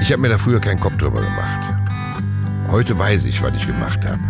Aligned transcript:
Ich 0.00 0.12
habe 0.12 0.22
mir 0.22 0.28
da 0.28 0.38
früher 0.38 0.60
keinen 0.60 0.80
Kopf 0.80 0.96
drüber 0.98 1.20
gemacht. 1.20 1.74
Heute 2.70 2.98
weiß 2.98 3.24
ich, 3.24 3.42
was 3.42 3.54
ich 3.56 3.66
gemacht 3.66 4.04
habe. 4.04 4.20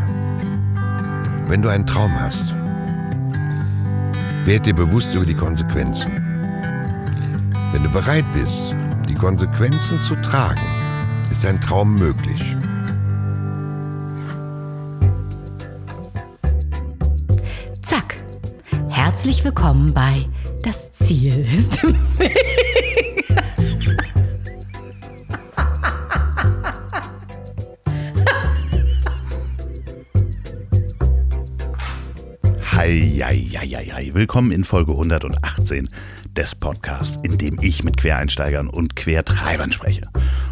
Wenn 1.48 1.62
du 1.62 1.68
einen 1.68 1.86
Traum 1.86 2.12
hast, 2.18 2.44
werd 4.44 4.66
dir 4.66 4.74
bewusst 4.74 5.14
über 5.14 5.26
die 5.26 5.34
Konsequenzen. 5.34 6.10
Wenn 7.72 7.82
du 7.82 7.90
bereit 7.90 8.24
bist, 8.32 8.74
die 9.08 9.14
Konsequenzen 9.14 10.00
zu 10.00 10.14
tragen, 10.22 10.60
ist 11.30 11.44
dein 11.44 11.60
Traum 11.60 11.96
möglich. 11.96 12.56
Zack. 17.82 18.16
Herzlich 18.88 19.44
willkommen 19.44 19.92
bei 19.92 20.24
Das 20.62 20.90
Ziel 20.92 21.46
ist 21.54 21.82
im 21.84 21.94
Weg. 22.18 23.25
Eieieiei. 33.26 34.12
Willkommen 34.14 34.52
in 34.52 34.62
Folge 34.62 34.92
118 34.92 35.88
des 36.36 36.54
Podcasts, 36.54 37.18
in 37.24 37.36
dem 37.36 37.58
ich 37.60 37.82
mit 37.82 37.96
Quereinsteigern 37.96 38.68
und 38.68 38.94
Quertreibern 38.94 39.72
spreche. 39.72 40.02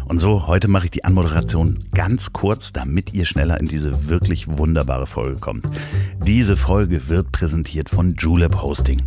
Und 0.09 0.19
so, 0.19 0.45
heute 0.45 0.67
mache 0.67 0.83
ich 0.83 0.91
die 0.91 1.05
Anmoderation 1.05 1.79
ganz 1.93 2.33
kurz, 2.33 2.73
damit 2.73 3.13
ihr 3.13 3.25
schneller 3.25 3.61
in 3.61 3.67
diese 3.67 4.09
wirklich 4.09 4.57
wunderbare 4.57 5.07
Folge 5.07 5.39
kommt. 5.39 5.65
Diese 6.25 6.57
Folge 6.57 7.07
wird 7.07 7.31
präsentiert 7.31 7.87
von 7.87 8.13
Julep 8.15 8.61
Hosting. 8.61 9.01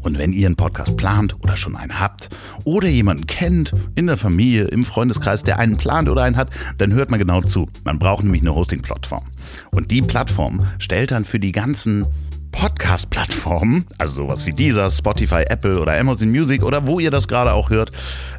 Und 0.00 0.16
wenn 0.18 0.32
ihr 0.32 0.46
einen 0.46 0.56
Podcast 0.56 0.96
plant 0.96 1.36
oder 1.42 1.58
schon 1.58 1.76
einen 1.76 2.00
habt 2.00 2.30
oder 2.64 2.88
jemanden 2.88 3.26
kennt 3.26 3.74
in 3.94 4.06
der 4.06 4.16
Familie, 4.16 4.64
im 4.64 4.86
Freundeskreis, 4.86 5.42
der 5.42 5.58
einen 5.58 5.76
plant 5.76 6.08
oder 6.08 6.22
einen 6.22 6.38
hat, 6.38 6.48
dann 6.78 6.94
hört 6.94 7.10
man 7.10 7.18
genau 7.18 7.42
zu. 7.42 7.68
Man 7.84 7.98
braucht 7.98 8.24
nämlich 8.24 8.40
eine 8.40 8.54
Hosting-Plattform. 8.54 9.24
Und 9.70 9.90
die 9.90 10.00
Plattform 10.00 10.66
stellt 10.78 11.10
dann 11.10 11.26
für 11.26 11.38
die 11.38 11.52
ganzen 11.52 12.06
Podcast-Plattformen, 12.52 13.86
also 13.98 14.14
sowas 14.14 14.46
wie 14.46 14.52
dieser, 14.52 14.90
Spotify, 14.90 15.42
Apple 15.48 15.80
oder 15.80 15.98
Amazon 15.98 16.30
Music 16.30 16.62
oder 16.62 16.86
wo 16.86 17.00
ihr 17.00 17.10
das 17.10 17.26
gerade 17.26 17.52
auch 17.52 17.70
hört, 17.70 17.90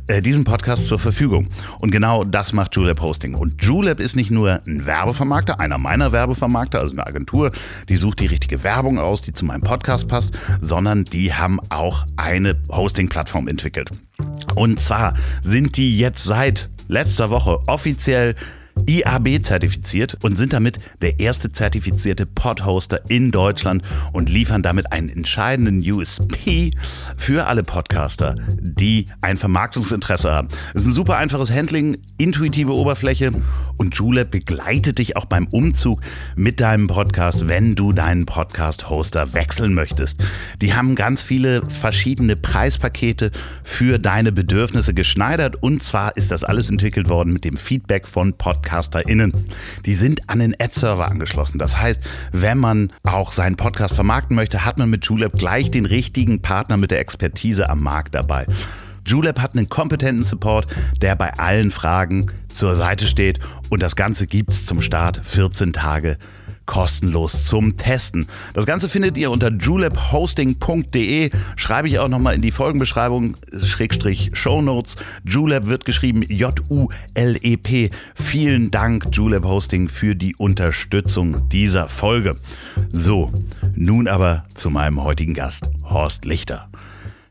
äh, 0.07 0.21
diesen 0.21 0.43
Podcast 0.43 0.87
zur 0.87 0.99
Verfügung. 0.99 1.49
Und 1.79 1.91
genau 1.91 2.23
das 2.23 2.53
macht 2.53 2.75
Julep 2.75 3.01
Hosting. 3.01 3.33
Und 3.35 3.61
Julep 3.63 3.99
ist 3.99 4.15
nicht 4.15 4.31
nur 4.31 4.61
ein 4.65 4.85
Werbevermarkter, 4.85 5.59
einer 5.59 5.77
meiner 5.77 6.11
Werbevermarkter, 6.11 6.79
also 6.79 6.93
eine 6.93 7.05
Agentur, 7.05 7.51
die 7.89 7.95
sucht 7.95 8.19
die 8.19 8.27
richtige 8.27 8.63
Werbung 8.63 8.99
aus, 8.99 9.21
die 9.21 9.33
zu 9.33 9.43
meinem 9.43 9.61
Podcast 9.61 10.07
passt, 10.07 10.33
sondern 10.61 11.05
die 11.05 11.33
haben 11.33 11.59
auch 11.69 12.05
eine 12.15 12.55
Hosting-Plattform 12.71 13.47
entwickelt. 13.47 13.91
Und 14.55 14.79
zwar 14.79 15.15
sind 15.41 15.75
die 15.77 15.97
jetzt 15.97 16.23
seit 16.23 16.69
letzter 16.87 17.29
Woche 17.29 17.59
offiziell 17.67 18.35
IAB 18.87 19.43
zertifiziert 19.43 20.17
und 20.23 20.37
sind 20.37 20.53
damit 20.53 20.79
der 21.01 21.19
erste 21.19 21.51
zertifizierte 21.51 22.25
Podhoster 22.25 23.01
in 23.09 23.31
Deutschland 23.31 23.83
und 24.11 24.29
liefern 24.29 24.63
damit 24.63 24.91
einen 24.91 25.09
entscheidenden 25.09 25.79
USP 25.79 26.71
für 27.17 27.47
alle 27.47 27.63
Podcaster, 27.63 28.35
die 28.59 29.07
ein 29.21 29.37
Vermarktungsinteresse 29.37 30.31
haben. 30.31 30.47
Es 30.73 30.83
ist 30.83 30.89
ein 30.89 30.93
super 30.93 31.17
einfaches 31.17 31.51
Handling, 31.51 31.97
intuitive 32.17 32.73
Oberfläche 32.73 33.31
und 33.77 33.95
Julep 33.95 34.31
begleitet 34.31 34.97
dich 34.97 35.17
auch 35.17 35.25
beim 35.25 35.47
Umzug 35.47 36.01
mit 36.35 36.59
deinem 36.59 36.87
Podcast, 36.87 37.47
wenn 37.47 37.75
du 37.75 37.93
deinen 37.93 38.25
Podcast-Hoster 38.25 39.33
wechseln 39.33 39.73
möchtest. 39.73 40.19
Die 40.61 40.73
haben 40.73 40.95
ganz 40.95 41.21
viele 41.21 41.63
verschiedene 41.65 42.35
Preispakete 42.35 43.31
für 43.63 43.99
deine 43.99 44.31
Bedürfnisse 44.31 44.93
geschneidert 44.93 45.61
und 45.61 45.83
zwar 45.83 46.17
ist 46.17 46.31
das 46.31 46.43
alles 46.43 46.69
entwickelt 46.69 47.09
worden 47.09 47.33
mit 47.33 47.43
dem 47.45 47.57
Feedback 47.57 48.07
von 48.07 48.33
PodcasterInnen. 48.63 49.33
Die 49.85 49.95
sind 49.95 50.29
an 50.29 50.39
den 50.39 50.55
Ad-Server 50.59 51.09
angeschlossen. 51.09 51.59
Das 51.59 51.77
heißt, 51.77 52.01
wenn 52.31 52.57
man 52.57 52.91
auch 53.03 53.31
seinen 53.31 53.55
Podcast 53.55 53.93
vermarkten 53.93 54.35
möchte, 54.35 54.65
hat 54.65 54.77
man 54.77 54.89
mit 54.89 55.05
Julep 55.05 55.33
gleich 55.37 55.69
den 55.69 55.85
richtigen 55.85 56.41
Partner 56.41 56.77
mit 56.77 56.91
der 56.91 56.99
Expertise 56.99 57.69
am 57.69 57.83
Markt 57.83 58.15
dabei. 58.15 58.47
Julep 59.05 59.39
hat 59.41 59.55
einen 59.55 59.67
kompetenten 59.67 60.23
Support, 60.23 60.67
der 61.01 61.15
bei 61.17 61.33
allen 61.33 61.71
Fragen 61.71 62.31
zur 62.47 62.75
Seite 62.75 63.05
steht 63.05 63.39
und 63.69 63.83
das 63.83 63.97
Ganze 63.97 64.27
gibt's 64.27 64.65
zum 64.65 64.79
Start 64.79 65.19
14 65.21 65.73
Tage 65.73 66.17
kostenlos 66.65 67.45
zum 67.45 67.77
Testen. 67.77 68.27
Das 68.53 68.65
Ganze 68.65 68.89
findet 68.89 69.17
ihr 69.17 69.31
unter 69.31 69.51
julephosting.de. 69.51 71.31
Schreibe 71.55 71.87
ich 71.87 71.99
auch 71.99 72.07
nochmal 72.07 72.35
in 72.35 72.41
die 72.41 72.51
Folgenbeschreibung, 72.51 73.35
Schrägstrich 73.61 74.31
Shownotes. 74.33 74.95
Julep 75.25 75.65
wird 75.65 75.85
geschrieben 75.85 76.21
J-U-L-E-P. 76.23 77.91
Vielen 78.15 78.71
Dank, 78.71 79.07
Julep 79.11 79.43
Hosting, 79.43 79.89
für 79.89 80.15
die 80.15 80.35
Unterstützung 80.35 81.49
dieser 81.49 81.89
Folge. 81.89 82.35
So, 82.89 83.31
nun 83.75 84.07
aber 84.07 84.45
zu 84.55 84.69
meinem 84.69 85.03
heutigen 85.03 85.33
Gast, 85.33 85.69
Horst 85.83 86.25
Lichter. 86.25 86.69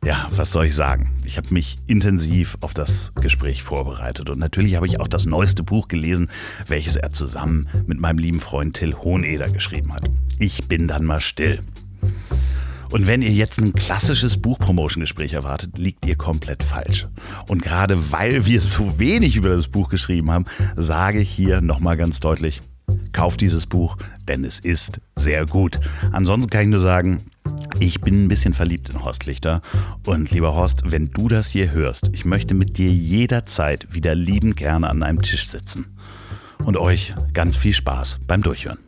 Ja, 0.05 0.29
was 0.33 0.51
soll 0.51 0.67
ich 0.67 0.75
sagen? 0.75 1.13
Ich 1.25 1.37
habe 1.37 1.55
mich 1.55 1.77
intensiv 1.87 2.59
auf 2.61 2.75
das 2.75 3.13
Gespräch 3.15 3.63
vorbereitet 3.63 4.31
und 4.31 4.39
natürlich 4.41 4.75
habe 4.75 4.89
ich 4.89 4.99
auch 4.99 5.07
das 5.07 5.27
neueste 5.27 5.63
Buch 5.63 5.87
gelesen, 5.87 6.29
welches 6.67 6.97
er 6.97 7.13
zusammen 7.13 7.69
mit 7.87 8.01
meinem 8.01 8.19
lieben 8.19 8.41
Freund 8.41 8.75
Till 8.75 8.95
Hoheneder 8.95 9.49
geschrieben 9.49 9.95
hat. 9.95 10.11
Ich 10.41 10.67
bin 10.67 10.89
dann 10.89 11.05
mal 11.05 11.21
still. 11.21 11.61
Und 12.91 13.07
wenn 13.07 13.23
ihr 13.23 13.31
jetzt 13.31 13.61
ein 13.61 13.75
klassisches 13.75 14.43
Buchpromotion-Gespräch 14.43 15.35
erwartet, 15.35 15.79
liegt 15.79 16.05
ihr 16.05 16.17
komplett 16.17 16.65
falsch. 16.65 17.07
Und 17.47 17.63
gerade 17.63 18.11
weil 18.11 18.45
wir 18.45 18.61
so 18.61 18.99
wenig 18.99 19.37
über 19.37 19.51
das 19.51 19.69
Buch 19.69 19.89
geschrieben 19.89 20.33
haben, 20.33 20.47
sage 20.75 21.21
ich 21.21 21.31
hier 21.31 21.61
nochmal 21.61 21.97
ganz 21.97 22.19
deutlich, 22.19 22.61
kauft 23.13 23.41
dieses 23.41 23.69
Buch, 23.69 23.97
denn 24.27 24.45
es 24.45 24.59
ist 24.59 25.01
sehr 25.15 25.47
gut. 25.47 25.79
Ansonsten 26.11 26.51
kann 26.51 26.63
ich 26.63 26.69
nur 26.69 26.81
sagen, 26.81 27.23
ich 27.79 28.01
bin 28.01 28.25
ein 28.25 28.29
bisschen 28.29 28.55
verliebt 28.55 28.91
in 28.91 29.05
Horst 29.05 29.27
Lichter. 29.27 29.63
Und 30.07 30.31
lieber 30.31 30.55
Horst, 30.55 30.91
wenn 30.91 31.11
du 31.11 31.29
das 31.29 31.49
hier 31.49 31.73
hörst, 31.73 32.11
ich 32.13 32.25
möchte 32.25 32.55
mit 32.55 32.79
dir 32.79 32.91
jederzeit 32.91 33.93
wieder 33.93 34.15
liebend 34.15 34.57
gerne 34.57 34.89
an 34.89 35.03
einem 35.03 35.21
Tisch 35.21 35.49
sitzen. 35.49 35.97
Und 36.65 36.77
euch 36.77 37.13
ganz 37.33 37.57
viel 37.57 37.75
Spaß 37.75 38.21
beim 38.27 38.43
Durchhören. 38.43 38.79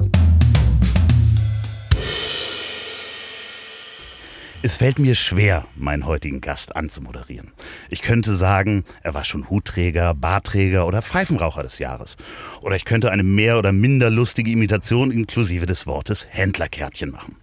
Es 4.63 4.77
fällt 4.77 4.99
mir 4.99 5.15
schwer, 5.15 5.67
meinen 5.77 6.07
heutigen 6.07 6.41
Gast 6.41 6.75
anzumoderieren. 6.75 7.53
Ich 7.91 8.01
könnte 8.01 8.35
sagen, 8.35 8.85
er 9.03 9.13
war 9.13 9.25
schon 9.25 9.51
Hutträger, 9.51 10.15
Barträger 10.15 10.87
oder 10.87 11.03
Pfeifenraucher 11.03 11.63
des 11.63 11.79
Jahres. 11.81 12.17
Oder 12.63 12.75
ich 12.75 12.87
könnte 12.87 13.11
eine 13.11 13.25
mehr 13.25 13.59
oder 13.59 13.73
minder 13.73 14.09
lustige 14.09 14.51
Imitation 14.51 15.11
inklusive 15.11 15.67
des 15.67 15.87
Wortes 15.87 16.27
Händlerkärtchen 16.31 17.11
machen. 17.11 17.37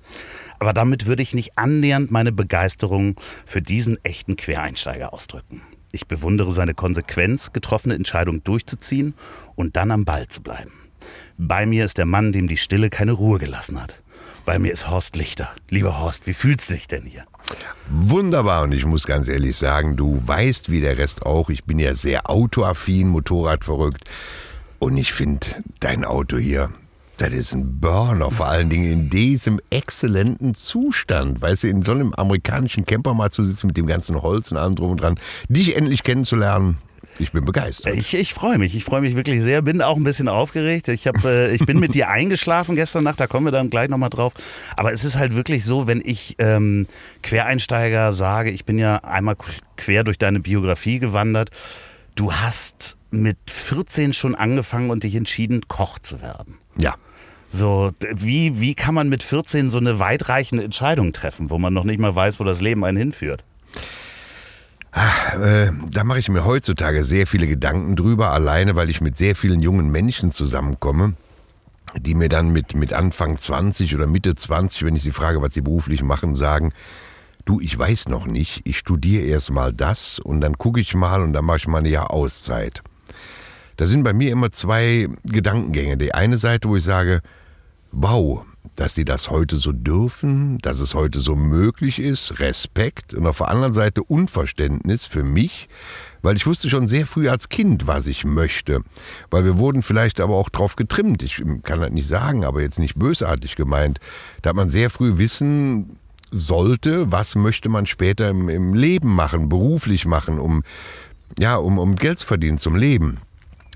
Aber 0.62 0.74
damit 0.74 1.08
würde 1.08 1.24
ich 1.24 1.34
nicht 1.34 1.58
annähernd 1.58 2.12
meine 2.12 2.32
Begeisterung 2.32 3.16
für 3.48 3.64
diesen 3.64 3.98
echten 4.06 4.36
Quereinsteiger 4.36 5.12
ausdrücken. 5.12 5.64
Ich 5.92 6.06
bewundere 6.06 6.54
seine 6.54 6.76
Konsequenz, 6.76 7.52
getroffene 7.52 7.96
Entscheidungen 7.96 8.44
durchzuziehen 8.44 9.16
und 9.56 9.76
dann 9.76 9.90
am 9.90 10.06
Ball 10.06 10.28
zu 10.28 10.44
bleiben. 10.44 10.72
Bei 11.40 11.66
mir 11.66 11.84
ist 11.84 11.98
der 11.98 12.06
Mann, 12.06 12.32
dem 12.32 12.48
die 12.48 12.58
Stille 12.58 12.92
keine 12.92 13.14
Ruhe 13.14 13.40
gelassen 13.40 13.82
hat. 13.82 14.04
Bei 14.46 14.60
mir 14.60 14.72
ist 14.72 14.88
Horst 14.88 15.16
Lichter. 15.16 15.50
Lieber 15.70 16.00
Horst, 16.00 16.28
wie 16.28 16.36
fühlst 16.36 16.70
du 16.70 16.76
dich 16.76 16.88
denn 16.88 17.06
hier? 17.06 17.26
Wunderbar 17.90 18.62
und 18.62 18.72
ich 18.72 18.86
muss 18.86 19.08
ganz 19.08 19.30
ehrlich 19.30 19.58
sagen, 19.58 19.98
du 19.98 20.22
weißt 20.24 20.70
wie 20.70 20.82
der 20.82 21.00
Rest 21.00 21.26
auch, 21.26 21.50
ich 21.50 21.64
bin 21.64 21.80
ja 21.80 21.96
sehr 21.96 22.30
autoaffin, 22.30 23.08
Motorrad 23.08 23.66
verrückt 23.66 24.08
und 24.78 24.96
ich 24.96 25.12
finde 25.12 25.48
dein 25.80 26.06
Auto 26.06 26.38
hier 26.38 26.70
das 27.30 27.34
ist 27.34 27.54
ein 27.54 27.80
Burner, 27.80 28.32
vor 28.32 28.48
allen 28.48 28.70
Dingen 28.70 28.92
in 28.92 29.10
diesem 29.10 29.60
exzellenten 29.70 30.56
Zustand. 30.56 31.42
Weißt 31.42 31.64
du, 31.64 31.68
in 31.68 31.84
so 31.84 31.92
einem 31.92 32.14
amerikanischen 32.14 32.86
Camper 32.86 33.14
mal 33.14 33.32
zu 33.32 33.46
sitzen 33.46 33.68
mit 33.68 33.78
dem 33.78 33.86
ganzen 33.86 34.22
Holz 34.22 34.52
und 34.52 34.58
allem 34.58 34.76
drum 34.76 34.92
und 34.92 35.02
dran, 35.02 35.20
dich 35.48 35.76
endlich 35.76 36.04
kennenzulernen. 36.04 36.78
Ich 37.20 37.32
bin 37.32 37.46
begeistert. 37.46 37.96
Ich, 37.96 38.14
ich 38.16 38.34
freue 38.34 38.58
mich. 38.58 38.76
Ich 38.76 38.84
freue 38.84 39.02
mich 39.02 39.16
wirklich 39.16 39.44
sehr. 39.44 39.62
Bin 39.62 39.82
auch 39.82 39.98
ein 39.98 40.04
bisschen 40.04 40.28
aufgeregt. 40.28 40.88
Ich, 40.88 41.08
hab, 41.08 41.24
äh, 41.24 41.54
ich 41.54 41.64
bin 41.66 41.80
mit 41.80 41.94
dir 41.94 42.10
eingeschlafen 42.10 42.76
gestern 42.76 43.04
Nacht. 43.04 43.20
Da 43.20 43.28
kommen 43.28 43.46
wir 43.46 43.52
dann 43.52 43.70
gleich 43.70 43.90
nochmal 43.90 44.10
drauf. 44.10 44.34
Aber 44.76 44.92
es 44.92 45.04
ist 45.04 45.18
halt 45.18 45.36
wirklich 45.36 45.66
so, 45.66 45.86
wenn 45.86 46.02
ich 46.04 46.36
ähm, 46.40 46.88
Quereinsteiger 47.22 48.14
sage, 48.14 48.50
ich 48.50 48.66
bin 48.66 48.80
ja 48.80 48.96
einmal 48.98 49.36
quer 49.78 50.04
durch 50.04 50.18
deine 50.18 50.40
Biografie 50.40 51.00
gewandert. 51.00 51.52
Du 52.16 52.34
hast 52.34 52.98
mit 53.12 53.38
14 53.48 54.14
schon 54.14 54.34
angefangen 54.34 54.90
und 54.90 55.04
dich 55.04 55.16
entschieden, 55.16 55.62
Koch 55.68 56.00
zu 56.00 56.22
werden. 56.22 56.58
Ja. 56.78 56.96
So, 57.52 57.92
wie, 58.14 58.60
wie 58.60 58.76
kann 58.76 58.96
man 58.96 59.10
mit 59.10 59.24
14 59.24 59.70
so 59.70 59.78
eine 59.78 60.00
weitreichende 60.00 60.64
Entscheidung 60.64 61.12
treffen, 61.12 61.50
wo 61.50 61.58
man 61.58 61.74
noch 61.74 61.84
nicht 61.84 62.00
mal 62.00 62.16
weiß, 62.16 62.40
wo 62.40 62.44
das 62.46 62.62
Leben 62.62 62.86
einen 62.86 62.98
hinführt? 62.98 63.44
Ach, 64.94 65.36
äh, 65.36 65.72
da 65.90 66.04
mache 66.04 66.20
ich 66.20 66.30
mir 66.30 66.46
heutzutage 66.46 67.04
sehr 67.04 67.28
viele 67.28 67.48
Gedanken 67.48 67.96
drüber, 67.96 68.32
alleine 68.32 68.76
weil 68.76 68.90
ich 68.90 69.02
mit 69.02 69.18
sehr 69.18 69.36
vielen 69.36 69.62
jungen 69.62 69.90
Menschen 69.90 70.32
zusammenkomme, 70.32 71.14
die 71.98 72.14
mir 72.14 72.30
dann 72.30 72.52
mit, 72.52 72.76
mit 72.76 72.94
Anfang 72.94 73.38
20 73.38 73.96
oder 73.96 74.08
Mitte 74.08 74.36
20, 74.36 74.84
wenn 74.84 74.96
ich 74.96 75.04
sie 75.04 75.12
frage, 75.12 75.42
was 75.42 75.54
sie 75.54 75.62
beruflich 75.62 76.04
machen, 76.04 76.36
sagen, 76.36 76.74
du, 77.46 77.60
ich 77.62 77.78
weiß 77.78 78.10
noch 78.10 78.26
nicht, 78.26 78.62
ich 78.66 78.78
studiere 78.78 79.24
erst 79.26 79.52
mal 79.52 79.74
das 79.74 80.20
und 80.20 80.42
dann 80.42 80.58
gucke 80.58 80.80
ich 80.80 80.94
mal 80.94 81.22
und 81.22 81.34
dann 81.34 81.46
mache 81.46 81.58
ich 81.58 81.68
mal 81.68 81.80
eine 81.80 81.90
Jahr 81.90 82.12
Auszeit. 82.12 82.82
da 83.78 83.88
sind 83.88 84.04
bei 84.04 84.14
mir 84.14 84.32
immer 84.32 84.52
zwei 84.52 85.08
Gedankengänge. 85.24 85.98
Die 85.98 86.14
eine 86.14 86.38
Seite, 86.38 86.68
wo 86.68 86.76
ich 86.76 86.84
sage, 86.84 87.22
wow, 87.92 88.46
dass 88.76 88.96
sie 88.96 89.06
das 89.06 89.30
heute 89.30 89.58
so 89.58 89.72
dürfen, 89.72 90.58
dass 90.60 90.80
es 90.80 90.94
heute 90.94 91.20
so 91.20 91.36
möglich 91.36 92.00
ist, 92.00 92.40
Respekt 92.40 93.14
und 93.14 93.28
auf 93.28 93.40
der 93.40 93.50
anderen 93.50 93.74
Seite 93.74 94.04
Unverständnis 94.04 95.06
für 95.06 95.24
mich, 95.24 95.68
weil 96.22 96.36
ich 96.36 96.48
wusste 96.48 96.70
schon 96.70 96.88
sehr 96.88 97.06
früh 97.06 97.28
als 97.28 97.50
Kind, 97.50 97.88
was 97.88 98.08
ich 98.08 98.24
möchte. 98.24 98.82
Weil 99.30 99.44
wir 99.44 99.58
wurden 99.58 99.84
vielleicht 99.84 100.20
aber 100.20 100.36
auch 100.36 100.50
drauf 100.50 100.76
getrimmt. 100.76 101.24
Ich 101.24 101.44
kann 101.64 101.82
das 101.82 101.92
nicht 101.92 102.08
sagen, 102.08 102.46
aber 102.46 102.62
jetzt 102.62 102.80
nicht 102.80 102.98
bösartig 102.98 103.56
gemeint. 103.56 104.00
Da 104.42 104.54
man 104.54 104.70
sehr 104.70 104.90
früh 104.90 105.18
wissen 105.18 105.98
sollte, 106.32 107.12
was 107.12 107.36
möchte 107.36 107.70
man 107.70 107.88
später 107.88 108.30
im, 108.30 108.50
im 108.50 108.74
Leben 108.74 109.14
machen, 109.14 109.50
beruflich 109.50 110.06
machen, 110.06 110.40
um, 110.40 110.64
ja, 111.38 111.58
um, 111.58 111.78
um 111.78 111.96
Geld 111.96 112.20
zu 112.20 112.28
verdienen 112.28 112.58
zum 112.58 112.76
Leben. 112.76 113.20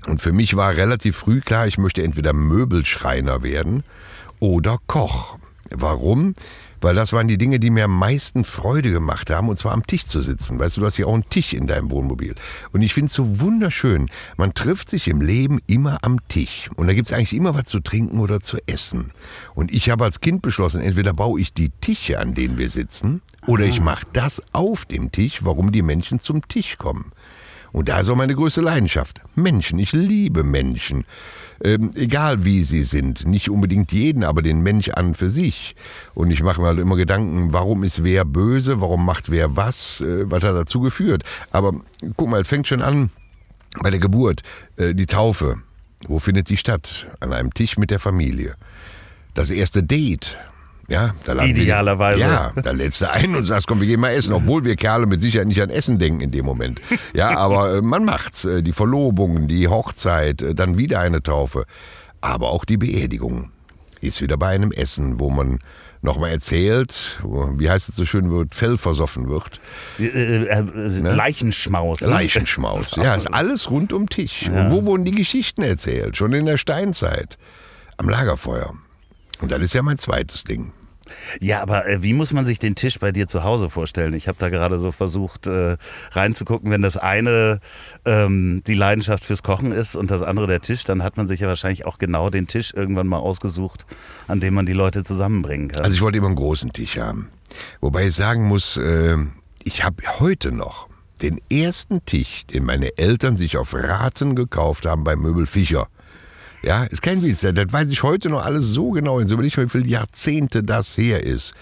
Und 0.06 0.22
für 0.22 0.32
mich 0.32 0.56
war 0.56 0.76
relativ 0.76 1.16
früh 1.16 1.40
klar, 1.40 1.66
ich 1.66 1.78
möchte 1.78 2.02
entweder 2.02 2.32
Möbelschreiner 2.32 3.42
werden 3.42 3.82
oder 4.38 4.78
Koch. 4.86 5.38
Warum? 5.70 6.34
Weil 6.80 6.94
das 6.94 7.12
waren 7.12 7.26
die 7.26 7.38
Dinge, 7.38 7.58
die 7.58 7.70
mir 7.70 7.86
am 7.86 7.98
meisten 7.98 8.44
Freude 8.44 8.92
gemacht 8.92 9.30
haben, 9.30 9.48
und 9.48 9.58
zwar 9.58 9.72
am 9.72 9.86
Tisch 9.86 10.04
zu 10.04 10.20
sitzen. 10.20 10.58
Weißt 10.58 10.76
du, 10.76 10.82
du 10.82 10.86
hast 10.86 10.98
ja 10.98 11.06
auch 11.06 11.14
einen 11.14 11.28
Tisch 11.28 11.54
in 11.54 11.66
deinem 11.66 11.90
Wohnmobil. 11.90 12.34
Und 12.72 12.82
ich 12.82 12.94
finde 12.94 13.08
es 13.08 13.14
so 13.14 13.40
wunderschön. 13.40 14.08
Man 14.36 14.54
trifft 14.54 14.90
sich 14.90 15.08
im 15.08 15.20
Leben 15.20 15.60
immer 15.66 15.98
am 16.02 16.18
Tisch. 16.28 16.68
Und 16.76 16.86
da 16.86 16.92
gibt 16.92 17.06
es 17.06 17.12
eigentlich 17.12 17.34
immer 17.34 17.54
was 17.54 17.64
zu 17.64 17.80
trinken 17.80 18.20
oder 18.20 18.40
zu 18.40 18.58
essen. 18.66 19.12
Und 19.54 19.72
ich 19.72 19.90
habe 19.90 20.04
als 20.04 20.20
Kind 20.20 20.42
beschlossen, 20.42 20.80
entweder 20.80 21.14
baue 21.14 21.40
ich 21.40 21.52
die 21.52 21.70
Tische, 21.80 22.20
an 22.20 22.34
denen 22.34 22.58
wir 22.58 22.68
sitzen, 22.68 23.22
oder 23.46 23.64
ich 23.64 23.80
mache 23.80 24.06
das 24.12 24.42
auf 24.52 24.84
dem 24.84 25.10
Tisch, 25.10 25.40
warum 25.42 25.72
die 25.72 25.82
Menschen 25.82 26.20
zum 26.20 26.46
Tisch 26.46 26.78
kommen. 26.78 27.12
Und 27.76 27.90
da 27.90 28.00
ist 28.00 28.08
auch 28.08 28.16
meine 28.16 28.34
größte 28.34 28.62
Leidenschaft. 28.62 29.20
Menschen. 29.34 29.78
Ich 29.78 29.92
liebe 29.92 30.44
Menschen. 30.44 31.04
Ähm, 31.62 31.90
egal 31.94 32.42
wie 32.42 32.64
sie 32.64 32.84
sind. 32.84 33.26
Nicht 33.26 33.50
unbedingt 33.50 33.92
jeden, 33.92 34.24
aber 34.24 34.40
den 34.40 34.62
Mensch 34.62 34.88
an 34.88 35.14
für 35.14 35.28
sich. 35.28 35.76
Und 36.14 36.30
ich 36.30 36.42
mache 36.42 36.62
mir 36.62 36.68
halt 36.68 36.78
immer 36.78 36.96
Gedanken, 36.96 37.52
warum 37.52 37.84
ist 37.84 38.02
wer 38.02 38.24
böse, 38.24 38.80
warum 38.80 39.04
macht 39.04 39.30
wer 39.30 39.56
was, 39.56 40.00
äh, 40.00 40.24
was 40.30 40.42
hat 40.42 40.54
dazu 40.56 40.80
geführt. 40.80 41.22
Aber 41.50 41.74
guck 42.16 42.30
mal, 42.30 42.40
es 42.40 42.48
fängt 42.48 42.66
schon 42.66 42.80
an 42.80 43.10
bei 43.82 43.90
der 43.90 44.00
Geburt, 44.00 44.40
äh, 44.78 44.94
die 44.94 45.04
Taufe. 45.04 45.56
Wo 46.08 46.18
findet 46.18 46.48
die 46.48 46.56
statt? 46.56 47.08
An 47.20 47.34
einem 47.34 47.52
Tisch 47.52 47.76
mit 47.76 47.90
der 47.90 47.98
Familie. 47.98 48.54
Das 49.34 49.50
erste 49.50 49.82
Date. 49.82 50.38
Ja, 50.88 51.14
da 51.24 51.42
Idealerweise. 51.42 52.18
Sie, 52.18 52.22
ja, 52.22 52.52
da 52.54 52.70
lädst 52.70 53.00
du 53.00 53.10
ein 53.10 53.34
und 53.34 53.44
sagst, 53.44 53.66
komm, 53.66 53.80
wir 53.80 53.88
gehen 53.88 54.00
mal 54.00 54.12
essen, 54.12 54.32
obwohl 54.32 54.64
wir 54.64 54.76
Kerle 54.76 55.06
mit 55.06 55.20
Sicherheit 55.20 55.48
nicht 55.48 55.60
an 55.60 55.70
Essen 55.70 55.98
denken 55.98 56.20
in 56.20 56.30
dem 56.30 56.44
Moment. 56.44 56.80
Ja, 57.12 57.36
aber 57.36 57.76
äh, 57.76 57.82
man 57.82 58.04
macht's. 58.04 58.44
Äh, 58.44 58.62
die 58.62 58.72
Verlobung, 58.72 59.48
die 59.48 59.68
Hochzeit, 59.68 60.42
äh, 60.42 60.54
dann 60.54 60.78
wieder 60.78 61.00
eine 61.00 61.22
Taufe. 61.22 61.64
Aber 62.20 62.50
auch 62.50 62.64
die 62.64 62.76
Beerdigung 62.76 63.50
ist 64.00 64.20
wieder 64.20 64.36
bei 64.36 64.48
einem 64.48 64.70
Essen, 64.70 65.18
wo 65.18 65.30
man 65.30 65.58
nochmal 66.02 66.30
erzählt, 66.30 67.18
wie 67.24 67.68
heißt 67.68 67.88
es 67.88 67.96
so 67.96 68.04
schön 68.04 68.30
wird, 68.30 68.54
Fell 68.54 68.78
versoffen 68.78 69.28
wird. 69.28 69.60
Äh, 69.98 70.44
äh, 70.44 70.62
ne? 70.62 71.14
Leichenschmaus. 71.14 72.00
Ne? 72.00 72.08
Leichenschmaus. 72.08 72.90
Ja, 72.96 73.14
ist 73.14 73.26
alles 73.26 73.70
rund 73.70 73.92
um 73.92 74.08
Tisch. 74.08 74.42
Ja. 74.42 74.66
Und 74.66 74.70
wo 74.70 74.84
wurden 74.86 75.04
die 75.04 75.12
Geschichten 75.12 75.62
erzählt? 75.62 76.16
Schon 76.16 76.32
in 76.32 76.46
der 76.46 76.58
Steinzeit. 76.58 77.36
Am 77.96 78.08
Lagerfeuer. 78.08 78.74
Und 79.40 79.50
das 79.50 79.60
ist 79.60 79.74
ja 79.74 79.82
mein 79.82 79.98
zweites 79.98 80.44
Ding. 80.44 80.72
Ja, 81.40 81.62
aber 81.62 81.86
äh, 81.86 82.02
wie 82.02 82.12
muss 82.12 82.32
man 82.32 82.46
sich 82.46 82.58
den 82.58 82.74
Tisch 82.74 82.98
bei 82.98 83.12
dir 83.12 83.28
zu 83.28 83.44
Hause 83.44 83.70
vorstellen? 83.70 84.14
Ich 84.14 84.28
habe 84.28 84.38
da 84.38 84.48
gerade 84.48 84.78
so 84.78 84.92
versucht 84.92 85.46
äh, 85.46 85.76
reinzugucken, 86.10 86.70
wenn 86.70 86.82
das 86.82 86.96
eine 86.96 87.60
ähm, 88.04 88.62
die 88.66 88.74
Leidenschaft 88.74 89.24
fürs 89.24 89.42
Kochen 89.42 89.72
ist 89.72 89.96
und 89.96 90.10
das 90.10 90.22
andere 90.22 90.46
der 90.46 90.60
Tisch, 90.60 90.84
dann 90.84 91.02
hat 91.02 91.16
man 91.16 91.28
sich 91.28 91.40
ja 91.40 91.48
wahrscheinlich 91.48 91.86
auch 91.86 91.98
genau 91.98 92.30
den 92.30 92.46
Tisch 92.46 92.72
irgendwann 92.74 93.06
mal 93.06 93.18
ausgesucht, 93.18 93.86
an 94.26 94.40
dem 94.40 94.54
man 94.54 94.66
die 94.66 94.72
Leute 94.72 95.04
zusammenbringen 95.04 95.68
kann. 95.68 95.84
Also 95.84 95.94
ich 95.94 96.02
wollte 96.02 96.18
immer 96.18 96.28
einen 96.28 96.36
großen 96.36 96.72
Tisch 96.72 96.98
haben. 96.98 97.28
Wobei 97.80 98.08
ich 98.08 98.14
sagen 98.14 98.48
muss, 98.48 98.76
äh, 98.76 99.16
ich 99.62 99.84
habe 99.84 100.02
heute 100.18 100.52
noch 100.52 100.88
den 101.22 101.40
ersten 101.50 102.04
Tisch, 102.04 102.46
den 102.46 102.64
meine 102.64 102.98
Eltern 102.98 103.36
sich 103.36 103.56
auf 103.56 103.74
Raten 103.74 104.34
gekauft 104.34 104.84
haben 104.86 105.04
bei 105.04 105.16
Möbel 105.16 105.46
Fischer. 105.46 105.88
Ja, 106.66 106.82
ist 106.82 107.00
kein 107.00 107.22
Witz. 107.22 107.42
Das 107.42 107.72
weiß 107.72 107.88
ich 107.90 108.02
heute 108.02 108.28
noch 108.28 108.44
alles 108.44 108.64
so 108.64 108.90
genau. 108.90 109.20
Jetzt 109.20 109.30
überleg 109.30 109.56
mal, 109.56 109.66
wie 109.66 109.68
viele 109.68 109.86
Jahrzehnte 109.86 110.64
das 110.64 110.98
her 110.98 111.22
ist. 111.22 111.54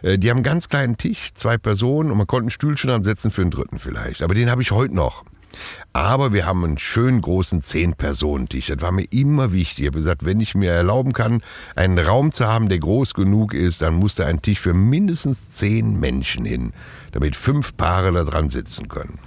Äh, 0.00 0.18
die 0.18 0.30
haben 0.30 0.38
einen 0.38 0.44
ganz 0.44 0.70
kleinen 0.70 0.96
Tisch, 0.96 1.32
zwei 1.34 1.58
Personen 1.58 2.10
und 2.10 2.16
man 2.16 2.26
konnte 2.26 2.48
ein 2.48 2.50
Stühlchen 2.50 2.88
ansetzen 2.88 3.30
für 3.30 3.42
einen 3.42 3.50
dritten 3.50 3.78
vielleicht. 3.78 4.22
Aber 4.22 4.32
den 4.32 4.50
habe 4.50 4.62
ich 4.62 4.70
heute 4.70 4.94
noch. 4.94 5.24
Aber 5.92 6.32
wir 6.32 6.46
haben 6.46 6.64
einen 6.64 6.78
schönen 6.78 7.20
großen 7.20 7.60
Zehn-Personen-Tisch. 7.60 8.68
Das 8.68 8.80
war 8.80 8.92
mir 8.92 9.04
immer 9.10 9.52
wichtig. 9.52 9.80
Ich 9.80 9.86
habe 9.88 9.98
gesagt, 9.98 10.24
wenn 10.24 10.40
ich 10.40 10.54
mir 10.54 10.70
erlauben 10.70 11.12
kann, 11.12 11.42
einen 11.74 11.98
Raum 11.98 12.32
zu 12.32 12.46
haben, 12.46 12.70
der 12.70 12.78
groß 12.78 13.12
genug 13.12 13.52
ist, 13.52 13.82
dann 13.82 13.94
muss 13.94 14.14
da 14.14 14.24
ein 14.24 14.40
Tisch 14.40 14.60
für 14.60 14.72
mindestens 14.72 15.50
zehn 15.50 16.00
Menschen 16.00 16.46
hin, 16.46 16.72
damit 17.12 17.36
fünf 17.36 17.76
Paare 17.76 18.10
da 18.12 18.24
dran 18.24 18.48
sitzen 18.48 18.88
können. 18.88 19.18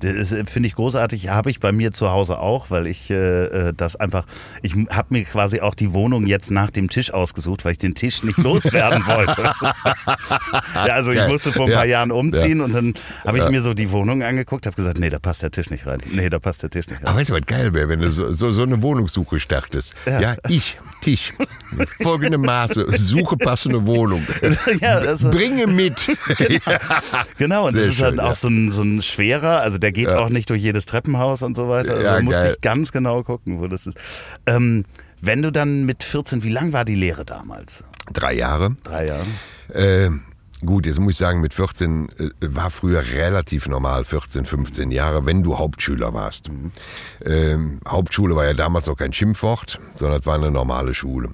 Das 0.00 0.32
äh, 0.32 0.44
finde 0.44 0.68
ich 0.68 0.74
großartig. 0.74 1.28
Habe 1.28 1.50
ich 1.50 1.60
bei 1.60 1.72
mir 1.72 1.92
zu 1.92 2.10
Hause 2.10 2.38
auch, 2.38 2.70
weil 2.70 2.86
ich 2.86 3.10
äh, 3.10 3.44
äh 3.68 3.72
das 3.76 3.96
einfach, 3.96 4.26
ich 4.62 4.74
habe 4.90 5.08
mir 5.10 5.24
quasi 5.24 5.60
auch 5.60 5.74
die 5.74 5.92
Wohnung 5.92 6.26
jetzt 6.26 6.50
nach 6.50 6.70
dem 6.70 6.88
Tisch 6.88 7.12
ausgesucht, 7.12 7.64
weil 7.64 7.72
ich 7.72 7.78
den 7.78 7.94
Tisch 7.94 8.22
nicht 8.22 8.38
loswerden 8.46 9.06
wollte. 9.06 9.42
ja, 9.42 10.92
also 10.92 11.12
ich 11.12 11.26
musste 11.26 11.52
vor 11.52 11.66
ein 11.66 11.72
paar 11.72 11.84
ja. 11.84 11.98
Jahren 11.98 12.12
umziehen 12.12 12.58
ja. 12.58 12.64
und 12.64 12.72
dann 12.74 12.94
habe 13.24 13.38
ich 13.38 13.48
mir 13.48 13.62
so 13.62 13.74
die 13.74 13.90
Wohnung 13.90 14.22
angeguckt, 14.22 14.66
habe 14.66 14.76
gesagt, 14.76 14.98
nee, 14.98 15.10
da 15.10 15.18
passt 15.18 15.42
der 15.42 15.50
Tisch 15.50 15.70
nicht 15.70 15.86
rein. 15.86 15.98
Nee, 16.10 16.28
da 16.28 16.38
passt 16.38 16.62
der 16.62 16.70
Tisch 16.70 16.86
nicht 16.88 17.00
rein. 17.00 17.08
Aber 17.08 17.18
weißt 17.18 17.30
du, 17.30 17.34
was 17.34 17.46
geil 17.46 17.72
wäre, 17.74 17.88
wenn 17.88 18.00
du 18.00 18.10
so, 18.10 18.32
so, 18.32 18.52
so 18.52 18.62
eine 18.62 18.82
Wohnungssuche 18.82 19.40
startest? 19.40 19.94
Ja, 20.06 20.36
ich, 20.48 20.78
Tisch. 21.00 21.32
Folgende 22.02 22.38
Maße, 22.38 22.86
suche 22.96 23.36
passende 23.36 23.86
Wohnung. 23.86 24.26
Bringe 25.30 25.66
mit. 25.66 26.06
genau, 26.38 26.78
genau 27.38 27.66
und 27.68 27.76
Sehr 27.76 27.86
das 27.86 27.94
ist 27.94 28.02
halt 28.02 28.20
auch 28.20 28.34
so 28.34 28.48
ein, 28.48 28.72
so 28.72 28.82
ein 28.82 29.02
schwerer, 29.02 29.60
also 29.60 29.78
der 29.78 29.85
der 29.86 29.92
geht 29.92 30.10
ja. 30.10 30.18
auch 30.18 30.30
nicht 30.30 30.50
durch 30.50 30.60
jedes 30.60 30.84
Treppenhaus 30.84 31.42
und 31.42 31.54
so 31.54 31.68
weiter. 31.68 31.92
Also 31.92 32.02
ja, 32.02 32.20
muss 32.20 32.34
ich 32.34 32.60
ganz 32.60 32.90
genau 32.90 33.22
gucken, 33.22 33.60
wo 33.60 33.68
das 33.68 33.86
ist. 33.86 33.96
Ähm, 34.44 34.84
wenn 35.20 35.42
du 35.42 35.52
dann 35.52 35.86
mit 35.86 36.02
14, 36.02 36.42
wie 36.42 36.50
lang 36.50 36.72
war 36.72 36.84
die 36.84 36.96
Lehre 36.96 37.24
damals? 37.24 37.84
Drei 38.12 38.34
Jahre. 38.34 38.74
Drei 38.82 39.06
Jahre. 39.06 39.26
Äh, 39.72 40.10
Gut, 40.64 40.86
jetzt 40.86 40.98
muss 40.98 41.12
ich 41.12 41.18
sagen, 41.18 41.42
mit 41.42 41.52
14 41.52 42.08
äh, 42.18 42.30
war 42.40 42.70
früher 42.70 43.02
relativ 43.02 43.68
normal, 43.68 44.04
14, 44.04 44.46
15 44.46 44.90
Jahre, 44.90 45.24
wenn 45.26 45.42
du 45.42 45.58
Hauptschüler 45.58 46.14
warst. 46.14 46.48
Mhm. 46.48 46.72
Ähm, 47.24 47.80
Hauptschule 47.86 48.34
war 48.34 48.46
ja 48.46 48.54
damals 48.54 48.88
auch 48.88 48.96
kein 48.96 49.12
Schimpfwort, 49.12 49.78
sondern 49.96 50.20
es 50.20 50.26
war 50.26 50.34
eine 50.34 50.50
normale 50.50 50.94
Schule. 50.94 51.30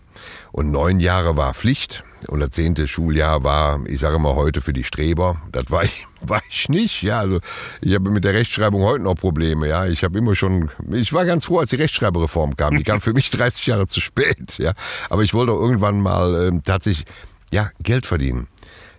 Und 0.51 0.73
neun 0.73 1.01
Jahre 1.01 1.37
war 1.37 1.55
Pflicht 1.55 2.05
und 2.29 2.41
das 2.41 2.51
zehnte 2.51 2.89
Schuljahr 2.89 3.45
war, 3.45 3.85
ich 3.87 4.01
sage 4.01 4.19
mal 4.19 4.35
heute 4.35 4.61
für 4.61 4.73
die 4.73 4.85
Streber. 4.85 5.41
Das 5.53 5.65
war 5.69 5.85
ich, 5.85 6.07
war 6.21 6.43
ich 6.51 6.69
nicht. 6.69 7.03
Ja, 7.03 7.21
also 7.21 7.41
ich 7.81 7.95
habe 7.95 8.11
mit 8.11 8.25
der 8.25 8.35
Rechtschreibung 8.35 8.83
heute 8.83 9.05
noch 9.05 9.15
Probleme. 9.15 9.69
Ja, 9.69 9.87
ich 9.87 10.05
habe 10.05 10.19
immer 10.19 10.35
schon, 10.35 10.71
ich 10.91 11.13
war 11.13 11.25
ganz 11.25 11.47
froh, 11.47 11.59
als 11.59 11.71
die 11.71 11.77
Rechtschreibereform 11.77 12.57
kam. 12.57 12.77
Die 12.77 12.85
kam 12.85 13.01
für 13.01 13.13
mich 13.13 13.31
30 13.33 13.67
Jahre 13.67 13.87
zu 13.87 14.01
spät. 14.01 14.59
Ja, 14.59 14.73
aber 15.11 15.23
ich 15.23 15.35
wollte 15.35 15.53
auch 15.53 15.61
irgendwann 15.61 16.01
mal 16.01 16.49
ähm, 16.49 16.63
tatsächlich 16.63 17.07
ja 17.53 17.71
Geld 17.83 18.07
verdienen. 18.07 18.49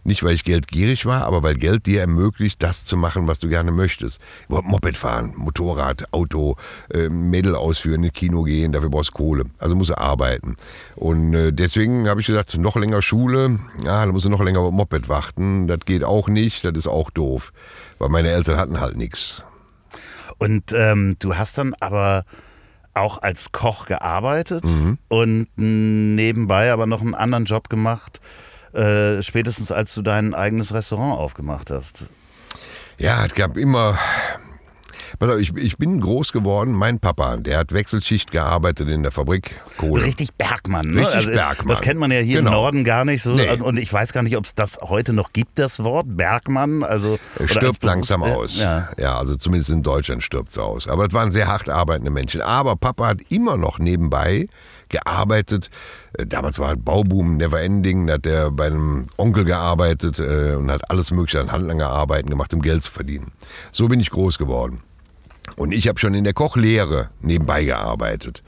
Nicht, 0.04 0.24
weil 0.24 0.34
ich 0.34 0.44
geldgierig 0.44 1.06
war, 1.06 1.24
aber 1.26 1.44
weil 1.44 1.56
Geld 1.56 1.86
dir 1.86 2.02
ermöglicht, 2.02 2.62
das 2.62 2.84
zu 2.84 2.98
machen, 2.98 3.28
was 3.28 3.40
du 3.40 3.48
gerne 3.48 3.72
möchtest. 3.72 4.20
Moped 4.48 4.98
fahren, 4.98 5.34
Motorrad, 5.36 6.14
Auto, 6.14 6.58
äh, 6.94 7.10
Mädel 7.10 7.56
ausführen, 7.56 8.04
ins 8.04 8.14
Kino 8.14 8.44
gehen, 8.44 8.72
dafür 8.74 8.90
brauchst 8.90 9.12
du 9.12 9.18
Kohle. 9.18 9.46
Also 9.60 9.76
musst 9.76 9.92
du 9.92 9.98
arbeiten. 9.98 10.58
Und 10.96 11.34
äh, 11.34 11.54
deswegen 11.54 12.10
habe 12.10 12.22
ich 12.22 12.28
gesagt, 12.28 12.58
noch 12.58 12.76
länger 12.76 13.02
Schule, 13.02 13.60
ja, 13.84 14.06
da 14.06 14.12
musst 14.12 14.26
du 14.26 14.30
noch 14.30 14.44
länger 14.44 14.70
Moped 14.72 15.08
warten. 15.08 15.68
Das 15.68 15.80
geht 15.86 16.04
auch 16.04 16.28
nicht, 16.28 16.66
das 16.66 16.74
ist 16.76 16.88
auch 16.88 17.10
doof. 17.10 17.54
Weil 18.00 18.10
meine 18.10 18.30
Eltern 18.30 18.58
hatten 18.58 18.82
halt 18.82 18.98
nichts. 18.98 19.44
Und 20.38 20.74
ähm, 20.74 21.16
du 21.20 21.36
hast 21.36 21.58
dann 21.58 21.74
aber 21.80 22.26
auch 22.94 23.22
als 23.22 23.52
Koch 23.52 23.86
gearbeitet 23.86 24.64
mhm. 24.66 24.98
und 25.08 25.48
nebenbei 25.56 26.72
aber 26.72 26.86
noch 26.86 27.02
einen 27.02 27.16
anderen 27.16 27.46
Job 27.46 27.70
gemacht, 27.70 28.22
äh, 28.74 29.22
spätestens 29.22 29.72
als 29.72 29.94
du 29.94 30.02
dein 30.02 30.34
eigenes 30.34 30.74
Restaurant 30.74 31.20
aufgemacht 31.20 31.72
hast? 31.72 32.08
Ja, 32.98 33.26
es 33.26 33.34
gab 33.34 33.58
immer. 33.58 33.98
Ich, 35.40 35.56
ich 35.56 35.78
bin 35.78 36.02
groß 36.02 36.34
geworden, 36.34 36.74
mein 36.74 37.00
Papa, 37.00 37.38
der 37.38 37.60
hat 37.60 37.72
Wechselschicht 37.72 38.32
gearbeitet 38.32 38.90
in 38.90 39.04
der 39.04 39.12
Fabrik 39.12 39.62
Kohle. 39.78 40.04
Richtig 40.04 40.34
Bergmann, 40.34 40.90
ne? 40.90 41.02
Richtig 41.02 41.16
also, 41.16 41.32
Bergmann. 41.32 41.68
Das 41.68 41.82
kennt 41.82 42.00
man 42.00 42.12
ja 42.12 42.20
hier 42.20 42.40
genau. 42.40 42.50
im 42.50 42.54
Norden 42.56 42.84
gar 42.84 43.06
nicht 43.06 43.22
so. 43.22 43.34
Nee. 43.34 43.52
Und 43.52 43.78
ich 43.78 43.94
weiß 43.94 44.12
gar 44.12 44.24
nicht, 44.24 44.36
ob 44.36 44.46
es 44.46 44.56
das 44.56 44.80
heute 44.82 45.14
noch 45.14 45.32
gibt, 45.32 45.60
das 45.60 45.84
Wort 45.84 46.08
Bergmann. 46.10 46.84
Also, 46.84 47.20
stirbt 47.46 47.84
langsam 47.84 48.24
aus. 48.24 48.58
Ja. 48.58 48.90
ja, 48.98 49.18
also 49.18 49.36
zumindest 49.36 49.70
in 49.70 49.84
Deutschland 49.84 50.24
stirbt 50.24 50.50
es 50.50 50.58
aus. 50.58 50.88
Aber 50.88 51.06
es 51.06 51.14
waren 51.14 51.32
sehr 51.32 51.48
hart 51.48 51.70
arbeitende 51.70 52.12
Menschen. 52.12 52.42
Aber 52.42 52.76
Papa 52.76 53.08
hat 53.08 53.20
immer 53.30 53.56
noch 53.56 53.78
nebenbei 53.80 54.48
gearbeitet. 54.94 55.70
Äh, 56.14 56.26
damals 56.26 56.60
war 56.60 56.70
halt 56.70 56.86
Bauboom 56.86 57.36
never 57.36 57.62
ending. 57.62 58.08
Da 58.08 58.14
hat 58.14 58.26
er 58.26 58.52
bei 58.52 58.68
einem 58.68 59.08
Onkel 59.18 59.44
gearbeitet 59.44 60.20
äh, 60.20 60.56
und 60.56 60.72
hat 60.72 60.90
alles 60.90 61.12
Mögliche 61.12 61.42
an 61.42 61.52
Handlangerarbeiten 61.52 62.30
gemacht, 62.30 62.54
um 62.54 62.62
Geld 62.62 62.84
zu 62.84 62.92
verdienen. 62.92 63.34
So 63.72 63.90
bin 63.90 64.00
ich 64.00 64.10
groß 64.10 64.38
geworden. 64.38 64.82
Und 65.56 65.72
ich 65.72 65.88
habe 65.88 66.00
schon 66.00 66.14
in 66.14 66.24
der 66.24 66.34
Kochlehre 66.34 67.10
nebenbei 67.22 67.64
gearbeitet. 67.64 68.44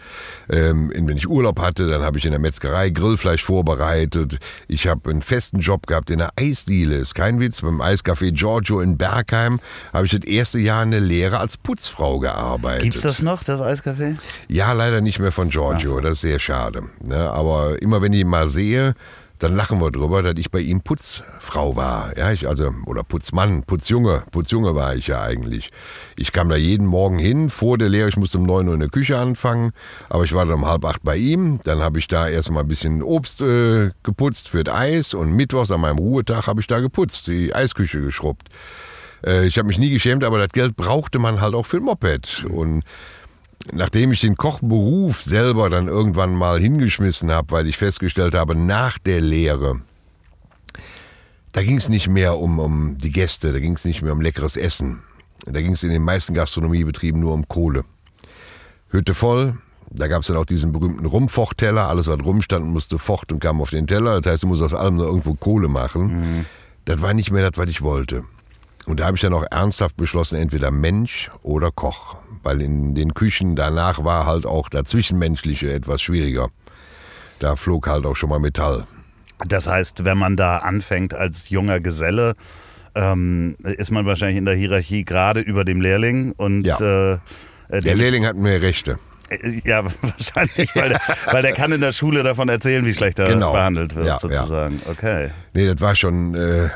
Ähm, 0.49 0.91
wenn 0.93 1.17
ich 1.17 1.27
Urlaub 1.27 1.59
hatte, 1.59 1.87
dann 1.87 2.01
habe 2.01 2.17
ich 2.17 2.25
in 2.25 2.31
der 2.31 2.39
Metzgerei 2.39 2.89
Grillfleisch 2.89 3.43
vorbereitet. 3.43 4.39
Ich 4.67 4.87
habe 4.87 5.09
einen 5.09 5.21
festen 5.21 5.59
Job 5.59 5.87
gehabt 5.87 6.09
in 6.09 6.19
der 6.19 6.31
Eisdiele. 6.35 6.95
Ist 6.95 7.15
kein 7.15 7.39
Witz. 7.39 7.61
Beim 7.61 7.81
Eiscafé 7.81 8.31
Giorgio 8.31 8.79
in 8.79 8.97
Bergheim 8.97 9.59
habe 9.93 10.05
ich 10.05 10.11
das 10.11 10.23
erste 10.23 10.59
Jahr 10.59 10.83
in 10.83 10.91
der 10.91 11.01
Lehre 11.01 11.39
als 11.39 11.57
Putzfrau 11.57 12.19
gearbeitet. 12.19 12.83
Gibt's 12.83 13.01
das 13.01 13.21
noch, 13.21 13.43
das 13.43 13.61
Eiscafé? 13.61 14.17
Ja, 14.47 14.71
leider 14.73 15.01
nicht 15.01 15.19
mehr 15.19 15.31
von 15.31 15.49
Giorgio. 15.49 15.91
So. 15.91 15.99
Das 15.99 16.13
ist 16.13 16.21
sehr 16.21 16.39
schade. 16.39 16.83
Ne? 17.03 17.29
Aber 17.29 17.81
immer 17.81 18.01
wenn 18.01 18.13
ich 18.13 18.21
ihn 18.21 18.27
mal 18.27 18.49
sehe, 18.49 18.95
dann 19.39 19.55
lachen 19.55 19.81
wir 19.81 19.91
drüber, 19.91 20.23
dass 20.23 20.35
ich 20.37 20.49
bei 20.49 20.59
ihm 20.59 20.81
Putzfrau 20.81 21.75
war. 21.75 22.17
Ja, 22.17 22.31
ich 22.31 22.47
also, 22.47 22.71
oder 22.85 23.03
Putzmann, 23.03 23.63
Putzjunge. 23.63 24.23
Putzjunge 24.31 24.75
war 24.75 24.95
ich 24.95 25.07
ja 25.07 25.21
eigentlich. 25.21 25.71
Ich 26.15 26.31
kam 26.31 26.49
da 26.49 26.55
jeden 26.55 26.87
Morgen 26.87 27.19
hin, 27.19 27.49
vor 27.49 27.77
der 27.77 27.89
Lehre, 27.89 28.09
ich 28.09 28.17
musste 28.17 28.37
um 28.37 28.45
9 28.45 28.67
Uhr 28.67 28.73
in 28.73 28.79
der 28.79 28.89
Küche 28.89 29.17
anfangen, 29.17 29.71
aber 30.09 30.23
ich 30.23 30.33
war 30.33 30.45
dann 30.45 30.55
um 30.55 30.65
halb 30.65 30.85
acht 30.85 31.03
bei 31.03 31.17
ihm. 31.17 31.59
Dann 31.63 31.79
habe 31.79 31.99
ich 31.99 32.07
da 32.07 32.27
erst 32.27 32.51
mal 32.51 32.61
ein 32.61 32.67
bisschen 32.67 33.03
Obst 33.03 33.41
äh, 33.41 33.91
geputzt 34.03 34.49
für 34.49 34.63
das 34.63 34.75
Eis 34.75 35.13
und 35.13 35.33
mittwochs 35.33 35.71
an 35.71 35.81
meinem 35.81 35.97
Ruhetag 35.97 36.47
habe 36.47 36.61
ich 36.61 36.67
da 36.67 36.79
geputzt, 36.79 37.27
die 37.27 37.53
Eisküche 37.53 38.01
geschrubbt. 38.01 38.49
Äh, 39.25 39.47
ich 39.47 39.57
habe 39.57 39.67
mich 39.67 39.77
nie 39.77 39.89
geschämt, 39.89 40.23
aber 40.23 40.37
das 40.37 40.49
Geld 40.49 40.75
brauchte 40.75 41.19
man 41.19 41.41
halt 41.41 41.53
auch 41.53 41.65
für 41.65 41.77
ein 41.77 41.83
Moped. 41.83 42.45
Und 42.49 42.83
nachdem 43.71 44.11
ich 44.11 44.21
den 44.21 44.37
Kochberuf 44.37 45.23
selber 45.23 45.69
dann 45.69 45.87
irgendwann 45.87 46.35
mal 46.35 46.59
hingeschmissen 46.59 47.31
habe, 47.31 47.51
weil 47.51 47.67
ich 47.67 47.77
festgestellt 47.77 48.33
habe, 48.33 48.55
nach 48.55 48.97
der 48.97 49.21
Lehre, 49.21 49.81
da 51.51 51.63
ging 51.63 51.77
es 51.77 51.89
nicht 51.89 52.09
mehr 52.09 52.37
um, 52.37 52.59
um 52.59 52.97
die 52.97 53.11
Gäste, 53.11 53.53
da 53.53 53.59
ging 53.59 53.73
es 53.73 53.85
nicht 53.85 54.01
mehr 54.01 54.13
um 54.13 54.21
leckeres 54.21 54.57
Essen. 54.57 55.01
Da 55.45 55.61
ging 55.61 55.73
es 55.73 55.83
in 55.83 55.89
den 55.89 56.03
meisten 56.03 56.33
Gastronomiebetrieben 56.33 57.19
nur 57.19 57.33
um 57.33 57.47
Kohle. 57.47 57.85
Hütte 58.89 59.13
voll, 59.13 59.57
da 59.89 60.07
gab 60.07 60.21
es 60.21 60.27
dann 60.27 60.37
auch 60.37 60.45
diesen 60.45 60.71
berühmten 60.71 61.05
Rumfochtteller, 61.05 61.87
alles 61.87 62.07
was 62.07 62.19
rumstand 62.19 62.65
musste 62.65 62.97
focht 62.99 63.31
und 63.31 63.39
kam 63.39 63.61
auf 63.61 63.69
den 63.69 63.87
Teller. 63.87 64.19
Das 64.21 64.33
heißt, 64.33 64.43
du 64.43 64.47
musst 64.47 64.61
aus 64.61 64.73
allem 64.73 64.97
nur 64.97 65.05
irgendwo 65.05 65.35
Kohle 65.35 65.67
machen. 65.67 66.45
Das 66.85 67.01
war 67.01 67.13
nicht 67.13 67.31
mehr 67.31 67.49
das, 67.49 67.57
was 67.57 67.69
ich 67.69 67.81
wollte. 67.81 68.23
Und 68.85 68.99
da 68.99 69.05
habe 69.05 69.15
ich 69.15 69.21
dann 69.21 69.33
auch 69.33 69.45
ernsthaft 69.49 69.97
beschlossen, 69.97 70.35
entweder 70.35 70.71
Mensch 70.71 71.31
oder 71.41 71.71
Koch. 71.71 72.17
Weil 72.45 72.61
in 72.61 72.93
den 72.93 73.15
Küchen 73.15 73.55
danach 73.55 74.03
war 74.03 74.27
halt 74.27 74.45
auch 74.45 74.69
das 74.69 74.83
Zwischenmenschliche 74.83 75.73
etwas 75.73 75.99
schwieriger. 76.03 76.49
Da 77.39 77.55
flog 77.55 77.87
halt 77.87 78.05
auch 78.05 78.15
schon 78.15 78.29
mal 78.29 78.37
Metall. 78.39 78.85
Das 79.47 79.65
heißt, 79.67 80.05
wenn 80.05 80.19
man 80.19 80.37
da 80.37 80.57
anfängt 80.59 81.15
als 81.15 81.49
junger 81.49 81.79
Geselle, 81.79 82.35
ähm, 82.93 83.55
ist 83.63 83.89
man 83.89 84.05
wahrscheinlich 84.05 84.37
in 84.37 84.45
der 84.45 84.53
Hierarchie 84.53 85.03
gerade 85.05 85.39
über 85.41 85.65
dem 85.65 85.81
Lehrling 85.81 86.33
und 86.37 86.65
Ja. 86.67 86.79
äh, 86.79 87.13
äh, 87.13 87.17
Der 87.71 87.81
dem- 87.81 87.97
Lehrling 87.97 88.25
hat 88.27 88.35
mehr 88.35 88.61
Rechte. 88.61 88.99
Äh, 89.29 89.61
Ja, 89.65 89.83
wahrscheinlich, 90.03 90.69
weil 90.75 90.89
der, 90.89 91.01
weil 91.31 91.41
der 91.41 91.51
kann 91.53 91.71
in 91.71 91.81
der 91.81 91.93
Schule 91.93 92.21
davon 92.21 92.47
erzählen, 92.47 92.85
wie 92.85 92.93
schlecht 92.93 93.17
er 93.17 93.27
Genau. 93.27 93.53
behandelt 93.53 93.95
wird, 93.95 94.05
Ja, 94.05 94.19
sozusagen. 94.19 94.79
Okay. 94.87 95.31
Nee, 95.53 95.65
das 95.65 95.81
war 95.81 95.95
schon 95.95 96.35
äh, 96.35 96.69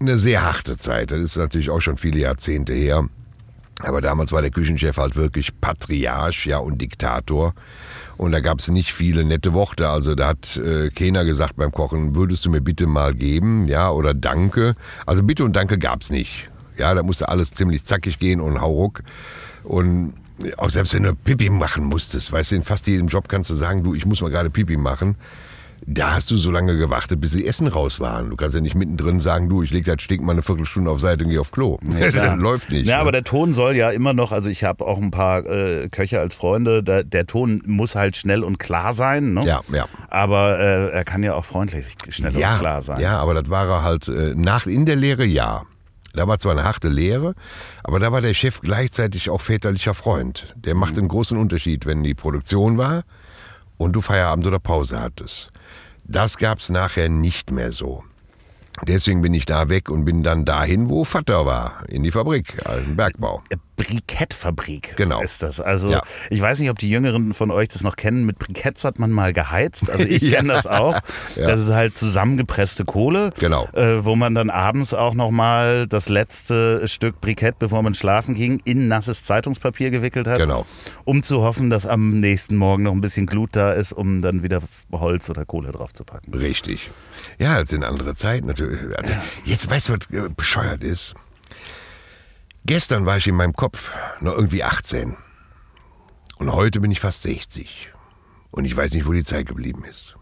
eine 0.00 0.16
sehr 0.16 0.44
harte 0.44 0.78
Zeit. 0.78 1.10
Das 1.10 1.18
ist 1.18 1.36
natürlich 1.36 1.70
auch 1.70 1.80
schon 1.80 1.98
viele 1.98 2.20
Jahrzehnte 2.20 2.72
her. 2.72 3.04
Aber 3.82 4.00
damals 4.00 4.32
war 4.32 4.40
der 4.40 4.50
Küchenchef 4.50 4.96
halt 4.96 5.16
wirklich 5.16 5.60
Patriarch, 5.60 6.46
ja, 6.46 6.58
und 6.58 6.80
Diktator. 6.80 7.54
Und 8.16 8.32
da 8.32 8.40
gab 8.40 8.60
es 8.60 8.68
nicht 8.68 8.92
viele 8.92 9.24
nette 9.24 9.52
Worte. 9.52 9.88
Also 9.88 10.14
da 10.14 10.28
hat 10.28 10.56
äh, 10.56 10.88
keiner 10.90 11.24
gesagt 11.24 11.56
beim 11.56 11.72
Kochen, 11.72 12.14
würdest 12.14 12.44
du 12.46 12.50
mir 12.50 12.62
bitte 12.62 12.86
mal 12.86 13.14
geben, 13.14 13.66
ja, 13.66 13.90
oder 13.90 14.14
Danke. 14.14 14.74
Also 15.04 15.22
Bitte 15.22 15.44
und 15.44 15.54
Danke 15.54 15.78
gab's 15.78 16.08
nicht. 16.08 16.48
Ja, 16.78 16.94
da 16.94 17.02
musste 17.02 17.28
alles 17.28 17.52
ziemlich 17.52 17.84
zackig 17.84 18.18
gehen 18.18 18.40
und 18.40 18.60
hauruck. 18.60 19.02
Und 19.64 20.14
auch 20.56 20.70
selbst 20.70 20.94
wenn 20.94 21.02
du 21.02 21.14
Pipi 21.14 21.50
machen 21.50 21.84
musstest, 21.84 22.32
weißt 22.32 22.52
du, 22.52 22.56
in 22.56 22.62
fast 22.62 22.86
jedem 22.86 23.08
Job 23.08 23.28
kannst 23.28 23.50
du 23.50 23.54
sagen, 23.54 23.82
du, 23.82 23.94
ich 23.94 24.06
muss 24.06 24.20
mal 24.20 24.30
gerade 24.30 24.50
Pipi 24.50 24.76
machen. 24.76 25.16
Da 25.84 26.14
hast 26.14 26.30
du 26.30 26.36
so 26.36 26.50
lange 26.50 26.76
gewartet, 26.76 27.20
bis 27.20 27.32
die 27.32 27.46
Essen 27.46 27.66
raus 27.68 28.00
waren. 28.00 28.30
Du 28.30 28.36
kannst 28.36 28.54
ja 28.54 28.60
nicht 28.60 28.74
mittendrin 28.74 29.20
sagen, 29.20 29.48
du, 29.48 29.62
ich 29.62 29.70
leg 29.70 29.84
das 29.84 30.00
Stink 30.00 30.22
mal 30.22 30.32
eine 30.32 30.42
Viertelstunde 30.42 30.90
auf 30.90 31.00
Seite 31.00 31.24
und 31.24 31.30
geh 31.30 31.38
auf 31.38 31.50
Klo. 31.52 31.76
klar. 32.10 32.10
das 32.10 32.42
läuft 32.42 32.70
nicht. 32.70 32.86
Ja, 32.86 32.96
ne? 32.96 33.00
aber 33.02 33.12
der 33.12 33.24
Ton 33.24 33.52
soll 33.54 33.76
ja 33.76 33.90
immer 33.90 34.12
noch, 34.12 34.32
also 34.32 34.48
ich 34.48 34.64
habe 34.64 34.84
auch 34.86 34.98
ein 34.98 35.10
paar 35.10 35.44
äh, 35.46 35.88
Köche 35.90 36.18
als 36.18 36.34
Freunde, 36.34 36.82
der, 36.82 37.04
der 37.04 37.26
Ton 37.26 37.62
muss 37.66 37.94
halt 37.94 38.16
schnell 38.16 38.42
und 38.42 38.58
klar 38.58 38.94
sein. 38.94 39.34
Ne? 39.34 39.44
Ja, 39.44 39.60
ja. 39.72 39.86
Aber 40.08 40.58
äh, 40.58 40.88
er 40.90 41.04
kann 41.04 41.22
ja 41.22 41.34
auch 41.34 41.44
freundlich, 41.44 41.86
schnell 42.08 42.36
ja, 42.36 42.54
und 42.54 42.58
klar 42.60 42.82
sein. 42.82 43.00
Ja, 43.00 43.18
aber 43.18 43.34
das 43.34 43.48
war 43.50 43.68
er 43.68 43.82
halt 43.82 44.08
äh, 44.08 44.34
nach 44.34 44.66
in 44.66 44.86
der 44.86 44.96
Lehre 44.96 45.24
ja. 45.24 45.62
Da 46.14 46.26
war 46.26 46.38
zwar 46.38 46.52
eine 46.52 46.64
harte 46.64 46.88
Lehre, 46.88 47.34
aber 47.84 48.00
da 48.00 48.10
war 48.10 48.22
der 48.22 48.32
Chef 48.32 48.62
gleichzeitig 48.62 49.28
auch 49.28 49.42
väterlicher 49.42 49.92
Freund. 49.92 50.54
Der 50.56 50.74
Mhm. 50.74 50.80
macht 50.80 50.98
einen 50.98 51.08
großen 51.08 51.36
Unterschied, 51.36 51.84
wenn 51.84 52.02
die 52.02 52.14
Produktion 52.14 52.78
war 52.78 53.02
und 53.76 53.92
du 53.92 54.00
Feierabend 54.00 54.46
oder 54.46 54.58
Pause 54.58 54.98
hattest. 54.98 55.50
Das 56.08 56.36
gab's 56.38 56.68
nachher 56.68 57.08
nicht 57.08 57.50
mehr 57.50 57.72
so. 57.72 58.04
Deswegen 58.86 59.22
bin 59.22 59.34
ich 59.34 59.46
da 59.46 59.68
weg 59.68 59.88
und 59.88 60.04
bin 60.04 60.22
dann 60.22 60.44
dahin, 60.44 60.88
wo 60.88 61.04
Vater 61.04 61.46
war, 61.46 61.82
in 61.88 62.02
die 62.02 62.12
Fabrik, 62.12 62.64
also 62.66 62.84
im 62.84 62.96
Bergbau. 62.96 63.42
Brikettfabrik 63.76 64.94
Genau. 64.96 65.20
ist 65.22 65.42
das. 65.42 65.60
Also 65.60 65.90
Ja. 65.90 66.02
ich 66.30 66.40
weiß 66.40 66.58
nicht, 66.60 66.70
ob 66.70 66.78
die 66.78 66.88
Jüngeren 66.90 67.34
von 67.34 67.50
euch 67.50 67.68
das 67.68 67.82
noch 67.82 67.96
kennen. 67.96 68.24
Mit 68.26 68.38
Briketts 68.38 68.84
hat 68.84 68.98
man 68.98 69.10
mal 69.10 69.32
geheizt. 69.32 69.90
Also 69.90 70.04
ich 70.04 70.20
kenne 70.30 70.52
das 70.52 70.66
auch. 70.66 70.94
Ja. 71.36 71.46
Das 71.46 71.60
ist 71.60 71.70
halt 71.70 71.96
zusammengepresste 71.96 72.84
Kohle, 72.84 73.32
Genau. 73.38 73.68
äh, 73.74 74.04
wo 74.04 74.16
man 74.16 74.34
dann 74.34 74.50
abends 74.50 74.94
auch 74.94 75.14
noch 75.14 75.30
mal 75.30 75.86
das 75.86 76.08
letzte 76.08 76.86
Stück 76.88 77.20
Brikett, 77.20 77.58
bevor 77.58 77.82
man 77.82 77.94
schlafen 77.94 78.34
ging, 78.34 78.60
in 78.64 78.88
nasses 78.88 79.24
Zeitungspapier 79.24 79.90
gewickelt 79.90 80.26
hat, 80.26 80.38
Genau. 80.38 80.66
um 81.04 81.22
zu 81.22 81.42
hoffen, 81.42 81.70
dass 81.70 81.86
am 81.86 82.20
nächsten 82.20 82.56
Morgen 82.56 82.82
noch 82.84 82.92
ein 82.92 83.00
bisschen 83.00 83.26
Glut 83.26 83.50
da 83.56 83.72
ist, 83.72 83.92
um 83.92 84.22
dann 84.22 84.42
wieder 84.42 84.60
Holz 84.92 85.28
oder 85.30 85.44
Kohle 85.44 85.72
drauf 85.72 85.92
zu 85.92 86.04
packen. 86.04 86.32
Richtig. 86.34 86.90
Ja, 87.38 87.60
das 87.60 87.70
sind 87.70 87.84
andere 87.84 88.14
Zeiten 88.14 88.46
natürlich. 88.46 88.80
Also, 88.96 89.14
Jetzt 89.44 89.68
weißt 89.70 89.88
du, 89.88 89.92
was 89.94 90.00
äh, 90.26 90.28
bescheuert 90.34 90.82
ist? 90.84 91.14
Gestern 92.66 93.06
war 93.06 93.16
ich 93.16 93.28
in 93.28 93.36
meinem 93.36 93.52
Kopf 93.52 93.94
noch 94.18 94.34
irgendwie 94.34 94.64
18. 94.64 95.16
Und 96.38 96.52
heute 96.52 96.80
bin 96.80 96.90
ich 96.90 96.98
fast 96.98 97.22
60. 97.22 97.92
Und 98.50 98.64
ich 98.64 98.76
weiß 98.76 98.92
nicht, 98.92 99.06
wo 99.06 99.12
die 99.12 99.22
Zeit 99.22 99.46
geblieben 99.46 99.84
ist. 99.84 100.16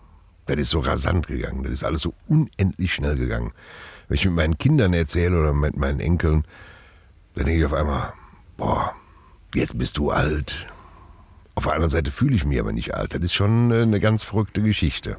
Das 0.44 0.58
ist 0.58 0.68
so 0.68 0.80
rasant 0.80 1.26
gegangen. 1.26 1.62
Das 1.62 1.72
ist 1.72 1.84
alles 1.84 2.02
so 2.02 2.12
unendlich 2.28 2.92
schnell 2.92 3.16
gegangen. 3.16 3.52
Wenn 4.08 4.16
ich 4.16 4.26
mit 4.26 4.34
meinen 4.34 4.58
Kindern 4.58 4.92
erzähle 4.92 5.40
oder 5.40 5.54
mit 5.54 5.78
meinen 5.78 6.00
Enkeln, 6.00 6.44
dann 7.34 7.46
denke 7.46 7.60
ich 7.60 7.64
auf 7.64 7.72
einmal, 7.72 8.12
boah, 8.58 8.94
jetzt 9.54 9.78
bist 9.78 9.96
du 9.96 10.10
alt. 10.10 10.66
Auf 11.54 11.64
der 11.64 11.72
anderen 11.72 11.90
Seite 11.90 12.10
fühle 12.10 12.36
ich 12.36 12.44
mich 12.44 12.60
aber 12.60 12.72
nicht 12.72 12.92
alt. 12.92 13.14
Das 13.14 13.22
ist 13.22 13.32
schon 13.32 13.70
äh, 13.70 13.80
eine 13.80 14.00
ganz 14.00 14.22
verrückte 14.22 14.60
Geschichte. 14.60 15.16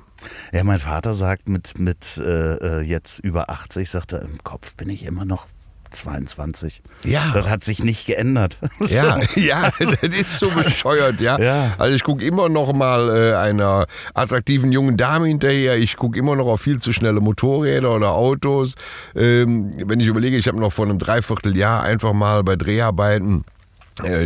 Ja, 0.52 0.64
mein 0.64 0.78
Vater 0.78 1.16
sagt 1.16 1.50
mit, 1.50 1.80
mit 1.80 2.18
äh, 2.18 2.82
äh, 2.82 2.82
jetzt 2.82 3.18
über 3.18 3.50
80, 3.50 3.90
sagt 3.90 4.14
er, 4.14 4.22
im 4.22 4.44
Kopf 4.44 4.76
bin 4.76 4.90
ich 4.90 5.06
immer 5.06 5.26
noch 5.26 5.48
22. 5.96 6.82
Ja. 7.04 7.32
Das 7.34 7.50
hat 7.50 7.64
sich 7.64 7.84
nicht 7.84 8.06
geändert. 8.06 8.60
Ja, 8.88 9.20
ja, 9.36 9.72
das 9.80 9.94
ist 10.04 10.40
so 10.40 10.50
bescheuert, 10.50 11.20
ja. 11.20 11.40
Ja. 11.40 11.74
Also 11.78 11.96
ich 11.96 12.04
gucke 12.04 12.24
immer 12.24 12.50
noch 12.50 12.72
mal 12.74 13.10
äh, 13.10 13.34
einer 13.36 13.88
attraktiven 14.14 14.72
jungen 14.72 14.96
Dame 14.96 15.28
hinterher. 15.28 15.78
Ich 15.78 15.98
gucke 15.98 16.20
immer 16.20 16.36
noch 16.36 16.48
auf 16.48 16.62
viel 16.62 16.80
zu 16.80 16.94
schnelle 16.94 17.20
Motorräder 17.20 17.96
oder 17.96 18.12
Autos. 18.12 18.76
Ähm, 19.16 19.72
wenn 19.86 20.00
ich 20.00 20.08
überlege, 20.08 20.38
ich 20.38 20.48
habe 20.48 20.60
noch 20.60 20.72
vor 20.72 20.86
einem 20.86 21.00
Dreivierteljahr 21.00 21.84
einfach 21.84 22.14
mal 22.14 22.44
bei 22.44 22.56
Dreharbeiten 22.56 23.44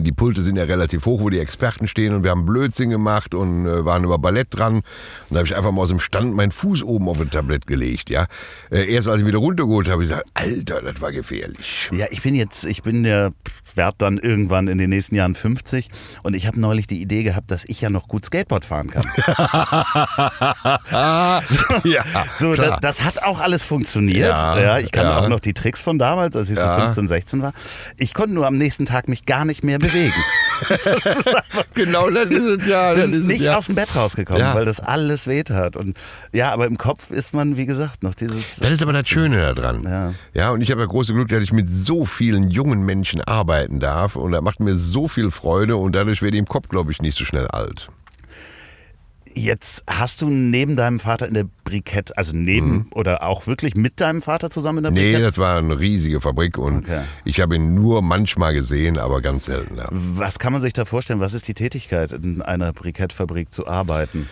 die 0.01 0.11
Pulte 0.11 0.41
sind 0.41 0.55
ja 0.55 0.63
relativ 0.63 1.05
hoch, 1.05 1.21
wo 1.21 1.29
die 1.29 1.39
Experten 1.39 1.87
stehen 1.87 2.13
und 2.15 2.23
wir 2.23 2.31
haben 2.31 2.45
Blödsinn 2.45 2.89
gemacht 2.89 3.35
und 3.35 3.65
äh, 3.65 3.85
waren 3.85 4.03
über 4.03 4.17
Ballett 4.17 4.47
dran. 4.51 4.75
Und 4.75 4.83
da 5.29 5.37
habe 5.37 5.47
ich 5.47 5.55
einfach 5.55 5.71
mal 5.71 5.81
aus 5.81 5.89
dem 5.89 5.99
Stand 5.99 6.35
meinen 6.35 6.51
Fuß 6.51 6.83
oben 6.83 7.07
auf 7.07 7.19
ein 7.21 7.29
Tablett 7.29 7.67
gelegt, 7.67 8.09
ja. 8.09 8.25
Äh, 8.71 8.91
erst 8.91 9.07
als 9.07 9.19
ich 9.21 9.25
wieder 9.27 9.37
runtergeholt 9.39 9.87
habe, 9.87 9.93
habe 9.93 10.03
ich 10.03 10.09
gesagt, 10.09 10.27
Alter, 10.33 10.81
das 10.81 11.01
war 11.01 11.11
gefährlich. 11.11 11.89
Ja, 11.91 12.07
ich 12.09 12.21
bin 12.21 12.35
jetzt, 12.35 12.63
ich 12.65 12.83
bin 12.83 13.03
der 13.03 13.31
werd 13.75 13.95
dann 13.99 14.17
irgendwann 14.17 14.67
in 14.67 14.77
den 14.77 14.89
nächsten 14.89 15.15
Jahren 15.15 15.35
50 15.35 15.89
und 16.23 16.33
ich 16.35 16.47
habe 16.47 16.59
neulich 16.59 16.87
die 16.87 17.01
Idee 17.01 17.23
gehabt, 17.23 17.51
dass 17.51 17.65
ich 17.65 17.81
ja 17.81 17.89
noch 17.89 18.07
gut 18.07 18.25
Skateboard 18.25 18.65
fahren 18.65 18.89
kann. 18.89 19.03
ja, 20.91 22.03
So, 22.37 22.55
das, 22.55 22.65
klar. 22.65 22.79
das 22.81 23.03
hat 23.03 23.23
auch 23.23 23.39
alles 23.39 23.63
funktioniert. 23.63 24.37
Ja, 24.37 24.59
Ja, 24.59 24.79
ich 24.79 24.91
kann 24.91 25.05
ja. 25.05 25.19
auch 25.19 25.29
noch 25.29 25.39
die 25.39 25.53
Tricks 25.53 25.81
von 25.81 25.99
damals, 25.99 26.35
als 26.35 26.49
ich 26.49 26.57
Ja. 26.57 26.75
so 26.75 26.81
15, 26.83 27.07
16 27.07 27.41
war. 27.41 27.53
Ich 27.97 28.13
konnte 28.13 28.33
nur 28.33 28.47
am 28.47 28.57
nächsten 28.57 28.85
Tag 28.85 29.07
mich 29.07 29.25
gar 29.25 29.45
nicht 29.45 29.58
mehr 29.63 29.79
bewegen. 29.79 30.13
das 30.69 31.17
ist 31.17 31.35
einfach 31.35 31.65
genau, 31.73 32.09
das 32.09 32.25
ist 32.25 32.43
es 32.43 32.67
ja. 32.67 32.93
Das 32.93 33.05
bin 33.05 33.13
ist 33.13 33.21
es, 33.21 33.27
nicht 33.27 33.41
ja. 33.41 33.57
aus 33.57 33.67
dem 33.67 33.75
Bett 33.75 33.95
rausgekommen, 33.95 34.41
Ja. 34.41 34.55
weil 34.55 34.65
das 34.65 34.79
alles 34.79 35.27
weht 35.27 35.49
hat. 35.49 35.75
Und 35.75 35.97
ja, 36.33 36.51
aber 36.51 36.65
im 36.67 36.77
Kopf 36.77 37.11
ist 37.11 37.33
man, 37.33 37.55
wie 37.57 37.65
gesagt, 37.65 38.03
noch 38.03 38.13
dieses. 38.15 38.57
Das 38.57 38.71
ist 38.71 38.81
aber 38.81 38.93
das 38.93 39.07
Schöne 39.07 39.53
daran. 39.55 39.83
Ja. 39.83 40.13
ja, 40.33 40.51
und 40.51 40.61
ich 40.61 40.71
habe 40.71 40.81
das 40.81 40.89
große 40.89 41.13
Glück, 41.13 41.29
dass 41.29 41.41
ich 41.41 41.53
mit 41.53 41.71
so 41.71 42.05
vielen 42.05 42.49
jungen 42.49 42.85
Menschen 42.85 43.21
arbeiten 43.21 43.79
darf 43.79 44.15
und 44.15 44.31
das 44.31 44.41
macht 44.41 44.59
mir 44.59 44.75
so 44.75 45.07
viel 45.07 45.31
Freude 45.31 45.77
und 45.77 45.95
dadurch 45.95 46.21
werde 46.21 46.35
ich 46.37 46.39
im 46.39 46.47
Kopf, 46.47 46.67
glaube 46.69 46.91
ich, 46.91 47.01
nicht 47.01 47.17
so 47.17 47.25
schnell 47.25 47.47
alt. 47.47 47.89
Jetzt 49.33 49.83
hast 49.87 50.21
du 50.21 50.29
neben 50.29 50.75
deinem 50.75 50.99
Vater 50.99 51.27
in 51.27 51.33
der 51.33 51.45
Brikett, 51.63 52.17
also 52.17 52.33
neben 52.35 52.71
mhm. 52.71 52.85
oder 52.93 53.23
auch 53.23 53.47
wirklich 53.47 53.75
mit 53.75 54.01
deinem 54.01 54.21
Vater 54.21 54.49
zusammen 54.49 54.79
in 54.79 54.83
der 54.85 54.91
Brikett? 54.91 55.19
Nee, 55.19 55.23
das 55.23 55.37
war 55.37 55.57
eine 55.59 55.79
riesige 55.79 56.19
Fabrik 56.19 56.57
und 56.57 56.79
okay. 56.79 57.01
ich 57.25 57.39
habe 57.39 57.55
ihn 57.55 57.75
nur 57.75 58.01
manchmal 58.01 58.53
gesehen, 58.53 58.97
aber 58.97 59.21
ganz 59.21 59.45
selten. 59.45 59.77
Ja. 59.77 59.87
Was 59.91 60.39
kann 60.39 60.53
man 60.53 60.61
sich 60.61 60.73
da 60.73 60.85
vorstellen? 60.85 61.19
Was 61.19 61.33
ist 61.33 61.47
die 61.47 61.53
Tätigkeit, 61.53 62.11
in 62.11 62.41
einer 62.41 62.73
Brikettfabrik 62.73 63.51
zu 63.51 63.67
arbeiten? 63.67 64.27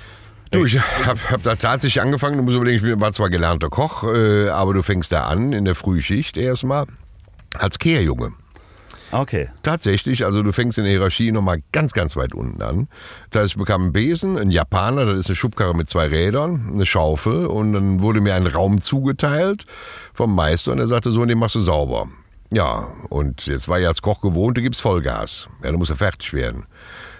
Du, 0.52 0.66
ich 0.66 0.80
habe 1.06 1.20
hab 1.30 1.44
da 1.44 1.56
tatsächlich 1.56 2.02
angefangen. 2.02 2.38
Du 2.38 2.44
musst 2.44 2.56
überlegen, 2.56 2.86
ich 2.86 3.00
war 3.00 3.12
zwar 3.12 3.30
gelernter 3.30 3.70
Koch, 3.70 4.04
äh, 4.04 4.50
aber 4.50 4.74
du 4.74 4.82
fängst 4.82 5.12
da 5.12 5.26
an 5.26 5.52
in 5.52 5.66
der 5.66 5.76
Frühschicht 5.76 6.38
erstmal 6.38 6.86
als 7.58 7.80
Kehrjunge. 7.80 8.32
Okay. 9.12 9.50
Tatsächlich, 9.64 10.26
also 10.26 10.44
du 10.44 10.52
fängst 10.52 10.78
in 10.78 10.84
der 10.84 10.92
Hierarchie 10.92 11.32
nochmal 11.32 11.60
ganz, 11.72 11.94
ganz 11.94 12.16
weit 12.16 12.34
unten 12.34 12.62
an. 12.62 12.88
Da 13.30 13.46
ich 13.46 13.56
bekam 13.56 13.84
einen 13.84 13.94
Besen, 13.94 14.38
ein 14.38 14.52
Japaner, 14.52 15.06
das 15.06 15.20
ist 15.20 15.28
eine 15.28 15.36
Schubkarre 15.36 15.74
mit 15.74 15.90
zwei 15.90 16.08
Rädern, 16.08 16.72
eine 16.74 16.86
Schaufel 16.86 17.46
und 17.46 17.74
dann 17.74 18.02
wurde 18.02 18.22
mir 18.22 18.36
ein 18.36 18.48
Raum 18.48 18.82
zugeteilt 18.82 19.66
vom 20.14 20.36
Meister 20.36 20.74
und 20.74 20.80
er 20.80 20.88
sagte 20.88 21.12
so, 21.12 21.22
und 21.22 21.30
den 21.30 21.40
machst 21.40 21.56
du 21.56 21.62
sauber. 21.62 22.08
Ja, 22.52 22.88
und 23.10 23.46
jetzt 23.46 23.68
war 23.68 23.80
ich 23.80 23.88
als 23.88 24.02
Koch 24.02 24.22
gewohnt, 24.22 24.58
du 24.58 24.62
gibst 24.62 24.82
Vollgas. 24.82 25.48
Ja, 25.64 25.72
du 25.72 25.78
musst 25.78 25.90
ja 25.90 25.98
fertig 25.98 26.34
werden. 26.34 26.66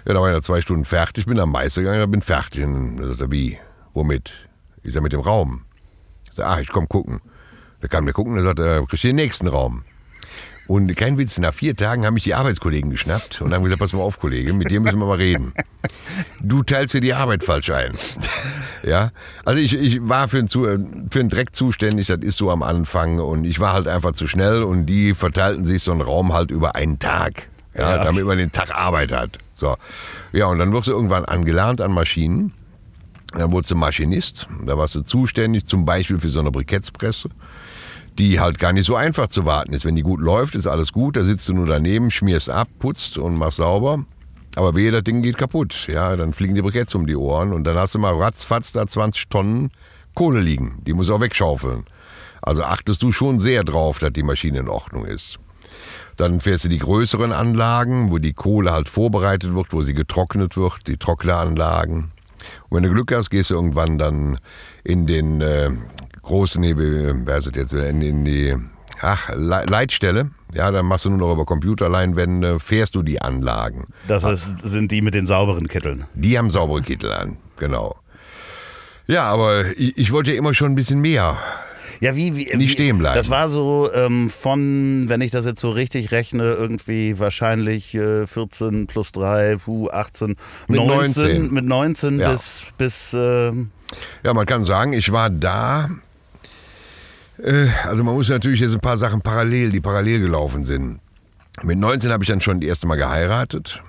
Ja, 0.06 0.14
dann 0.14 0.22
war 0.22 0.30
ich 0.30 0.36
nach 0.36 0.42
zwei 0.42 0.62
Stunden 0.62 0.84
fertig, 0.84 1.26
bin 1.26 1.38
am 1.38 1.52
Meister 1.52 1.82
gegangen, 1.82 2.10
bin 2.10 2.22
fertig. 2.22 2.64
Und 2.64 2.96
dann 2.96 3.08
sagt 3.08 3.20
er, 3.20 3.30
wie? 3.30 3.58
Womit? 3.92 4.32
Ich 4.82 4.94
sag, 4.94 5.02
mit 5.02 5.12
dem 5.12 5.20
Raum. 5.20 5.64
Ich 6.24 6.32
sag, 6.32 6.46
ach, 6.46 6.60
ich 6.60 6.68
komm 6.68 6.88
gucken. 6.88 7.20
Da 7.80 7.88
kam 7.88 8.06
der 8.06 8.14
gucken 8.14 8.32
und 8.32 8.38
er 8.38 8.44
sagt, 8.44 8.60
äh, 8.60 8.82
kriegst 8.88 9.04
du 9.04 9.08
den 9.08 9.16
nächsten 9.16 9.48
Raum. 9.48 9.84
Und 10.68 10.94
kein 10.96 11.16
Witz, 11.16 11.38
nach 11.38 11.54
vier 11.54 11.74
Tagen 11.74 12.04
haben 12.04 12.12
mich 12.12 12.24
die 12.24 12.34
Arbeitskollegen 12.34 12.90
geschnappt 12.90 13.40
und 13.40 13.54
haben 13.54 13.64
gesagt, 13.64 13.80
pass 13.80 13.94
mal 13.94 14.02
auf, 14.02 14.20
Kollege, 14.20 14.52
mit 14.52 14.70
dir 14.70 14.80
müssen 14.80 14.98
wir 14.98 15.06
mal 15.06 15.16
reden. 15.16 15.52
Du 16.40 16.62
teilst 16.62 16.92
dir 16.92 17.00
die 17.00 17.14
Arbeit 17.14 17.42
falsch 17.42 17.70
ein. 17.70 17.96
ja, 18.82 19.10
also 19.46 19.60
ich, 19.60 19.72
ich 19.72 20.06
war 20.06 20.28
für 20.28 20.42
den, 20.42 20.48
für 20.48 21.18
den 21.20 21.30
Dreck 21.30 21.56
zuständig, 21.56 22.08
das 22.08 22.18
ist 22.18 22.36
so 22.36 22.50
am 22.50 22.62
Anfang 22.62 23.18
und 23.18 23.44
ich 23.44 23.60
war 23.60 23.72
halt 23.72 23.88
einfach 23.88 24.12
zu 24.12 24.26
schnell 24.26 24.62
und 24.62 24.84
die 24.84 25.14
verteilten 25.14 25.66
sich 25.66 25.82
so 25.82 25.90
einen 25.90 26.02
Raum 26.02 26.34
halt 26.34 26.50
über 26.50 26.74
einen 26.74 26.98
Tag, 26.98 27.48
ja, 27.74 27.96
ja. 27.96 28.04
damit 28.04 28.26
man 28.26 28.36
den 28.36 28.52
Tag 28.52 28.74
Arbeit 28.74 29.10
hat. 29.10 29.38
So, 29.56 29.74
ja, 30.32 30.46
und 30.46 30.58
dann 30.58 30.70
wirst 30.74 30.88
du 30.88 30.92
irgendwann 30.92 31.24
angelernt 31.24 31.80
an 31.80 31.92
Maschinen. 31.92 32.52
Dann 33.32 33.52
wurdest 33.52 33.70
du 33.70 33.76
Maschinist, 33.76 34.46
da 34.66 34.76
warst 34.76 34.94
du 34.94 35.02
zuständig 35.02 35.66
zum 35.66 35.84
Beispiel 35.86 36.18
für 36.18 36.30
so 36.30 36.40
eine 36.40 36.50
Brikettspresse 36.50 37.30
die 38.18 38.40
halt 38.40 38.58
gar 38.58 38.72
nicht 38.72 38.86
so 38.86 38.96
einfach 38.96 39.28
zu 39.28 39.44
warten 39.44 39.72
ist. 39.72 39.84
Wenn 39.84 39.96
die 39.96 40.02
gut 40.02 40.20
läuft, 40.20 40.54
ist 40.54 40.66
alles 40.66 40.92
gut, 40.92 41.16
da 41.16 41.24
sitzt 41.24 41.48
du 41.48 41.54
nur 41.54 41.66
daneben, 41.66 42.10
schmierst 42.10 42.50
ab, 42.50 42.68
putzt 42.78 43.16
und 43.16 43.36
machst 43.36 43.58
sauber. 43.58 44.04
Aber 44.56 44.74
wehe, 44.74 44.90
das 44.90 45.04
Ding 45.04 45.22
geht 45.22 45.38
kaputt. 45.38 45.86
Ja, 45.86 46.16
dann 46.16 46.32
fliegen 46.32 46.54
die 46.54 46.62
Briketts 46.62 46.94
um 46.94 47.06
die 47.06 47.14
Ohren 47.16 47.52
und 47.52 47.64
dann 47.64 47.76
hast 47.76 47.94
du 47.94 48.00
mal 48.00 48.14
ratzfatz 48.14 48.72
da 48.72 48.86
20 48.86 49.28
Tonnen 49.28 49.70
Kohle 50.14 50.40
liegen. 50.40 50.82
Die 50.84 50.94
muss 50.94 51.10
auch 51.10 51.20
wegschaufeln. 51.20 51.84
Also 52.42 52.64
achtest 52.64 53.02
du 53.02 53.12
schon 53.12 53.38
sehr 53.38 53.62
drauf, 53.62 54.00
dass 54.00 54.12
die 54.12 54.24
Maschine 54.24 54.60
in 54.60 54.68
Ordnung 54.68 55.04
ist. 55.04 55.38
Dann 56.16 56.40
fährst 56.40 56.64
du 56.64 56.68
die 56.68 56.78
größeren 56.78 57.30
Anlagen, 57.30 58.10
wo 58.10 58.18
die 58.18 58.32
Kohle 58.32 58.72
halt 58.72 58.88
vorbereitet 58.88 59.54
wird, 59.54 59.72
wo 59.72 59.82
sie 59.82 59.94
getrocknet 59.94 60.56
wird, 60.56 60.88
die 60.88 60.96
Trockneranlagen. 60.96 62.10
Und 62.68 62.76
wenn 62.76 62.82
du 62.82 62.90
Glück 62.90 63.12
hast, 63.12 63.30
gehst 63.30 63.50
du 63.50 63.54
irgendwann 63.54 63.98
dann 63.98 64.40
in 64.82 65.06
den 65.06 65.40
äh, 65.40 65.70
großen, 66.28 66.60
nee, 66.60 66.74
wer 66.76 67.36
ist 67.36 67.54
jetzt, 67.54 67.72
in, 67.72 68.00
in 68.02 68.24
die 68.24 68.54
ach, 69.00 69.30
Leitstelle. 69.34 70.30
Ja, 70.54 70.70
dann 70.70 70.86
machst 70.86 71.04
du 71.04 71.10
nur 71.10 71.18
noch 71.18 71.32
über 71.32 71.44
Computerleinwände, 71.44 72.58
fährst 72.58 72.94
du 72.94 73.02
die 73.02 73.20
Anlagen. 73.20 73.86
Das 74.06 74.24
ist, 74.24 74.60
sind 74.60 74.90
die 74.92 75.02
mit 75.02 75.14
den 75.14 75.26
sauberen 75.26 75.68
Kitteln. 75.68 76.04
Die 76.14 76.38
haben 76.38 76.50
saubere 76.50 76.82
Kittel 76.82 77.12
an, 77.12 77.36
genau. 77.58 77.96
Ja, 79.06 79.24
aber 79.24 79.66
ich, 79.76 79.96
ich 79.98 80.12
wollte 80.12 80.32
ja 80.32 80.38
immer 80.38 80.54
schon 80.54 80.72
ein 80.72 80.74
bisschen 80.74 81.00
mehr. 81.00 81.38
Ja, 82.00 82.14
wie, 82.14 82.36
wie 82.36 82.56
nicht 82.56 82.72
stehen 82.72 82.98
bleiben. 82.98 83.16
Das 83.16 83.28
war 83.28 83.48
so 83.48 83.90
ähm, 83.92 84.30
von, 84.30 85.06
wenn 85.08 85.20
ich 85.20 85.32
das 85.32 85.44
jetzt 85.44 85.60
so 85.60 85.70
richtig 85.70 86.12
rechne, 86.12 86.52
irgendwie 86.52 87.18
wahrscheinlich 87.18 87.94
äh, 87.94 88.26
14 88.26 88.86
plus 88.86 89.12
3, 89.12 89.56
puh, 89.56 89.88
18, 89.88 90.36
mit 90.68 90.86
19, 90.86 91.24
19. 91.24 91.52
Mit 91.52 91.64
19 91.64 92.20
ja. 92.20 92.30
bis. 92.30 92.64
bis 92.76 93.12
äh, 93.12 93.52
ja, 94.22 94.34
man 94.34 94.46
kann 94.46 94.64
sagen, 94.64 94.92
ich 94.92 95.10
war 95.12 95.28
da 95.30 95.90
also 97.84 98.04
man 98.04 98.14
muss 98.14 98.28
natürlich 98.28 98.60
jetzt 98.60 98.74
ein 98.74 98.80
paar 98.80 98.96
Sachen 98.96 99.20
parallel, 99.20 99.70
die 99.70 99.80
parallel 99.80 100.20
gelaufen 100.20 100.64
sind. 100.64 101.00
Mit 101.62 101.78
19 101.78 102.10
habe 102.10 102.24
ich 102.24 102.28
dann 102.28 102.40
schon 102.40 102.60
das 102.60 102.68
erste 102.68 102.86
Mal 102.86 102.96
geheiratet. 102.96 103.82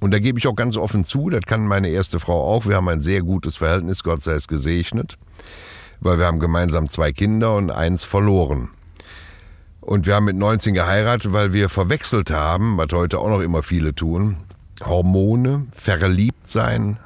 Und 0.00 0.12
da 0.12 0.18
gebe 0.18 0.38
ich 0.38 0.46
auch 0.46 0.54
ganz 0.54 0.76
offen 0.76 1.04
zu, 1.04 1.30
das 1.30 1.42
kann 1.42 1.66
meine 1.66 1.88
erste 1.88 2.20
Frau 2.20 2.42
auch. 2.42 2.66
Wir 2.66 2.76
haben 2.76 2.88
ein 2.88 3.00
sehr 3.00 3.22
gutes 3.22 3.56
Verhältnis, 3.56 4.02
Gott 4.02 4.22
sei 4.22 4.32
es 4.32 4.48
gesegnet. 4.48 5.16
Weil 6.00 6.18
wir 6.18 6.26
haben 6.26 6.40
gemeinsam 6.40 6.88
zwei 6.88 7.12
Kinder 7.12 7.54
und 7.56 7.70
eins 7.70 8.04
verloren. 8.04 8.70
Und 9.80 10.06
wir 10.06 10.14
haben 10.14 10.24
mit 10.24 10.36
19 10.36 10.74
geheiratet, 10.74 11.32
weil 11.32 11.52
wir 11.52 11.68
verwechselt 11.68 12.30
haben, 12.30 12.76
was 12.76 12.88
heute 12.92 13.18
auch 13.18 13.28
noch 13.28 13.40
immer 13.40 13.62
viele 13.62 13.94
tun, 13.94 14.36
Hormone, 14.84 15.66
verliebt 15.74 16.50
sein 16.50 16.98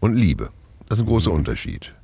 und 0.00 0.14
Liebe. 0.14 0.50
Das 0.88 0.98
ist 0.98 1.04
ein 1.04 1.08
großer 1.08 1.30
mhm. 1.30 1.36
Unterschied. 1.36 1.94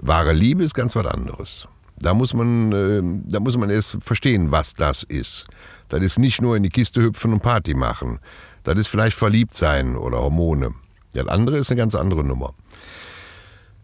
Wahre 0.00 0.32
Liebe 0.32 0.62
ist 0.62 0.74
ganz 0.74 0.94
was 0.94 1.06
anderes. 1.06 1.68
Da 2.00 2.14
muss 2.14 2.34
man, 2.34 2.72
äh, 2.72 3.02
da 3.30 3.40
muss 3.40 3.56
man 3.56 3.70
erst 3.70 3.98
verstehen, 4.00 4.50
was 4.50 4.74
das 4.74 5.02
ist. 5.02 5.46
Das 5.88 6.00
ist 6.00 6.18
nicht 6.18 6.40
nur 6.40 6.56
in 6.56 6.62
die 6.62 6.70
Kiste 6.70 7.02
hüpfen 7.02 7.32
und 7.32 7.40
Party 7.40 7.74
machen. 7.74 8.18
Das 8.64 8.78
ist 8.78 8.88
vielleicht 8.88 9.16
verliebt 9.16 9.56
sein 9.56 9.96
oder 9.96 10.18
Hormone. 10.18 10.72
Das 11.12 11.26
andere 11.26 11.58
ist 11.58 11.70
eine 11.70 11.78
ganz 11.78 11.94
andere 11.94 12.24
Nummer. 12.24 12.54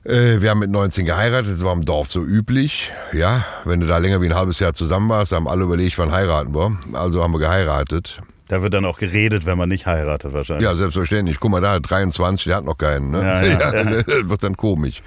Äh, 0.05 0.41
wir 0.41 0.51
haben 0.51 0.61
mit 0.61 0.71
19 0.71 1.05
geheiratet, 1.05 1.57
das 1.57 1.65
war 1.65 1.73
im 1.73 1.85
Dorf 1.85 2.11
so 2.13 2.23
üblich. 2.23 2.93
Ja, 3.13 3.45
wenn 3.65 3.81
du 3.81 3.87
da 3.87 3.99
länger 3.99 4.21
wie 4.21 4.27
ein 4.27 4.35
halbes 4.35 4.61
Jahr 4.61 4.73
zusammen 4.73 5.09
warst, 5.09 5.33
haben 5.33 5.49
alle 5.49 5.65
überlegt, 5.65 5.99
wann 5.99 6.13
heiraten 6.13 6.55
wir. 6.55 6.79
Also 6.93 7.23
haben 7.23 7.33
wir 7.33 7.41
geheiratet. 7.41 8.21
Da 8.49 8.63
wird 8.63 8.75
dann 8.75 8.85
auch 8.85 8.99
geredet, 8.99 9.45
wenn 9.45 9.59
man 9.59 9.69
nicht 9.69 9.87
heiratet 9.87 10.33
wahrscheinlich. 10.33 10.65
Ja, 10.65 10.77
selbstverständlich. 10.77 11.41
Guck 11.41 11.51
mal 11.51 11.61
da, 11.61 11.81
23, 11.81 12.45
der 12.45 12.57
hat 12.57 12.65
noch 12.65 12.79
keinen. 12.79 13.11
Ne? 13.11 13.21
Ja, 13.21 13.43
ja, 13.43 13.75
ja. 13.75 14.03
Das 14.03 14.29
wird 14.29 14.43
dann 14.45 14.57
komisch. 14.57 15.03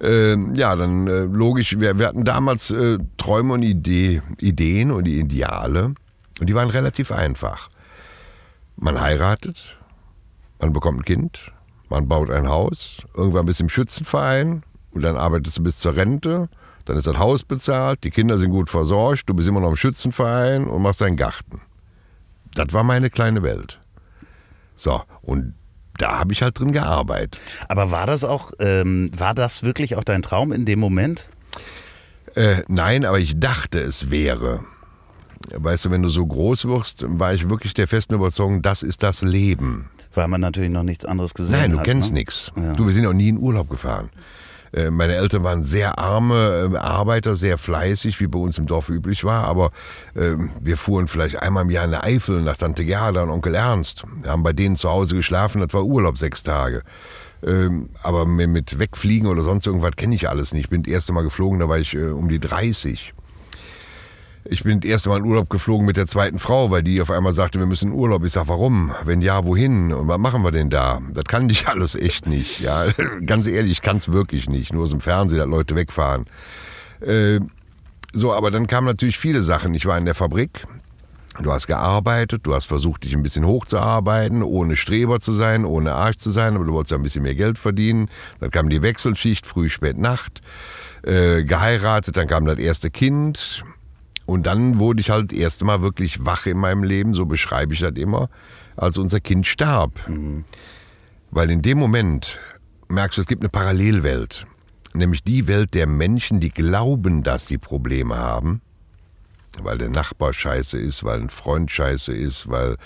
Äh, 0.00 0.36
ja, 0.54 0.74
dann 0.74 1.06
äh, 1.06 1.22
logisch, 1.22 1.78
wir, 1.78 1.98
wir, 1.98 2.08
hatten 2.08 2.24
damals 2.24 2.72
äh, 2.72 2.98
Träume 3.18 3.54
und 3.54 3.62
Idee, 3.62 4.20
Ideen 4.40 4.90
und 4.90 5.04
die 5.04 5.20
Ideale. 5.20 5.94
Und 6.40 6.48
die 6.48 6.54
waren 6.54 6.70
relativ 6.70 7.12
einfach. 7.12 7.70
Man 8.76 9.00
heiratet, 9.00 9.76
man 10.58 10.72
bekommt 10.72 11.00
ein 11.00 11.04
Kind, 11.04 11.52
man 11.88 12.08
baut 12.08 12.30
ein 12.30 12.48
Haus, 12.48 12.96
irgendwann 13.14 13.46
bist 13.46 13.60
du 13.60 13.64
im 13.64 13.68
Schützenverein 13.68 14.64
und 14.90 15.02
dann 15.02 15.16
arbeitest 15.16 15.58
du 15.58 15.62
bis 15.62 15.78
zur 15.78 15.94
Rente. 15.94 16.48
Dann 16.84 16.96
ist 16.96 17.06
das 17.06 17.16
Haus 17.16 17.44
bezahlt, 17.44 18.02
die 18.02 18.10
Kinder 18.10 18.38
sind 18.38 18.50
gut 18.50 18.70
versorgt, 18.70 19.28
du 19.28 19.34
bist 19.34 19.46
immer 19.46 19.60
noch 19.60 19.70
im 19.70 19.76
Schützenverein 19.76 20.66
und 20.66 20.82
machst 20.82 21.00
deinen 21.00 21.16
Garten 21.16 21.60
das 22.54 22.72
war 22.72 22.84
meine 22.84 23.10
kleine 23.10 23.42
Welt. 23.42 23.80
So, 24.76 25.02
und 25.22 25.54
da 25.98 26.18
habe 26.18 26.32
ich 26.32 26.42
halt 26.42 26.58
drin 26.58 26.72
gearbeitet. 26.72 27.40
Aber 27.68 27.90
war 27.90 28.06
das 28.06 28.24
auch, 28.24 28.52
ähm, 28.58 29.10
war 29.16 29.34
das 29.34 29.62
wirklich 29.62 29.96
auch 29.96 30.04
dein 30.04 30.22
Traum 30.22 30.52
in 30.52 30.64
dem 30.64 30.80
Moment? 30.80 31.28
Äh, 32.34 32.62
nein, 32.68 33.04
aber 33.04 33.18
ich 33.18 33.38
dachte, 33.38 33.80
es 33.80 34.10
wäre. 34.10 34.64
Weißt 35.54 35.84
du, 35.84 35.90
wenn 35.90 36.02
du 36.02 36.08
so 36.08 36.24
groß 36.24 36.66
wirst, 36.66 37.04
war 37.06 37.34
ich 37.34 37.50
wirklich 37.50 37.74
der 37.74 37.88
festen 37.88 38.14
Überzeugung, 38.14 38.62
das 38.62 38.82
ist 38.82 39.02
das 39.02 39.22
Leben. 39.22 39.90
Weil 40.14 40.28
man 40.28 40.40
natürlich 40.40 40.70
noch 40.70 40.82
nichts 40.82 41.04
anderes 41.04 41.34
gesehen 41.34 41.54
hat. 41.54 41.60
Nein, 41.62 41.70
du 41.72 41.78
hat, 41.78 41.84
kennst 41.84 42.10
ne? 42.10 42.20
nichts. 42.20 42.52
Ja. 42.56 42.74
Du, 42.74 42.86
wir 42.86 42.92
sind 42.92 43.06
auch 43.06 43.12
nie 43.12 43.28
in 43.28 43.38
Urlaub 43.38 43.68
gefahren. 43.68 44.10
Äh, 44.72 44.90
meine 44.90 45.14
Eltern 45.14 45.44
waren 45.44 45.64
sehr 45.64 45.98
arme 45.98 46.70
äh, 46.72 46.76
Arbeiter, 46.76 47.36
sehr 47.36 47.58
fleißig, 47.58 48.20
wie 48.20 48.26
bei 48.26 48.38
uns 48.38 48.58
im 48.58 48.66
Dorf 48.66 48.88
üblich 48.88 49.24
war. 49.24 49.44
Aber 49.44 49.70
äh, 50.14 50.34
wir 50.60 50.76
fuhren 50.76 51.08
vielleicht 51.08 51.36
einmal 51.36 51.64
im 51.64 51.70
Jahr 51.70 51.84
in 51.84 51.90
der 51.90 52.04
Eifel 52.04 52.42
nach 52.42 52.56
Tante 52.56 52.84
Gerda 52.84 53.22
und 53.22 53.30
Onkel 53.30 53.54
Ernst. 53.54 54.04
Wir 54.22 54.30
haben 54.30 54.42
bei 54.42 54.52
denen 54.52 54.76
zu 54.76 54.88
Hause 54.88 55.14
geschlafen, 55.14 55.60
das 55.60 55.72
war 55.74 55.84
Urlaub 55.84 56.18
sechs 56.18 56.42
Tage. 56.42 56.82
Ähm, 57.44 57.90
aber 58.02 58.24
mit 58.24 58.78
Wegfliegen 58.78 59.26
oder 59.26 59.42
sonst 59.42 59.66
irgendwas 59.66 59.96
kenne 59.96 60.14
ich 60.14 60.28
alles 60.28 60.52
nicht. 60.52 60.64
Ich 60.64 60.70
bin 60.70 60.84
das 60.84 60.92
erste 60.92 61.12
Mal 61.12 61.22
geflogen, 61.22 61.58
da 61.58 61.68
war 61.68 61.78
ich 61.78 61.94
äh, 61.94 62.10
um 62.10 62.28
die 62.28 62.38
30. 62.38 63.14
Ich 64.44 64.64
bin 64.64 64.80
das 64.80 64.90
erste 64.90 65.08
Mal 65.08 65.18
in 65.18 65.24
Urlaub 65.24 65.48
geflogen 65.50 65.86
mit 65.86 65.96
der 65.96 66.08
zweiten 66.08 66.40
Frau, 66.40 66.70
weil 66.72 66.82
die 66.82 67.00
auf 67.00 67.10
einmal 67.10 67.32
sagte, 67.32 67.60
wir 67.60 67.66
müssen 67.66 67.92
in 67.92 67.94
Urlaub. 67.94 68.24
Ich 68.24 68.32
sag, 68.32 68.48
warum? 68.48 68.92
Wenn 69.04 69.22
ja, 69.22 69.44
wohin? 69.44 69.92
Und 69.92 70.08
was 70.08 70.18
machen 70.18 70.42
wir 70.42 70.50
denn 70.50 70.68
da? 70.68 71.00
Das 71.12 71.24
kann 71.24 71.48
ich 71.48 71.68
alles 71.68 71.94
echt 71.94 72.26
nicht. 72.26 72.60
Ja, 72.60 72.86
ganz 73.26 73.46
ehrlich, 73.46 73.72
ich 73.72 73.82
kann 73.82 73.98
es 73.98 74.10
wirklich 74.10 74.48
nicht. 74.48 74.72
Nur 74.72 74.82
aus 74.82 74.90
dem 74.90 75.00
Fernsehen, 75.00 75.38
dass 75.38 75.46
Leute 75.46 75.76
wegfahren. 75.76 76.26
Äh, 77.00 77.38
so, 78.12 78.32
aber 78.32 78.50
dann 78.50 78.66
kamen 78.66 78.86
natürlich 78.88 79.16
viele 79.16 79.42
Sachen. 79.42 79.74
Ich 79.74 79.86
war 79.86 79.96
in 79.96 80.04
der 80.04 80.14
Fabrik. 80.14 80.64
Du 81.40 81.50
hast 81.50 81.66
gearbeitet, 81.66 82.42
du 82.44 82.54
hast 82.54 82.66
versucht, 82.66 83.04
dich 83.04 83.14
ein 83.14 83.22
bisschen 83.22 83.46
hochzuarbeiten, 83.46 84.42
ohne 84.42 84.76
Streber 84.76 85.18
zu 85.18 85.32
sein, 85.32 85.64
ohne 85.64 85.94
Arsch 85.94 86.18
zu 86.18 86.28
sein, 86.28 86.56
aber 86.56 86.66
du 86.66 86.74
wolltest 86.74 86.90
ja 86.90 86.98
ein 86.98 87.02
bisschen 87.02 87.22
mehr 87.22 87.34
Geld 87.34 87.58
verdienen. 87.58 88.10
Dann 88.40 88.50
kam 88.50 88.68
die 88.68 88.82
Wechselschicht, 88.82 89.46
früh, 89.46 89.70
spät, 89.70 89.96
Nacht. 89.96 90.42
Äh, 91.04 91.44
geheiratet, 91.44 92.16
dann 92.16 92.26
kam 92.28 92.44
das 92.44 92.58
erste 92.58 92.90
Kind 92.90 93.64
und 94.32 94.46
dann 94.46 94.78
wurde 94.78 95.02
ich 95.02 95.10
halt 95.10 95.30
das 95.30 95.38
erste 95.38 95.66
Mal 95.66 95.82
wirklich 95.82 96.24
wach 96.24 96.46
in 96.46 96.56
meinem 96.56 96.84
Leben, 96.84 97.12
so 97.12 97.26
beschreibe 97.26 97.74
ich 97.74 97.80
das 97.80 97.92
immer, 97.96 98.30
als 98.76 98.96
unser 98.96 99.20
Kind 99.20 99.46
starb. 99.46 100.08
Mhm. 100.08 100.44
Weil 101.30 101.50
in 101.50 101.60
dem 101.60 101.78
Moment 101.78 102.40
merkst 102.88 103.18
du, 103.18 103.20
es 103.20 103.26
gibt 103.26 103.42
eine 103.42 103.50
Parallelwelt. 103.50 104.46
Nämlich 104.94 105.22
die 105.22 105.48
Welt 105.48 105.74
der 105.74 105.86
Menschen, 105.86 106.40
die 106.40 106.48
glauben, 106.48 107.22
dass 107.22 107.46
sie 107.46 107.58
Probleme 107.58 108.16
haben, 108.16 108.62
weil 109.62 109.76
der 109.76 109.90
Nachbar 109.90 110.32
scheiße 110.32 110.78
ist, 110.78 111.04
weil 111.04 111.20
ein 111.20 111.28
Freund 111.28 111.70
scheiße 111.70 112.14
ist, 112.14 112.48
weil 112.48 112.76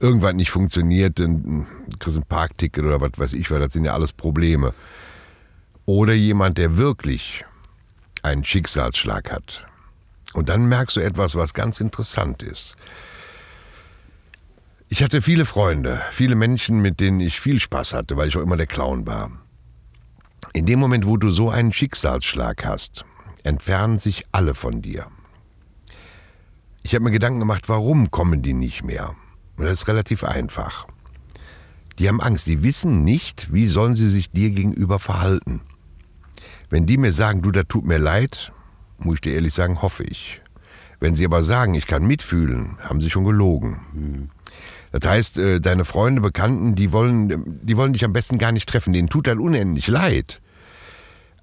irgendwas 0.00 0.32
nicht 0.32 0.50
funktioniert, 0.50 1.18
dann 1.18 1.66
kriegst 1.98 2.16
du 2.16 2.22
ein 2.22 2.26
Parkticket 2.26 2.84
oder 2.84 3.02
was 3.02 3.18
weiß 3.18 3.34
ich, 3.34 3.50
weil 3.50 3.60
das 3.60 3.74
sind 3.74 3.84
ja 3.84 3.92
alles 3.92 4.14
Probleme. 4.14 4.72
Oder 5.84 6.14
jemand, 6.14 6.56
der 6.56 6.78
wirklich 6.78 7.44
einen 8.22 8.44
Schicksalsschlag 8.44 9.30
hat. 9.30 9.62
Und 10.36 10.50
dann 10.50 10.68
merkst 10.68 10.96
du 10.96 11.00
etwas, 11.00 11.34
was 11.34 11.54
ganz 11.54 11.80
interessant 11.80 12.42
ist. 12.42 12.76
Ich 14.90 15.02
hatte 15.02 15.22
viele 15.22 15.46
Freunde, 15.46 16.02
viele 16.10 16.34
Menschen, 16.34 16.82
mit 16.82 17.00
denen 17.00 17.20
ich 17.20 17.40
viel 17.40 17.58
Spaß 17.58 17.94
hatte, 17.94 18.18
weil 18.18 18.28
ich 18.28 18.36
auch 18.36 18.42
immer 18.42 18.58
der 18.58 18.66
Clown 18.66 19.06
war. 19.06 19.30
In 20.52 20.66
dem 20.66 20.78
Moment, 20.78 21.06
wo 21.06 21.16
du 21.16 21.30
so 21.30 21.48
einen 21.48 21.72
Schicksalsschlag 21.72 22.66
hast, 22.66 23.06
entfernen 23.44 23.98
sich 23.98 24.24
alle 24.30 24.52
von 24.52 24.82
dir. 24.82 25.06
Ich 26.82 26.94
habe 26.94 27.04
mir 27.04 27.12
Gedanken 27.12 27.40
gemacht, 27.40 27.70
warum 27.70 28.10
kommen 28.10 28.42
die 28.42 28.52
nicht 28.52 28.84
mehr? 28.84 29.16
Und 29.56 29.64
das 29.64 29.80
ist 29.80 29.88
relativ 29.88 30.22
einfach. 30.22 30.86
Die 31.98 32.08
haben 32.08 32.20
Angst, 32.20 32.46
die 32.46 32.62
wissen 32.62 33.04
nicht, 33.04 33.54
wie 33.54 33.68
sollen 33.68 33.94
sie 33.94 34.10
sich 34.10 34.32
dir 34.32 34.50
gegenüber 34.50 34.98
verhalten. 34.98 35.62
Wenn 36.68 36.84
die 36.84 36.98
mir 36.98 37.12
sagen, 37.12 37.40
du, 37.40 37.52
da 37.52 37.62
tut 37.62 37.86
mir 37.86 37.96
leid, 37.96 38.52
muss 38.98 39.16
ich 39.16 39.20
dir 39.22 39.34
ehrlich 39.34 39.54
sagen, 39.54 39.82
hoffe 39.82 40.04
ich. 40.04 40.40
Wenn 41.00 41.16
sie 41.16 41.24
aber 41.24 41.42
sagen, 41.42 41.74
ich 41.74 41.86
kann 41.86 42.06
mitfühlen, 42.06 42.78
haben 42.80 43.00
sie 43.00 43.10
schon 43.10 43.24
gelogen. 43.24 44.30
Das 44.92 45.10
heißt, 45.10 45.38
äh, 45.38 45.60
deine 45.60 45.84
Freunde, 45.84 46.22
Bekannten, 46.22 46.74
die 46.74 46.92
wollen, 46.92 47.60
die 47.62 47.76
wollen 47.76 47.92
dich 47.92 48.04
am 48.04 48.12
besten 48.12 48.38
gar 48.38 48.52
nicht 48.52 48.68
treffen. 48.68 48.92
Denen 48.92 49.08
tut 49.08 49.26
dann 49.26 49.38
unendlich 49.38 49.88
leid. 49.88 50.40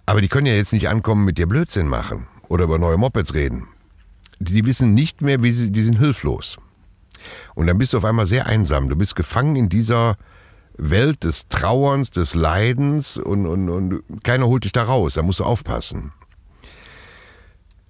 Aber 0.05 0.21
die 0.21 0.27
können 0.27 0.47
ja 0.47 0.53
jetzt 0.53 0.73
nicht 0.73 0.89
ankommen, 0.89 1.23
mit 1.23 1.37
dir 1.37 1.47
Blödsinn 1.47 1.87
machen 1.87 2.27
oder 2.49 2.65
über 2.65 2.79
neue 2.79 2.97
Mopeds 2.97 3.33
reden. 3.33 3.67
Die 4.39 4.65
wissen 4.65 4.93
nicht 4.93 5.21
mehr, 5.21 5.43
wie 5.43 5.51
sie, 5.51 5.71
die 5.71 5.83
sind 5.83 5.99
hilflos. 5.99 6.57
Und 7.55 7.67
dann 7.67 7.77
bist 7.77 7.93
du 7.93 7.97
auf 7.97 8.05
einmal 8.05 8.25
sehr 8.25 8.47
einsam. 8.47 8.89
Du 8.89 8.95
bist 8.95 9.15
gefangen 9.15 9.55
in 9.55 9.69
dieser 9.69 10.15
Welt 10.77 11.23
des 11.23 11.47
Trauerns, 11.47 12.11
des 12.11 12.35
Leidens 12.35 13.17
und, 13.17 13.45
und, 13.45 13.69
und 13.69 14.03
keiner 14.23 14.47
holt 14.47 14.65
dich 14.65 14.71
da 14.71 14.83
raus. 14.83 15.13
Da 15.13 15.21
musst 15.21 15.39
du 15.39 15.45
aufpassen. 15.45 16.11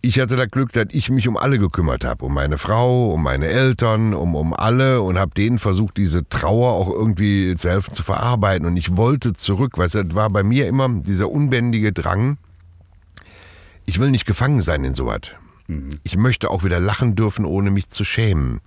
Ich 0.05 0.19
hatte 0.19 0.35
das 0.35 0.49
Glück, 0.49 0.73
dass 0.73 0.87
ich 0.91 1.09
mich 1.09 1.29
um 1.29 1.37
alle 1.37 1.57
gekümmert 1.57 2.03
habe. 2.03 2.25
Um 2.25 2.33
meine 2.33 2.57
Frau, 2.57 3.13
um 3.13 3.23
meine 3.23 3.47
Eltern, 3.47 4.13
um, 4.13 4.35
um 4.35 4.53
alle 4.53 5.01
und 5.01 5.17
habe 5.17 5.33
denen 5.33 5.59
versucht, 5.59 5.95
diese 5.95 6.27
Trauer 6.27 6.73
auch 6.73 6.89
irgendwie 6.89 7.55
zu 7.55 7.69
helfen 7.69 7.93
zu 7.93 8.03
verarbeiten. 8.03 8.67
Und 8.67 8.75
ich 8.75 8.97
wollte 8.97 9.31
zurück, 9.31 9.77
weil 9.77 9.87
es 9.87 9.95
war 10.13 10.29
bei 10.29 10.43
mir 10.43 10.67
immer 10.67 10.89
dieser 10.89 11.31
unbändige 11.31 11.93
Drang. 11.93 12.37
Ich 13.85 13.97
will 13.97 14.11
nicht 14.11 14.25
gefangen 14.25 14.61
sein 14.61 14.83
in 14.83 14.93
sowas. 14.93 15.21
Ich 16.03 16.17
möchte 16.17 16.51
auch 16.51 16.65
wieder 16.65 16.81
lachen 16.81 17.15
dürfen, 17.15 17.45
ohne 17.45 17.71
mich 17.71 17.89
zu 17.89 18.03
schämen. 18.03 18.59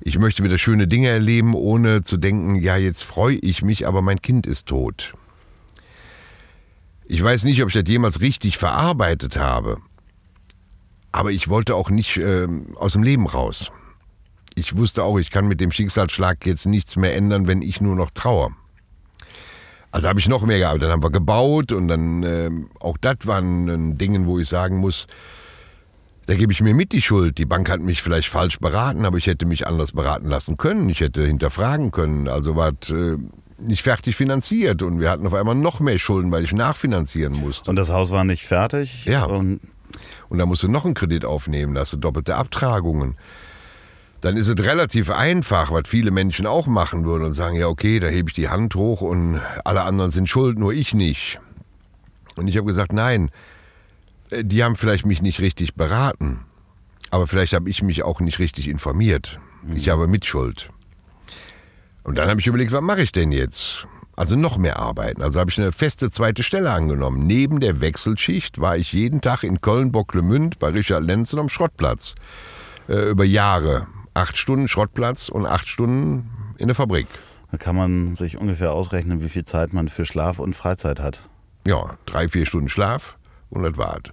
Ich 0.00 0.20
möchte 0.20 0.44
wieder 0.44 0.56
schöne 0.56 0.86
Dinge 0.86 1.08
erleben, 1.08 1.54
ohne 1.54 2.04
zu 2.04 2.16
denken, 2.16 2.54
ja, 2.54 2.76
jetzt 2.76 3.02
freue 3.02 3.34
ich 3.38 3.62
mich, 3.62 3.88
aber 3.88 4.02
mein 4.02 4.22
Kind 4.22 4.46
ist 4.46 4.66
tot. 4.66 5.14
Ich 7.06 7.20
weiß 7.20 7.42
nicht, 7.42 7.60
ob 7.62 7.70
ich 7.70 7.74
das 7.74 7.88
jemals 7.88 8.20
richtig 8.20 8.56
verarbeitet 8.56 9.36
habe, 9.36 9.78
aber 11.16 11.32
ich 11.32 11.48
wollte 11.48 11.74
auch 11.74 11.88
nicht 11.88 12.18
äh, 12.18 12.46
aus 12.74 12.92
dem 12.92 13.02
Leben 13.02 13.26
raus. 13.26 13.72
Ich 14.54 14.76
wusste 14.76 15.02
auch, 15.02 15.18
ich 15.18 15.30
kann 15.30 15.48
mit 15.48 15.62
dem 15.62 15.72
Schicksalsschlag 15.72 16.44
jetzt 16.44 16.66
nichts 16.66 16.96
mehr 16.96 17.16
ändern, 17.16 17.46
wenn 17.46 17.62
ich 17.62 17.80
nur 17.80 17.96
noch 17.96 18.10
trauere. 18.10 18.50
Also 19.90 20.08
habe 20.08 20.20
ich 20.20 20.28
noch 20.28 20.44
mehr 20.44 20.58
gearbeitet. 20.58 20.84
Dann 20.84 20.92
haben 20.92 21.02
wir 21.02 21.10
gebaut 21.10 21.72
und 21.72 21.88
dann 21.88 22.22
äh, 22.22 22.50
auch 22.80 22.98
das 23.00 23.16
waren 23.24 23.96
Dingen, 23.96 24.26
wo 24.26 24.38
ich 24.38 24.46
sagen 24.46 24.76
muss, 24.76 25.06
da 26.26 26.34
gebe 26.34 26.52
ich 26.52 26.60
mir 26.60 26.74
mit 26.74 26.92
die 26.92 27.00
Schuld. 27.00 27.38
Die 27.38 27.46
Bank 27.46 27.70
hat 27.70 27.80
mich 27.80 28.02
vielleicht 28.02 28.28
falsch 28.28 28.58
beraten, 28.58 29.06
aber 29.06 29.16
ich 29.16 29.26
hätte 29.26 29.46
mich 29.46 29.66
anders 29.66 29.92
beraten 29.92 30.28
lassen 30.28 30.58
können. 30.58 30.86
Ich 30.90 31.00
hätte 31.00 31.24
hinterfragen 31.24 31.92
können. 31.92 32.28
Also 32.28 32.56
war 32.56 32.72
äh, 32.90 33.16
nicht 33.58 33.82
fertig 33.82 34.16
finanziert 34.16 34.82
und 34.82 35.00
wir 35.00 35.08
hatten 35.08 35.26
auf 35.26 35.32
einmal 35.32 35.54
noch 35.54 35.80
mehr 35.80 35.98
Schulden, 35.98 36.30
weil 36.30 36.44
ich 36.44 36.52
nachfinanzieren 36.52 37.34
musste. 37.34 37.70
Und 37.70 37.76
das 37.76 37.88
Haus 37.88 38.10
war 38.10 38.24
nicht 38.24 38.44
fertig? 38.44 39.06
Ja. 39.06 39.24
Und 39.24 39.60
Und 40.28 40.38
da 40.38 40.46
musst 40.46 40.62
du 40.62 40.68
noch 40.68 40.84
einen 40.84 40.94
Kredit 40.94 41.24
aufnehmen, 41.24 41.74
da 41.74 41.82
hast 41.82 41.92
du 41.92 41.96
doppelte 41.96 42.36
Abtragungen. 42.36 43.16
Dann 44.20 44.36
ist 44.36 44.48
es 44.48 44.64
relativ 44.64 45.10
einfach, 45.10 45.70
was 45.70 45.84
viele 45.86 46.10
Menschen 46.10 46.46
auch 46.46 46.66
machen 46.66 47.04
würden 47.04 47.24
und 47.24 47.34
sagen, 47.34 47.56
ja 47.56 47.68
okay, 47.68 48.00
da 48.00 48.08
hebe 48.08 48.30
ich 48.30 48.34
die 48.34 48.48
Hand 48.48 48.74
hoch 48.74 49.02
und 49.02 49.40
alle 49.64 49.82
anderen 49.82 50.10
sind 50.10 50.28
schuld, 50.28 50.58
nur 50.58 50.72
ich 50.72 50.94
nicht. 50.94 51.38
Und 52.36 52.48
ich 52.48 52.56
habe 52.56 52.66
gesagt, 52.66 52.92
nein, 52.92 53.30
äh, 54.30 54.44
die 54.44 54.64
haben 54.64 54.76
vielleicht 54.76 55.06
mich 55.06 55.22
nicht 55.22 55.40
richtig 55.40 55.74
beraten, 55.74 56.40
aber 57.10 57.26
vielleicht 57.26 57.52
habe 57.52 57.70
ich 57.70 57.82
mich 57.82 58.02
auch 58.02 58.20
nicht 58.20 58.38
richtig 58.38 58.68
informiert. 58.68 59.38
Ich 59.74 59.88
habe 59.88 60.06
Mitschuld. 60.06 60.68
Und 62.04 62.16
dann 62.16 62.28
habe 62.28 62.40
ich 62.40 62.46
überlegt, 62.46 62.72
was 62.72 62.82
mache 62.82 63.02
ich 63.02 63.12
denn 63.12 63.32
jetzt? 63.32 63.86
Also 64.16 64.34
noch 64.34 64.56
mehr 64.56 64.78
arbeiten. 64.78 65.22
Also 65.22 65.38
habe 65.38 65.50
ich 65.50 65.60
eine 65.60 65.72
feste 65.72 66.10
zweite 66.10 66.42
Stelle 66.42 66.72
angenommen. 66.72 67.26
Neben 67.26 67.60
der 67.60 67.82
Wechselschicht 67.82 68.58
war 68.58 68.76
ich 68.78 68.92
jeden 68.94 69.20
Tag 69.20 69.42
in 69.42 69.60
Köln-Bocklemünd 69.60 70.58
bei 70.58 70.70
Richard 70.70 71.04
Lenzen 71.04 71.38
am 71.38 71.50
Schrottplatz. 71.50 72.14
Äh, 72.88 73.10
über 73.10 73.24
Jahre. 73.24 73.86
Acht 74.14 74.38
Stunden 74.38 74.68
Schrottplatz 74.68 75.28
und 75.28 75.44
acht 75.44 75.68
Stunden 75.68 76.30
in 76.56 76.68
der 76.68 76.74
Fabrik. 76.74 77.06
da 77.52 77.58
kann 77.58 77.76
man 77.76 78.14
sich 78.14 78.38
ungefähr 78.38 78.72
ausrechnen, 78.72 79.20
wie 79.20 79.28
viel 79.28 79.44
Zeit 79.44 79.74
man 79.74 79.90
für 79.90 80.06
Schlaf 80.06 80.38
und 80.38 80.56
Freizeit 80.56 80.98
hat. 81.00 81.22
Ja, 81.66 81.98
drei, 82.06 82.30
vier 82.30 82.46
Stunden 82.46 82.70
Schlaf 82.70 83.18
und 83.50 83.62
das 83.64 83.76
war's. 83.76 84.04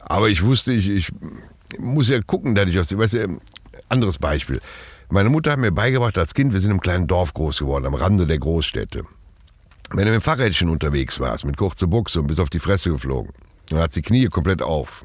Aber 0.00 0.28
ich 0.28 0.42
wusste, 0.44 0.72
ich, 0.72 0.90
ich 0.90 1.10
muss 1.78 2.10
ja 2.10 2.20
gucken, 2.20 2.54
dass 2.54 2.68
ich 2.68 2.78
aus 2.78 2.96
weißt 2.96 3.14
du, 3.14 3.40
anderes 3.88 4.18
Beispiel. 4.18 4.60
Meine 5.08 5.30
Mutter 5.30 5.52
hat 5.52 5.58
mir 5.58 5.70
beigebracht, 5.70 6.18
als 6.18 6.34
Kind, 6.34 6.52
wir 6.52 6.60
sind 6.60 6.72
im 6.72 6.80
kleinen 6.80 7.06
Dorf 7.06 7.32
groß 7.32 7.60
geworden, 7.60 7.86
am 7.86 7.94
Rande 7.94 8.26
der 8.26 8.38
Großstädte. 8.38 9.04
Wenn 9.90 9.98
du 10.04 10.04
mit 10.06 10.14
dem 10.14 10.20
Fahrrädchen 10.20 10.68
unterwegs 10.68 11.20
warst, 11.20 11.44
mit 11.44 11.56
kurzer 11.56 11.86
Buchse 11.86 12.20
und 12.20 12.26
bist 12.26 12.40
auf 12.40 12.50
die 12.50 12.58
Fresse 12.58 12.90
geflogen, 12.90 13.32
dann 13.68 13.78
hat 13.78 13.94
die 13.94 14.02
Knie 14.02 14.26
komplett 14.26 14.62
auf. 14.62 15.04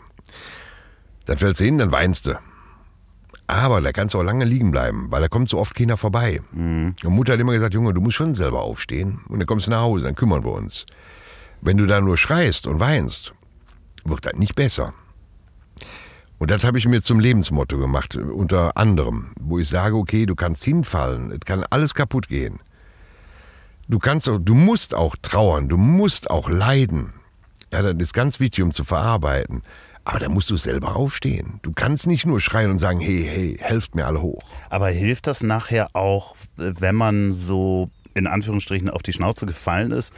Dann 1.26 1.38
fällst 1.38 1.60
du 1.60 1.66
hin, 1.66 1.78
dann 1.78 1.92
weinst 1.92 2.26
du. 2.26 2.40
Aber 3.46 3.80
da 3.82 3.92
kannst 3.92 4.16
du 4.16 4.20
auch 4.20 4.24
lange 4.24 4.46
liegen 4.46 4.72
bleiben, 4.72 5.12
weil 5.12 5.22
da 5.22 5.28
kommt 5.28 5.50
so 5.50 5.60
oft 5.60 5.76
keiner 5.76 5.98
vorbei. 5.98 6.42
Und 7.04 7.14
Mutter 7.14 7.34
hat 7.34 7.40
immer 7.40 7.54
gesagt, 7.54 7.76
Junge, 7.76 7.94
du 7.94 8.02
musst 8.02 8.16
schon 8.16 8.34
selber 8.34 8.62
aufstehen. 8.62 9.20
Und 9.28 9.38
dann 9.40 9.46
kommst 9.46 9.68
du 9.68 9.72
nach 9.72 9.82
Hause, 9.82 10.06
dann 10.06 10.16
kümmern 10.16 10.44
wir 10.44 10.54
uns. 10.54 10.88
Wenn 11.62 11.78
du 11.78 11.86
da 11.86 12.02
nur 12.02 12.18
schreist 12.18 12.66
und 12.66 12.80
weinst, 12.80 13.34
wird 14.04 14.26
das 14.26 14.34
nicht 14.34 14.56
besser. 14.56 14.94
Und 16.42 16.50
das 16.50 16.64
habe 16.64 16.80
ich 16.80 16.88
mir 16.88 17.04
zum 17.04 17.20
Lebensmotto 17.20 17.78
gemacht, 17.78 18.16
unter 18.16 18.76
anderem, 18.76 19.32
wo 19.40 19.60
ich 19.60 19.70
sage, 19.70 19.96
okay, 19.96 20.26
du 20.26 20.34
kannst 20.34 20.64
hinfallen, 20.64 21.32
es 21.32 21.42
kann 21.42 21.64
alles 21.70 21.94
kaputt 21.94 22.28
gehen. 22.28 22.60
Du 23.88 24.00
kannst 24.00 24.28
auch, 24.28 24.40
du 24.40 24.56
musst 24.56 24.96
auch 24.96 25.16
trauern, 25.22 25.70
du 25.70 25.78
musst 25.78 26.32
auch 26.32 26.50
leiden. 26.50 27.14
Ja, 27.72 27.84
das 27.84 27.96
ist 27.96 28.14
ganz 28.14 28.40
wichtig, 28.40 28.64
um 28.64 28.74
zu 28.74 28.84
verarbeiten. 28.84 29.62
Aber 30.04 30.18
da 30.18 30.30
musst 30.30 30.50
du 30.50 30.58
selber 30.58 30.96
aufstehen. 30.96 31.60
Du 31.62 31.74
kannst 31.76 32.08
nicht 32.08 32.26
nur 32.26 32.42
schreien 32.42 32.72
und 32.72 32.80
sagen, 32.80 33.00
hey, 33.00 33.24
hey, 33.24 33.58
helft 33.60 33.94
mir 33.94 34.08
alle 34.08 34.24
hoch. 34.24 34.42
Aber 34.72 34.90
hilft 34.90 35.28
das 35.28 35.44
nachher 35.44 35.90
auch, 35.94 36.36
wenn 36.56 36.96
man 36.96 37.34
so 37.34 37.92
in 38.16 38.26
Anführungsstrichen 38.26 38.90
auf 38.90 39.04
die 39.04 39.14
Schnauze 39.14 39.46
gefallen 39.46 39.92
ist? 39.92 40.12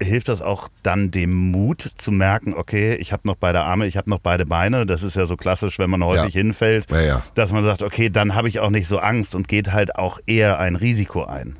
Hilft 0.00 0.28
das 0.28 0.42
auch 0.42 0.68
dann 0.82 1.10
dem 1.10 1.32
Mut 1.50 1.92
zu 1.96 2.12
merken, 2.12 2.52
okay, 2.54 2.94
ich 2.96 3.12
habe 3.12 3.26
noch 3.26 3.36
beide 3.36 3.62
Arme, 3.62 3.86
ich 3.86 3.96
habe 3.96 4.10
noch 4.10 4.18
beide 4.18 4.44
Beine. 4.44 4.84
Das 4.86 5.02
ist 5.02 5.16
ja 5.16 5.24
so 5.26 5.36
klassisch, 5.36 5.78
wenn 5.78 5.88
man 5.90 6.04
häufig 6.04 6.34
Ja. 6.34 6.40
hinfällt, 6.40 6.90
Ja, 6.90 7.00
ja. 7.00 7.22
dass 7.34 7.52
man 7.52 7.64
sagt, 7.64 7.82
okay, 7.82 8.10
dann 8.10 8.34
habe 8.34 8.48
ich 8.48 8.60
auch 8.60 8.70
nicht 8.70 8.88
so 8.88 8.98
Angst 8.98 9.34
und 9.34 9.48
geht 9.48 9.72
halt 9.72 9.96
auch 9.96 10.18
eher 10.26 10.58
ein 10.60 10.76
Risiko 10.76 11.24
ein. 11.24 11.56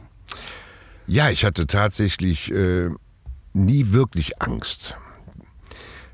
Ja, 1.06 1.30
ich 1.30 1.44
hatte 1.44 1.66
tatsächlich 1.66 2.52
äh, 2.52 2.88
nie 3.52 3.92
wirklich 3.92 4.42
Angst. 4.42 4.96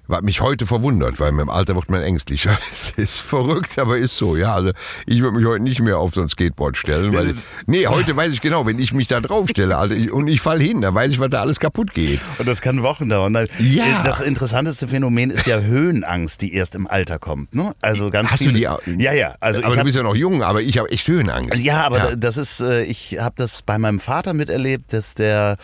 Was 0.08 0.20
mich 0.22 0.40
heute 0.40 0.66
verwundert, 0.66 1.20
weil 1.20 1.30
mit 1.32 1.42
dem 1.46 1.48
Alter 1.50 1.76
wird 1.76 1.88
man 1.88 2.02
ängstlicher. 2.02 2.58
Es 2.70 2.90
ist 2.96 3.20
verrückt, 3.20 3.78
aber 3.78 3.96
ist 3.98 4.16
so. 4.16 4.36
Ja, 4.36 4.54
also 4.54 4.72
ich 5.06 5.20
würde 5.22 5.36
mich 5.36 5.46
heute 5.46 5.62
nicht 5.62 5.80
mehr 5.80 5.98
auf 5.98 6.12
so 6.14 6.20
ein 6.20 6.28
Skateboard 6.28 6.76
stellen, 6.76 7.14
weil 7.14 7.28
ist- 7.28 7.46
nee, 7.66 7.86
heute 7.86 8.14
weiß 8.16 8.32
ich 8.32 8.40
genau, 8.40 8.66
wenn 8.66 8.78
ich 8.80 8.92
mich 8.92 9.06
da 9.08 9.20
drauf 9.20 9.48
stelle, 9.48 9.76
Alter, 9.76 9.94
ich- 9.94 10.10
und 10.10 10.26
ich 10.26 10.40
fall 10.40 10.60
hin, 10.60 10.80
dann 10.80 10.94
weiß 10.94 11.12
ich, 11.12 11.20
was 11.20 11.30
da 11.30 11.40
alles 11.40 11.60
kaputt 11.60 11.94
geht. 11.94 12.20
Und 12.38 12.48
das 12.48 12.60
kann 12.60 12.82
Wochen 12.82 13.08
dauern. 13.08 13.32
Ja. 13.58 14.02
Das 14.02 14.20
interessanteste 14.20 14.88
Phänomen 14.88 15.30
ist 15.30 15.46
ja 15.46 15.60
Höhenangst, 15.60 16.42
die 16.42 16.52
erst 16.52 16.74
im 16.74 16.88
Alter 16.88 17.18
kommt. 17.20 17.54
Ne? 17.54 17.72
Also 17.80 18.10
ganz 18.10 18.30
Hast 18.32 18.40
du 18.40 18.46
viele, 18.46 18.58
die 18.58 18.68
au- 18.68 18.80
Ja, 18.98 19.12
ja. 19.12 19.36
Also 19.40 19.60
aber 19.60 19.68
ich 19.68 19.74
du 19.74 19.78
hab, 19.78 19.84
bist 19.84 19.96
ja 19.96 20.02
noch 20.02 20.16
jung, 20.16 20.42
aber 20.42 20.62
ich 20.62 20.78
habe 20.78 20.90
echt 20.90 21.06
Höhenangst. 21.06 21.56
Ja, 21.60 21.84
aber 21.84 21.98
Ja. 22.10 22.16
das 22.16 22.36
ist, 22.36 22.60
äh, 22.60 22.82
ich 22.82 23.18
habe 23.20 23.34
das 23.38 23.62
bei 23.62 23.78
meinem 23.78 24.00
Vater 24.00 24.34
miterlebt, 24.34 24.92
dass 24.92 25.14
der 25.14 25.56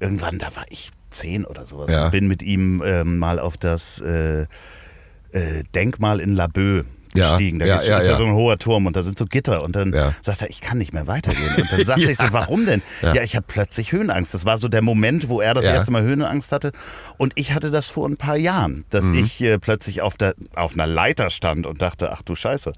irgendwann, 0.00 0.38
da 0.38 0.46
war 0.56 0.64
ich 0.68 0.90
zehn 1.14 1.44
oder 1.44 1.66
sowas, 1.66 1.92
Ja. 1.92 2.06
und 2.06 2.10
bin 2.10 2.28
mit 2.28 2.42
ihm 2.42 2.82
ähm, 2.84 3.18
mal 3.18 3.38
auf 3.38 3.56
das 3.56 4.00
äh, 4.00 4.42
äh, 5.32 5.62
Denkmal 5.74 6.20
in 6.20 6.32
Laboe 6.34 6.84
Ja, 7.16 7.30
gestiegen. 7.30 7.58
Da 7.60 7.66
ja, 7.66 7.76
ist 7.78 7.88
ja, 7.88 8.00
ja, 8.00 8.06
ja. 8.08 8.16
so 8.16 8.24
ein 8.24 8.32
hoher 8.34 8.58
Turm 8.58 8.86
und 8.86 8.96
da 8.96 9.02
sind 9.02 9.18
so 9.18 9.24
Gitter. 9.26 9.62
Und 9.62 9.76
dann 9.76 9.92
Ja. 9.92 10.14
sagt 10.22 10.42
er, 10.42 10.50
ich 10.50 10.60
kann 10.60 10.78
nicht 10.78 10.92
mehr 10.92 11.06
weitergehen. 11.06 11.54
Und 11.56 11.70
dann 11.72 11.84
sagte 11.86 12.10
ich 12.10 12.18
so, 12.18 12.26
warum 12.32 12.66
denn? 12.66 12.82
Ja, 13.02 13.22
ich 13.22 13.36
habe 13.36 13.44
plötzlich 13.48 13.92
Höhenangst. 13.92 14.34
Das 14.34 14.44
war 14.44 14.58
so 14.58 14.66
der 14.68 14.82
Moment, 14.82 15.28
wo 15.28 15.40
er 15.40 15.54
das 15.54 15.64
Ja. 15.64 15.72
erste 15.74 15.90
Mal 15.92 16.02
Höhenangst 16.02 16.50
hatte. 16.52 16.72
Und 17.16 17.32
ich 17.36 17.52
hatte 17.52 17.70
das 17.70 17.88
vor 17.88 18.08
ein 18.08 18.16
paar 18.16 18.36
Jahren, 18.36 18.84
dass 18.90 19.06
Mhm. 19.06 19.18
ich 19.24 19.40
äh, 19.42 19.58
plötzlich 19.58 20.02
auf, 20.02 20.16
der, 20.16 20.34
auf 20.56 20.74
einer 20.74 20.86
Leiter 20.86 21.30
stand 21.30 21.66
und 21.66 21.80
dachte, 21.80 22.10
ach 22.12 22.22
du 22.22 22.34
Scheiße. 22.34 22.72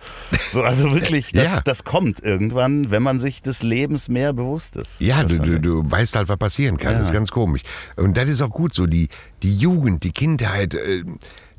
So, 0.51 0.63
also 0.63 0.93
wirklich, 0.95 1.33
das, 1.33 1.45
Ja. 1.45 1.61
das 1.65 1.85
kommt 1.85 2.21
irgendwann, 2.23 2.91
wenn 2.91 3.03
man 3.03 3.21
sich 3.21 3.41
des 3.43 3.63
Lebens 3.63 4.09
mehr 4.09 4.33
bewusst 4.35 4.77
ist. 4.77 5.01
Ja, 5.01 5.25
du, 5.25 5.39
du, 5.39 5.59
du 5.61 5.91
weißt 5.91 6.15
halt, 6.15 6.29
was 6.29 6.37
passieren 6.37 6.77
kann. 6.77 6.93
Ja. 6.93 6.99
Das 6.99 7.09
ist 7.09 7.15
ganz 7.15 7.31
komisch. 7.31 7.63
Und 7.97 8.17
das 8.17 8.29
ist 8.29 8.43
auch 8.43 8.51
gut 8.51 8.75
so. 8.75 8.87
Die, 8.87 9.09
die 9.43 9.57
Jugend, 9.57 10.05
die 10.05 10.13
Kindheit, 10.13 10.75
äh, 10.75 11.03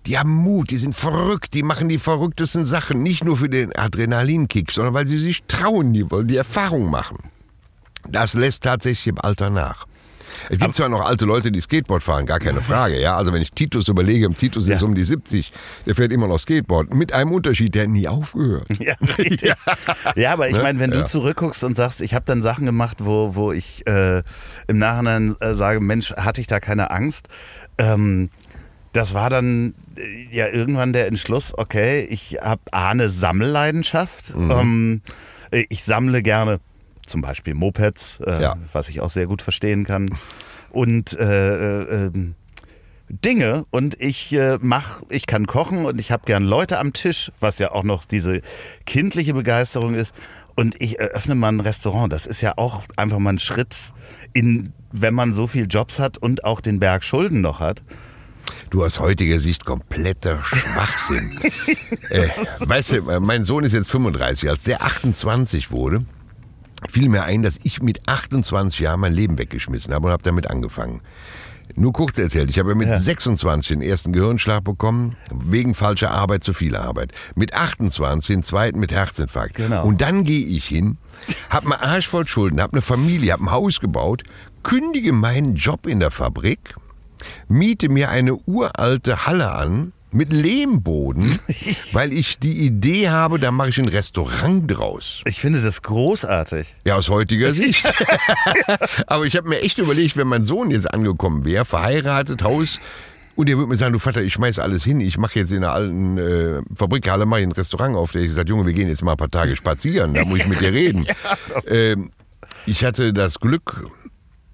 die 0.08 0.18
haben 0.18 0.34
Mut, 0.34 0.70
die 0.72 0.78
sind 0.78 0.96
verrückt, 0.96 1.54
die 1.54 1.64
machen 1.64 1.90
die 1.90 2.00
verrücktesten 2.00 2.66
Sachen. 2.66 3.04
Nicht 3.04 3.24
nur 3.24 3.38
für 3.38 3.50
den 3.50 3.76
Adrenalinkick, 3.76 4.72
sondern 4.72 4.94
weil 4.94 5.08
sie 5.08 5.18
sich 5.18 5.44
trauen, 5.48 5.94
die 5.94 6.10
wollen 6.10 6.28
die 6.28 6.38
Erfahrung 6.38 6.90
machen. 6.90 7.18
Das 8.10 8.34
lässt 8.34 8.64
tatsächlich 8.64 9.08
im 9.08 9.20
Alter 9.22 9.50
nach. 9.50 9.86
Es 10.50 10.60
gibt 10.60 10.76
zwar 10.76 10.88
noch 10.88 11.02
alte 11.06 11.26
Leute, 11.26 11.52
die 11.52 11.60
Skateboard 11.60 12.04
fahren, 12.04 12.26
gar 12.26 12.40
keine 12.40 12.62
Frage. 12.62 13.00
Ja, 13.02 13.18
also 13.18 13.34
wenn 13.34 13.42
ich 13.42 13.52
Titus 13.52 13.88
überlege, 13.88 14.30
Titus 14.34 14.68
ist 14.68 14.82
Ja. 14.82 14.88
um 14.88 14.94
die 14.94 15.04
70, 15.04 15.52
der 15.86 15.96
fährt 15.96 16.12
immer 16.12 16.28
noch 16.28 16.38
Skateboard. 16.38 16.94
Mit 16.94 17.12
einem 17.12 17.32
Unterschied, 17.32 17.74
der 17.76 17.88
nie 17.88 18.08
aufgehört. 18.08 18.68
Ja, 18.80 18.96
richtig. 19.18 19.54
ja. 20.16 20.34
aber 20.34 20.48
ich 20.50 20.56
Ne? 20.58 20.64
meine, 20.64 20.80
wenn 20.80 20.92
du 20.92 21.00
Ja. 21.00 21.06
zurückguckst 21.06 21.64
und 21.64 21.76
sagst, 21.76 22.02
ich 22.02 22.14
habe 22.14 22.24
dann 22.26 22.42
Sachen 22.42 22.66
gemacht, 22.66 22.98
wo, 23.04 23.36
wo 23.36 23.52
ich 23.52 23.86
äh, 23.88 24.22
im 24.68 24.78
Nachhinein 24.78 25.36
äh, 25.40 25.54
sage, 25.56 25.80
Mensch, 25.82 26.12
hatte 26.14 26.40
ich 26.40 26.48
da 26.48 26.60
keine 26.60 26.92
Angst? 26.92 27.28
Ähm, 27.78 28.30
das 28.94 29.14
war 29.14 29.30
dann 29.30 29.74
ja 30.32 30.48
irgendwann 30.48 30.94
der 30.94 31.08
Entschluss, 31.08 31.54
okay, 31.58 32.02
ich 32.10 32.38
habe 32.42 32.62
eine 32.72 33.10
Sammelleidenschaft. 33.10 34.36
Mhm. 34.36 34.52
Ähm, 34.52 35.02
äh, 35.52 35.66
ich 35.70 35.84
sammle 35.84 36.22
gerne 36.22 36.60
zum 37.06 37.22
Beispiel 37.22 37.54
Mopeds, 37.54 38.20
äh, 38.26 38.42
Ja. 38.42 38.56
was 38.74 38.90
ich 38.90 39.02
auch 39.02 39.10
sehr 39.10 39.28
gut 39.28 39.42
verstehen 39.42 39.86
kann. 39.86 40.10
Und 40.72 41.18
äh, 41.18 41.82
äh, 41.84 42.06
ähm, 42.08 42.36
Dinge 43.10 43.66
und 43.72 44.00
ich 44.02 44.34
äh, 44.34 44.58
mach, 44.62 45.02
ich 45.10 45.28
kann 45.28 45.48
kochen 45.48 45.86
und 45.86 46.00
ich 46.00 46.12
habe 46.12 46.26
gern 46.26 46.44
Leute 46.44 46.78
am 46.78 46.92
Tisch, 46.92 47.32
was 47.40 47.58
ja 47.58 47.72
auch 47.72 47.84
noch 47.84 48.04
diese 48.04 48.42
kindliche 48.86 49.34
Begeisterung 49.34 49.94
ist. 49.94 50.14
Und 50.56 50.76
ich 50.82 51.00
eröffne 51.00 51.36
mal 51.36 51.50
ein 51.50 51.60
Restaurant. 51.62 52.12
Das 52.12 52.26
ist 52.26 52.42
ja 52.42 52.54
auch 52.58 52.84
einfach 52.98 53.20
mal 53.20 53.34
ein 53.34 53.40
Schritt 53.40 53.76
in, 54.34 54.74
wenn 54.92 55.14
man 55.14 55.36
so 55.36 55.48
viel 55.48 55.68
Jobs 55.70 56.00
hat 56.00 56.18
und 56.18 56.44
auch 56.44 56.60
den 56.60 56.80
Berg 56.80 57.04
Schulden 57.04 57.42
noch 57.42 57.60
hat. 57.62 57.82
Du 58.70 58.84
aus 58.84 59.00
heutiger 59.00 59.40
Sicht 59.40 59.66
kompletter 59.66 60.44
Schwachsinn. 60.44 61.40
äh, 62.10 62.28
weißt 62.60 62.92
du, 62.92 63.20
mein 63.20 63.46
Sohn 63.46 63.64
ist 63.64 63.74
jetzt 63.74 63.90
35. 63.92 64.50
Als 64.50 64.64
der 64.64 64.82
28 64.82 65.72
wurde, 65.72 66.06
fiel 66.90 67.10
mir 67.10 67.24
ein, 67.24 67.44
dass 67.44 67.60
ich 67.64 67.82
mit 67.82 68.08
28 68.08 68.80
Jahren 68.80 69.00
mein 69.00 69.14
Leben 69.14 69.38
weggeschmissen 69.38 69.94
habe 69.94 70.08
und 70.08 70.12
habe 70.12 70.24
damit 70.24 70.50
angefangen. 70.50 71.02
Nur 71.76 71.92
kurz 71.94 72.18
erzählt, 72.18 72.50
ich 72.50 72.60
habe 72.60 72.76
mit 72.76 72.88
Ja. 72.88 72.98
26 72.98 73.68
den 73.68 73.82
ersten 73.82 74.14
Gehirnschlag 74.14 74.64
bekommen, 74.64 75.16
wegen 75.32 75.76
falscher 75.76 76.12
Arbeit, 76.12 76.44
zu 76.44 76.54
viel 76.54 76.76
Arbeit. 76.76 77.12
Mit 77.36 77.54
28 77.54 78.28
den 78.28 78.44
zweiten 78.44 78.80
mit 78.80 78.92
Herzinfarkt. 78.92 79.56
Genau. 79.56 79.86
Und 79.86 80.02
dann 80.02 80.24
gehe 80.24 80.46
ich 80.46 80.66
hin, 80.66 80.98
habe 81.50 81.66
einen 81.66 81.82
Arsch 81.82 82.08
voll 82.08 82.26
Schulden, 82.26 82.62
habe 82.62 82.74
eine 82.74 82.82
Familie, 82.82 83.34
habe 83.34 83.44
ein 83.44 83.52
Haus 83.52 83.80
gebaut, 83.80 84.24
kündige 84.64 85.12
meinen 85.12 85.56
Job 85.56 85.88
in 85.88 86.00
der 86.00 86.10
Fabrik, 86.12 86.76
miete 87.48 87.90
mir 87.90 88.10
eine 88.10 88.36
uralte 88.36 89.26
Halle 89.26 89.52
an 89.52 89.94
mit 90.12 90.32
Lehmboden, 90.32 91.38
weil 91.92 92.14
ich 92.14 92.40
die 92.40 92.66
Idee 92.66 93.10
habe, 93.10 93.40
da 93.40 93.52
mache 93.52 93.70
ich 93.70 93.78
ein 93.78 93.88
Restaurant 93.90 94.72
draus. 94.72 95.22
Ich 95.26 95.42
finde 95.42 95.62
das 95.62 95.82
großartig. 95.82 96.76
Ja, 96.86 96.96
aus 96.96 97.10
heutiger 97.10 97.54
Sicht. 97.56 97.92
Aber 99.08 99.26
ich 99.26 99.36
habe 99.36 99.50
mir 99.50 99.62
echt 99.62 99.78
überlegt, 99.80 100.16
wenn 100.18 100.28
mein 100.28 100.46
Sohn 100.46 100.72
jetzt 100.72 100.92
angekommen 100.94 101.46
wäre, 101.46 101.66
verheiratet, 101.66 102.42
Haus, 102.44 102.80
und 103.36 103.48
er 103.50 103.58
würde 103.58 103.70
mir 103.70 103.76
sagen, 103.76 103.94
du 103.94 104.00
Vater, 104.00 104.24
ich 104.24 104.34
schmeiß 104.34 104.58
alles 104.58 104.84
hin, 104.84 105.00
ich 105.00 105.20
mache 105.20 105.38
jetzt 105.38 105.52
in 105.52 105.62
der 105.62 105.72
alten 105.74 106.18
äh, 106.18 106.62
Fabrikhalle 106.74 107.28
mache 107.28 107.42
ich 107.42 107.46
ein 107.46 107.52
Restaurant 107.52 107.96
auf. 107.96 108.12
Der 108.12 108.22
hat 108.24 108.30
gesagt, 108.30 108.50
Junge, 108.50 108.66
wir 108.66 108.74
gehen 108.74 108.88
jetzt 108.88 109.04
mal 109.04 109.12
ein 109.12 109.18
paar 109.18 109.30
Tage 109.30 109.56
spazieren, 109.56 110.16
da 110.16 110.26
muss 110.26 110.40
ich 110.40 110.48
mit 110.48 110.60
dir 110.60 110.74
reden. 110.74 111.06
ähm, 111.68 112.10
ich 112.66 112.84
hatte 112.84 113.14
das 113.14 113.40
Glück, 113.40 113.86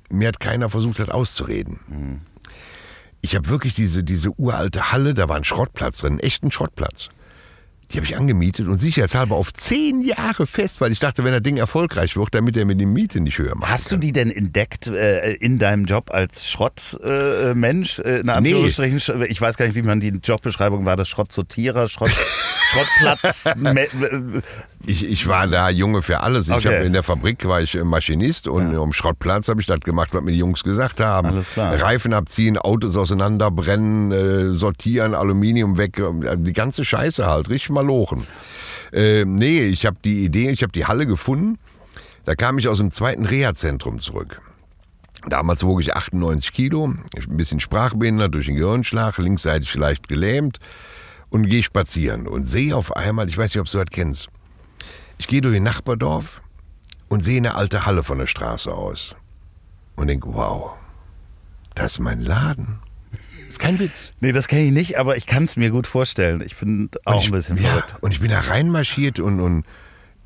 mir 0.09 0.27
hat 0.27 0.41
keiner 0.41 0.69
versucht, 0.69 0.99
das 0.99 1.07
auszureden. 1.07 2.25
Ich 3.25 3.35
habe 3.35 3.47
wirklich 3.47 3.73
diese, 3.73 4.03
diese 4.03 4.29
uralte 4.37 4.91
Halle, 4.91 5.13
da 5.13 5.27
war 5.29 5.37
ein 5.37 5.45
Schrottplatz 5.45 5.99
drin, 5.99 6.11
einen 6.13 6.19
echten 6.19 6.51
Schrottplatz. 6.51 7.07
Die 7.91 7.97
habe 7.97 8.05
ich 8.05 8.17
angemietet 8.17 8.67
und 8.67 8.79
sicherheitshalber 8.81 9.35
auf 9.35 9.53
zehn 9.53 10.01
Jahre 10.01 10.45
fest, 10.45 10.81
weil 10.81 10.91
ich 10.91 10.99
dachte, 10.99 11.23
wenn 11.23 11.31
das 11.31 11.41
Ding 11.41 11.57
erfolgreich 11.57 12.15
wird, 12.17 12.29
damit 12.35 12.57
er 12.57 12.65
mir 12.65 12.75
die 12.75 12.85
Miete 12.85 13.19
nicht 13.21 13.37
höher 13.37 13.55
macht. 13.55 13.71
Hast 13.71 13.91
du 13.91 13.97
die 13.97 14.11
denn 14.11 14.29
entdeckt 14.31 14.87
äh, 14.87 15.33
in 15.35 15.57
deinem 15.59 15.85
Job 15.85 16.09
als 16.11 16.49
Schrottmensch? 16.49 17.99
Äh, 17.99 18.19
äh, 18.21 18.29
Anführungsstrichen, 18.29 18.99
Sch- 18.99 19.25
ich 19.25 19.39
weiß 19.39 19.57
gar 19.57 19.65
nicht, 19.67 19.75
wie 19.75 19.83
man 19.83 19.99
die 19.99 20.09
Jobbeschreibung 20.09 20.85
war, 20.85 20.95
das 20.97 21.07
Schrottsortierer, 21.07 21.87
Schrott, 21.87 22.11
Schrottplatz. 22.73 23.45
Ich, 24.85 25.05
ich 25.05 25.27
war 25.27 25.47
da 25.47 25.69
Junge 25.69 26.01
für 26.01 26.19
alles. 26.19 26.49
Ich 26.49 26.55
Okay. 26.55 26.85
in 26.85 26.91
der 26.91 27.03
Fabrik 27.03 27.47
war 27.47 27.61
ich 27.61 27.73
äh, 27.75 27.85
Maschinist 27.85 28.49
und 28.49 28.75
am 28.75 28.91
Schrottplatz 28.91 29.47
habe 29.47 29.61
ich 29.61 29.67
das 29.67 29.79
gemacht, 29.79 30.09
was 30.13 30.21
mir 30.21 30.33
die 30.33 30.39
Jungs 30.39 30.61
gesagt 30.61 30.99
haben. 30.99 31.29
Alles 31.29 31.51
klar. 31.51 31.81
Reifen 31.81 32.13
abziehen, 32.13 32.57
Autos 32.57 32.97
auseinanderbrennen, 32.97 34.11
äh, 34.11 34.51
sortieren, 34.51 35.13
Aluminium 35.15 35.77
weg, 35.77 35.99
äh, 35.99 36.35
die 36.37 36.51
ganze 36.51 36.83
Scheiße 36.83 37.25
halt, 37.25 37.49
richtig 37.49 37.69
malochen. 37.69 38.27
Äh, 38.91 39.23
nee, 39.23 39.61
ich 39.61 39.85
habe 39.85 39.95
die 40.03 40.25
Idee, 40.25 40.49
ich 40.51 40.63
habe 40.63 40.73
die 40.73 40.85
Halle 40.85 41.07
gefunden. 41.07 41.59
Da 42.25 42.35
kam 42.35 42.57
ich 42.57 42.67
aus 42.67 42.79
dem 42.79 42.91
zweiten 42.91 43.25
Reha-Zentrum 43.25 44.01
zurück. 44.01 44.41
Damals 45.29 45.63
wog 45.63 45.79
ich 45.79 45.95
98 45.95 46.51
Kilo, 46.51 46.83
ein 46.87 47.37
bisschen 47.37 47.61
sprachbehindert 47.61 48.33
durch 48.33 48.47
den 48.47 48.55
Gehirnschlag, 48.55 49.17
linksseitig 49.17 49.73
leicht 49.75 50.09
gelähmt 50.09 50.59
und 51.33 51.49
gehe 51.49 51.63
spazieren 51.63 52.27
und 52.27 52.47
sehe 52.47 52.75
auf 52.75 52.95
einmal, 52.95 53.27
ich 53.27 53.35
weiß 53.35 53.55
nicht, 53.55 53.59
ob 53.59 53.67
du 53.67 53.79
das 53.79 53.87
kennst, 53.89 54.29
ich 55.17 55.27
gehe 55.27 55.41
durch 55.41 55.55
ein 55.55 55.63
Nachbardorf 55.63 56.41
und 57.09 57.23
sehe 57.23 57.37
eine 57.37 57.55
alte 57.55 57.87
Halle 57.87 58.03
von 58.03 58.19
der 58.19 58.27
Straße 58.27 58.71
aus 58.71 59.15
und 59.95 60.07
denke, 60.07 60.31
wow, 60.31 60.73
das 61.73 61.93
ist 61.93 61.99
mein 61.99 62.21
Laden. 62.21 62.79
Ist 63.49 63.57
kein 63.57 63.79
Witz. 63.79 64.11
nee, 64.19 64.31
das 64.31 64.47
kenne 64.47 64.61
ich 64.65 64.71
nicht, 64.71 64.99
aber 64.99 65.17
ich 65.17 65.25
kann 65.25 65.45
es 65.45 65.55
mir 65.55 65.71
gut 65.71 65.87
vorstellen. 65.87 66.41
Ich 66.45 66.55
bin 66.57 66.91
auch 67.03 67.21
ich, 67.21 67.29
ein 67.29 67.31
bisschen 67.31 67.57
ja, 67.57 67.69
verrückt. 67.69 67.95
Und 68.01 68.11
ich 68.11 68.19
bin 68.19 68.29
da 68.29 68.39
reinmarschiert 68.39 69.19
und, 69.19 69.39
und 69.39 69.65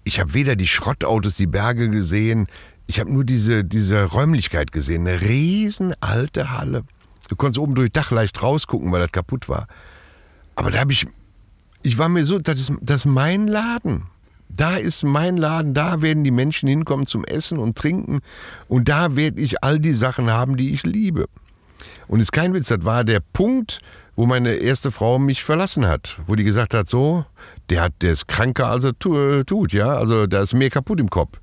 ich 0.03 0.19
habe 0.19 0.33
weder 0.33 0.57
die 0.57 0.67
Schrottautos, 0.67 1.35
die 1.35 1.47
Berge 1.47 1.89
gesehen, 1.89 2.47
ich 2.85 2.99
habe 2.99 3.11
nur 3.11 3.23
diese, 3.23 3.63
diese 3.63 4.03
Räumlichkeit 4.03 4.73
gesehen. 4.73 5.07
Eine 5.07 5.21
riesen 5.21 5.93
alte 6.01 6.51
Halle. 6.51 6.83
Du 7.29 7.37
konntest 7.37 7.59
oben 7.59 7.75
durch 7.75 7.91
Dach 7.93 8.11
leicht 8.11 8.43
rausgucken, 8.43 8.91
weil 8.91 9.01
das 9.01 9.11
kaputt 9.13 9.47
war. 9.47 9.67
Aber 10.57 10.71
da 10.71 10.79
habe 10.79 10.91
ich, 10.91 11.05
ich 11.83 11.99
war 11.99 12.09
mir 12.09 12.25
so, 12.25 12.39
das 12.39 12.59
ist, 12.59 12.71
das 12.81 12.97
ist 12.97 13.05
mein 13.05 13.47
Laden. 13.47 14.07
Da 14.49 14.75
ist 14.75 15.03
mein 15.03 15.37
Laden, 15.37 15.75
da 15.75 16.01
werden 16.01 16.23
die 16.23 16.31
Menschen 16.31 16.67
hinkommen 16.67 17.05
zum 17.05 17.23
Essen 17.25 17.59
und 17.59 17.77
Trinken 17.77 18.21
und 18.67 18.89
da 18.89 19.15
werde 19.15 19.39
ich 19.39 19.63
all 19.63 19.79
die 19.79 19.93
Sachen 19.93 20.31
haben, 20.31 20.57
die 20.57 20.73
ich 20.73 20.83
liebe. 20.83 21.27
Und 22.07 22.21
ist 22.21 22.31
kein 22.31 22.55
Witz, 22.55 22.69
das 22.69 22.83
war 22.83 23.03
der 23.03 23.19
Punkt, 23.19 23.81
wo 24.15 24.25
meine 24.25 24.55
erste 24.55 24.89
Frau 24.89 25.19
mich 25.19 25.43
verlassen 25.43 25.85
hat, 25.85 26.17
wo 26.25 26.33
die 26.33 26.43
gesagt 26.43 26.73
hat, 26.73 26.89
so, 26.89 27.23
der 27.69 27.83
hat, 27.83 27.93
der 28.01 28.13
ist 28.13 28.27
kranker, 28.27 28.67
als 28.67 28.83
er 28.83 28.97
tu, 28.97 29.43
tut, 29.43 29.73
ja, 29.73 29.89
also 29.89 30.25
da 30.25 30.41
ist 30.41 30.55
mehr 30.55 30.71
kaputt 30.71 30.99
im 30.99 31.11
Kopf. 31.11 31.39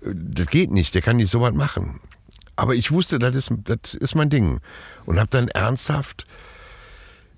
Das 0.00 0.46
geht 0.46 0.70
nicht, 0.70 0.94
der 0.94 1.02
kann 1.02 1.16
nicht 1.16 1.30
so 1.30 1.40
was 1.40 1.54
machen. 1.54 1.98
Aber 2.54 2.76
ich 2.76 2.92
wusste, 2.92 3.18
das 3.18 3.34
ist, 3.34 3.50
das 3.64 3.94
ist 3.94 4.14
mein 4.14 4.30
Ding. 4.30 4.60
Und 5.06 5.18
habe 5.18 5.30
dann 5.30 5.48
ernsthaft, 5.48 6.24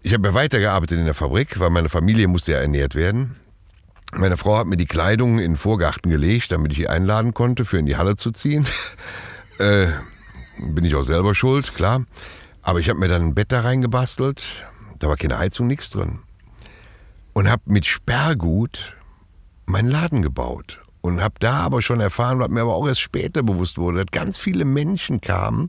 ich 0.07 0.15
habe 0.15 0.35
weitergearbeitet 0.35 1.01
in 1.01 1.05
der 1.05 1.15
Fabrik, 1.15 1.59
weil 1.59 1.71
meine 1.71 1.89
Familie 1.89 2.29
musste 2.29 2.53
ja 2.53 2.59
ernährt 2.59 2.95
werden. 2.95 3.35
Meine 4.15 4.37
Frau 4.37 4.57
hat 4.57 4.69
mir 4.69 4.77
die 4.77 4.87
Kleidung 4.87 5.41
in 5.41 5.55
den 5.55 5.57
Vorgarten 5.57 6.13
gelegt, 6.13 6.53
damit 6.53 6.71
ich 6.71 6.79
sie 6.79 6.87
einladen 6.87 7.35
konnte, 7.35 7.65
für 7.65 7.79
in 7.79 7.87
die 7.87 7.97
Halle 7.97 8.15
zu 8.15 8.31
ziehen. 8.31 8.69
äh, 9.59 9.89
bin 10.61 10.85
ich 10.85 10.95
auch 10.95 11.03
selber 11.03 11.35
schuld, 11.35 11.75
klar. 11.75 12.05
Aber 12.63 12.79
ich 12.79 12.89
habe 12.89 13.01
mir 13.01 13.09
dann 13.09 13.23
ein 13.23 13.35
Bett 13.35 13.51
da 13.51 13.63
reingebastelt. 13.63 14.47
Da 15.01 15.09
war 15.09 15.17
keine 15.17 15.39
Heizung, 15.39 15.67
nichts 15.67 15.91
drin. 15.91 16.21
Und 17.33 17.51
habe 17.51 17.63
mit 17.65 17.85
Sperrgut 17.85 18.95
meinen 19.65 19.89
Laden 19.89 20.23
gebaut. 20.23 20.79
Und 21.01 21.21
habe 21.21 21.35
da 21.41 21.55
aber 21.55 21.83
schon 21.83 21.99
erfahren, 21.99 22.39
was 22.39 22.49
mir 22.49 22.61
aber 22.61 22.77
auch 22.77 22.87
erst 22.87 23.01
später 23.01 23.43
bewusst 23.43 23.77
wurde, 23.77 24.05
dass 24.05 24.13
ganz 24.13 24.39
viele 24.39 24.67
Menschen 24.67 25.21
kamen 25.21 25.69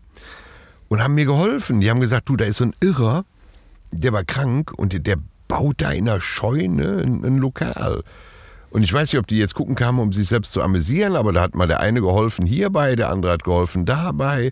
und 0.90 1.02
haben 1.02 1.16
mir 1.16 1.26
geholfen. 1.26 1.82
Die 1.82 1.90
haben 1.90 2.02
gesagt, 2.02 2.30
du, 2.30 2.36
da 2.36 2.46
ist 2.46 2.58
so 2.58 2.66
ein 2.66 2.76
Irrer, 2.82 3.26
der 3.92 4.14
war 4.14 4.24
krank 4.24 4.72
und 4.76 5.06
der 5.06 5.18
baut 5.48 5.76
da 5.82 5.92
in 5.92 6.06
der 6.06 6.22
Scheune 6.22 7.02
ein, 7.04 7.38
Lokal. 7.38 8.04
Und 8.70 8.84
ich 8.84 8.92
weiß 8.92 9.12
nicht, 9.12 9.20
ob 9.20 9.28
die 9.28 9.38
jetzt 9.38 9.56
gucken 9.56 9.76
kamen, 9.76 10.00
um 10.00 10.12
sich 10.12 10.28
selbst 10.28 10.52
zu 10.52 10.62
amüsieren, 10.62 11.16
aber 11.16 11.32
da 11.32 11.42
hat 11.42 11.56
mal 11.56 11.68
der 11.68 11.80
eine 11.80 12.02
geholfen 12.02 12.46
hierbei, 12.46 12.96
der 12.96 13.10
andere 13.10 13.32
hat 13.32 13.44
geholfen 13.44 13.86
dabei. 13.86 14.52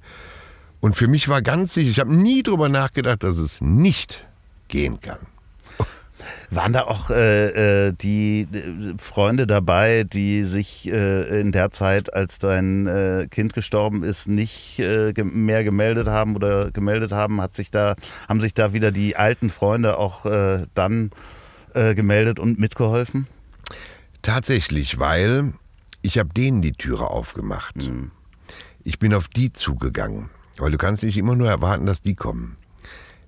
Und 0.80 0.96
für 0.96 1.08
mich 1.08 1.28
war 1.28 1.42
ganz 1.42 1.74
sicher, 1.74 1.90
ich 1.90 2.00
habe 2.00 2.16
nie 2.16 2.44
drüber 2.44 2.70
nachgedacht, 2.70 3.24
dass 3.24 3.38
es 3.38 3.60
nicht 3.60 4.26
gehen 4.68 5.02
kann. 5.02 5.20
Waren 6.50 6.74
da 6.74 6.84
auch 6.84 7.10
äh, 7.10 7.88
äh 7.88 7.94
die 7.94 8.48
äh, 8.52 8.94
Freunde 8.98 9.48
dabei, 9.48 10.04
die 10.04 10.44
sich 10.44 10.92
äh, 10.92 11.42
in 11.42 11.52
der 11.52 11.72
Zeit, 11.72 12.14
als 12.14 12.40
dein 12.40 12.88
äh, 12.88 13.28
Kind 13.30 13.54
gestorben 13.54 14.04
ist, 14.04 14.28
nicht 14.28 14.80
äh, 14.80 15.14
mehr 15.24 15.64
gemeldet 15.64 16.08
haben 16.08 16.36
oder 16.36 16.72
gemeldet 16.72 17.12
haben? 17.12 17.42
Hat 17.42 17.56
sich 17.56 17.72
da, 17.72 17.96
haben 18.28 18.42
sich 18.42 18.54
da 18.54 18.74
wieder 18.74 18.92
die 18.92 19.16
alten 19.16 19.50
Freunde 19.50 19.98
auch 19.98 20.26
dann 20.74 21.12
gemeldet 21.74 22.40
und 22.40 22.58
mitgeholfen? 22.58 23.28
Tatsächlich, 24.22 24.98
weil 24.98 25.54
ich 26.02 26.18
habe 26.18 26.30
denen 26.34 26.62
die 26.62 26.72
Türe 26.72 27.08
aufgemacht. 27.08 27.76
Mhm. 27.78 28.12
Ich 28.84 29.00
bin 29.00 29.14
auf 29.14 29.28
die 29.28 29.52
zugegangen, 29.52 30.30
weil 30.58 30.72
du 30.72 30.78
kannst 30.78 31.04
nicht 31.04 31.18
immer 31.18 31.36
nur 31.36 31.50
erwarten, 31.50 31.86
dass 31.86 32.02
die 32.02 32.16
kommen. 32.16 32.58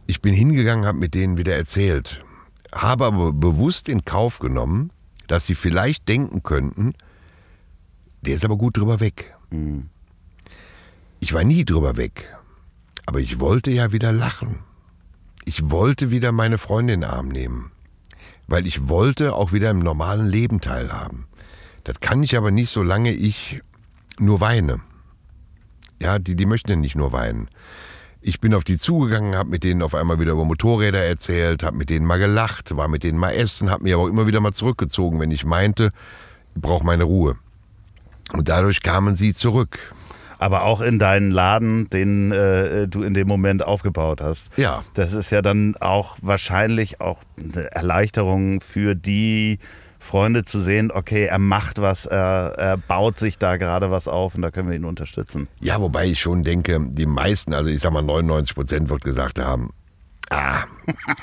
Ich 0.05 0.21
bin 0.21 0.33
hingegangen, 0.33 0.85
habe 0.85 0.99
mit 0.99 1.15
denen 1.15 1.37
wieder 1.37 1.55
erzählt, 1.55 2.23
habe 2.81 3.05
aber 3.05 3.33
bewusst 3.33 3.89
in 3.89 4.05
Kauf 4.05 4.39
genommen, 4.39 4.91
dass 5.27 5.45
sie 5.45 5.55
vielleicht 5.55 6.07
denken 6.07 6.43
könnten, 6.43 6.93
der 8.21 8.35
ist 8.35 8.45
aber 8.45 8.57
gut 8.57 8.77
drüber 8.77 8.99
weg. 8.99 9.35
Mhm. 9.49 9.89
Ich 11.19 11.33
war 11.33 11.43
nie 11.43 11.65
drüber 11.65 11.97
weg, 11.97 12.37
aber 13.05 13.19
ich 13.19 13.39
wollte 13.39 13.71
ja 13.71 13.91
wieder 13.91 14.11
lachen. 14.11 14.59
Ich 15.45 15.69
wollte 15.71 16.11
wieder 16.11 16.31
meine 16.31 16.57
Freundin 16.57 16.95
in 16.95 17.01
den 17.01 17.09
Arm 17.09 17.29
nehmen, 17.29 17.71
weil 18.47 18.67
ich 18.67 18.87
wollte 18.87 19.33
auch 19.33 19.53
wieder 19.53 19.69
im 19.71 19.79
normalen 19.79 20.27
Leben 20.27 20.61
teilhaben. 20.61 21.25
Das 21.83 22.01
kann 22.01 22.21
ich 22.21 22.35
aber 22.35 22.51
nicht, 22.51 22.69
solange 22.69 23.13
ich 23.13 23.61
nur 24.19 24.41
weine. 24.41 24.81
Ja, 26.01 26.19
die, 26.19 26.35
die 26.35 26.45
möchten 26.45 26.81
nicht 26.81 26.95
nur 26.95 27.11
weinen. 27.13 27.49
Ich 28.27 28.41
bin 28.41 28.53
auf 28.53 28.65
die 28.65 28.77
zugegangen, 28.77 29.35
habe 29.37 29.49
mit 29.49 29.63
denen 29.63 29.81
auf 29.81 29.95
einmal 29.95 30.19
wieder 30.19 30.33
über 30.33 30.43
Motorräder 30.43 31.01
erzählt, 31.01 31.63
habe 31.63 31.77
mit 31.77 31.89
denen 31.89 32.05
mal 32.05 32.19
gelacht, 32.19 32.75
war 32.75 32.89
mit 32.89 33.03
denen 33.03 33.17
mal 33.17 33.31
essen, 33.31 33.71
habe 33.71 33.83
mir 33.83 33.95
aber 33.95 34.03
auch 34.03 34.09
immer 34.09 34.27
wieder 34.27 34.41
mal 34.41 34.51
zurückgezogen, 34.51 35.21
wenn 35.21 35.31
ich 35.31 35.45
meinte, 35.45 35.91
ich 36.53 36.61
brauche 36.61 36.85
meine 36.85 37.05
Ruhe. 37.05 37.37
Und 38.33 38.49
dadurch 38.49 38.83
kamen 38.83 39.15
sie 39.15 39.33
zurück. 39.33 39.79
Aber 40.39 40.63
auch 40.63 40.81
in 40.81 40.99
deinen 40.99 41.31
Laden, 41.31 41.89
den 41.89 42.33
äh, 42.33 42.89
du 42.89 43.01
in 43.03 43.13
dem 43.13 43.29
Moment 43.29 43.63
aufgebaut 43.63 44.19
hast. 44.19 44.49
Ja. 44.57 44.83
Das 44.93 45.13
ist 45.13 45.29
ja 45.29 45.41
dann 45.41 45.75
auch 45.79 46.17
wahrscheinlich 46.21 46.99
auch 46.99 47.19
eine 47.37 47.71
Erleichterung 47.71 48.59
für 48.59 48.93
die 48.93 49.57
Freunde 49.99 50.43
zu 50.45 50.59
sehen, 50.59 50.91
okay, 50.91 51.25
er 51.25 51.39
macht 51.39 51.81
was, 51.81 52.05
er, 52.05 52.53
er, 52.57 52.77
baut 52.77 53.19
sich 53.19 53.37
da 53.37 53.57
gerade 53.57 53.91
was 53.91 54.07
auf 54.07 54.35
und 54.35 54.41
da 54.41 54.51
können 54.51 54.69
wir 54.69 54.75
ihn 54.75 54.85
unterstützen. 54.85 55.47
Ja, 55.59 55.81
wobei 55.81 56.05
ich 56.07 56.19
schon 56.19 56.43
denke, 56.43 56.79
die 56.89 57.05
meisten, 57.05 57.53
also 57.53 57.69
ich 57.69 57.81
sag 57.81 57.91
mal 57.91 58.03
99 58.03 58.55
Prozent 58.55 58.89
wird 58.89 59.03
gesagt 59.03 59.39
haben, 59.39 59.71
Ah, 60.29 60.63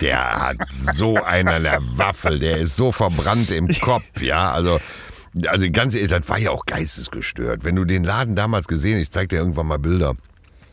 der 0.00 0.40
hat 0.40 0.56
so 0.72 1.22
einer 1.22 1.60
der 1.60 1.78
Waffel, 1.96 2.38
der 2.38 2.56
ist 2.56 2.74
so 2.74 2.90
verbrannt 2.90 3.50
im 3.50 3.68
Kopf, 3.68 4.22
ja, 4.22 4.50
also 4.50 4.80
also 5.46 5.66
ganz 5.70 5.94
ehrlich, 5.94 6.10
das 6.10 6.28
war 6.28 6.38
ja 6.38 6.52
auch 6.52 6.64
geistesgestört. 6.64 7.64
Wenn 7.64 7.74
du 7.76 7.84
den 7.84 8.04
Laden 8.04 8.36
damals 8.36 8.68
gesehen, 8.68 8.98
ich 8.98 9.10
zeig 9.10 9.30
dir 9.30 9.36
irgendwann 9.40 9.66
mal 9.66 9.78
Bilder, 9.78 10.14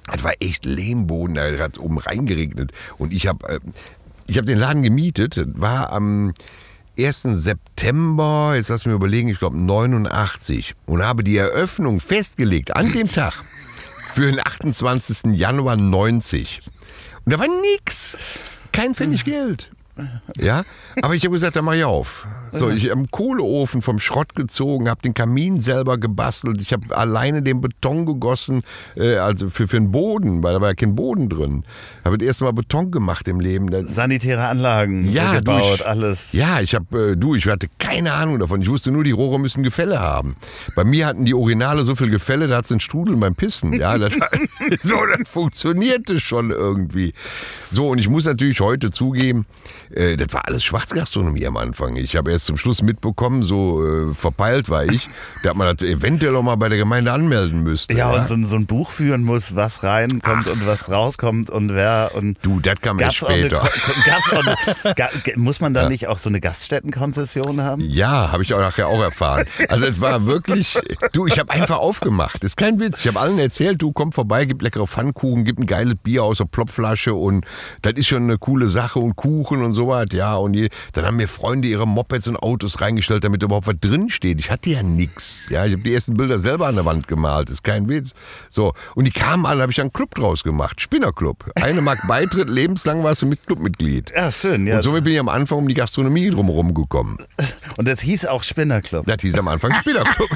das 0.06 0.24
war 0.24 0.34
echt 0.40 0.66
Lehmboden, 0.66 1.36
da 1.36 1.58
hat 1.58 1.80
oben 1.80 1.98
reingeregnet 1.98 2.72
und 2.98 3.12
ich 3.12 3.28
habe 3.28 3.48
äh, 3.50 3.60
ich 4.28 4.38
habe 4.38 4.48
den 4.48 4.60
Laden 4.60 4.82
gemietet, 4.82 5.42
war 5.60 5.92
am 5.92 6.34
1. 6.98 7.22
September, 7.22 8.54
jetzt 8.56 8.70
lass 8.70 8.86
mich 8.86 8.94
überlegen, 8.94 9.30
ich 9.30 9.40
glaube 9.40 9.58
89 9.58 10.76
und 10.86 11.04
habe 11.04 11.24
die 11.24 11.38
Eröffnung 11.38 12.00
festgelegt 12.00 12.76
an 12.76 12.92
dem 12.92 13.08
Tag 13.08 13.44
für 14.14 14.30
den 14.30 14.40
28. 14.40 15.34
Januar 15.34 15.78
90. 15.78 16.62
Und 17.26 17.32
da 17.34 17.40
war 17.40 17.48
nix. 17.76 18.18
Kein 18.72 18.96
Pfennig 18.96 19.26
Geld. 19.26 19.72
Ja, 20.38 20.64
aber 21.02 21.16
ich 21.16 21.24
habe 21.24 21.34
gesagt, 21.34 21.56
dann 21.56 21.66
mach 21.66 21.74
ich 21.74 21.84
auf. 21.84 22.26
So, 22.52 22.70
ich 22.70 22.86
habe 22.86 22.94
einen 22.94 23.12
Kohleofen 23.12 23.82
vom 23.82 24.00
Schrott 24.00 24.36
gezogen, 24.36 24.90
habe 24.90 25.02
den 25.02 25.14
Kamin 25.14 25.62
selber 25.62 25.98
gebastelt. 25.98 26.62
Ich 26.62 26.74
habe 26.74 26.96
alleine 26.96 27.42
den 27.42 27.62
Beton 27.62 28.06
gegossen, 28.06 28.62
äh, 28.96 29.16
also 29.16 29.50
für, 29.50 29.68
für 29.68 29.78
den 29.78 29.92
Boden, 29.92 30.44
weil 30.44 30.54
da 30.54 30.62
war 30.62 30.70
ja 30.70 30.76
kein 30.76 30.96
Boden 30.96 31.30
drin. 31.30 31.64
Habe 32.04 32.18
das 32.18 32.28
erste 32.28 32.44
Mal 32.44 32.52
Beton 32.52 32.92
gemacht 32.92 33.28
im 33.28 33.40
Leben. 33.40 33.70
Sanitäre 33.88 34.48
Anlagen 34.48 35.10
ja, 35.12 35.36
gebaut, 35.36 35.62
du, 35.62 35.76
ich, 35.76 35.88
alles. 35.88 36.34
Ja, 36.34 36.60
ich 36.60 36.76
habe, 36.76 37.12
äh, 37.12 37.18
du, 37.18 37.36
ich 37.36 37.48
hatte 37.48 37.68
keine 37.80 38.14
Ahnung 38.14 38.40
davon. 38.40 38.62
Ich 38.62 38.70
wusste 38.70 38.92
nur, 38.92 39.04
die 39.04 39.12
Rohre 39.12 39.40
müssen 39.40 39.64
Gefälle 39.64 40.00
haben. 40.00 40.36
Bei 40.76 40.84
mir 40.84 41.08
hatten 41.08 41.26
die 41.26 41.34
Originale 41.34 41.84
so 41.84 41.96
viel 41.96 42.10
Gefälle, 42.10 42.48
da 42.48 42.58
hat 42.58 42.66
es 42.66 42.72
einen 42.72 42.82
Strudel 42.82 43.16
beim 43.16 43.36
Pissen. 43.36 43.74
Ja, 43.74 43.98
das, 43.98 44.14
so, 44.84 44.98
das 45.06 45.30
funktionierte 45.30 46.20
schon 46.20 46.52
irgendwie. 46.52 47.14
So, 47.72 47.90
und 47.90 47.98
ich 47.98 48.10
muss 48.10 48.26
natürlich 48.26 48.60
heute 48.60 48.92
zugeben, 48.92 49.46
äh, 49.92 50.18
das 50.18 50.34
war 50.34 50.48
alles 50.48 50.64
Schwarzgastronomie 50.64 51.46
am 51.46 51.58
Anfang. 51.58 51.96
Ich 51.96 52.16
habe 52.16 52.32
erst 52.32 52.41
zum 52.46 52.58
Schluss 52.58 52.82
mitbekommen, 52.82 53.44
so 53.44 53.84
äh, 53.86 54.14
verpeilt 54.14 54.70
war 54.70 54.86
ich, 54.86 55.10
dass 55.44 55.56
man 55.56 55.76
das 55.76 55.88
eventuell 55.88 56.36
auch 56.36 56.44
mal 56.44 56.56
bei 56.56 56.70
der 56.70 56.78
Gemeinde 56.78 57.12
anmelden 57.12 57.64
müsste. 57.64 57.94
Ja, 57.94 58.14
ja? 58.14 58.22
und 58.22 58.28
so, 58.28 58.48
so, 58.48 58.56
ein 58.56 58.66
Buch 58.66 58.92
führen 58.92 59.24
muss, 59.24 59.56
was 59.56 59.84
reinkommt 59.84 60.48
Ach. 60.48 60.54
und 60.54 60.66
was 60.66 60.90
rauskommt 60.90 61.50
und 61.50 61.74
wer. 61.74 62.12
Und 62.14 62.38
du, 62.42 62.60
das 62.60 62.80
kam 62.82 63.00
erst 63.00 63.18
später. 63.18 63.62
Eine, 64.32 64.56
eine, 64.84 65.38
muss 65.38 65.60
man 65.60 65.74
da 65.74 65.84
ja. 65.84 65.90
nicht 65.90 66.08
auch 66.08 66.18
so 66.18 66.30
eine 66.30 66.40
Gaststättenkonzession 66.40 67.62
haben? 67.62 67.82
Ja, 67.82 68.32
habe 68.32 68.44
ich 68.44 68.54
auch 68.54 68.60
nachher 68.60 68.88
auch 68.88 69.02
erfahren. 69.02 69.46
Also 69.70 69.86
es 69.86 70.02
war 70.02 70.26
wirklich, 70.26 70.78
du, 71.14 71.28
ich 71.28 71.40
habe 71.40 71.52
einfach 71.52 71.78
aufgemacht. 71.78 72.44
Ist 72.44 72.58
kein 72.58 72.80
Witz. 72.80 73.00
Ich 73.00 73.08
habe 73.08 73.20
allen 73.20 73.40
erzählt, 73.40 73.82
du 73.82 73.92
komm 73.92 74.12
vorbei, 74.12 74.46
gib 74.46 74.62
leckere 74.62 74.88
Pfannkuchen, 74.88 75.44
gib 75.44 75.60
ein 75.60 75.66
geiles 75.66 75.96
Bier 76.02 76.24
aus 76.24 76.38
der 76.38 76.46
Plopflasche 76.46 77.14
und 77.14 77.46
das 77.82 77.94
ist 77.94 78.08
schon 78.08 78.24
eine 78.24 78.38
coole 78.38 78.70
Sache 78.70 79.00
und 79.00 79.16
Kuchen 79.16 79.64
und 79.64 79.74
so 79.74 79.88
was, 79.88 80.08
ja. 80.12 80.36
Und 80.36 80.54
die, 80.54 80.70
dann 80.94 81.06
haben 81.06 81.18
mir 81.18 81.28
Freunde 81.28 81.68
ihre 81.68 81.88
Mopeds 81.88 82.28
und 82.32 82.44
Autos 82.44 82.82
reingestellt, 82.82 83.24
damit 83.24 83.44
überhaupt 83.44 83.68
was 83.68 83.76
drinsteht. 83.80 84.40
Ich 84.40 84.50
hatte 84.50 84.70
ja 84.70 84.84
nichts. 84.84 85.48
Ja, 85.50 85.66
ich 85.66 85.74
habe 85.74 85.84
die 85.84 85.94
ersten 85.94 86.16
Bilder 86.16 86.40
selber 86.40 86.68
an 86.68 86.76
der 86.76 86.86
Wand 86.86 87.08
gemalt, 87.08 87.50
ist 87.50 87.64
kein 87.64 87.88
Witz. 87.88 88.12
So, 88.50 88.74
und 88.96 89.06
die 89.06 89.12
kamen 89.12 89.46
alle, 89.46 89.62
habe 89.62 89.72
ich 89.72 89.80
einen 89.80 89.94
Club 89.94 90.16
draus 90.16 90.44
gemacht, 90.44 90.82
Spinnerclub. 90.82 91.52
Eine 91.56 91.82
Mark 91.82 92.08
Beitritt, 92.08 92.50
lebenslang 92.50 93.04
warst 93.04 93.22
du 93.22 93.26
mit 93.26 93.46
Clubmitglied. 93.46 94.12
Ja, 94.16 94.32
schön, 94.32 94.68
ja. 94.68 94.78
Und 94.78 94.84
somit 94.84 95.04
bin 95.04 95.14
ich 95.14 95.20
am 95.20 95.30
Anfang 95.30 95.60
um 95.60 95.68
die 95.68 95.74
Gastronomie 95.74 96.30
drumherum 96.30 96.74
gekommen. 96.74 97.18
Und 97.78 97.88
das 97.88 98.02
hieß 98.02 98.26
auch 98.26 98.44
Spinnerclub. 98.44 99.06
Das 99.06 99.22
hieß 99.22 99.38
am 99.38 99.48
Anfang 99.48 99.74
Spinnerclub. 99.76 100.30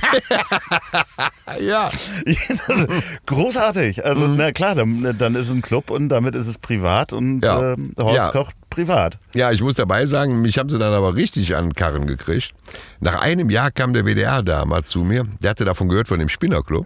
ja. 1.59 1.91
Großartig. 3.25 4.05
Also, 4.05 4.27
mhm. 4.27 4.37
na 4.37 4.51
klar, 4.51 4.75
dann, 4.75 5.15
dann, 5.17 5.35
ist 5.35 5.47
es 5.47 5.53
ein 5.53 5.61
Club 5.61 5.89
und 5.89 6.09
damit 6.09 6.35
ist 6.35 6.47
es 6.47 6.57
privat 6.57 7.13
und 7.13 7.41
ja. 7.41 7.73
äh, 7.73 7.77
Horst 7.99 8.15
ja. 8.15 8.31
kocht 8.31 8.55
privat. 8.75 9.17
Ja, 9.33 9.51
ich 9.51 9.61
muss 9.61 9.75
dabei 9.75 10.05
sagen, 10.05 10.41
mich 10.41 10.57
haben 10.57 10.69
sie 10.69 10.77
dann 10.77 10.93
aber 10.93 11.15
richtig 11.15 11.55
an 11.55 11.73
Karren 11.73 12.07
gekriegt. 12.07 12.53
Nach 12.99 13.21
einem 13.21 13.49
Jahr 13.49 13.71
kam 13.71 13.93
der 13.93 14.05
WDR 14.05 14.43
damals 14.43 14.89
zu 14.89 14.99
mir. 14.99 15.25
Der 15.41 15.51
hatte 15.51 15.63
davon 15.63 15.87
gehört 15.87 16.09
von 16.09 16.19
dem 16.19 16.27
Spinnerclub. 16.27 16.85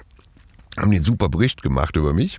Haben 0.77 0.91
den 0.91 1.01
super 1.01 1.29
Bericht 1.29 1.63
gemacht 1.63 1.95
über 1.95 2.13
mich. 2.13 2.37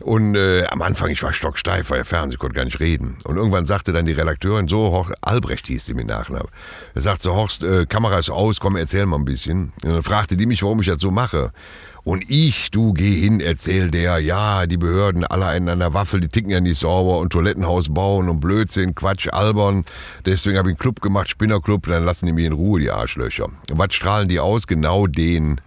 Und 0.00 0.34
äh, 0.36 0.64
am 0.66 0.80
Anfang, 0.80 1.10
ich 1.10 1.22
war 1.22 1.34
stocksteif, 1.34 1.90
war 1.90 1.98
ja 1.98 2.04
Fernsehen, 2.04 2.38
konnte 2.38 2.56
gar 2.56 2.64
nicht 2.64 2.80
reden. 2.80 3.18
Und 3.24 3.36
irgendwann 3.36 3.66
sagte 3.66 3.92
dann 3.92 4.06
die 4.06 4.12
Redakteurin, 4.12 4.68
so, 4.68 4.90
Horst, 4.90 5.12
Albrecht 5.20 5.66
hieß 5.66 5.84
sie 5.84 5.94
mit 5.94 6.06
Nachnamen. 6.06 6.48
Er 6.94 7.02
sagt 7.02 7.22
so, 7.22 7.34
Horst, 7.34 7.62
äh, 7.62 7.84
Kamera 7.84 8.18
ist 8.18 8.30
aus, 8.30 8.58
komm, 8.58 8.76
erzähl 8.76 9.04
mal 9.04 9.16
ein 9.16 9.26
bisschen. 9.26 9.72
Und 9.84 9.92
dann 9.92 10.02
fragte 10.02 10.36
die 10.36 10.46
mich, 10.46 10.62
warum 10.62 10.80
ich 10.80 10.86
das 10.86 11.00
so 11.00 11.10
mache. 11.10 11.52
Und 12.08 12.24
ich, 12.30 12.70
du, 12.70 12.94
geh 12.94 13.20
hin, 13.20 13.38
erzähl 13.38 13.90
der, 13.90 14.18
ja, 14.18 14.64
die 14.64 14.78
Behörden, 14.78 15.24
alle 15.24 15.44
einen 15.44 15.68
an 15.68 15.80
der 15.80 15.92
Waffel, 15.92 16.20
die 16.20 16.28
ticken 16.28 16.50
ja 16.50 16.58
nicht 16.58 16.80
sauber 16.80 17.18
und 17.18 17.34
Toilettenhaus 17.34 17.92
bauen 17.92 18.30
und 18.30 18.40
Blödsinn, 18.40 18.94
Quatsch, 18.94 19.28
albern. 19.28 19.84
Deswegen 20.24 20.56
habe 20.56 20.70
ich 20.70 20.72
einen 20.72 20.78
Club 20.78 21.02
gemacht, 21.02 21.28
Spinnerclub, 21.28 21.86
dann 21.86 22.06
lassen 22.06 22.24
die 22.24 22.32
mich 22.32 22.46
in 22.46 22.54
Ruhe, 22.54 22.80
die 22.80 22.90
Arschlöcher. 22.90 23.44
Und 23.44 23.78
was 23.78 23.92
strahlen 23.92 24.26
die 24.26 24.40
aus? 24.40 24.66
Genau 24.66 25.06
den 25.06 25.60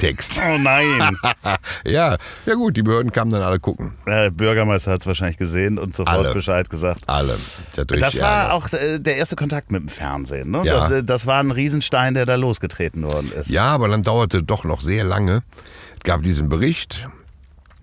Text. 0.00 0.32
Oh 0.44 0.58
nein. 0.58 1.16
ja, 1.84 2.16
ja 2.44 2.54
gut, 2.54 2.76
die 2.76 2.82
Behörden 2.82 3.12
kamen 3.12 3.30
dann 3.30 3.42
alle 3.42 3.60
gucken. 3.60 3.92
Der 4.04 4.32
Bürgermeister 4.32 4.90
hat 4.90 5.02
es 5.02 5.06
wahrscheinlich 5.06 5.36
gesehen 5.36 5.78
und 5.78 5.94
sofort 5.94 6.16
alle. 6.16 6.34
Bescheid 6.34 6.68
gesagt. 6.70 7.02
Alle. 7.06 7.38
Das 7.76 8.20
war 8.20 8.52
auch 8.52 8.72
äh, 8.72 8.98
der 8.98 9.16
erste 9.16 9.36
Kontakt 9.36 9.70
mit 9.70 9.82
dem 9.82 9.88
Fernsehen. 9.88 10.50
Ne? 10.50 10.62
Ja. 10.64 10.88
Das, 10.88 10.90
äh, 10.90 11.04
das, 11.04 11.26
war 11.28 11.38
ein 11.38 11.52
Riesenstein, 11.52 12.14
der 12.14 12.26
da 12.26 12.34
losgetreten 12.34 13.04
worden 13.04 13.30
ist. 13.30 13.48
Ja, 13.48 13.66
aber 13.66 13.86
dann 13.86 14.02
dauerte 14.02 14.42
doch 14.42 14.64
noch 14.64 14.80
sehr 14.80 15.04
lange 15.04 15.44
gab 16.04 16.22
diesen 16.22 16.48
Bericht. 16.48 17.08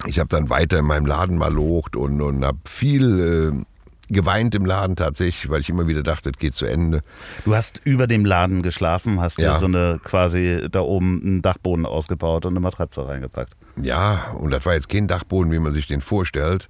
Ich 0.07 0.19
habe 0.19 0.29
dann 0.29 0.49
weiter 0.49 0.79
in 0.79 0.86
meinem 0.86 1.05
Laden 1.05 1.38
mal 1.38 1.53
locht 1.53 1.95
und, 1.95 2.21
und 2.21 2.43
habe 2.45 2.57
viel 2.65 3.53
äh, 3.60 3.65
geweint 4.12 4.55
im 4.55 4.65
Laden 4.65 4.95
tatsächlich, 4.95 5.49
weil 5.49 5.62
ich 5.62 5.69
immer 5.69 5.88
wieder 5.88 6.03
dachte, 6.03 6.29
es 6.29 6.38
geht 6.38 6.55
zu 6.55 6.65
Ende. 6.65 7.02
Du 7.46 7.56
hast 7.56 7.81
über 7.83 8.08
dem 8.08 8.25
Laden 8.25 8.62
geschlafen, 8.62 9.21
hast 9.21 9.37
ja. 9.37 9.54
dir 9.54 9.60
so 9.60 9.65
eine 9.65 10.00
quasi 10.04 10.67
da 10.71 10.81
oben 10.81 11.21
einen 11.23 11.41
Dachboden 11.41 11.85
ausgebaut 11.85 12.46
und 12.46 12.54
eine 12.54 12.60
Matratze 12.60 13.08
reingepackt. 13.08 13.54
Ja, 13.81 14.31
und 14.37 14.52
das 14.52 14.65
war 14.65 14.73
jetzt 14.73 14.89
kein 14.89 15.08
Dachboden, 15.08 15.52
wie 15.52 15.60
man 15.60 15.71
sich 15.71 15.87
den 15.87 16.02
vorstellt. 16.02 16.67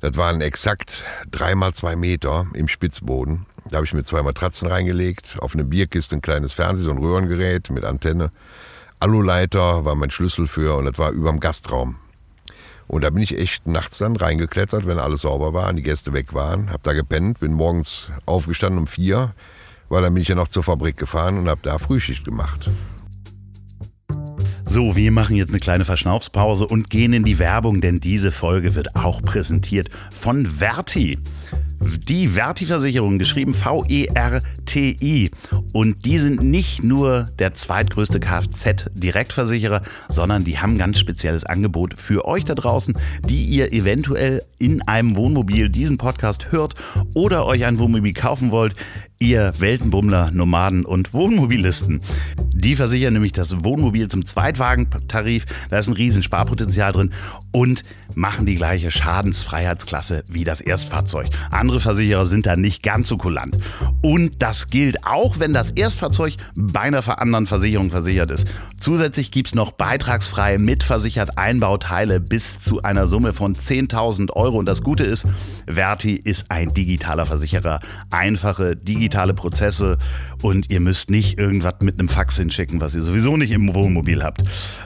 Das 0.00 0.16
waren 0.16 0.40
exakt 0.40 1.04
dreimal 1.30 1.72
zwei 1.72 1.96
Meter 1.96 2.46
im 2.52 2.68
Spitzboden. 2.68 3.46
Da 3.70 3.76
habe 3.76 3.86
ich 3.86 3.94
mir 3.94 4.02
zwei 4.04 4.22
Matratzen 4.22 4.68
reingelegt, 4.68 5.36
auf 5.40 5.54
eine 5.54 5.64
Bierkiste 5.64 6.16
ein 6.16 6.22
kleines 6.22 6.52
Fernseh, 6.52 6.82
so 6.82 6.90
ein 6.90 6.98
Röhrengerät 6.98 7.70
mit 7.70 7.84
Antenne. 7.84 8.32
Aluleiter 9.02 9.84
war 9.84 9.96
mein 9.96 10.12
Schlüssel 10.12 10.46
für 10.46 10.76
und 10.76 10.84
das 10.84 10.96
war 10.96 11.10
überm 11.10 11.40
Gastraum. 11.40 11.96
Und 12.86 13.02
da 13.02 13.10
bin 13.10 13.24
ich 13.24 13.36
echt 13.36 13.66
nachts 13.66 13.98
dann 13.98 14.14
reingeklettert, 14.14 14.86
wenn 14.86 14.98
alles 14.98 15.22
sauber 15.22 15.52
war, 15.52 15.68
und 15.68 15.74
die 15.76 15.82
Gäste 15.82 16.12
weg 16.12 16.34
waren, 16.34 16.70
hab 16.70 16.84
da 16.84 16.92
gepennt, 16.92 17.40
bin 17.40 17.52
morgens 17.52 18.12
aufgestanden 18.26 18.78
um 18.78 18.86
vier, 18.86 19.34
weil 19.88 20.02
dann 20.02 20.14
bin 20.14 20.22
ich 20.22 20.28
ja 20.28 20.36
noch 20.36 20.46
zur 20.46 20.62
Fabrik 20.62 20.96
gefahren 20.96 21.36
und 21.36 21.48
hab 21.48 21.64
da 21.64 21.78
Frühschicht 21.78 22.24
gemacht. 22.24 22.70
So, 24.66 24.94
wir 24.94 25.10
machen 25.10 25.34
jetzt 25.34 25.50
eine 25.50 25.58
kleine 25.58 25.84
Verschnaufspause 25.84 26.68
und 26.68 26.88
gehen 26.88 27.12
in 27.12 27.24
die 27.24 27.40
Werbung, 27.40 27.80
denn 27.80 27.98
diese 27.98 28.30
Folge 28.30 28.76
wird 28.76 28.94
auch 28.94 29.20
präsentiert 29.20 29.90
von 30.12 30.46
Verti. 30.46 31.18
Die 31.80 32.28
Verti-Versicherung, 32.28 33.18
geschrieben 33.18 33.52
V-E-R-T-I. 33.52 34.61
Und 35.72 36.04
die 36.04 36.18
sind 36.18 36.42
nicht 36.42 36.82
nur 36.82 37.28
der 37.38 37.54
zweitgrößte 37.54 38.20
Kfz-Direktversicherer, 38.20 39.82
sondern 40.08 40.44
die 40.44 40.58
haben 40.58 40.72
ein 40.72 40.78
ganz 40.78 40.98
spezielles 40.98 41.44
Angebot 41.44 41.94
für 41.98 42.24
euch 42.24 42.44
da 42.44 42.54
draußen, 42.54 42.94
die 43.28 43.44
ihr 43.44 43.72
eventuell 43.72 44.42
in 44.58 44.82
einem 44.82 45.16
Wohnmobil 45.16 45.68
diesen 45.68 45.98
Podcast 45.98 46.52
hört 46.52 46.74
oder 47.14 47.46
euch 47.46 47.64
ein 47.64 47.78
Wohnmobil 47.78 48.14
kaufen 48.14 48.50
wollt 48.50 48.74
ihr 49.22 49.52
Weltenbummler, 49.58 50.32
Nomaden 50.32 50.84
und 50.84 51.14
Wohnmobilisten. 51.14 52.00
Die 52.52 52.74
versichern 52.74 53.12
nämlich 53.12 53.30
das 53.30 53.64
Wohnmobil 53.64 54.08
zum 54.08 54.26
Zweitwagentarif. 54.26 55.46
Da 55.70 55.78
ist 55.78 55.86
ein 55.86 55.92
riesen 55.92 56.24
Sparpotenzial 56.24 56.90
drin 56.90 57.12
und 57.52 57.84
machen 58.16 58.46
die 58.46 58.56
gleiche 58.56 58.90
Schadensfreiheitsklasse 58.90 60.24
wie 60.26 60.42
das 60.42 60.60
Erstfahrzeug. 60.60 61.28
Andere 61.52 61.80
Versicherer 61.80 62.26
sind 62.26 62.46
da 62.46 62.56
nicht 62.56 62.82
ganz 62.82 63.08
so 63.08 63.16
kulant. 63.16 63.58
Und 64.00 64.42
das 64.42 64.51
gilt 64.68 65.04
auch, 65.04 65.38
wenn 65.38 65.52
das 65.52 65.70
Erstfahrzeug 65.72 66.36
bei 66.54 66.80
einer 66.80 67.20
anderen 67.20 67.46
Versicherung 67.46 67.90
versichert 67.90 68.30
ist. 68.30 68.46
Zusätzlich 68.78 69.30
gibt 69.30 69.48
es 69.48 69.54
noch 69.54 69.72
beitragsfreie 69.72 70.58
mitversichert 70.58 71.38
Einbauteile 71.38 72.20
bis 72.20 72.60
zu 72.60 72.82
einer 72.82 73.06
Summe 73.06 73.32
von 73.32 73.54
10.000 73.54 74.32
Euro. 74.32 74.58
Und 74.58 74.66
das 74.66 74.82
Gute 74.82 75.04
ist, 75.04 75.26
Verti 75.66 76.14
ist 76.14 76.50
ein 76.50 76.74
digitaler 76.74 77.26
Versicherer. 77.26 77.80
Einfache 78.10 78.76
digitale 78.76 79.34
Prozesse 79.34 79.98
und 80.42 80.70
ihr 80.70 80.80
müsst 80.80 81.10
nicht 81.10 81.38
irgendwas 81.38 81.74
mit 81.80 81.98
einem 81.98 82.08
Fax 82.08 82.36
hinschicken, 82.36 82.80
was 82.80 82.94
ihr 82.94 83.02
sowieso 83.02 83.36
nicht 83.36 83.52
im 83.52 83.74
Wohnmobil 83.74 84.22
habt. 84.22 84.42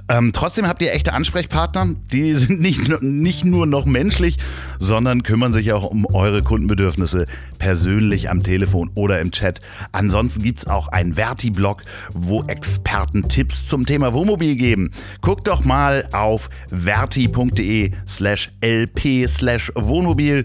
Ähm, 0.09 0.33
trotzdem 0.33 0.69
habt 0.69 0.83
ihr 0.83 0.93
echte 0.93 1.13
Ansprechpartner. 1.13 1.95
Die 2.13 2.33
sind 2.35 2.61
nicht, 2.61 3.03
nicht 3.03 3.45
nur 3.45 3.67
noch 3.67 3.87
menschlich, 3.87 4.39
sondern 4.79 5.23
kümmern 5.23 5.53
sich 5.53 5.73
auch 5.73 5.85
um 5.85 6.07
eure 6.07 6.43
Kundenbedürfnisse 6.43 7.27
persönlich 7.59 8.31
am 8.31 8.43
Telefon 8.43 8.91
oder 8.95 9.21
im 9.21 9.31
Chat. 9.31 9.61
Ansonsten 9.93 10.43
gibt 10.43 10.61
es 10.61 10.67
auch 10.67 10.89
einen 10.89 11.15
Verti-Blog, 11.15 11.83
wo 12.13 12.45
Experten 12.45 13.29
Tipps 13.29 13.67
zum 13.67 13.87
Thema 13.87 14.13
Wohnmobil 14.13 14.57
geben. 14.57 14.91
Guckt 15.21 15.49
doch 15.49 15.65
mal 15.65 16.09
auf 16.13 16.51
verti.de 16.69 17.91
slash 18.07 18.51
lp 18.61 19.27
slash 19.27 19.73
Wohnmobil. 19.75 20.45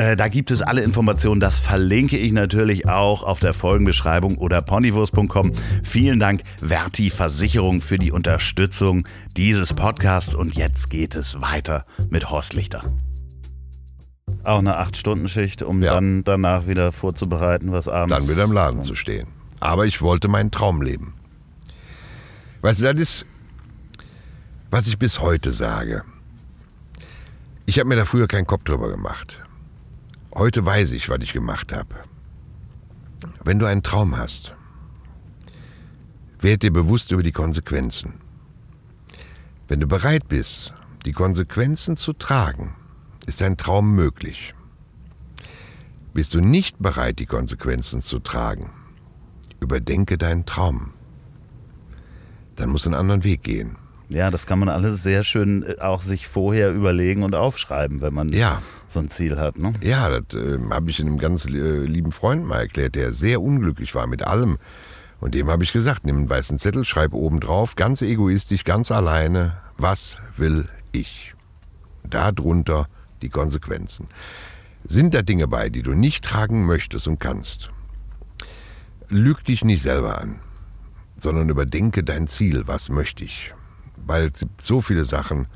Äh, 0.00 0.16
da 0.16 0.28
gibt 0.28 0.50
es 0.50 0.62
alle 0.62 0.80
Informationen. 0.82 1.40
Das 1.42 1.58
verlinke 1.58 2.16
ich 2.16 2.32
natürlich 2.32 2.88
auch 2.88 3.22
auf 3.22 3.38
der 3.38 3.52
Folgenbeschreibung 3.52 4.38
oder 4.38 4.62
ponywurst.com. 4.62 5.52
Vielen 5.82 6.18
Dank, 6.18 6.40
Verti 6.56 7.10
Versicherung, 7.10 7.82
für 7.82 7.98
die 7.98 8.10
Unterstützung 8.10 9.06
dieses 9.36 9.74
Podcasts. 9.74 10.34
Und 10.34 10.54
jetzt 10.56 10.88
geht 10.88 11.14
es 11.14 11.42
weiter 11.42 11.84
mit 12.08 12.30
Horst 12.30 12.54
Lichter. 12.54 12.82
Auch 14.42 14.60
eine 14.60 14.78
8-Stunden-Schicht, 14.80 15.62
um 15.62 15.82
Ja. 15.82 15.92
dann 15.92 16.24
danach 16.24 16.66
wieder 16.66 16.92
vorzubereiten, 16.92 17.70
was 17.72 17.86
abends. 17.86 18.16
dann 18.16 18.26
wieder 18.26 18.44
im 18.44 18.52
Laden 18.52 18.82
zu 18.82 18.94
stehen. 18.94 19.26
Aber 19.58 19.84
ich 19.84 20.00
wollte 20.00 20.28
meinen 20.28 20.50
Traum 20.50 20.80
leben. 20.80 21.12
Weißt 22.62 22.80
du, 22.80 22.84
das 22.84 22.94
ist, 23.02 23.26
was 24.70 24.86
ich 24.86 24.98
bis 24.98 25.20
heute 25.20 25.52
sage. 25.52 26.04
Ich 27.66 27.78
habe 27.78 27.86
mir 27.90 27.96
da 27.96 28.06
früher 28.06 28.28
keinen 28.28 28.46
Kopf 28.46 28.64
drüber 28.64 28.88
gemacht. 28.88 29.42
Heute 30.34 30.64
weiß 30.64 30.92
ich, 30.92 31.08
was 31.08 31.18
ich 31.22 31.32
gemacht 31.32 31.72
habe. 31.72 31.96
Wenn 33.42 33.58
du 33.58 33.66
einen 33.66 33.82
Traum 33.82 34.16
hast, 34.16 34.54
werd 36.40 36.62
dir 36.62 36.72
bewusst 36.72 37.10
über 37.10 37.22
die 37.22 37.32
Konsequenzen. 37.32 38.14
Wenn 39.66 39.80
du 39.80 39.88
bereit 39.88 40.28
bist, 40.28 40.72
die 41.04 41.12
Konsequenzen 41.12 41.96
zu 41.96 42.12
tragen, 42.12 42.76
ist 43.26 43.40
dein 43.40 43.56
Traum 43.56 43.94
möglich. 43.94 44.54
Bist 46.14 46.34
du 46.34 46.40
nicht 46.40 46.78
bereit, 46.78 47.18
die 47.18 47.26
Konsequenzen 47.26 48.00
zu 48.02 48.20
tragen, 48.20 48.70
überdenke 49.60 50.16
deinen 50.16 50.46
Traum. 50.46 50.92
Dann 52.54 52.70
musst 52.70 52.86
du 52.86 52.90
einen 52.90 53.00
anderen 53.00 53.24
Weg 53.24 53.42
gehen. 53.42 53.76
Ja, 54.10 54.30
das 54.32 54.44
kann 54.46 54.58
man 54.58 54.68
alles 54.68 55.02
sehr 55.04 55.22
schön 55.22 55.62
äh, 55.62 55.76
auch 55.80 56.02
sich 56.02 56.26
vorher 56.26 56.72
überlegen 56.72 57.22
und 57.22 57.34
aufschreiben, 57.34 58.00
wenn 58.00 58.12
man 58.12 58.28
Ja. 58.30 58.60
so 58.88 58.98
ein 58.98 59.08
Ziel 59.08 59.38
hat. 59.38 59.58
Ne? 59.58 59.72
Ja, 59.80 60.08
das 60.08 60.34
äh, 60.38 60.58
habe 60.70 60.90
ich 60.90 61.00
einem 61.00 61.16
ganz 61.18 61.44
äh, 61.46 61.84
lieben 61.84 62.10
Freund 62.12 62.44
mal 62.44 62.58
erklärt, 62.60 62.96
der 62.96 63.12
sehr 63.12 63.40
unglücklich 63.40 63.94
war 63.94 64.06
mit 64.08 64.22
allem. 64.22 64.58
Und 65.20 65.34
dem 65.34 65.48
habe 65.48 65.62
ich 65.62 65.72
gesagt, 65.72 66.04
nimm 66.04 66.16
einen 66.16 66.28
weißen 66.30 66.58
Zettel, 66.58 66.84
schreib 66.84 67.12
oben 67.12 67.38
drauf, 67.40 67.76
ganz 67.76 68.02
egoistisch, 68.02 68.64
ganz 68.64 68.90
alleine, 68.90 69.58
was 69.78 70.18
will 70.36 70.68
ich? 70.92 71.34
Darunter 72.02 72.88
die 73.22 73.28
Konsequenzen. 73.28 74.08
Sind 74.84 75.14
da 75.14 75.22
Dinge 75.22 75.46
bei, 75.46 75.68
die 75.68 75.82
du 75.82 75.92
nicht 75.92 76.24
tragen 76.24 76.64
möchtest 76.66 77.06
und 77.06 77.20
kannst? 77.20 77.70
Lüg 79.08 79.44
dich 79.44 79.62
nicht 79.64 79.82
selber 79.82 80.20
an, 80.20 80.40
sondern 81.18 81.48
überdenke 81.48 82.02
dein 82.02 82.26
Ziel, 82.26 82.62
was 82.66 82.88
möchte 82.88 83.22
ich? 83.24 83.52
Weil 84.06 84.30
es 84.32 84.40
gibt 84.40 84.62
so 84.62 84.80
viele 84.80 85.04
Sachen, 85.04 85.46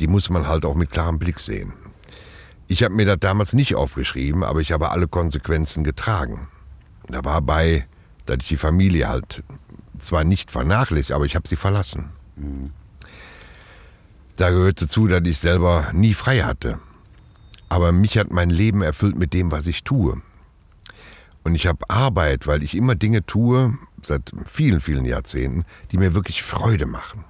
die 0.00 0.08
muss 0.08 0.30
man 0.30 0.48
halt 0.48 0.64
auch 0.64 0.74
mit 0.74 0.90
klarem 0.90 1.18
Blick 1.18 1.40
sehen. 1.40 1.72
Ich 2.66 2.82
habe 2.82 2.94
mir 2.94 3.06
das 3.06 3.18
damals 3.20 3.52
nicht 3.52 3.74
aufgeschrieben, 3.74 4.44
aber 4.44 4.60
ich 4.60 4.72
habe 4.72 4.90
alle 4.90 5.08
Konsequenzen 5.08 5.84
getragen. 5.84 6.48
Da 7.08 7.24
war 7.24 7.40
bei, 7.40 7.86
dass 8.26 8.38
ich 8.42 8.48
die 8.48 8.56
Familie 8.56 9.08
halt 9.08 9.42
zwar 9.98 10.24
nicht 10.24 10.50
vernachlässigt, 10.50 11.12
aber 11.12 11.24
ich 11.24 11.34
habe 11.34 11.48
sie 11.48 11.56
verlassen. 11.56 12.10
Da 14.36 14.50
gehört 14.50 14.82
dazu, 14.82 15.06
dass 15.08 15.22
ich 15.24 15.38
selber 15.38 15.90
nie 15.92 16.14
frei 16.14 16.42
hatte. 16.42 16.78
Aber 17.68 17.92
mich 17.92 18.18
hat 18.18 18.30
mein 18.30 18.50
Leben 18.50 18.82
erfüllt 18.82 19.16
mit 19.16 19.32
dem, 19.32 19.50
was 19.50 19.66
ich 19.66 19.82
tue. 19.82 20.22
Und 21.42 21.54
ich 21.54 21.66
habe 21.66 21.88
Arbeit, 21.88 22.46
weil 22.46 22.62
ich 22.62 22.74
immer 22.74 22.94
Dinge 22.94 23.24
tue, 23.24 23.76
seit 24.02 24.32
vielen, 24.46 24.80
vielen 24.80 25.04
Jahrzehnten, 25.04 25.64
die 25.90 25.98
mir 25.98 26.14
wirklich 26.14 26.42
Freude 26.42 26.86
machen. 26.86 27.24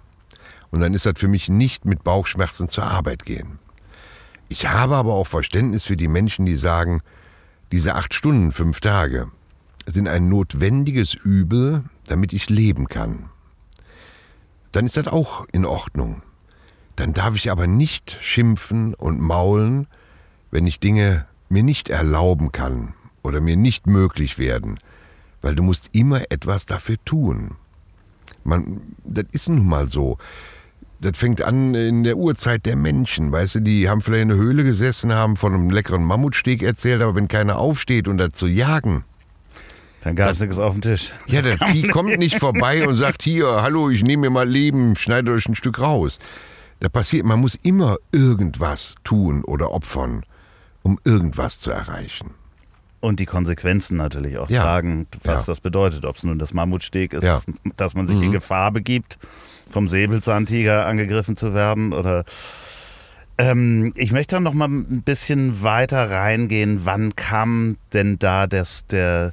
Und 0.70 0.80
dann 0.80 0.94
ist 0.94 1.06
das 1.06 1.14
für 1.16 1.28
mich 1.28 1.48
nicht 1.48 1.84
mit 1.84 2.04
Bauchschmerzen 2.04 2.68
zur 2.68 2.84
Arbeit 2.84 3.24
gehen. 3.24 3.58
Ich 4.48 4.66
habe 4.66 4.96
aber 4.96 5.14
auch 5.14 5.26
Verständnis 5.26 5.84
für 5.84 5.96
die 5.96 6.08
Menschen, 6.08 6.46
die 6.46 6.56
sagen, 6.56 7.00
diese 7.72 7.94
acht 7.94 8.14
Stunden, 8.14 8.52
fünf 8.52 8.80
Tage 8.80 9.30
sind 9.86 10.08
ein 10.08 10.28
notwendiges 10.28 11.14
Übel, 11.14 11.84
damit 12.06 12.32
ich 12.32 12.50
leben 12.50 12.86
kann. 12.86 13.30
Dann 14.72 14.86
ist 14.86 14.96
das 14.96 15.06
auch 15.06 15.46
in 15.52 15.64
Ordnung. 15.64 16.22
Dann 16.96 17.14
darf 17.14 17.36
ich 17.36 17.50
aber 17.50 17.66
nicht 17.66 18.18
schimpfen 18.20 18.94
und 18.94 19.20
maulen, 19.20 19.86
wenn 20.50 20.66
ich 20.66 20.80
Dinge 20.80 21.26
mir 21.48 21.62
nicht 21.62 21.88
erlauben 21.88 22.52
kann 22.52 22.94
oder 23.22 23.40
mir 23.40 23.56
nicht 23.56 23.86
möglich 23.86 24.38
werden, 24.38 24.78
weil 25.42 25.54
du 25.54 25.62
musst 25.62 25.90
immer 25.92 26.30
etwas 26.30 26.66
dafür 26.66 26.96
tun. 27.04 27.56
Man, 28.44 28.80
das 29.04 29.24
ist 29.32 29.48
nun 29.48 29.66
mal 29.66 29.88
so. 29.88 30.18
Das 31.00 31.16
fängt 31.16 31.42
an 31.42 31.74
in 31.74 32.02
der 32.02 32.16
Urzeit 32.16 32.66
der 32.66 32.74
Menschen, 32.74 33.30
weißt 33.30 33.56
du, 33.56 33.60
die 33.60 33.88
haben 33.88 34.02
vielleicht 34.02 34.22
in 34.22 34.28
der 34.30 34.36
Höhle 34.36 34.64
gesessen, 34.64 35.12
haben 35.14 35.36
von 35.36 35.54
einem 35.54 35.70
leckeren 35.70 36.02
Mammutsteg 36.02 36.62
erzählt, 36.62 37.02
aber 37.02 37.14
wenn 37.14 37.28
keiner 37.28 37.58
aufsteht 37.58 38.08
und 38.08 38.18
dazu 38.18 38.48
jagen, 38.48 39.04
Dann 40.02 40.16
gab 40.16 40.32
es 40.32 40.40
nichts 40.40 40.58
auf 40.58 40.72
dem 40.72 40.80
Tisch. 40.82 41.12
ja, 41.28 41.40
der 41.40 41.56
Vieh 41.68 41.86
kommt 41.86 42.18
nicht 42.18 42.36
vorbei 42.40 42.86
und 42.86 42.96
sagt, 42.96 43.22
hier, 43.22 43.46
hallo, 43.62 43.90
ich 43.90 44.02
nehme 44.02 44.22
mir 44.22 44.30
mal 44.30 44.48
Leben, 44.48 44.96
schneide 44.96 45.30
euch 45.32 45.48
ein 45.48 45.54
Stück 45.54 45.78
raus. 45.80 46.18
Da 46.80 46.88
passiert, 46.88 47.24
man 47.24 47.40
muss 47.40 47.54
immer 47.62 47.96
irgendwas 48.10 48.96
tun 49.04 49.44
oder 49.44 49.70
opfern, 49.72 50.24
um 50.82 50.98
irgendwas 51.04 51.60
zu 51.60 51.70
erreichen. 51.70 52.30
Und 53.00 53.20
die 53.20 53.26
Konsequenzen 53.26 53.96
natürlich 53.96 54.38
auch 54.38 54.50
Ja. 54.50 54.62
tragen, 54.62 55.06
was 55.22 55.42
Ja. 55.42 55.52
das 55.52 55.60
bedeutet. 55.60 56.04
Ob 56.04 56.16
es 56.16 56.24
nun 56.24 56.40
das 56.40 56.52
Mammutsteg 56.54 57.12
ist, 57.12 57.22
Ja. 57.22 57.40
dass 57.76 57.94
man 57.94 58.08
sich 58.08 58.20
in 58.20 58.32
Gefahr 58.32 58.72
begibt, 58.72 59.18
vom 59.68 59.88
Säbelzahntiger 59.88 60.86
angegriffen 60.86 61.36
zu 61.36 61.54
werden 61.54 61.92
oder 61.92 62.24
ähm, 63.38 63.92
ich 63.96 64.10
möchte 64.12 64.36
dann 64.36 64.42
noch 64.42 64.54
mal 64.54 64.68
ein 64.68 65.02
bisschen 65.02 65.62
weiter 65.62 66.10
reingehen. 66.10 66.80
Wann 66.84 67.14
kam 67.14 67.76
denn 67.92 68.18
da 68.18 68.46
das, 68.46 68.86
der, 68.88 69.32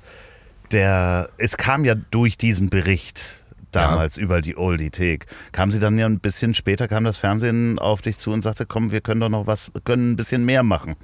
der, 0.72 1.30
es 1.38 1.58
kam 1.58 1.86
ja 1.86 1.96
durch 1.96 2.38
diesen 2.38 2.70
Bericht 2.70 3.40
damals 3.76 4.18
über 4.18 4.42
die 4.42 4.58
Oldie-Thek. 4.58 5.26
Kam 5.52 5.72
sie 5.72 5.80
dann 5.80 5.98
ja 5.98 6.06
ein 6.06 6.20
bisschen 6.20 6.54
später, 6.54 6.88
kam 6.88 7.04
das 7.04 7.18
Fernsehen 7.18 7.78
auf 7.80 8.02
dich 8.02 8.18
zu 8.18 8.32
und 8.32 8.42
sagte, 8.42 8.66
komm, 8.66 8.92
wir 8.92 9.02
können 9.02 9.22
doch 9.22 9.30
noch 9.30 9.48
was, 9.48 9.72
können 9.84 10.12
ein 10.12 10.16
bisschen 10.16 10.46
mehr 10.46 10.64
machen. 10.64 10.96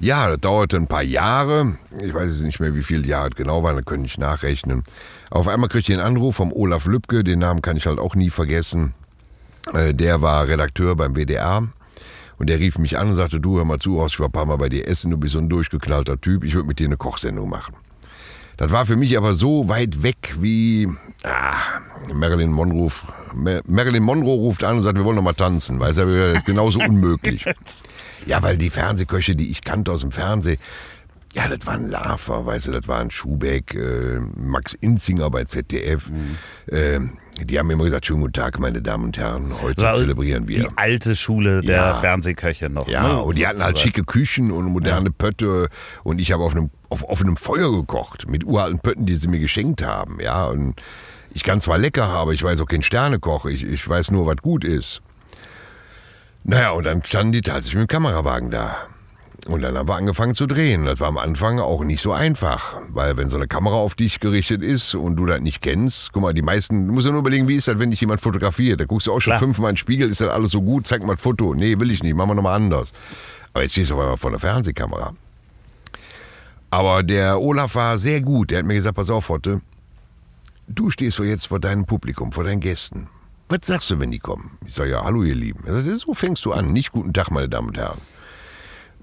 Ja, 0.00 0.28
das 0.28 0.40
dauerte 0.40 0.76
ein 0.76 0.88
paar 0.88 1.02
Jahre. 1.02 1.76
Ich 2.02 2.12
weiß 2.12 2.30
jetzt 2.30 2.42
nicht 2.42 2.60
mehr, 2.60 2.74
wie 2.74 2.82
viele 2.82 3.06
Jahre 3.06 3.30
genau 3.30 3.62
waren, 3.62 3.76
da 3.76 3.82
könnte 3.82 4.06
ich 4.06 4.18
nachrechnen. 4.18 4.82
Auf 5.30 5.46
einmal 5.48 5.68
kriegte 5.68 5.92
ich 5.92 5.98
einen 5.98 6.06
Anruf 6.06 6.36
vom 6.36 6.52
Olaf 6.52 6.86
Lübcke, 6.86 7.22
den 7.24 7.38
Namen 7.38 7.62
kann 7.62 7.76
ich 7.76 7.86
halt 7.86 7.98
auch 7.98 8.14
nie 8.14 8.30
vergessen. 8.30 8.94
Äh, 9.72 9.94
Der 9.94 10.22
war 10.22 10.48
Redakteur 10.48 10.96
beim 10.96 11.14
WDR 11.14 11.68
Und 12.38 12.48
der 12.48 12.58
rief 12.58 12.78
mich 12.78 12.98
an 12.98 13.10
und 13.10 13.16
sagte, 13.16 13.38
du 13.40 13.58
hör 13.58 13.64
mal 13.64 13.78
zu, 13.78 13.98
Horst, 14.00 14.14
ich 14.14 14.20
war 14.20 14.28
ein 14.28 14.32
paar 14.32 14.46
Mal 14.46 14.56
bei 14.56 14.68
dir 14.68 14.88
essen, 14.88 15.10
du 15.10 15.16
bist 15.18 15.34
so 15.34 15.38
ein 15.38 15.48
durchgeknallter 15.48 16.20
Typ, 16.20 16.42
ich 16.44 16.54
würde 16.54 16.66
mit 16.66 16.78
dir 16.78 16.86
eine 16.86 16.96
Kochsendung 16.96 17.48
machen. 17.48 17.74
Das 18.56 18.72
war 18.72 18.84
für 18.84 18.96
mich 18.96 19.16
aber 19.16 19.32
so 19.34 19.68
weit 19.68 20.02
weg 20.02 20.34
wie 20.38 20.86
ah, 21.24 21.54
Marilyn 22.12 22.50
Monroe. 22.50 22.90
Marilyn 23.66 24.02
Monroe 24.02 24.34
ruft 24.34 24.64
an 24.64 24.76
und 24.78 24.82
sagt, 24.82 24.98
wir 24.98 25.04
wollen 25.04 25.16
noch 25.16 25.22
mal 25.22 25.32
tanzen. 25.32 25.80
Weißt 25.80 25.96
du, 25.96 26.04
das 26.32 26.38
ist 26.38 26.46
genauso 26.46 26.80
unmöglich. 26.80 27.44
Ja, 28.26 28.42
weil 28.42 28.58
die 28.58 28.68
Fernsehköche, 28.68 29.34
die 29.34 29.50
ich 29.50 29.62
kannte 29.62 29.90
aus 29.90 30.02
dem 30.02 30.12
Fernsehen, 30.12 30.58
ja, 31.34 31.48
das 31.48 31.64
waren 31.66 31.88
Lava, 31.88 32.44
weißt 32.44 32.66
du, 32.68 32.72
das 32.72 32.88
waren 32.88 33.10
Schubeck, 33.10 33.74
äh, 33.74 34.18
Max 34.36 34.74
Inzinger 34.74 35.30
bei 35.30 35.44
ZDF. 35.44 36.08
Mhm. 36.10 36.36
Äh, 36.74 37.00
die 37.44 37.58
haben 37.58 37.70
immer 37.70 37.84
gesagt, 37.84 38.06
schönen 38.06 38.20
guten 38.20 38.32
Tag, 38.34 38.58
meine 38.58 38.82
Damen 38.82 39.04
und 39.04 39.16
Herren, 39.16 39.52
heute 39.62 39.80
War 39.82 39.94
zelebrieren 39.94 40.46
wir. 40.48 40.56
Die 40.56 40.68
alte 40.76 41.16
Schule 41.16 41.62
der 41.62 41.76
Ja. 41.76 41.94
Fernsehköche 41.94 42.68
noch. 42.68 42.86
Ja, 42.88 43.02
ne? 43.08 43.22
und 43.22 43.38
die 43.38 43.46
hatten 43.46 43.62
halt 43.62 43.78
schicke 43.78 44.04
Küchen 44.04 44.50
und 44.50 44.66
moderne 44.66 45.10
Pötte 45.10 45.68
und 46.02 46.18
ich 46.18 46.32
habe 46.32 46.42
auf 46.42 46.54
einem 46.54 46.70
auf 46.90 47.04
offenem 47.08 47.36
Feuer 47.36 47.70
gekocht 47.70 48.28
mit 48.28 48.44
uralten 48.44 48.80
Pötten, 48.80 49.06
die 49.06 49.16
sie 49.16 49.28
mir 49.28 49.38
geschenkt 49.38 49.82
haben. 49.82 50.18
Ja, 50.20 50.46
und 50.46 50.74
ich 51.32 51.44
kann 51.44 51.60
zwar 51.60 51.78
lecker, 51.78 52.08
aber 52.08 52.32
ich 52.32 52.42
weiß 52.42 52.60
auch 52.60 52.66
kein 52.66 52.82
Sternekoch. 52.82 53.46
Ich, 53.46 53.62
ich 53.62 53.88
weiß 53.88 54.10
nur, 54.10 54.26
was 54.26 54.38
gut 54.38 54.64
ist. 54.64 55.00
Naja, 56.42 56.70
und 56.72 56.84
dann 56.84 57.04
standen 57.04 57.32
die 57.32 57.42
tatsächlich 57.42 57.74
mit 57.80 57.84
dem 57.90 57.94
Kamerawagen 57.94 58.50
da. 58.50 58.76
Und 59.46 59.62
dann 59.62 59.76
haben 59.76 59.88
wir 59.88 59.96
angefangen 59.96 60.34
zu 60.34 60.46
drehen. 60.46 60.84
Das 60.84 61.00
war 61.00 61.08
am 61.08 61.18
Anfang 61.18 61.58
auch 61.60 61.82
nicht 61.82 62.02
so 62.02 62.12
einfach, 62.12 62.76
weil 62.90 63.16
wenn 63.16 63.30
so 63.30 63.36
eine 63.36 63.48
Kamera 63.48 63.76
auf 63.76 63.94
dich 63.94 64.20
gerichtet 64.20 64.62
ist 64.62 64.94
und 64.94 65.16
du 65.16 65.26
das 65.26 65.40
nicht 65.40 65.62
kennst, 65.62 66.12
guck 66.12 66.22
mal, 66.22 66.34
die 66.34 66.42
meisten, 66.42 66.86
du 66.86 66.92
musst 66.92 67.06
ja 67.06 67.12
nur 67.12 67.20
überlegen, 67.20 67.48
wie 67.48 67.56
ist 67.56 67.66
das, 67.66 67.78
wenn 67.78 67.90
dich 67.90 68.00
jemand 68.00 68.20
fotografiert? 68.20 68.80
Da 68.80 68.84
guckst 68.84 69.06
du 69.06 69.12
auch 69.12 69.20
schon 69.20 69.32
Klar. 69.32 69.40
fünfmal 69.40 69.70
in 69.70 69.74
den 69.74 69.78
Spiegel, 69.78 70.10
ist 70.10 70.20
das 70.20 70.28
alles 70.28 70.50
so 70.50 70.60
gut? 70.60 70.86
Zeig 70.86 71.02
mal 71.02 71.12
ein 71.12 71.18
Foto. 71.18 71.54
Nee, 71.54 71.78
will 71.80 71.90
ich 71.90 72.02
nicht, 72.02 72.14
machen 72.14 72.30
wir 72.30 72.34
nochmal 72.34 72.56
anders. 72.56 72.92
Aber 73.52 73.62
jetzt 73.62 73.72
stehst 73.72 73.90
du 73.90 73.94
auf 73.94 74.00
einmal 74.00 74.16
vor 74.18 74.30
der 74.30 74.40
Fernsehkamera. 74.40 75.14
Aber 76.70 77.02
der 77.02 77.40
Olaf 77.40 77.74
war 77.74 77.98
sehr 77.98 78.20
gut. 78.20 78.50
Der 78.50 78.58
hat 78.58 78.66
mir 78.66 78.74
gesagt, 78.74 78.96
pass 78.96 79.10
auf, 79.10 79.28
Hotte, 79.28 79.60
du 80.68 80.90
stehst 80.90 81.16
so 81.16 81.24
jetzt 81.24 81.48
vor 81.48 81.58
deinem 81.58 81.86
Publikum, 81.86 82.30
vor 82.30 82.44
deinen 82.44 82.60
Gästen. 82.60 83.08
Was 83.48 83.60
sagst 83.62 83.90
du, 83.90 83.98
wenn 83.98 84.12
die 84.12 84.20
kommen? 84.20 84.52
Ich 84.66 84.74
sage, 84.74 84.90
ja, 84.90 85.02
hallo 85.02 85.24
ihr 85.24 85.34
Lieben. 85.34 85.64
Sagt, 85.66 85.98
so 85.98 86.14
fängst 86.14 86.44
du 86.44 86.52
an, 86.52 86.72
nicht 86.72 86.92
guten 86.92 87.12
Tag, 87.12 87.30
meine 87.32 87.48
Damen 87.48 87.68
und 87.68 87.78
Herren. 87.78 87.98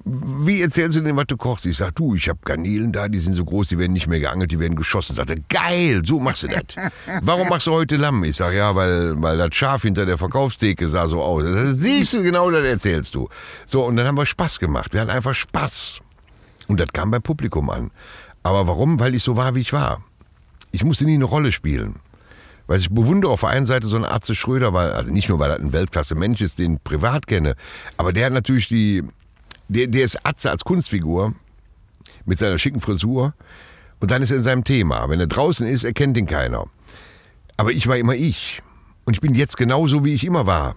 Wie 0.05 0.61
erzählst 0.61 0.97
du 0.97 1.01
denn, 1.01 1.15
was 1.17 1.25
du 1.27 1.35
kochst? 1.35 1.65
Ich 1.65 1.77
sag, 1.77 1.95
du, 1.95 2.15
ich 2.15 2.29
habe 2.29 2.39
Garnelen 2.45 2.93
da, 2.93 3.07
die 3.07 3.19
sind 3.19 3.33
so 3.33 3.43
groß, 3.43 3.69
die 3.69 3.77
werden 3.77 3.93
nicht 3.93 4.07
mehr 4.07 4.19
geangelt, 4.19 4.51
die 4.51 4.59
werden 4.59 4.75
geschossen. 4.75 5.15
Sagt 5.15 5.29
er, 5.29 5.37
geil, 5.49 6.01
so 6.05 6.19
machst 6.19 6.43
du 6.43 6.47
das. 6.47 6.91
Warum 7.21 7.49
machst 7.49 7.67
du 7.67 7.71
heute 7.71 7.97
Lamm? 7.97 8.23
Ich 8.23 8.37
sag, 8.37 8.53
ja, 8.53 8.73
weil, 8.75 9.21
weil 9.21 9.37
das 9.37 9.49
Schaf 9.53 9.81
hinter 9.81 10.05
der 10.05 10.17
Verkaufstheke 10.17 10.87
sah 10.87 11.07
so 11.07 11.21
aus. 11.21 11.43
Sagt, 11.43 11.77
siehst 11.77 12.13
du, 12.13 12.23
genau 12.23 12.49
das 12.51 12.63
erzählst 12.63 13.15
du. 13.15 13.27
So, 13.65 13.83
und 13.83 13.97
dann 13.97 14.07
haben 14.07 14.17
wir 14.17 14.25
Spaß 14.25 14.59
gemacht. 14.59 14.93
Wir 14.93 15.01
hatten 15.01 15.09
einfach 15.09 15.33
Spaß. 15.33 15.99
Und 16.67 16.79
das 16.79 16.89
kam 16.93 17.11
beim 17.11 17.21
Publikum 17.21 17.69
an. 17.69 17.91
Aber 18.43 18.67
warum? 18.67 18.99
Weil 18.99 19.15
ich 19.15 19.23
so 19.23 19.35
war, 19.35 19.55
wie 19.55 19.61
ich 19.61 19.73
war. 19.73 20.03
Ich 20.71 20.83
musste 20.83 21.05
nie 21.05 21.15
eine 21.15 21.25
Rolle 21.25 21.51
spielen. 21.51 21.95
Weil 22.67 22.79
ich 22.79 22.89
bewundere 22.89 23.31
auf 23.31 23.41
der 23.41 23.49
einen 23.49 23.65
Seite 23.65 23.87
so 23.87 23.95
einen 23.95 24.05
Arzt 24.05 24.33
Schröder, 24.35 24.73
weil, 24.73 24.91
also 24.91 25.11
nicht 25.11 25.29
nur, 25.29 25.39
weil 25.39 25.51
er 25.51 25.59
ein 25.59 25.71
Weltklasse-Mensch 25.71 26.41
ist, 26.41 26.59
den 26.59 26.73
ich 26.73 26.83
privat 26.83 27.25
kenne, 27.25 27.55
aber 27.95 28.11
der 28.11 28.25
hat 28.25 28.33
natürlich 28.33 28.67
die, 28.67 29.03
der, 29.67 29.87
der 29.87 30.03
ist 30.05 30.25
Atze 30.25 30.51
als 30.51 30.63
Kunstfigur 30.63 31.33
mit 32.25 32.39
seiner 32.39 32.57
schicken 32.59 32.81
Frisur 32.81 33.33
und 33.99 34.11
dann 34.11 34.21
ist 34.21 34.31
er 34.31 34.37
in 34.37 34.43
seinem 34.43 34.63
Thema. 34.63 35.09
Wenn 35.09 35.19
er 35.19 35.27
draußen 35.27 35.67
ist, 35.67 35.83
erkennt 35.83 36.17
ihn 36.17 36.27
keiner. 36.27 36.65
Aber 37.57 37.71
ich 37.71 37.87
war 37.87 37.97
immer 37.97 38.13
ich. 38.15 38.61
Und 39.05 39.13
ich 39.15 39.21
bin 39.21 39.33
jetzt 39.33 39.57
genauso, 39.57 40.03
wie 40.05 40.13
ich 40.13 40.23
immer 40.25 40.45
war. 40.45 40.75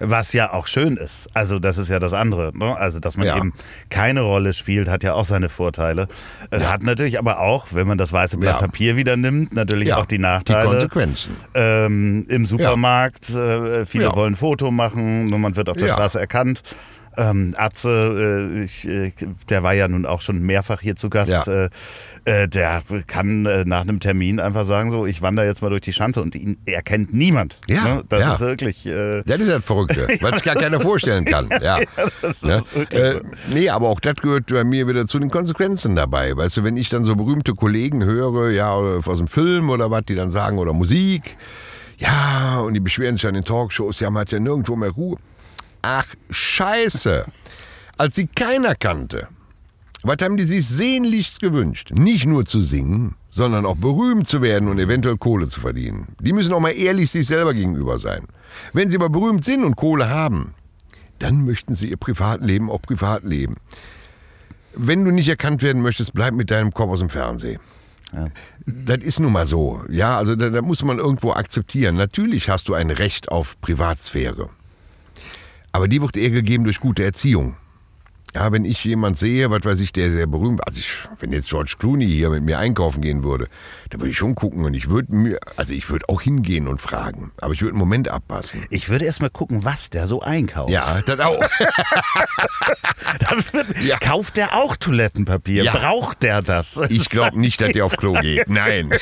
Was 0.00 0.32
ja 0.32 0.52
auch 0.52 0.66
schön 0.66 0.96
ist. 0.96 1.28
Also 1.34 1.58
das 1.60 1.78
ist 1.78 1.88
ja 1.88 2.00
das 2.00 2.12
andere. 2.12 2.50
Ne? 2.56 2.76
Also 2.76 2.98
dass 2.98 3.16
man 3.16 3.26
Ja. 3.28 3.36
eben 3.36 3.52
keine 3.90 4.22
Rolle 4.22 4.52
spielt, 4.52 4.88
hat 4.88 5.04
ja 5.04 5.14
auch 5.14 5.24
seine 5.24 5.48
Vorteile. 5.48 6.08
Äh, 6.50 6.60
Hat 6.60 6.82
natürlich 6.82 7.18
aber 7.18 7.38
auch, 7.40 7.68
wenn 7.70 7.86
man 7.86 7.96
das 7.96 8.12
weiße 8.12 8.36
Blatt 8.36 8.56
Ja. 8.60 8.66
Papier 8.66 8.96
wieder 8.96 9.16
nimmt, 9.16 9.52
natürlich 9.54 9.88
Ja, 9.88 9.98
auch 9.98 10.06
die 10.06 10.16
Die 10.16 10.22
Nachteile. 10.22 10.68
Konsequenzen. 10.68 11.36
ähm, 11.54 12.26
Im 12.28 12.44
Supermarkt, 12.44 13.30
äh, 13.30 13.86
viele 13.86 14.04
Ja. 14.04 14.16
wollen 14.16 14.32
ein 14.34 14.36
Foto 14.36 14.70
machen, 14.72 15.26
nur 15.26 15.38
man 15.38 15.54
wird 15.56 15.68
auf 15.68 15.76
der 15.76 15.86
Ja. 15.88 15.94
Straße 15.94 16.18
erkannt. 16.18 16.62
Ähm, 17.16 17.54
Atze, 17.56 18.50
äh, 18.58 18.64
ich, 18.64 18.88
äh, 18.88 19.12
der 19.48 19.62
war 19.62 19.72
ja 19.72 19.88
nun 19.88 20.06
auch 20.06 20.20
schon 20.20 20.42
mehrfach 20.42 20.80
hier 20.80 20.96
zu 20.96 21.10
Gast. 21.10 21.46
Ja. 21.46 21.64
Äh, 21.64 21.70
äh, 22.26 22.48
der 22.48 22.82
kann 23.06 23.44
äh, 23.44 23.64
nach 23.66 23.82
einem 23.82 24.00
Termin 24.00 24.40
einfach 24.40 24.64
sagen, 24.64 24.90
so, 24.90 25.04
ich 25.06 25.20
wandere 25.20 25.46
jetzt 25.46 25.60
mal 25.60 25.68
durch 25.68 25.82
die 25.82 25.92
Schanze 25.92 26.22
und 26.22 26.34
ihn 26.34 26.56
erkennt 26.64 27.12
niemand. 27.12 27.58
Ja, 27.68 27.84
Ne? 27.84 28.04
Das 28.08 28.20
ja. 28.20 28.32
ist 28.32 28.40
wirklich. 28.40 28.86
Äh, 28.86 29.22
Das 29.26 29.38
ist 29.38 29.50
das 29.50 29.64
Verrückte, 29.64 30.08
weil 30.20 30.34
sich 30.34 30.42
gar 30.42 30.54
keiner 30.54 30.80
vorstellen 30.80 31.24
kann. 31.24 31.48
Ja. 31.62 31.78
Wirklich 32.40 33.00
Äh, 33.00 33.20
nee, 33.48 33.68
aber 33.68 33.88
auch 33.88 34.00
das 34.00 34.16
gehört 34.16 34.46
bei 34.46 34.64
mir 34.64 34.86
wieder 34.88 35.06
zu 35.06 35.18
den 35.18 35.30
Konsequenzen 35.30 35.96
dabei. 35.96 36.36
Weißt 36.36 36.56
du, 36.56 36.64
wenn 36.64 36.76
ich 36.76 36.88
dann 36.88 37.04
so 37.04 37.14
berühmte 37.14 37.52
Kollegen 37.52 38.04
höre, 38.04 38.50
ja, 38.50 38.72
aus 38.72 39.18
dem 39.18 39.28
Film 39.28 39.70
oder 39.70 39.90
was, 39.90 40.04
die 40.06 40.14
dann 40.14 40.30
sagen, 40.30 40.58
oder 40.58 40.72
Musik, 40.72 41.36
ja, 41.98 42.58
und 42.58 42.74
die 42.74 42.80
beschweren 42.80 43.16
sich 43.16 43.26
an 43.26 43.34
den 43.34 43.44
Talkshows, 43.44 44.00
ja, 44.00 44.10
man 44.10 44.22
hat 44.22 44.32
ja 44.32 44.38
nirgendwo 44.40 44.76
mehr 44.76 44.90
Ruhe. 44.90 45.16
Ach, 45.86 46.06
scheiße. 46.30 47.26
Als 47.98 48.14
sie 48.14 48.26
keiner 48.26 48.74
kannte, 48.74 49.28
was 50.02 50.16
haben 50.22 50.38
die 50.38 50.44
sich 50.44 50.66
sehnlichst 50.66 51.40
gewünscht? 51.40 51.90
Nicht 51.92 52.24
nur 52.24 52.46
zu 52.46 52.62
singen, 52.62 53.16
sondern 53.30 53.66
auch 53.66 53.76
berühmt 53.76 54.26
zu 54.26 54.40
werden 54.40 54.70
und 54.70 54.78
eventuell 54.78 55.18
Kohle 55.18 55.46
zu 55.46 55.60
verdienen. 55.60 56.08
Die 56.20 56.32
müssen 56.32 56.54
auch 56.54 56.60
mal 56.60 56.70
ehrlich 56.70 57.10
sich 57.10 57.26
selber 57.26 57.52
gegenüber 57.52 57.98
sein. 57.98 58.26
Wenn 58.72 58.88
sie 58.88 58.96
aber 58.96 59.10
berühmt 59.10 59.44
sind 59.44 59.62
und 59.62 59.76
Kohle 59.76 60.08
haben, 60.08 60.54
dann 61.18 61.44
möchten 61.44 61.74
sie 61.74 61.90
ihr 61.90 61.98
Privatleben 61.98 62.70
auch 62.70 62.80
privat 62.80 63.22
leben. 63.22 63.56
Wenn 64.74 65.04
du 65.04 65.10
nicht 65.10 65.28
erkannt 65.28 65.62
werden 65.62 65.82
möchtest, 65.82 66.14
bleib 66.14 66.32
mit 66.32 66.50
deinem 66.50 66.72
Kopf 66.72 66.92
aus 66.92 67.00
dem 67.00 67.10
Fernsehen. 67.10 67.60
Ja. 68.14 68.28
Das 68.64 69.04
ist 69.04 69.20
nun 69.20 69.32
mal 69.32 69.44
so. 69.44 69.82
Ja, 69.90 70.16
also 70.16 70.34
da, 70.34 70.48
da 70.48 70.62
muss 70.62 70.82
man 70.82 70.98
irgendwo 70.98 71.32
akzeptieren. 71.32 71.96
Natürlich 71.96 72.48
hast 72.48 72.68
du 72.68 72.74
ein 72.74 72.90
Recht 72.90 73.30
auf 73.30 73.60
Privatsphäre. 73.60 74.48
Aber 75.74 75.88
die 75.88 76.00
wird 76.00 76.16
eher 76.16 76.30
gegeben 76.30 76.62
durch 76.62 76.78
gute 76.78 77.02
Erziehung. 77.02 77.56
Ja, 78.34 78.50
wenn 78.50 78.64
ich 78.64 78.82
jemand 78.84 79.16
sehe, 79.18 79.48
was 79.50 79.64
weiß 79.64 79.78
ich, 79.80 79.92
der 79.92 80.10
sehr 80.10 80.26
berühmt, 80.26 80.66
also 80.66 80.78
ich, 80.80 80.90
wenn 81.20 81.32
jetzt 81.32 81.48
George 81.48 81.74
Clooney 81.78 82.06
hier 82.06 82.30
mit 82.30 82.42
mir 82.42 82.58
einkaufen 82.58 83.00
gehen 83.00 83.22
würde, 83.22 83.46
dann 83.90 84.00
würde 84.00 84.10
ich 84.10 84.16
schon 84.16 84.34
gucken 84.34 84.64
und 84.64 84.74
ich 84.74 84.88
würde 84.90 85.14
mir, 85.14 85.38
also 85.56 85.72
ich 85.72 85.88
würde 85.88 86.08
auch 86.08 86.20
hingehen 86.20 86.66
und 86.66 86.80
fragen, 86.82 87.30
aber 87.40 87.52
ich 87.54 87.62
würde 87.62 87.72
einen 87.72 87.78
Moment 87.78 88.08
abpassen. 88.08 88.64
ich 88.70 88.88
würde 88.88 89.04
erst 89.04 89.20
mal 89.20 89.30
gucken, 89.30 89.64
was 89.64 89.88
der 89.90 90.08
so 90.08 90.20
einkauft. 90.20 90.70
Ja, 90.70 91.00
das 91.02 91.20
auch. 91.20 91.40
Das 93.28 93.52
wird, 93.52 93.66
Ja. 93.82 93.98
Kauft 93.98 94.36
der 94.36 94.54
auch 94.54 94.76
Toilettenpapier? 94.76 95.64
Ja. 95.64 95.72
Braucht 95.72 96.22
der 96.22 96.42
das? 96.42 96.80
Ich 96.88 97.08
glaube 97.10 97.38
nicht, 97.38 97.60
dass 97.60 97.72
der 97.72 97.84
auf 97.84 97.96
Klo 97.96 98.14
geht. 98.14 98.48
Nein. 98.48 98.90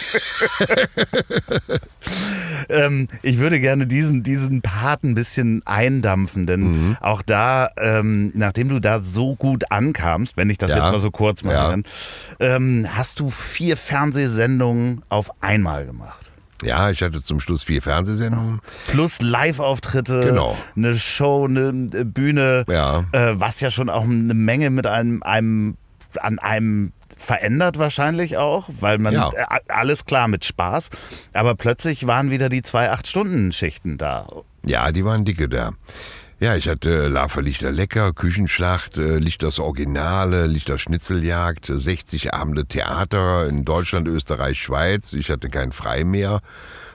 Ähm, 2.68 3.08
ich 3.22 3.38
würde 3.38 3.58
gerne 3.60 3.86
diesen, 3.86 4.22
diesen 4.22 4.62
Part 4.62 5.02
ein 5.02 5.14
bisschen 5.14 5.62
eindampfen, 5.66 6.46
denn 6.46 6.60
Mhm. 6.60 6.96
auch 7.00 7.20
da, 7.22 7.68
ähm, 7.76 8.30
nachdem 8.34 8.68
du 8.68 8.78
da 8.80 9.00
so 9.00 9.21
gut 9.36 9.70
ankamst, 9.70 10.36
wenn 10.36 10.50
ich 10.50 10.58
das 10.58 10.70
Ja. 10.70 10.78
jetzt 10.78 10.92
mal 10.92 11.00
so 11.00 11.10
kurz 11.10 11.42
machen 11.42 11.54
Ja. 11.54 11.70
kann, 11.70 11.84
ähm, 12.40 12.86
hast 12.92 13.18
du 13.20 13.30
vier 13.30 13.76
Fernsehsendungen 13.76 15.02
auf 15.08 15.30
einmal 15.42 15.86
gemacht. 15.86 16.30
Ja, 16.64 16.90
ich 16.90 17.02
hatte 17.02 17.22
zum 17.22 17.40
Schluss 17.40 17.64
vier 17.64 17.82
Fernsehsendungen. 17.82 18.60
Plus 18.86 19.20
Live-Auftritte, 19.20 20.20
Genau. 20.26 20.56
eine 20.76 20.96
Show, 20.96 21.46
eine 21.48 21.72
Bühne, 22.04 22.64
Ja. 22.68 23.04
äh, 23.12 23.32
was 23.34 23.60
ja 23.60 23.70
schon 23.70 23.90
auch 23.90 24.04
eine 24.04 24.34
Menge 24.34 24.70
mit 24.70 24.86
einem, 24.86 25.22
einem 25.24 25.76
an 26.20 26.38
einem 26.38 26.92
verändert 27.16 27.78
wahrscheinlich 27.78 28.36
auch, 28.36 28.68
weil 28.80 28.98
man 28.98 29.14
Ja. 29.14 29.30
äh, 29.34 29.44
alles 29.68 30.04
klar 30.04 30.28
mit 30.28 30.44
Spaß, 30.44 30.90
aber 31.32 31.54
plötzlich 31.54 32.06
waren 32.06 32.30
wieder 32.30 32.48
die 32.48 32.62
zwei 32.62 32.90
Acht-Stunden-Schichten 32.90 33.96
da. 33.98 34.26
Ja, 34.64 34.92
die 34.92 35.04
waren 35.04 35.24
dicke 35.24 35.48
da. 35.48 35.72
Ja, 36.42 36.56
ich 36.56 36.68
hatte 36.68 37.06
Lava 37.06 37.40
Lichter 37.40 37.70
Lecker, 37.70 38.12
Küchenschlacht, 38.12 38.98
äh, 38.98 39.18
Lichters 39.18 39.60
Originale, 39.60 40.48
Lichter 40.48 40.76
Schnitzeljagd, 40.76 41.70
60 41.72 42.34
Abende 42.34 42.66
Theater 42.66 43.46
in 43.46 43.64
Deutschland, 43.64 44.08
Österreich, 44.08 44.60
Schweiz. 44.60 45.12
Ich 45.12 45.30
hatte 45.30 45.48
kein 45.50 45.70
Frei 45.70 46.02
mehr 46.02 46.40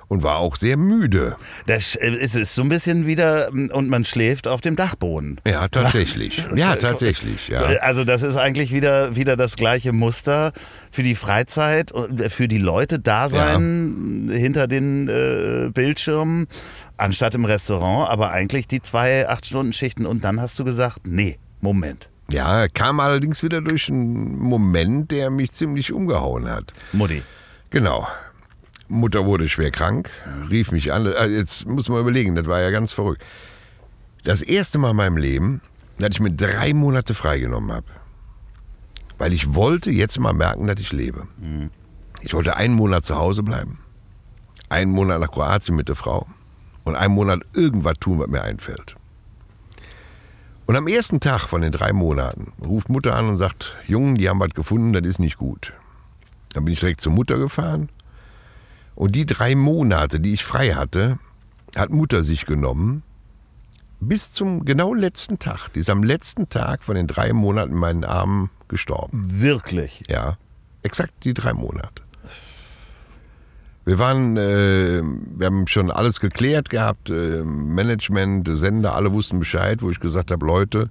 und 0.09 0.23
war 0.23 0.37
auch 0.37 0.57
sehr 0.57 0.75
müde. 0.75 1.37
Das 1.65 1.95
äh, 1.95 2.09
ist 2.09 2.55
so 2.55 2.61
ein 2.61 2.67
bisschen 2.67 3.07
wieder 3.07 3.49
mm, 3.51 3.69
und 3.71 3.89
man 3.89 4.03
schläft 4.03 4.49
auf 4.49 4.59
dem 4.59 4.75
Dachboden. 4.75 5.39
Ja, 5.47 5.69
tatsächlich. 5.69 6.45
ja, 6.55 6.75
tatsächlich, 6.75 7.47
ja. 7.47 7.61
Also 7.79 8.03
das 8.03 8.23
ist 8.23 8.35
eigentlich 8.35 8.73
wieder, 8.73 9.15
wieder 9.15 9.37
das 9.37 9.55
gleiche 9.55 9.93
Muster 9.93 10.51
für 10.91 11.03
die 11.03 11.15
Freizeit 11.15 11.93
und 11.93 12.21
für 12.31 12.49
die 12.49 12.57
Leute 12.57 12.99
da 12.99 13.29
sein 13.29 14.29
hinter 14.29 14.67
den 14.67 15.07
äh, 15.07 15.69
Bildschirmen 15.73 16.47
anstatt 16.97 17.35
im 17.35 17.45
Restaurant, 17.45 18.09
aber 18.09 18.31
eigentlich 18.31 18.67
die 18.67 18.81
zwei 18.81 19.27
Acht-Stunden-Schichten 19.29 20.05
und 20.05 20.23
dann 20.23 20.41
hast 20.41 20.57
du 20.59 20.63
gesagt, 20.63 21.01
nee, 21.05 21.37
Moment, 21.61 22.09
Ja, 22.31 22.67
kam 22.67 22.99
allerdings 22.99 23.41
wieder 23.43 23.61
durch 23.61 23.89
einen 23.89 24.37
Moment, 24.37 25.11
der 25.11 25.29
mich 25.29 25.51
ziemlich 25.51 25.91
umgehauen 25.93 26.49
hat. 26.49 26.73
Mutti. 26.93 27.23
Genau. 27.69 28.07
Mutter 28.89 29.25
wurde 29.25 29.49
schwer 29.49 29.71
krank, 29.71 30.09
rief 30.49 30.71
mich 30.71 30.93
an. 30.93 31.05
Äh, 31.05 31.25
Jetzt 31.27 31.65
muss 31.67 31.89
man 31.89 31.99
überlegen, 31.99 32.35
das 32.35 32.45
war 32.45 32.61
ja 32.61 32.69
ganz 32.71 32.93
verrückt. 32.93 33.23
Das 34.23 34.41
erste 34.41 34.77
Mal 34.77 34.91
in 34.91 34.97
meinem 34.97 35.17
Leben 35.17 35.61
dass 35.99 36.11
ich 36.11 36.19
mir 36.19 36.31
drei 36.31 36.75
Monate 36.75 37.13
freigenommen 37.15 37.71
habe. 37.71 37.87
Weil 39.17 39.33
ich 39.33 39.55
wollte 39.55 39.89
jetzt 39.89 40.19
mal 40.19 40.33
merken, 40.33 40.67
dass 40.67 40.79
ich 40.79 40.91
lebe. 40.91 41.27
Ich 42.21 42.33
wollte 42.35 42.55
einen 42.55 42.75
Monat 42.75 43.03
zu 43.03 43.15
Hause 43.15 43.41
bleiben, 43.41 43.79
einen 44.69 44.91
Monat 44.91 45.19
nach 45.19 45.31
Kroatien 45.31 45.75
mit 45.75 45.87
der 45.89 45.95
Frau 45.95 46.27
und 46.87 46.95
einen 46.95 47.13
Monat 47.13 47.41
irgendwas 47.53 47.99
tun, 47.99 48.19
was 48.19 48.27
mir 48.27 48.41
einfällt. 48.41 48.95
Und 50.65 50.75
am 50.75 50.87
ersten 50.87 51.19
Tag 51.21 51.47
von 51.47 51.61
den 51.61 51.71
drei 51.71 51.93
Monaten 51.93 52.51
ruft 52.65 52.89
Mutter 52.89 53.15
an 53.15 53.29
und 53.29 53.37
sagt, 53.37 53.77
Jungen, 53.87 54.15
die 54.15 54.27
haben 54.27 54.39
was 54.39 54.49
gefunden, 54.49 54.91
das 54.91 55.05
ist 55.05 55.19
nicht 55.19 55.37
gut. 55.37 55.71
Dann 56.53 56.65
bin 56.65 56.73
ich 56.73 56.81
direkt 56.81 56.99
zur 56.99 57.13
Mutter 57.13 57.37
gefahren. 57.37 57.89
Und 58.95 59.15
die 59.15 59.25
drei 59.25 59.55
Monate, 59.55 60.19
die 60.19 60.33
ich 60.33 60.43
frei 60.43 60.73
hatte, 60.73 61.19
hat 61.75 61.89
Mutter 61.89 62.23
sich 62.23 62.45
genommen. 62.45 63.03
Bis 63.99 64.31
zum 64.31 64.65
genau 64.65 64.93
letzten 64.93 65.39
Tag. 65.39 65.69
Die 65.69 65.79
ist 65.79 65.89
am 65.89 66.03
letzten 66.03 66.49
Tag 66.49 66.83
von 66.83 66.95
den 66.95 67.07
drei 67.07 67.31
Monaten 67.31 67.71
in 67.71 67.79
meinen 67.79 68.03
Armen 68.03 68.49
gestorben. 68.67 69.39
Wirklich. 69.39 70.03
Ja, 70.09 70.37
exakt 70.83 71.13
die 71.23 71.33
drei 71.33 71.53
Monate. 71.53 72.03
Wir 73.87 73.99
waren, 73.99 74.35
äh, 74.35 75.01
wir 75.01 75.45
haben 75.45 75.65
schon 75.65 75.91
alles 75.91 76.19
geklärt 76.19 76.69
gehabt, 76.69 77.09
äh, 77.09 77.41
Management, 77.41 78.49
Sender, 78.51 78.93
alle 78.93 79.13
wussten 79.13 79.39
Bescheid, 79.39 79.81
wo 79.81 79.89
ich 79.89 80.01
gesagt 80.01 80.29
habe, 80.29 80.45
Leute, 80.45 80.89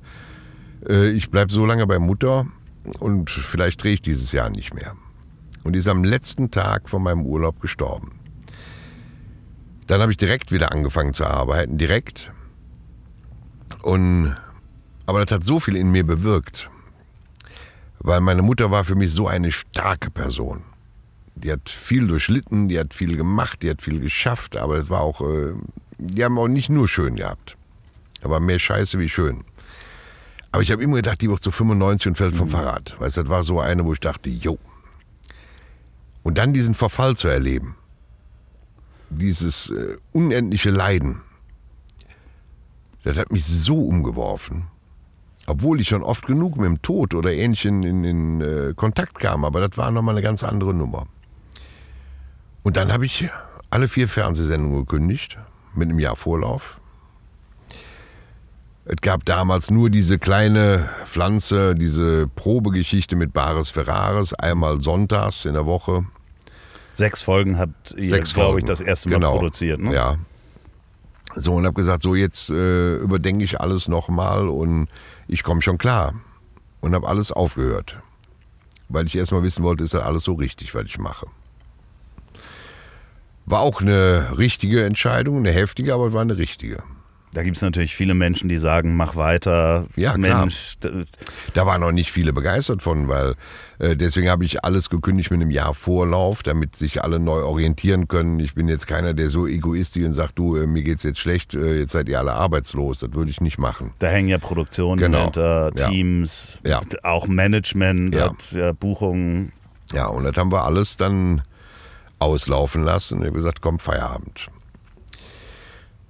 äh, 0.88 1.10
ich 1.10 1.30
bleibe 1.30 1.52
so 1.52 1.66
lange 1.66 1.86
bei 1.86 1.98
Mutter 1.98 2.46
und 2.98 3.28
vielleicht 3.28 3.82
drehe 3.82 3.92
ich 3.92 4.00
dieses 4.00 4.32
Jahr 4.32 4.48
nicht 4.48 4.72
mehr. 4.72 4.94
Und 5.62 5.74
die 5.74 5.78
ist 5.78 5.88
am 5.88 6.04
letzten 6.04 6.50
Tag 6.50 6.88
von 6.88 7.02
meinem 7.02 7.26
Urlaub 7.26 7.60
gestorben. 7.60 8.12
Dann 9.88 10.00
habe 10.00 10.10
ich 10.10 10.16
direkt 10.16 10.50
wieder 10.50 10.72
angefangen 10.72 11.12
zu 11.12 11.26
arbeiten, 11.26 11.76
direkt. 11.76 12.32
Und, 13.82 14.34
aber 15.04 15.22
das 15.22 15.36
hat 15.36 15.44
so 15.44 15.60
viel 15.60 15.76
in 15.76 15.90
mir 15.90 16.06
bewirkt, 16.06 16.70
weil 17.98 18.22
meine 18.22 18.40
Mutter 18.40 18.70
war 18.70 18.84
für 18.84 18.94
mich 18.94 19.12
so 19.12 19.28
eine 19.28 19.52
starke 19.52 20.10
Person. 20.10 20.64
Die 21.36 21.52
hat 21.52 21.68
viel 21.68 22.06
durchlitten, 22.06 22.68
die 22.68 22.78
hat 22.78 22.94
viel 22.94 23.16
gemacht, 23.16 23.62
die 23.62 23.70
hat 23.70 23.82
viel 23.82 24.00
geschafft, 24.00 24.56
aber 24.56 24.78
es 24.78 24.90
war 24.90 25.02
auch, 25.02 25.20
äh, 25.20 25.52
die 25.98 26.24
haben 26.24 26.38
auch 26.38 26.48
nicht 26.48 26.70
nur 26.70 26.88
schön 26.88 27.16
gehabt. 27.16 27.56
Aber 28.22 28.40
mehr 28.40 28.58
Scheiße 28.58 28.98
wie 28.98 29.08
schön. 29.08 29.44
Aber 30.50 30.62
ich 30.62 30.72
habe 30.72 30.82
immer 30.82 30.96
gedacht, 30.96 31.20
die 31.20 31.28
wird 31.28 31.42
so 31.42 31.50
95 31.50 32.08
und 32.08 32.16
fällt 32.16 32.34
vom 32.34 32.48
Fahrrad. 32.48 32.96
Weißt 32.98 33.18
du, 33.18 33.22
das 33.22 33.30
war 33.30 33.42
so 33.42 33.60
eine, 33.60 33.84
wo 33.84 33.92
ich 33.92 34.00
dachte, 34.00 34.30
jo. 34.30 34.58
Und 36.22 36.38
dann 36.38 36.54
diesen 36.54 36.74
Verfall 36.74 37.16
zu 37.16 37.28
erleben, 37.28 37.76
dieses 39.10 39.70
äh, 39.70 39.96
unendliche 40.12 40.70
Leiden, 40.70 41.20
das 43.04 43.18
hat 43.18 43.30
mich 43.30 43.44
so 43.44 43.76
umgeworfen. 43.76 44.68
Obwohl 45.46 45.80
ich 45.80 45.88
schon 45.88 46.02
oft 46.02 46.26
genug 46.26 46.56
mit 46.56 46.66
dem 46.66 46.82
Tod 46.82 47.14
oder 47.14 47.32
Ähnlichem 47.32 47.82
in, 47.82 48.04
in 48.04 48.40
äh, 48.40 48.74
Kontakt 48.74 49.18
kam, 49.18 49.44
aber 49.44 49.60
das 49.60 49.78
war 49.78 49.92
nochmal 49.92 50.14
eine 50.14 50.22
ganz 50.22 50.42
andere 50.42 50.74
Nummer. 50.74 51.06
Und 52.66 52.76
dann 52.76 52.92
habe 52.92 53.06
ich 53.06 53.28
alle 53.70 53.86
vier 53.86 54.08
Fernsehsendungen 54.08 54.80
gekündigt, 54.80 55.38
mit 55.74 55.88
einem 55.88 56.00
Jahr 56.00 56.16
Vorlauf. 56.16 56.80
Es 58.86 58.96
gab 59.02 59.24
damals 59.24 59.70
nur 59.70 59.88
diese 59.88 60.18
kleine 60.18 60.88
Pflanze, 61.04 61.76
diese 61.76 62.26
Probegeschichte 62.26 63.14
mit 63.14 63.32
Bares 63.32 63.70
Ferraris, 63.70 64.34
einmal 64.34 64.80
sonntags 64.82 65.44
in 65.44 65.52
der 65.52 65.64
Woche. 65.64 66.06
Sechs 66.92 67.22
Folgen 67.22 67.56
habt 67.56 67.94
ihr, 67.96 68.18
glaube 68.18 68.58
ich, 68.58 68.64
das 68.64 68.80
erste 68.80 69.10
Mal 69.10 69.14
Genau. 69.14 69.36
produziert. 69.36 69.78
Ne? 69.78 69.94
Ja. 69.94 70.16
So, 71.36 71.54
und 71.54 71.66
habe 71.66 71.74
gesagt, 71.74 72.02
so 72.02 72.16
jetzt 72.16 72.50
äh, 72.50 72.96
überdenke 72.96 73.44
ich 73.44 73.60
alles 73.60 73.86
nochmal 73.86 74.48
und 74.48 74.88
ich 75.28 75.44
komme 75.44 75.62
schon 75.62 75.78
klar. 75.78 76.14
Und 76.80 76.96
habe 76.96 77.06
alles 77.06 77.30
aufgehört. 77.30 77.96
Weil 78.88 79.06
ich 79.06 79.14
erstmal 79.14 79.44
wissen 79.44 79.62
wollte, 79.62 79.84
ist 79.84 79.94
das 79.94 80.02
alles 80.02 80.24
so 80.24 80.32
richtig, 80.32 80.74
was 80.74 80.86
ich 80.86 80.98
mache. 80.98 81.28
War 83.46 83.60
auch 83.60 83.80
eine 83.80 84.36
richtige 84.36 84.84
Entscheidung, 84.84 85.38
eine 85.38 85.52
heftige, 85.52 85.94
aber 85.94 86.08
es 86.08 86.12
war 86.12 86.22
eine 86.22 86.36
richtige. 86.36 86.82
Da 87.32 87.42
gibt 87.42 87.56
es 87.56 87.62
natürlich 87.62 87.94
viele 87.94 88.14
Menschen, 88.14 88.48
die 88.48 88.56
sagen, 88.56 88.96
mach 88.96 89.14
weiter. 89.14 89.86
Ja, 89.94 90.14
klar. 90.14 90.40
Mensch, 90.40 90.78
d- 90.82 91.04
Da 91.52 91.66
waren 91.66 91.82
noch 91.82 91.92
nicht 91.92 92.10
viele 92.10 92.32
begeistert 92.32 92.80
von, 92.80 93.08
weil 93.08 93.34
äh, 93.78 93.94
deswegen 93.94 94.30
habe 94.30 94.46
ich 94.46 94.64
alles 94.64 94.88
gekündigt 94.88 95.30
mit 95.30 95.42
einem 95.42 95.50
Jahr 95.50 95.74
Vorlauf, 95.74 96.42
damit 96.42 96.76
sich 96.76 97.04
alle 97.04 97.18
neu 97.18 97.42
orientieren 97.42 98.08
können. 98.08 98.40
Ich 98.40 98.54
bin 98.54 98.68
jetzt 98.68 98.86
keiner, 98.86 99.12
der 99.12 99.28
so 99.28 99.46
egoistisch 99.46 100.02
und 100.04 100.14
sagt, 100.14 100.38
du, 100.38 100.56
äh, 100.56 100.66
mir 100.66 100.82
geht's 100.82 101.02
jetzt 101.02 101.18
schlecht, 101.18 101.54
äh, 101.54 101.78
jetzt 101.80 101.92
seid 101.92 102.08
ihr 102.08 102.18
alle 102.20 102.32
arbeitslos. 102.32 103.00
Das 103.00 103.12
würde 103.12 103.30
ich 103.30 103.42
nicht 103.42 103.58
machen. 103.58 103.92
da 103.98 104.06
hängen 104.08 104.30
ja 104.30 104.38
Produktionen 104.38 104.98
Genau. 104.98 105.24
hinter, 105.24 105.72
Ja. 105.76 105.90
Teams, 105.90 106.58
Ja. 106.64 106.80
auch 107.02 107.26
Management, 107.26 108.14
Ja. 108.14 108.32
ja, 108.52 108.72
Buchungen. 108.72 109.52
Ja, 109.92 110.06
und 110.06 110.24
das 110.24 110.34
haben 110.36 110.50
wir 110.50 110.64
alles 110.64 110.96
dann 110.96 111.42
auslaufen 112.18 112.82
lassen. 112.84 113.20
Ich 113.20 113.26
habe 113.26 113.36
gesagt, 113.36 113.60
komm, 113.60 113.78
Feierabend. 113.78 114.48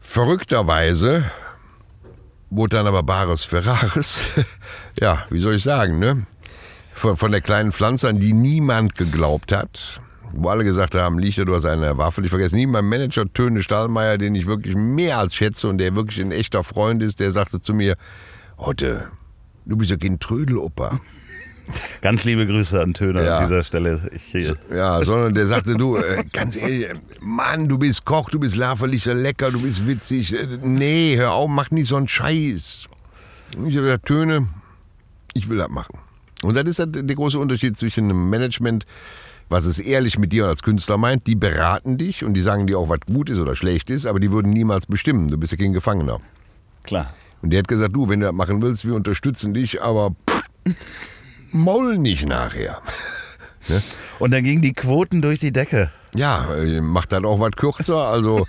Verrückterweise 0.00 1.24
wurde 2.50 2.76
dann 2.76 2.86
aber 2.86 3.02
Bares 3.02 3.44
Ferraris, 3.44 4.28
ja, 5.00 5.26
wie 5.30 5.40
soll 5.40 5.56
ich 5.56 5.62
sagen, 5.62 5.98
ne? 5.98 6.26
Von, 6.94 7.16
von 7.16 7.30
der 7.30 7.42
kleinen 7.42 7.72
Pflanze, 7.72 8.08
an 8.08 8.18
die 8.18 8.32
niemand 8.32 8.94
geglaubt 8.94 9.52
hat. 9.52 10.00
Wo 10.32 10.48
alle 10.48 10.64
gesagt 10.64 10.94
haben, 10.94 11.18
Lichter, 11.18 11.44
du 11.44 11.54
hast 11.54 11.64
eine 11.64 11.98
Waffe. 11.98 12.22
Ich 12.22 12.30
vergesse 12.30 12.56
nie 12.56 12.66
meinen 12.66 12.88
Manager 12.88 13.30
Töne 13.32 13.62
Stallmeier, 13.62 14.18
den 14.18 14.34
ich 14.34 14.46
wirklich 14.46 14.74
mehr 14.74 15.18
als 15.18 15.34
schätze 15.34 15.68
und 15.68 15.78
der 15.78 15.94
wirklich 15.94 16.20
ein 16.20 16.32
echter 16.32 16.64
Freund 16.64 17.02
ist, 17.02 17.20
der 17.20 17.32
sagte 17.32 17.60
zu 17.60 17.74
mir, 17.74 17.96
Otte, 18.56 19.08
du 19.66 19.76
bist 19.76 19.90
ja 19.90 19.96
kein 19.96 20.18
Trödeloper. 20.18 21.00
Ganz 22.00 22.24
liebe 22.24 22.46
Grüße 22.46 22.80
an 22.80 22.94
Töner 22.94 23.22
Ja. 23.24 23.38
an 23.38 23.44
dieser 23.46 23.62
Stelle. 23.64 24.10
Ich, 24.12 24.32
Ja, 24.72 25.02
sondern 25.04 25.34
der 25.34 25.46
sagte, 25.46 25.74
du, 25.74 25.96
äh, 25.96 26.24
ganz 26.32 26.56
ehrlich, 26.56 26.86
Mann, 27.20 27.68
du 27.68 27.78
bist 27.78 28.04
Koch, 28.04 28.30
du 28.30 28.38
bist 28.38 28.56
laferlicher 28.56 29.14
lecker, 29.14 29.50
du 29.50 29.60
bist 29.62 29.86
witzig. 29.86 30.34
Äh, 30.34 30.46
Nee, 30.62 31.16
hör 31.16 31.32
auf, 31.32 31.48
mach 31.50 31.70
nicht 31.70 31.88
so 31.88 31.96
einen 31.96 32.08
Scheiß. 32.08 32.84
Und 33.56 33.68
ich 33.68 33.76
habe 33.76 33.86
gesagt, 33.86 34.06
Töne, 34.06 34.48
ich 35.34 35.48
will 35.48 35.58
das 35.58 35.68
machen. 35.68 35.98
Und 36.42 36.54
das 36.56 36.64
ist 36.68 36.78
halt 36.78 36.94
der 36.94 37.16
große 37.16 37.38
Unterschied 37.38 37.76
zwischen 37.78 38.04
einem 38.04 38.28
Management, 38.30 38.86
was 39.48 39.64
es 39.64 39.78
ehrlich 39.78 40.18
mit 40.18 40.32
dir 40.32 40.46
als 40.46 40.62
Künstler 40.62 40.98
meint. 40.98 41.26
Die 41.26 41.34
beraten 41.34 41.98
dich 41.98 42.24
und 42.24 42.34
die 42.34 42.40
sagen 42.42 42.66
dir 42.66 42.78
auch, 42.78 42.88
was 42.88 43.00
gut 43.06 43.30
ist 43.30 43.38
oder 43.38 43.56
schlecht 43.56 43.90
ist, 43.90 44.06
aber 44.06 44.20
die 44.20 44.30
würden 44.32 44.52
niemals 44.52 44.86
bestimmen. 44.86 45.28
Du 45.28 45.38
bist 45.38 45.52
ja 45.52 45.58
kein 45.58 45.72
Gefangener. 45.72 46.20
klar. 46.84 47.12
Und 47.42 47.50
der 47.50 47.58
hat 47.60 47.68
gesagt, 47.68 47.94
du, 47.94 48.08
wenn 48.08 48.20
du 48.20 48.26
das 48.26 48.34
machen 48.34 48.60
willst, 48.62 48.86
wir 48.86 48.94
unterstützen 48.94 49.52
dich, 49.54 49.80
aber 49.82 50.16
pff, 50.28 50.74
maul 51.56 51.98
nicht 51.98 52.26
nachher. 52.26 52.80
Und 54.18 54.32
dann 54.32 54.44
gingen 54.44 54.62
die 54.62 54.72
Quoten 54.72 55.22
durch 55.22 55.40
die 55.40 55.52
Decke. 55.52 55.90
Ja, 56.16 56.46
äh, 56.54 56.80
macht 56.80 57.12
dann 57.12 57.24
auch 57.24 57.38
was 57.40 57.52
kürzer. 57.52 58.08
Also 58.08 58.46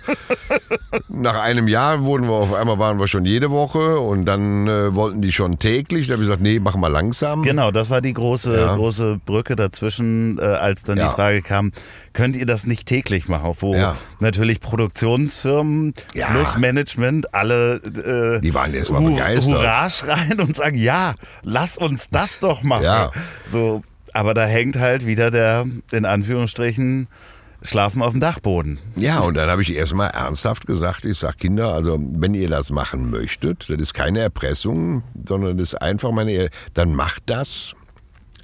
nach 1.08 1.38
einem 1.40 1.68
Jahr 1.68 2.02
wurden 2.02 2.26
wir 2.26 2.34
auf 2.34 2.52
einmal 2.54 2.78
waren 2.78 2.98
wir 2.98 3.08
schon 3.08 3.24
jede 3.24 3.50
Woche 3.50 3.98
und 4.00 4.24
dann 4.24 4.66
äh, 4.68 4.94
wollten 4.94 5.20
die 5.22 5.32
schon 5.32 5.58
täglich. 5.58 6.06
Da 6.06 6.14
habe 6.14 6.22
ich 6.22 6.28
gesagt, 6.28 6.42
nee, 6.42 6.58
mach 6.60 6.76
mal 6.76 6.88
langsam. 6.88 7.42
Genau, 7.42 7.70
das 7.70 7.90
war 7.90 8.00
die 8.00 8.14
große, 8.14 8.58
Ja. 8.58 8.74
große 8.74 9.20
Brücke 9.24 9.56
dazwischen, 9.56 10.38
äh, 10.38 10.42
als 10.42 10.82
dann 10.82 10.98
Ja. 10.98 11.08
die 11.08 11.14
Frage 11.14 11.42
kam, 11.42 11.72
könnt 12.12 12.36
ihr 12.36 12.46
das 12.46 12.66
nicht 12.66 12.86
täglich 12.86 13.28
machen? 13.28 13.52
Wo 13.60 13.74
Ja. 13.74 13.96
natürlich 14.20 14.60
Produktionsfirmen 14.60 15.94
plus 16.12 16.56
Management 16.56 17.34
alle 17.34 17.76
äh, 17.76 18.40
Die 18.40 18.54
waren 18.54 18.74
erst 18.74 18.90
mal 18.90 19.00
Hu- 19.00 19.10
begeistert. 19.14 19.54
Hurra 19.54 19.90
schreien 19.90 20.40
und 20.40 20.56
sagen, 20.56 20.76
ja, 20.78 21.14
lass 21.42 21.76
uns 21.78 22.08
das 22.10 22.40
doch 22.40 22.62
machen. 22.62 23.10
So, 23.50 23.82
aber 24.14 24.34
da 24.34 24.46
hängt 24.46 24.76
halt 24.78 25.06
wieder 25.06 25.30
der, 25.30 25.66
in 25.92 26.04
Anführungsstrichen, 26.04 27.08
Schlafen 27.62 28.02
auf 28.02 28.12
dem 28.12 28.20
Dachboden. 28.20 28.78
Ja, 28.94 29.18
und 29.20 29.34
dann 29.34 29.50
habe 29.50 29.62
ich 29.62 29.74
erstmal 29.74 30.10
ernsthaft 30.10 30.66
gesagt, 30.66 31.04
ich 31.04 31.18
sag 31.18 31.38
Kinder, 31.38 31.72
also 31.74 31.98
wenn 32.00 32.34
ihr 32.34 32.48
das 32.48 32.70
machen 32.70 33.10
möchtet, 33.10 33.68
das 33.68 33.78
ist 33.78 33.94
keine 33.94 34.20
Erpressung, 34.20 35.02
sondern 35.26 35.58
das 35.58 35.70
ist 35.72 35.82
einfach 35.82 36.12
meine, 36.12 36.30
Ehr- 36.32 36.50
dann 36.74 36.94
macht 36.94 37.24
das, 37.26 37.72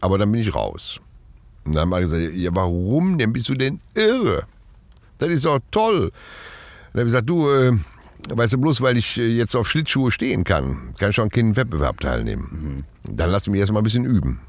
aber 0.01 0.19
dann 0.19 0.33
bin 0.33 0.41
ich 0.41 0.55
raus. 0.55 0.99
Und 1.65 1.75
dann 1.77 1.83
haben 1.83 1.93
alle 1.95 2.03
gesagt, 2.03 2.35
ja 2.35 2.51
warum 2.55 3.17
denn, 3.17 3.33
bist 3.33 3.49
du 3.49 3.55
denn 3.55 3.81
irre? 3.95 4.45
Das 5.19 5.29
ist 5.29 5.45
doch 5.45 5.61
toll. 5.71 6.11
dann 6.93 7.01
habe 7.01 7.09
ich 7.09 7.13
gesagt, 7.13 7.29
du, 7.31 7.49
äh, 7.49 7.73
weißt 8.31 8.55
du, 8.55 8.59
bloß 8.59 8.81
weil 8.81 8.97
ich 8.97 9.17
äh, 9.17 9.29
jetzt 9.29 9.55
auf 9.55 9.69
Schlittschuhe 9.71 10.11
stehen 10.11 10.43
kann, 10.43 10.93
kann 10.99 11.11
ich 11.11 11.17
schon 11.17 11.31
keinen 11.31 11.57
Wettbewerb 11.57 12.01
teilnehmen. 12.01 12.85
Dann 13.05 13.31
lass 13.31 13.47
mich 13.47 13.61
erstmal 13.61 13.81
ein 13.83 13.85
bisschen 13.85 14.05
üben. 14.05 14.41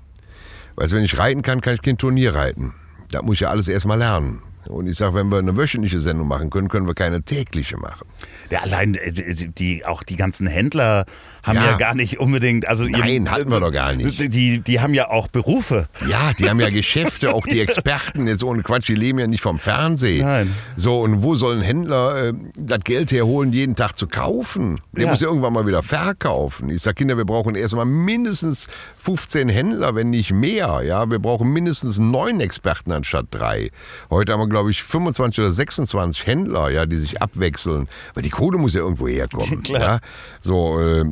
Weißt 0.76 0.91
du, 0.91 0.97
wenn 0.97 1.03
ich 1.05 1.18
reiten 1.20 1.43
kann, 1.43 1.61
kann 1.61 1.76
ich 1.76 1.84
kein 1.84 1.97
Turnier 1.99 2.34
reiten. 2.34 2.74
Da 3.11 3.22
muss 3.22 3.36
ich 3.36 3.41
ja 3.41 3.49
alles 3.51 3.68
erstmal 3.68 3.99
lernen. 3.99 4.41
Und 4.68 4.88
ich 4.88 4.97
sage, 4.97 5.16
wenn 5.16 5.32
wir 5.32 5.38
eine 5.38 5.55
wöchentliche 5.57 5.99
Sendung 5.99 6.28
machen 6.28 6.49
können, 6.49 6.70
können 6.70 6.88
wir 6.88 6.95
keine 6.95 7.22
tägliche 7.22 7.78
machen. 7.78 8.07
Ja, 8.49 8.61
allein 8.61 8.95
äh, 8.95 9.11
die, 9.11 9.86
auch 9.86 10.03
die 10.03 10.16
ganzen 10.16 10.47
Händler 10.47 11.05
haben 11.48 11.56
ja, 11.58 11.66
Ja. 11.72 11.78
gar 11.78 11.96
nicht 11.96 12.20
unbedingt, 12.20 12.68
also 12.68 12.86
Nein, 12.86 13.30
hatten 13.32 13.52
wir 13.52 13.60
doch 13.60 13.72
gar 13.72 13.93
nicht. 13.93 14.34
Die, 14.34 14.60
die 14.60 14.80
haben 14.80 14.93
ja 14.93 15.10
auch 15.10 15.28
Berufe. 15.28 15.88
Ja, 16.10 16.32
die 16.38 16.50
haben 16.50 16.60
ja 16.60 16.70
Geschäfte, 16.70 17.34
auch 17.34 17.46
die 17.46 17.60
Experten, 17.66 18.28
jetzt 18.28 18.43
ohne 18.43 18.64
Quatsch, 18.64 18.88
die 18.89 18.96
leben 18.96 19.20
ja 19.20 19.28
nicht 19.28 19.41
vom 19.41 19.60
Fernsehen. 19.60 20.26
Nein. 20.26 20.54
So, 20.76 21.02
und 21.02 21.24
wo 21.24 21.36
soll 21.36 21.56
ein 21.58 21.62
Händler 21.62 22.28
äh, 22.30 22.34
das 22.58 22.84
Geld 22.84 23.12
herholen, 23.12 23.54
jeden 23.54 23.76
Tag 23.76 23.98
zu 23.98 24.08
kaufen? 24.08 24.82
Der 24.93 25.06
Ja. 25.06 25.12
muss 25.12 25.22
ja 25.22 25.28
irgendwann 25.28 25.54
mal 25.54 25.66
wieder 25.68 25.84
verkaufen. 25.84 26.70
Ich 26.70 26.82
sag 26.82 26.96
Kinder, 26.96 27.18
wir 27.18 27.26
brauchen 27.26 27.56
erstmal 27.56 27.86
mindestens 27.86 28.68
15 29.00 29.50
Händler, 29.50 29.96
wenn 29.96 30.10
nicht 30.10 30.32
mehr. 30.32 30.82
Ja, 30.86 31.10
wir 31.10 31.20
brauchen 31.20 31.52
mindestens 31.52 31.98
neun 32.00 32.39
Experten 32.39 32.91
anstatt 32.91 33.28
drei. 33.32 33.70
Heute 34.10 34.34
haben 34.34 34.39
wir, 34.39 34.50
glaube 34.50 34.72
ich, 34.72 34.84
25 34.84 35.39
oder 35.39 35.52
26 35.52 36.26
Händler, 36.26 36.70
ja, 36.72 36.86
die 36.86 36.98
sich 37.00 37.22
abwechseln. 37.22 37.88
Weil 38.14 38.24
die 38.24 38.30
Kohle 38.30 38.58
muss 38.58 38.74
ja 38.74 38.82
irgendwo 38.82 39.08
herkommen. 39.08 39.64
Klar. 39.64 39.82
Ja? 39.82 40.00
So, 40.41 40.80
äh, 40.80 41.06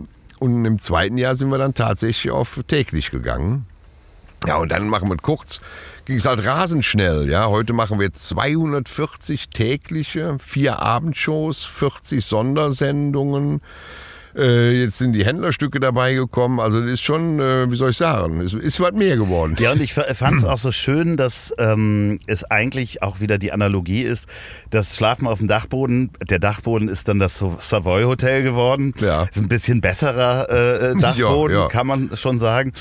und 0.43 0.65
im 0.65 0.77
zweiten 0.77 1.17
Jahr 1.17 1.35
sind 1.35 1.51
wir 1.51 1.57
dann 1.57 1.73
tatsächlich 1.73 2.29
auf 2.29 2.59
täglich 2.67 3.11
gegangen. 3.11 3.65
Ja, 4.45 4.57
und 4.57 4.73
dann 4.73 4.89
machen 4.89 5.07
wir 5.07 5.15
kurz, 5.15 5.61
ging 6.03 6.17
es 6.17 6.25
halt 6.25 6.45
rasend 6.45 6.83
schnell. 6.83 7.29
Ja, 7.29 7.47
heute 7.47 7.71
machen 7.71 7.97
wir 7.97 8.11
240 8.11 9.49
tägliche, 9.51 10.37
vier 10.45 10.81
Abendshows, 10.81 11.63
40 11.63 12.25
Sondersendungen. 12.25 13.61
Äh, 14.35 14.83
jetzt 14.83 14.97
sind 14.97 15.13
die 15.13 15.25
Händlerstücke 15.25 15.79
dabei 15.79 16.13
gekommen. 16.13 16.59
Also 16.59 16.81
das 16.81 16.91
ist 16.93 17.01
schon, 17.01 17.39
äh, 17.39 17.69
wie 17.71 17.75
soll 17.75 17.91
ich 17.91 17.97
sagen, 17.97 18.41
es 18.41 18.53
ist 18.53 18.79
was 18.79 18.93
mehr 18.93 19.15
geworden. 19.17 19.55
Ja, 19.59 19.71
und 19.73 19.81
ich 19.81 19.93
fand 19.93 20.37
es 20.37 20.43
auch 20.45 20.57
so 20.57 20.71
schön, 20.71 21.17
dass 21.17 21.53
ähm, 21.57 22.19
es 22.27 22.43
eigentlich 22.43 23.03
auch 23.03 23.19
wieder 23.19 23.37
die 23.37 23.51
Analogie 23.51 24.01
ist, 24.01 24.27
das 24.69 24.95
Schlafen 24.95 25.27
auf 25.27 25.39
dem 25.39 25.47
Dachboden, 25.47 26.11
der 26.29 26.39
Dachboden 26.39 26.89
ist 26.89 27.07
dann 27.07 27.19
das 27.19 27.43
Savoy 27.59 28.03
Hotel 28.03 28.41
geworden. 28.41 28.93
Ja. 28.99 29.23
Ist 29.23 29.37
ein 29.37 29.47
bisschen 29.47 29.81
besserer 29.81 30.47
äh, 30.49 30.91
äh, 30.91 30.95
Dachboden, 30.99 31.55
Ja, 31.55 31.63
ja. 31.63 31.67
kann 31.67 31.87
man 31.87 32.15
schon 32.15 32.39
sagen. 32.39 32.73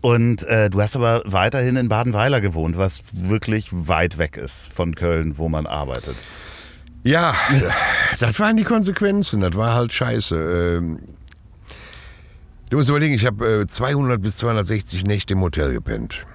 Und 0.00 0.42
äh, 0.42 0.68
du 0.68 0.82
hast 0.82 0.96
aber 0.96 1.22
weiterhin 1.24 1.76
in 1.76 1.88
Badenweiler 1.88 2.42
gewohnt, 2.42 2.76
was 2.76 3.00
wirklich 3.12 3.68
weit 3.72 4.18
weg 4.18 4.36
ist 4.36 4.70
von 4.70 4.94
Köln, 4.94 5.38
wo 5.38 5.48
man 5.48 5.66
arbeitet. 5.66 6.16
Ja, 7.04 7.34
das 8.18 8.38
waren 8.40 8.56
die 8.56 8.64
Konsequenzen. 8.64 9.40
Das 9.40 9.54
war 9.54 9.74
halt 9.74 9.92
scheiße. 9.92 10.78
Ähm, 10.78 10.98
Du 12.74 12.78
musst 12.78 12.88
überlegen, 12.88 13.14
ich 13.14 13.24
habe 13.24 13.60
äh, 13.60 13.66
200 13.68 14.20
bis 14.20 14.38
260 14.38 15.04
Nächte 15.04 15.34
im 15.34 15.42
Hotel 15.42 15.72
gepennt. 15.72 16.26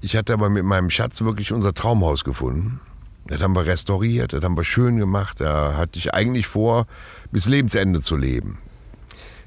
Ich 0.00 0.16
hatte 0.16 0.32
aber 0.32 0.48
mit 0.48 0.64
meinem 0.64 0.88
Schatz 0.88 1.20
wirklich 1.20 1.52
unser 1.52 1.74
Traumhaus 1.74 2.24
gefunden. 2.24 2.80
Das 3.26 3.42
haben 3.42 3.54
wir 3.54 3.66
restauriert, 3.66 4.32
das 4.32 4.42
haben 4.42 4.56
wir 4.56 4.64
schön 4.64 4.96
gemacht. 4.96 5.42
Da 5.42 5.76
hatte 5.76 5.98
ich 5.98 6.14
eigentlich 6.14 6.46
vor, 6.46 6.86
bis 7.32 7.46
Lebensende 7.46 8.00
zu 8.00 8.16
leben. 8.16 8.60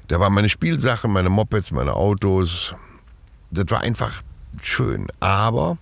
Da 0.06 0.20
waren 0.20 0.32
meine 0.32 0.48
Spielsachen, 0.48 1.10
meine 1.10 1.28
Mopeds, 1.28 1.72
meine 1.72 1.94
Autos. 1.94 2.72
Das 3.50 3.64
war 3.70 3.80
einfach 3.80 4.22
schön. 4.62 5.08
Aber 5.18 5.76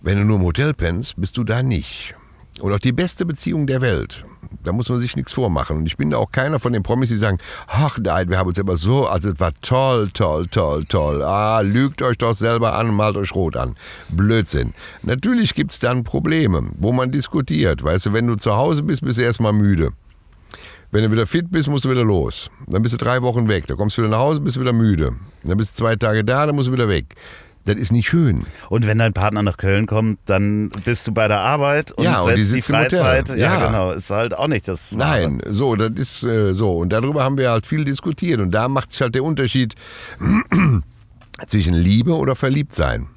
wenn 0.00 0.18
du 0.18 0.24
nur 0.24 0.38
im 0.38 0.44
Hotel 0.44 0.74
pennst, 0.74 1.14
bist 1.20 1.36
du 1.36 1.44
da 1.44 1.62
nicht. 1.62 2.14
Und 2.60 2.72
auch 2.72 2.78
die 2.78 2.92
beste 2.92 3.26
Beziehung 3.26 3.66
der 3.66 3.80
Welt. 3.80 4.24
Da 4.62 4.72
muss 4.72 4.88
man 4.88 4.98
sich 4.98 5.16
nichts 5.16 5.32
vormachen. 5.32 5.78
Und 5.78 5.86
ich 5.86 5.96
bin 5.96 6.12
auch 6.14 6.32
keiner 6.32 6.58
von 6.58 6.72
den 6.72 6.82
Promis, 6.82 7.08
die 7.08 7.16
sagen, 7.16 7.38
ach 7.66 7.98
nein, 7.98 8.28
wir 8.28 8.38
haben 8.38 8.48
uns 8.48 8.58
aber 8.58 8.76
so, 8.76 9.06
also 9.06 9.30
es 9.30 9.40
war 9.40 9.52
toll, 9.60 10.10
toll, 10.12 10.46
toll, 10.48 10.84
toll. 10.86 11.22
Ah, 11.22 11.60
lügt 11.60 12.02
euch 12.02 12.18
doch 12.18 12.34
selber 12.34 12.74
an, 12.74 12.94
malt 12.94 13.16
euch 13.16 13.34
rot 13.34 13.56
an. 13.56 13.74
Blödsinn. 14.08 14.72
Natürlich 15.02 15.54
gibt 15.54 15.72
es 15.72 15.78
dann 15.78 16.04
Probleme, 16.04 16.70
wo 16.78 16.92
man 16.92 17.12
diskutiert. 17.12 17.82
Weißt 17.82 18.06
du, 18.06 18.12
wenn 18.12 18.26
du 18.26 18.36
zu 18.36 18.56
Hause 18.56 18.82
bist, 18.82 19.02
bist 19.02 19.18
du 19.18 19.22
erstmal 19.22 19.52
müde. 19.52 19.92
Wenn 20.90 21.02
du 21.02 21.10
wieder 21.10 21.26
fit 21.26 21.50
bist, 21.50 21.68
musst 21.68 21.84
du 21.84 21.90
wieder 21.90 22.04
los. 22.04 22.48
Dann 22.68 22.82
bist 22.82 22.94
du 22.94 22.98
drei 22.98 23.20
Wochen 23.22 23.48
weg. 23.48 23.66
Dann 23.66 23.76
kommst 23.76 23.98
du 23.98 24.02
wieder 24.02 24.10
nach 24.10 24.20
Hause, 24.20 24.40
bist 24.40 24.56
du 24.56 24.60
wieder 24.60 24.72
müde. 24.72 25.16
Dann 25.44 25.56
bist 25.56 25.74
du 25.74 25.84
zwei 25.84 25.96
Tage 25.96 26.24
da, 26.24 26.46
dann 26.46 26.54
musst 26.54 26.68
du 26.68 26.72
wieder 26.72 26.88
weg. 26.88 27.16
Das 27.66 27.74
ist 27.74 27.90
nicht 27.90 28.08
schön. 28.08 28.46
Und 28.68 28.86
wenn 28.86 28.98
dein 28.98 29.12
Partner 29.12 29.42
nach 29.42 29.56
Köln 29.56 29.86
kommt, 29.86 30.20
dann 30.26 30.70
bist 30.84 31.08
du 31.08 31.12
bei 31.12 31.26
der 31.26 31.40
Arbeit 31.40 31.90
und 31.90 32.04
Ja, 32.04 32.20
und 32.20 32.36
die 32.36 32.44
selbst 32.44 32.68
die 32.68 32.72
Hotel. 32.72 33.00
Freizeit, 33.00 33.38
ja. 33.38 33.58
Ja. 33.58 33.66
genau, 33.66 33.90
ist 33.90 34.08
halt 34.08 34.38
auch 34.38 34.46
nicht 34.46 34.68
das. 34.68 34.92
Nein, 34.92 35.42
so, 35.50 35.74
das 35.74 35.90
ist 35.96 36.22
äh, 36.22 36.54
so. 36.54 36.78
Und 36.78 36.92
darüber 36.92 37.24
haben 37.24 37.36
wir 37.36 37.50
halt 37.50 37.66
viel 37.66 37.84
diskutiert. 37.84 38.38
Und 38.40 38.52
da 38.52 38.68
macht 38.68 38.92
sich 38.92 39.00
halt 39.02 39.16
der 39.16 39.24
Unterschied 39.24 39.74
zwischen 41.48 41.74
Liebe 41.74 42.14
oder 42.14 42.36
Verliebtsein. 42.36 43.08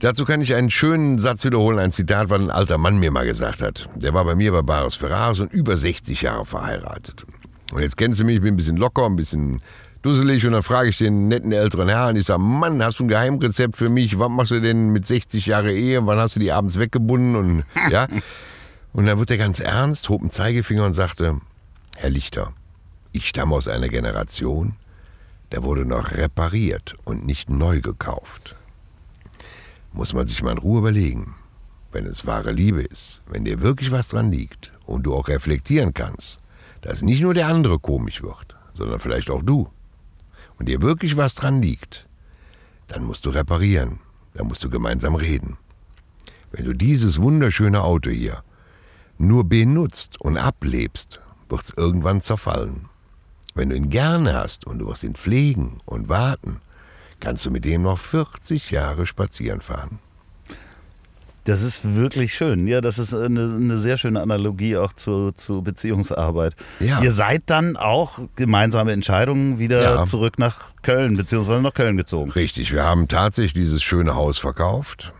Dazu 0.00 0.26
kann 0.26 0.42
ich 0.42 0.54
einen 0.54 0.70
schönen 0.70 1.18
Satz 1.18 1.44
wiederholen, 1.44 1.78
ein 1.78 1.90
Zitat, 1.90 2.28
was 2.28 2.40
ein 2.40 2.50
alter 2.50 2.76
Mann 2.76 2.98
mir 2.98 3.10
mal 3.10 3.24
gesagt 3.24 3.62
hat. 3.62 3.88
Der 3.96 4.12
war 4.12 4.26
bei 4.26 4.34
mir 4.34 4.52
bei 4.52 4.60
Baris 4.60 4.94
Ferraris 4.94 5.40
und 5.40 5.52
über 5.54 5.78
60 5.78 6.20
Jahre 6.20 6.44
verheiratet. 6.44 7.24
Und 7.72 7.80
jetzt 7.80 7.96
kennst 7.96 8.20
du 8.20 8.24
mich, 8.24 8.36
ich 8.36 8.42
bin 8.42 8.54
ein 8.54 8.56
bisschen 8.56 8.76
locker, 8.76 9.06
ein 9.06 9.16
bisschen 9.16 9.62
dusselig 10.08 10.46
und 10.46 10.52
dann 10.52 10.62
frage 10.62 10.88
ich 10.88 10.96
den 10.96 11.28
netten 11.28 11.52
älteren 11.52 11.88
Herrn, 11.88 12.16
ich 12.16 12.26
sage, 12.26 12.40
Mann, 12.40 12.82
hast 12.82 12.98
du 12.98 13.04
ein 13.04 13.08
Geheimrezept 13.08 13.76
für 13.76 13.90
mich? 13.90 14.18
Was 14.18 14.30
machst 14.30 14.52
du 14.52 14.60
denn 14.60 14.90
mit 14.90 15.06
60 15.06 15.44
Jahre 15.46 15.72
Ehe? 15.72 16.04
Wann 16.06 16.18
hast 16.18 16.36
du 16.36 16.40
die 16.40 16.50
abends 16.50 16.78
weggebunden? 16.78 17.36
Und 17.36 17.64
ja. 17.90 18.08
Und 18.94 19.06
dann 19.06 19.18
wurde 19.18 19.34
er 19.34 19.38
ganz 19.38 19.60
ernst, 19.60 20.08
hob 20.08 20.22
einen 20.22 20.30
Zeigefinger 20.30 20.86
und 20.86 20.94
sagte, 20.94 21.40
Herr 21.96 22.10
Lichter, 22.10 22.52
ich 23.12 23.28
stamme 23.28 23.54
aus 23.54 23.68
einer 23.68 23.88
Generation, 23.88 24.76
da 25.50 25.62
wurde 25.62 25.84
noch 25.84 26.12
repariert 26.12 26.96
und 27.04 27.26
nicht 27.26 27.50
neu 27.50 27.80
gekauft. 27.80 28.56
Muss 29.92 30.14
man 30.14 30.26
sich 30.26 30.42
mal 30.42 30.52
in 30.52 30.58
Ruhe 30.58 30.78
überlegen. 30.78 31.34
Wenn 31.92 32.06
es 32.06 32.26
wahre 32.26 32.52
Liebe 32.52 32.82
ist, 32.82 33.22
wenn 33.26 33.44
dir 33.44 33.60
wirklich 33.60 33.90
was 33.90 34.08
dran 34.08 34.30
liegt 34.30 34.72
und 34.86 35.04
du 35.04 35.14
auch 35.14 35.28
reflektieren 35.28 35.92
kannst, 35.92 36.38
dass 36.80 37.02
nicht 37.02 37.20
nur 37.20 37.34
der 37.34 37.48
andere 37.48 37.78
komisch 37.78 38.22
wird, 38.22 38.56
sondern 38.74 39.00
vielleicht 39.00 39.30
auch 39.30 39.42
du, 39.42 39.68
und 40.58 40.68
dir 40.68 40.82
wirklich 40.82 41.16
was 41.16 41.34
dran 41.34 41.62
liegt, 41.62 42.06
dann 42.88 43.04
musst 43.04 43.26
du 43.26 43.30
reparieren, 43.30 44.00
dann 44.34 44.46
musst 44.46 44.64
du 44.64 44.70
gemeinsam 44.70 45.14
reden. 45.14 45.58
Wenn 46.50 46.64
du 46.64 46.72
dieses 46.72 47.20
wunderschöne 47.20 47.82
Auto 47.82 48.10
hier 48.10 48.42
nur 49.18 49.44
benutzt 49.44 50.20
und 50.20 50.36
ablebst, 50.36 51.20
wird 51.48 51.64
es 51.64 51.72
irgendwann 51.76 52.22
zerfallen. 52.22 52.88
Wenn 53.54 53.70
du 53.70 53.76
ihn 53.76 53.90
gerne 53.90 54.34
hast 54.34 54.66
und 54.66 54.78
du 54.78 54.86
wirst 54.86 55.04
ihn 55.04 55.14
pflegen 55.14 55.80
und 55.84 56.08
warten, 56.08 56.60
kannst 57.20 57.44
du 57.44 57.50
mit 57.50 57.64
dem 57.64 57.82
noch 57.82 57.98
40 57.98 58.70
Jahre 58.70 59.06
spazieren 59.06 59.60
fahren. 59.60 59.98
Das 61.48 61.62
ist 61.62 61.96
wirklich 61.96 62.34
schön. 62.34 62.66
Ja, 62.66 62.82
das 62.82 62.98
ist 62.98 63.14
eine, 63.14 63.54
eine 63.56 63.78
sehr 63.78 63.96
schöne 63.96 64.20
Analogie 64.20 64.76
auch 64.76 64.92
zu, 64.92 65.32
zu 65.32 65.62
Beziehungsarbeit. 65.62 66.54
Ja. 66.78 67.00
Ihr 67.02 67.10
seid 67.10 67.44
dann 67.46 67.78
auch 67.78 68.18
gemeinsame 68.36 68.92
Entscheidungen 68.92 69.58
wieder 69.58 69.82
Ja. 69.82 70.04
zurück 70.04 70.38
nach 70.38 70.56
Köln, 70.82 71.16
beziehungsweise 71.16 71.62
nach 71.62 71.72
Köln 71.72 71.96
gezogen. 71.96 72.30
Richtig, 72.32 72.72
wir 72.74 72.84
haben 72.84 73.08
tatsächlich 73.08 73.54
dieses 73.54 73.82
schöne 73.82 74.14
Haus 74.14 74.36
verkauft. 74.38 75.12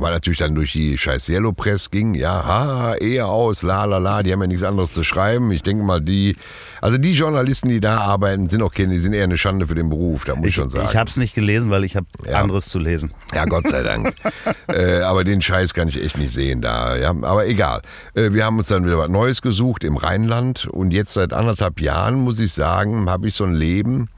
Weil 0.00 0.12
natürlich 0.12 0.38
dann 0.38 0.54
durch 0.54 0.72
die 0.72 0.96
scheiß 0.98 1.28
Yellow 1.28 1.52
Press 1.52 1.90
ging, 1.90 2.14
ja, 2.14 2.44
ha, 2.44 2.94
Ehe 2.96 3.26
aus, 3.26 3.62
la 3.62 3.84
la 3.84 3.98
la, 3.98 4.22
die 4.22 4.32
haben 4.32 4.40
ja 4.40 4.46
nichts 4.46 4.62
anderes 4.62 4.92
zu 4.92 5.04
schreiben. 5.04 5.50
Ich 5.52 5.62
denke 5.62 5.84
mal, 5.84 6.00
die, 6.00 6.36
also 6.80 6.98
die 6.98 7.12
Journalisten, 7.12 7.68
die 7.68 7.80
da 7.80 7.98
arbeiten, 7.98 8.48
sind 8.48 8.62
auch 8.62 8.72
keine, 8.72 8.92
die 8.94 8.98
sind 8.98 9.12
eher 9.12 9.24
eine 9.24 9.38
Schande 9.38 9.66
für 9.66 9.74
den 9.74 9.88
Beruf, 9.88 10.24
da 10.24 10.34
muss 10.34 10.44
ich, 10.44 10.48
Ich, 10.50 10.54
schon 10.56 10.70
sagen. 10.70 10.88
ich 10.90 10.96
habe 10.96 11.08
es 11.10 11.16
nicht 11.16 11.34
gelesen, 11.34 11.70
weil 11.70 11.84
ich 11.84 11.96
habe 11.96 12.06
Ja. 12.28 12.40
anderes 12.40 12.66
zu 12.68 12.78
lesen. 12.78 13.12
Ja, 13.34 13.44
Gott 13.44 13.68
sei 13.68 13.82
Dank. 13.82 14.14
äh, 14.68 15.00
aber 15.00 15.24
den 15.24 15.40
Scheiß 15.42 15.74
kann 15.74 15.88
ich 15.88 16.02
echt 16.02 16.18
nicht 16.18 16.32
sehen 16.32 16.60
da. 16.60 16.96
Ja? 16.96 17.10
Aber 17.22 17.46
egal. 17.46 17.82
Äh, 18.14 18.32
wir 18.32 18.44
haben 18.44 18.58
uns 18.58 18.68
dann 18.68 18.84
wieder 18.84 18.98
was 18.98 19.08
Neues 19.08 19.42
gesucht 19.42 19.84
im 19.84 19.96
Rheinland 19.96 20.66
und 20.66 20.92
jetzt 20.92 21.12
seit 21.14 21.32
anderthalb 21.32 21.80
Jahren, 21.80 22.16
muss 22.16 22.38
ich 22.40 22.52
sagen, 22.52 23.08
habe 23.08 23.28
ich 23.28 23.34
so 23.34 23.44
ein 23.44 23.54
Leben, 23.54 24.08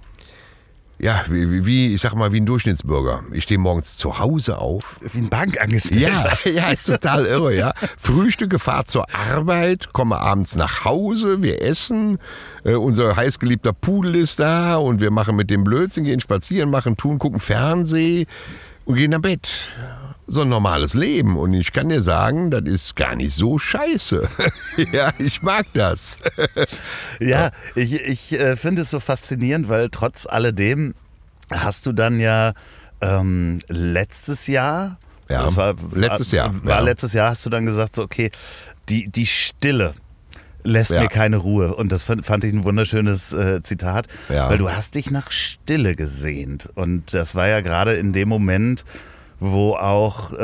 ja, 0.98 1.24
wie, 1.28 1.66
wie- 1.66 1.94
ich 1.94 2.00
sag 2.00 2.14
mal, 2.14 2.32
wie 2.32 2.40
ein 2.40 2.46
Durchschnittsbürger. 2.46 3.22
Ich 3.32 3.42
stehe 3.44 3.58
morgens 3.58 3.96
zu 3.98 4.18
Hause 4.18 4.58
auf. 4.58 4.98
Wie 5.12 5.18
ein 5.18 5.28
Bankangestellter. 5.28 6.38
Ja, 6.44 6.50
ja, 6.50 6.68
ist 6.70 6.84
total 6.86 7.26
irre, 7.26 7.54
ja. 7.54 7.74
Frühstücke, 7.98 8.58
fahrt 8.58 8.88
zur 8.88 9.06
Arbeit, 9.14 9.92
komme 9.92 10.18
abends 10.18 10.56
nach 10.56 10.84
Hause, 10.84 11.42
wir 11.42 11.60
essen, 11.62 12.18
äh, 12.64 12.74
unser 12.74 13.14
heißgeliebter 13.16 13.72
Pudel 13.74 14.14
ist 14.16 14.38
da 14.38 14.76
und 14.76 15.00
wir 15.00 15.10
machen 15.10 15.36
mit 15.36 15.50
dem 15.50 15.64
Blödsinn, 15.64 16.04
gehen 16.04 16.20
spazieren, 16.20 16.70
machen, 16.70 16.96
tun, 16.96 17.18
gucken 17.18 17.40
Fernseh 17.40 18.26
und 18.86 18.96
gehen 18.96 19.12
am 19.14 19.22
Bett. 19.22 19.48
So 20.28 20.42
ein 20.42 20.48
normales 20.48 20.94
Leben. 20.94 21.36
Und 21.38 21.52
ich 21.54 21.72
kann 21.72 21.88
dir 21.88 22.02
sagen, 22.02 22.50
das 22.50 22.62
ist 22.64 22.96
gar 22.96 23.14
nicht 23.14 23.34
so 23.34 23.58
scheiße. 23.58 24.28
ja, 24.92 25.12
ich 25.18 25.42
mag 25.42 25.66
das. 25.72 26.18
Ja, 27.20 27.50
ich, 27.74 27.94
ich 27.94 28.32
äh, 28.32 28.56
finde 28.56 28.82
es 28.82 28.90
so 28.90 29.00
faszinierend, 29.00 29.68
weil 29.68 29.88
trotz 29.88 30.26
alledem 30.26 30.94
hast 31.50 31.86
du 31.86 31.92
dann 31.92 32.20
ja 32.20 32.52
ähm, 33.00 33.60
letztes 33.68 34.46
Jahr, 34.48 34.98
Ja, 35.30 35.54
war, 35.56 35.74
letztes 35.92 36.30
Jahr, 36.32 36.52
war 36.64 36.78
ja. 36.78 36.84
letztes 36.84 37.12
Jahr, 37.14 37.30
hast 37.30 37.46
du 37.46 37.50
dann 37.50 37.64
gesagt, 37.64 37.94
so 37.96 38.02
okay, 38.02 38.30
die, 38.88 39.08
die 39.08 39.26
Stille 39.26 39.94
lässt 40.62 40.90
Ja. 40.90 41.02
mir 41.02 41.08
keine 41.08 41.36
Ruhe. 41.38 41.74
Und 41.74 41.90
das 41.92 42.02
fand, 42.02 42.26
fand 42.26 42.44
ich 42.44 42.52
ein 42.52 42.64
wunderschönes 42.64 43.32
äh, 43.32 43.62
Zitat, 43.62 44.08
Ja. 44.28 44.50
weil 44.50 44.58
du 44.58 44.70
hast 44.70 44.94
dich 44.96 45.10
nach 45.10 45.30
Stille 45.30 45.94
gesehnt. 45.94 46.68
Und 46.74 47.14
das 47.14 47.34
war 47.34 47.48
ja 47.48 47.60
gerade 47.60 47.94
in 47.94 48.12
dem 48.12 48.28
Moment, 48.28 48.84
wo 49.38 49.74
auch 49.74 50.32
äh, 50.32 50.38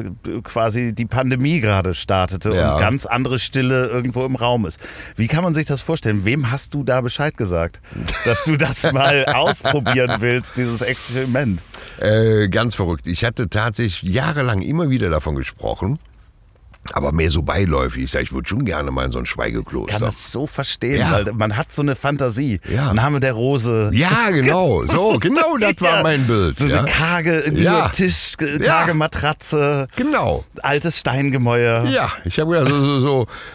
äh, 0.00 0.04
quasi 0.42 0.92
die 0.92 1.06
Pandemie 1.06 1.60
gerade 1.60 1.94
startete 1.94 2.50
Ja. 2.54 2.74
und 2.74 2.80
ganz 2.80 3.06
andere 3.06 3.38
Stille 3.38 3.86
irgendwo 3.86 4.24
im 4.24 4.34
Raum 4.36 4.66
ist. 4.66 4.80
Wie 5.16 5.28
kann 5.28 5.44
man 5.44 5.54
sich 5.54 5.66
das 5.66 5.80
vorstellen? 5.80 6.24
Wem 6.24 6.50
hast 6.50 6.74
du 6.74 6.82
da 6.84 7.00
Bescheid 7.00 7.36
gesagt, 7.36 7.80
dass 8.24 8.44
du 8.44 8.56
das 8.56 8.82
mal 8.92 9.24
ausprobieren 9.26 10.16
willst, 10.20 10.56
dieses 10.56 10.80
Experiment? 10.80 11.62
Äh, 12.00 12.48
ganz 12.48 12.74
verrückt. 12.74 13.06
Ich 13.06 13.24
hatte 13.24 13.48
tatsächlich 13.48 14.02
jahrelang 14.12 14.62
immer 14.62 14.90
wieder 14.90 15.10
davon 15.10 15.34
gesprochen, 15.36 15.98
aber 16.94 17.12
mehr 17.12 17.30
so 17.30 17.42
beiläufig. 17.42 18.04
Ich 18.04 18.10
sag, 18.12 18.22
ich 18.22 18.32
würde 18.32 18.48
schon 18.48 18.64
gerne 18.64 18.90
mal 18.90 19.04
in 19.04 19.12
so 19.12 19.18
ein 19.18 19.24
kann 19.24 19.26
Schweigekloster. 19.26 19.98
das 19.98 20.32
so 20.32 20.46
verstehen, 20.46 21.00
Ja. 21.00 21.12
weil 21.12 21.32
man 21.34 21.54
hat 21.56 21.70
so 21.72 21.82
eine 21.82 21.94
Fantasie. 21.94 22.60
Ja. 22.72 22.94
Name 22.94 23.20
der 23.20 23.34
Rose. 23.34 23.90
Ja, 23.92 24.30
genau. 24.30 24.86
So, 24.86 25.18
genau 25.18 25.58
das 25.58 25.74
war 25.80 25.96
Ja. 25.98 26.02
mein 26.02 26.26
Bild. 26.26 26.58
So 26.58 26.64
eine 26.64 26.84
karge 26.84 27.52
Ja. 27.54 27.88
Tisch, 27.90 28.32
äh, 28.40 28.58
karge 28.58 28.94
Matratze, 28.94 29.86
Genau. 29.96 30.44
altes 30.62 30.98
Steingemäuer. 30.98 31.84
Ja, 31.90 32.10
ich 32.24 32.38
habe 32.40 32.56
ja 32.56 32.64
so, 32.66 32.82
so, 32.84 33.00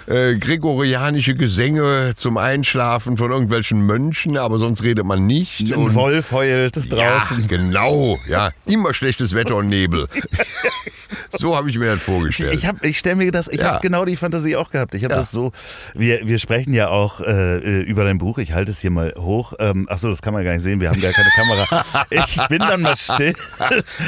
so 0.08 0.14
äh, 0.14 0.36
gregorianische 0.38 1.34
Gesänge 1.34 2.14
zum 2.16 2.38
Einschlafen 2.38 3.18
von 3.18 3.32
irgendwelchen 3.32 3.84
Mönchen, 3.84 4.38
aber 4.38 4.60
sonst 4.60 4.84
redet 4.84 5.06
man 5.06 5.26
nicht. 5.26 5.60
Ein 5.62 5.94
Wolf 5.96 6.32
heult 6.32 6.76
draußen. 6.76 7.42
Ja, 7.42 7.48
genau. 7.48 8.20
Ja, 8.28 8.52
immer 8.68 8.94
schlechtes 8.94 9.34
Wetter 9.34 9.56
und 9.56 9.70
Nebel. 9.70 10.08
so 11.32 11.56
habe 11.56 11.70
ich 11.70 11.78
mir 11.80 11.88
das 11.94 12.00
vorgestellt. 12.02 12.54
Ich, 12.54 12.66
hab, 12.68 12.84
ich 12.84 13.00
stelle 13.00 13.16
mir 13.16 13.23
das, 13.32 13.48
ich 13.48 13.60
Ja. 13.60 13.74
habe 13.74 13.82
genau 13.82 14.06
die 14.06 14.16
Fantasie 14.16 14.56
auch 14.56 14.70
gehabt. 14.72 14.94
Ich 14.96 15.04
habe 15.04 15.14
Ja. 15.14 15.20
das 15.22 15.32
so, 15.32 15.52
wir, 15.94 16.22
wir 16.28 16.40
sprechen 16.40 16.74
ja 16.74 16.90
auch 16.90 17.20
äh, 17.22 17.58
äh, 17.58 17.82
über 17.84 18.04
dein 18.04 18.18
Buch, 18.18 18.38
ich 18.38 18.54
halte 18.54 18.72
es 18.72 18.80
hier 18.80 18.92
mal 18.92 19.14
hoch. 19.18 19.54
Ähm, 19.60 19.88
Achso, 19.90 20.10
das 20.10 20.22
kann 20.22 20.34
man 20.34 20.44
gar 20.44 20.54
nicht 20.54 20.62
sehen, 20.64 20.80
wir 20.82 20.90
haben 20.90 21.02
gar 21.02 21.12
keine 21.12 21.30
Kamera. 21.36 21.86
Ich 22.10 22.38
bin 22.48 22.60
dann 22.60 22.82
mal 22.82 22.96
still. 22.96 23.34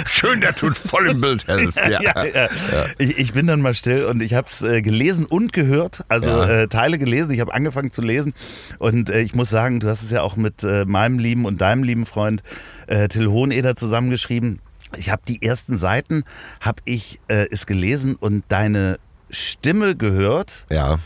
Schön, 0.09 0.41
dass 0.41 0.55
du 0.57 0.71
voll 0.73 1.09
im 1.09 1.21
Bild 1.21 1.47
hältst. 1.47 1.79
Ja. 1.89 2.01
ja. 2.01 2.23
Ich, 2.97 3.17
ich 3.17 3.33
bin 3.33 3.47
dann 3.47 3.61
mal 3.61 3.73
still 3.73 4.03
und 4.05 4.21
ich 4.21 4.33
habe 4.33 4.47
es 4.49 4.61
äh, 4.61 4.81
gelesen 4.81 5.25
und 5.25 5.53
gehört, 5.53 6.01
also 6.09 6.41
äh, 6.41 6.67
Teile 6.67 6.97
gelesen. 6.97 7.31
Ich 7.31 7.39
habe 7.39 7.53
angefangen 7.53 7.91
zu 7.91 8.01
lesen 8.01 8.33
und 8.79 9.09
äh, 9.09 9.21
ich 9.21 9.33
muss 9.35 9.49
sagen, 9.49 9.79
du 9.79 9.87
hast 9.87 10.01
es 10.03 10.11
ja 10.11 10.21
auch 10.21 10.35
mit 10.35 10.63
äh, 10.63 10.85
meinem 10.85 11.19
lieben 11.19 11.45
und 11.45 11.61
deinem 11.61 11.83
lieben 11.83 12.05
Freund 12.05 12.43
äh, 12.87 13.07
Till 13.07 13.27
Hoheneder 13.27 13.75
zusammengeschrieben. 13.75 14.59
Ich 14.97 15.09
habe 15.09 15.21
die 15.27 15.41
ersten 15.41 15.77
Seiten, 15.77 16.23
habe 16.61 16.81
ich 16.85 17.19
äh, 17.27 17.47
es 17.51 17.65
gelesen 17.65 18.15
und 18.15 18.43
deine 18.49 18.97
Stimme 19.29 19.95
gehört, 19.95 20.65
ja. 20.69 20.99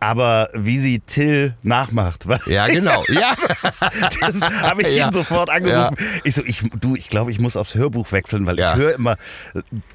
aber 0.00 0.48
wie 0.54 0.78
sie 0.80 1.00
Till 1.00 1.54
nachmacht. 1.62 2.26
Ja, 2.46 2.66
genau. 2.66 3.02
Ja. 3.08 3.34
das 4.20 4.40
habe 4.62 4.82
ich 4.82 4.96
Ja. 4.96 5.06
ihn 5.08 5.12
sofort 5.12 5.50
angerufen. 5.50 5.96
Ich 6.24 6.34
so, 6.34 6.42
ich, 6.44 6.62
du, 6.80 6.94
ich 6.96 7.08
glaube, 7.10 7.30
ich 7.30 7.38
muss 7.40 7.56
aufs 7.56 7.74
Hörbuch 7.74 8.12
wechseln, 8.12 8.46
weil 8.46 8.58
Ja. 8.58 8.72
ich 8.72 8.78
höre 8.78 8.94
immer 8.94 9.16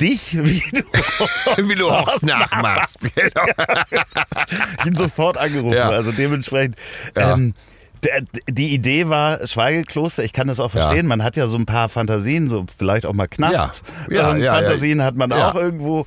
dich, 0.01 0.33
wie 0.43 0.63
du 0.71 1.67
Wie 1.69 1.75
du 1.75 1.89
Horst 1.89 2.23
nachmachst. 2.23 2.99
Genau. 3.15 3.45
ich 4.79 4.85
ihn 4.85 4.97
sofort 4.97 5.37
angerufen. 5.37 5.77
Ja. 5.77 5.89
Also 5.89 6.11
dementsprechend. 6.11 6.75
Ja. 7.15 7.33
Ähm, 7.33 7.53
die 8.49 8.73
Idee 8.73 9.09
war 9.09 9.45
Schweigekloster. 9.45 10.23
Ich 10.23 10.31
kann 10.31 10.47
das 10.47 10.61
auch 10.61 10.71
verstehen. 10.71 11.05
Man 11.05 11.21
hat 11.21 11.35
ja 11.35 11.47
so 11.47 11.57
ein 11.57 11.65
paar 11.65 11.89
Fantasien, 11.89 12.47
so 12.47 12.65
vielleicht 12.77 13.05
auch 13.05 13.11
mal 13.11 13.27
Knast. 13.27 13.83
Ja. 14.09 14.15
Ja, 14.15 14.31
ähm, 14.31 14.37
ja, 14.37 14.43
ja. 14.45 14.53
Fantasien 14.53 15.03
hat 15.03 15.15
man 15.15 15.31
Ja. 15.31 15.49
auch 15.51 15.55
irgendwo. 15.55 16.05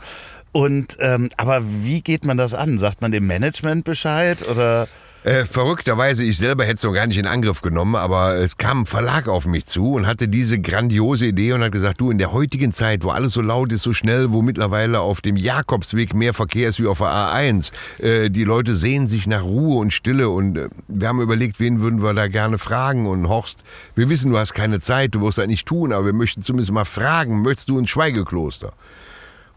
Und 0.52 0.98
ähm, 1.00 1.30
aber 1.36 1.62
wie 1.64 2.02
geht 2.02 2.24
man 2.24 2.36
das 2.36 2.52
an? 2.54 2.78
Sagt 2.78 3.00
man 3.00 3.10
dem 3.10 3.26
Management 3.26 3.84
Bescheid 3.84 4.46
oder? 4.48 4.86
Äh, 5.24 5.44
verrückterweise, 5.44 6.24
ich 6.24 6.36
selber 6.36 6.64
hätte 6.64 6.74
es 6.74 6.82
noch 6.82 6.92
gar 6.92 7.06
nicht 7.06 7.16
in 7.16 7.28
Angriff 7.28 7.62
genommen, 7.62 7.94
aber 7.94 8.34
es 8.34 8.56
kam 8.56 8.80
ein 8.80 8.86
Verlag 8.86 9.28
auf 9.28 9.46
mich 9.46 9.66
zu 9.66 9.92
und 9.92 10.04
hatte 10.04 10.26
diese 10.26 10.58
grandiose 10.58 11.26
Idee 11.26 11.52
und 11.52 11.62
hat 11.62 11.70
gesagt, 11.70 12.00
du, 12.00 12.10
in 12.10 12.18
der 12.18 12.32
heutigen 12.32 12.72
Zeit, 12.72 13.04
wo 13.04 13.10
alles 13.10 13.34
so 13.34 13.40
laut 13.40 13.70
ist, 13.70 13.82
so 13.82 13.92
schnell, 13.92 14.32
wo 14.32 14.42
mittlerweile 14.42 14.98
auf 14.98 15.20
dem 15.20 15.36
Jakobsweg 15.36 16.12
mehr 16.12 16.34
Verkehr 16.34 16.68
ist 16.68 16.80
wie 16.80 16.88
auf 16.88 16.98
der 16.98 17.06
A1, 17.06 17.70
äh, 18.00 18.30
die 18.30 18.42
Leute 18.42 18.74
sehen 18.74 19.06
sich 19.06 19.28
nach 19.28 19.44
Ruhe 19.44 19.78
und 19.78 19.92
Stille 19.92 20.28
und 20.28 20.58
äh, 20.58 20.68
wir 20.88 21.06
haben 21.06 21.20
überlegt, 21.20 21.60
wen 21.60 21.80
würden 21.80 22.02
wir 22.02 22.14
da 22.14 22.26
gerne 22.26 22.58
fragen 22.58 23.06
und 23.06 23.28
Horst, 23.28 23.62
wir 23.94 24.08
wissen, 24.08 24.32
du 24.32 24.38
hast 24.38 24.54
keine 24.54 24.80
Zeit, 24.80 25.14
du 25.14 25.22
wirst 25.22 25.38
das 25.38 25.46
nicht 25.46 25.66
tun, 25.66 25.92
aber 25.92 26.06
wir 26.06 26.14
möchten 26.14 26.42
zumindest 26.42 26.72
mal 26.72 26.84
fragen, 26.84 27.42
möchtest 27.42 27.68
du 27.68 27.78
ins 27.78 27.90
Schweigekloster? 27.90 28.72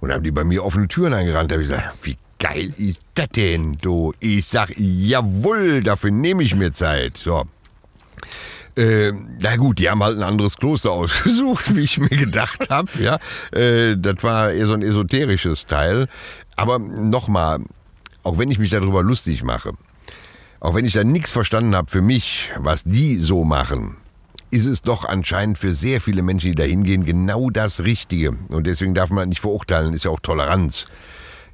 Und 0.06 0.12
haben 0.12 0.24
die 0.24 0.30
bei 0.30 0.44
mir 0.44 0.64
offene 0.64 0.88
Türen 0.88 1.16
eingerannt. 1.16 1.50
Da 1.50 1.56
habe 1.56 1.64
ich 1.64 1.70
gesagt, 1.70 1.96
wie 2.04 2.16
geil 2.38 2.72
ist 2.78 3.02
das 3.16 3.28
denn? 3.30 3.80
Du, 3.82 4.14
ich 4.20 4.46
sag, 4.46 4.72
jawohl, 4.78 5.82
dafür 5.82 6.12
nehme 6.12 6.44
ich 6.44 6.54
mir 6.54 6.72
Zeit. 6.74 7.18
So. 7.18 7.46
Äh, 8.78 9.14
na 9.40 9.56
gut, 9.56 9.80
die 9.80 9.90
haben 9.90 10.04
halt 10.04 10.18
ein 10.18 10.22
anderes 10.22 10.58
Kloster 10.58 10.92
ausgesucht, 10.92 11.76
wie 11.76 11.80
ich 11.80 11.98
mir 11.98 12.10
gedacht 12.10 12.70
habe. 12.70 12.88
Ja, 13.00 13.18
äh, 13.52 13.98
das 13.98 14.18
war 14.22 14.52
eher 14.52 14.68
so 14.68 14.76
ein 14.76 14.84
esoterisches 14.84 15.66
Teil. 15.66 16.06
Aber 16.56 16.78
nochmal, 16.78 17.62
auch 18.22 18.38
wenn 18.38 18.52
ich 18.52 18.60
mich 18.60 18.70
darüber 18.70 19.02
lustig 19.02 19.42
mache, 19.42 19.72
auch 20.60 20.76
wenn 20.76 20.86
ich 20.86 20.94
da 20.94 21.04
nichts 21.04 21.32
verstanden 21.32 21.76
habe 21.76 21.90
für 21.90 22.02
mich, 22.02 22.52
was 22.60 22.84
die 22.84 23.18
so 23.18 23.44
machen, 23.44 23.98
ist 24.52 24.66
es 24.66 24.82
doch 24.82 25.06
anscheinend 25.06 25.58
für 25.58 25.74
sehr 25.74 26.02
viele 26.02 26.22
Menschen, 26.22 26.52
die 26.52 26.56
da 26.56 26.64
hingehen, 26.64 27.06
genau 27.06 27.50
das 27.50 27.82
Richtige. 27.84 28.32
Und 28.50 28.68
deswegen 28.68 28.94
darf 28.94 29.10
man 29.10 29.30
nicht 29.30 29.42
verurteilen, 29.42 29.94
ist 29.94 30.06
ja 30.06 30.12
auch 30.12 30.20
Toleranz. 30.20 30.86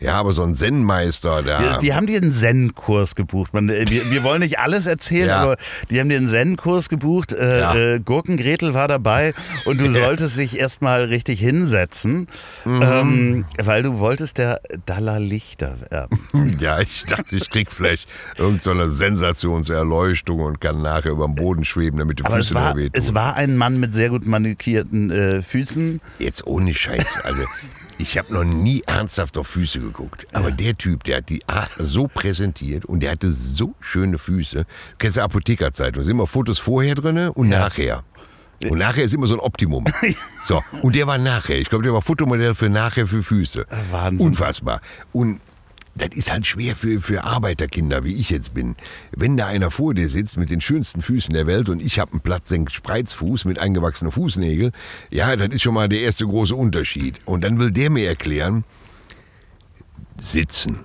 Ja, 0.01 0.15
aber 0.15 0.33
so 0.33 0.43
ein 0.43 0.55
Zen-Meister, 0.55 1.43
der. 1.43 1.73
Die, 1.77 1.85
die 1.85 1.93
haben 1.93 2.07
dir 2.07 2.17
einen 2.21 2.33
Zen-Kurs 2.33 3.15
gebucht. 3.15 3.53
Man, 3.53 3.69
äh, 3.69 3.85
wir, 3.87 4.09
wir 4.11 4.23
wollen 4.23 4.41
nicht 4.41 4.57
alles 4.59 4.85
erzählen, 4.87 5.27
Ja. 5.27 5.37
aber 5.43 5.57
die 5.89 5.99
haben 5.99 6.09
dir 6.09 6.17
einen 6.17 6.27
Zen-Kurs 6.27 6.89
gebucht. 6.89 7.33
Äh, 7.33 7.59
Ja. 7.59 7.75
äh, 7.75 7.99
Gurkengretel 7.99 8.73
war 8.73 8.87
dabei 8.87 9.33
und 9.65 9.79
du 9.79 9.91
solltest 9.93 10.37
dich 10.37 10.57
erstmal 10.57 11.03
richtig 11.05 11.39
hinsetzen, 11.39 12.27
ähm, 12.65 13.45
weil 13.63 13.83
du 13.83 13.99
wolltest 13.99 14.37
der 14.39 14.59
Dalai 14.85 15.19
Lichter 15.19 15.75
werden. 15.89 16.19
Ja, 16.59 16.79
ich 16.79 17.05
dachte, 17.05 17.35
ich 17.35 17.49
krieg 17.49 17.71
vielleicht 17.71 18.07
irgendeine 18.37 18.89
so 18.89 18.95
Sensationserleuchtung 18.97 20.39
und 20.41 20.61
kann 20.61 20.81
nachher 20.81 21.11
über 21.11 21.25
dem 21.25 21.35
Boden 21.35 21.63
schweben, 21.63 21.99
damit 21.99 22.19
die 22.19 22.25
Aber 22.25 22.37
es 22.39 22.47
Füße 22.47 22.55
war, 22.55 22.73
mehr 22.75 22.85
wehtun. 22.85 23.01
es 23.01 23.13
war 23.13 23.35
ein 23.35 23.55
Mann 23.57 23.79
mit 23.79 23.93
sehr 23.93 24.09
gut 24.09 24.25
manikierten 24.25 25.11
äh, 25.11 25.41
Füßen. 25.41 26.01
Jetzt 26.19 26.45
ohne 26.47 26.73
Scheiß. 26.73 27.19
Also, 27.23 27.43
ich 28.01 28.17
habe 28.17 28.33
noch 28.33 28.43
nie 28.43 28.81
ernsthaft 28.85 29.37
auf 29.37 29.47
Füße 29.47 29.79
geguckt. 29.79 30.25
Aber 30.33 30.51
der 30.51 30.75
Typ, 30.75 31.03
der 31.03 31.17
hat 31.17 31.29
die 31.29 31.47
A 31.47 31.67
so 31.77 32.07
präsentiert 32.07 32.83
und 32.85 33.01
der 33.01 33.11
hatte 33.11 33.31
so 33.31 33.75
schöne 33.79 34.17
Füße. 34.17 34.57
Du 34.57 34.65
kennst 34.97 35.17
ja 35.17 35.23
Apothekerzeitung, 35.23 36.01
da 36.01 36.03
sind 36.03 36.15
immer 36.15 36.27
Fotos 36.27 36.59
vorher 36.59 36.95
drin 36.95 37.29
und 37.29 37.49
nachher. 37.49 38.03
Und 38.69 38.77
nachher 38.77 39.03
ist 39.03 39.13
immer 39.13 39.27
so 39.27 39.35
ein 39.35 39.39
Optimum. 39.39 39.85
So, 40.47 40.59
und 40.81 40.95
der 40.95 41.05
war 41.05 41.19
nachher. 41.19 41.59
Ich 41.59 41.69
glaube, 41.69 41.83
der 41.83 41.93
war 41.93 42.01
Fotomodell 42.01 42.55
für 42.55 42.67
nachher 42.67 43.05
für 43.05 43.21
Füße. 43.21 43.67
Wahnsinn. 43.91 44.25
Unfassbar. 44.25 44.81
Und 45.13 45.39
das 45.95 46.09
ist 46.13 46.31
halt 46.31 46.47
schwer 46.47 46.75
für, 46.75 47.01
für 47.01 47.23
Arbeiterkinder, 47.23 48.03
wie 48.03 48.15
ich 48.15 48.29
jetzt 48.29 48.53
bin. 48.53 48.75
Wenn 49.11 49.35
da 49.37 49.47
einer 49.47 49.71
vor 49.71 49.93
dir 49.93 50.09
sitzt 50.09 50.37
mit 50.37 50.49
den 50.49 50.61
schönsten 50.61 51.01
Füßen 51.01 51.33
der 51.33 51.47
Welt 51.47 51.69
und 51.69 51.81
ich 51.81 51.99
habe 51.99 52.11
einen 52.11 52.21
Plattsenk-Spreizfuß 52.21 53.45
mit 53.45 53.59
eingewachsenen 53.59 54.11
Fußnägeln, 54.11 54.71
ja, 55.09 55.35
das 55.35 55.49
ist 55.49 55.61
schon 55.61 55.73
mal 55.73 55.89
der 55.89 56.01
erste 56.01 56.25
große 56.25 56.55
Unterschied. 56.55 57.19
Und 57.25 57.43
dann 57.43 57.59
will 57.59 57.71
der 57.71 57.89
mir 57.89 58.07
erklären, 58.07 58.63
sitzen. 60.17 60.79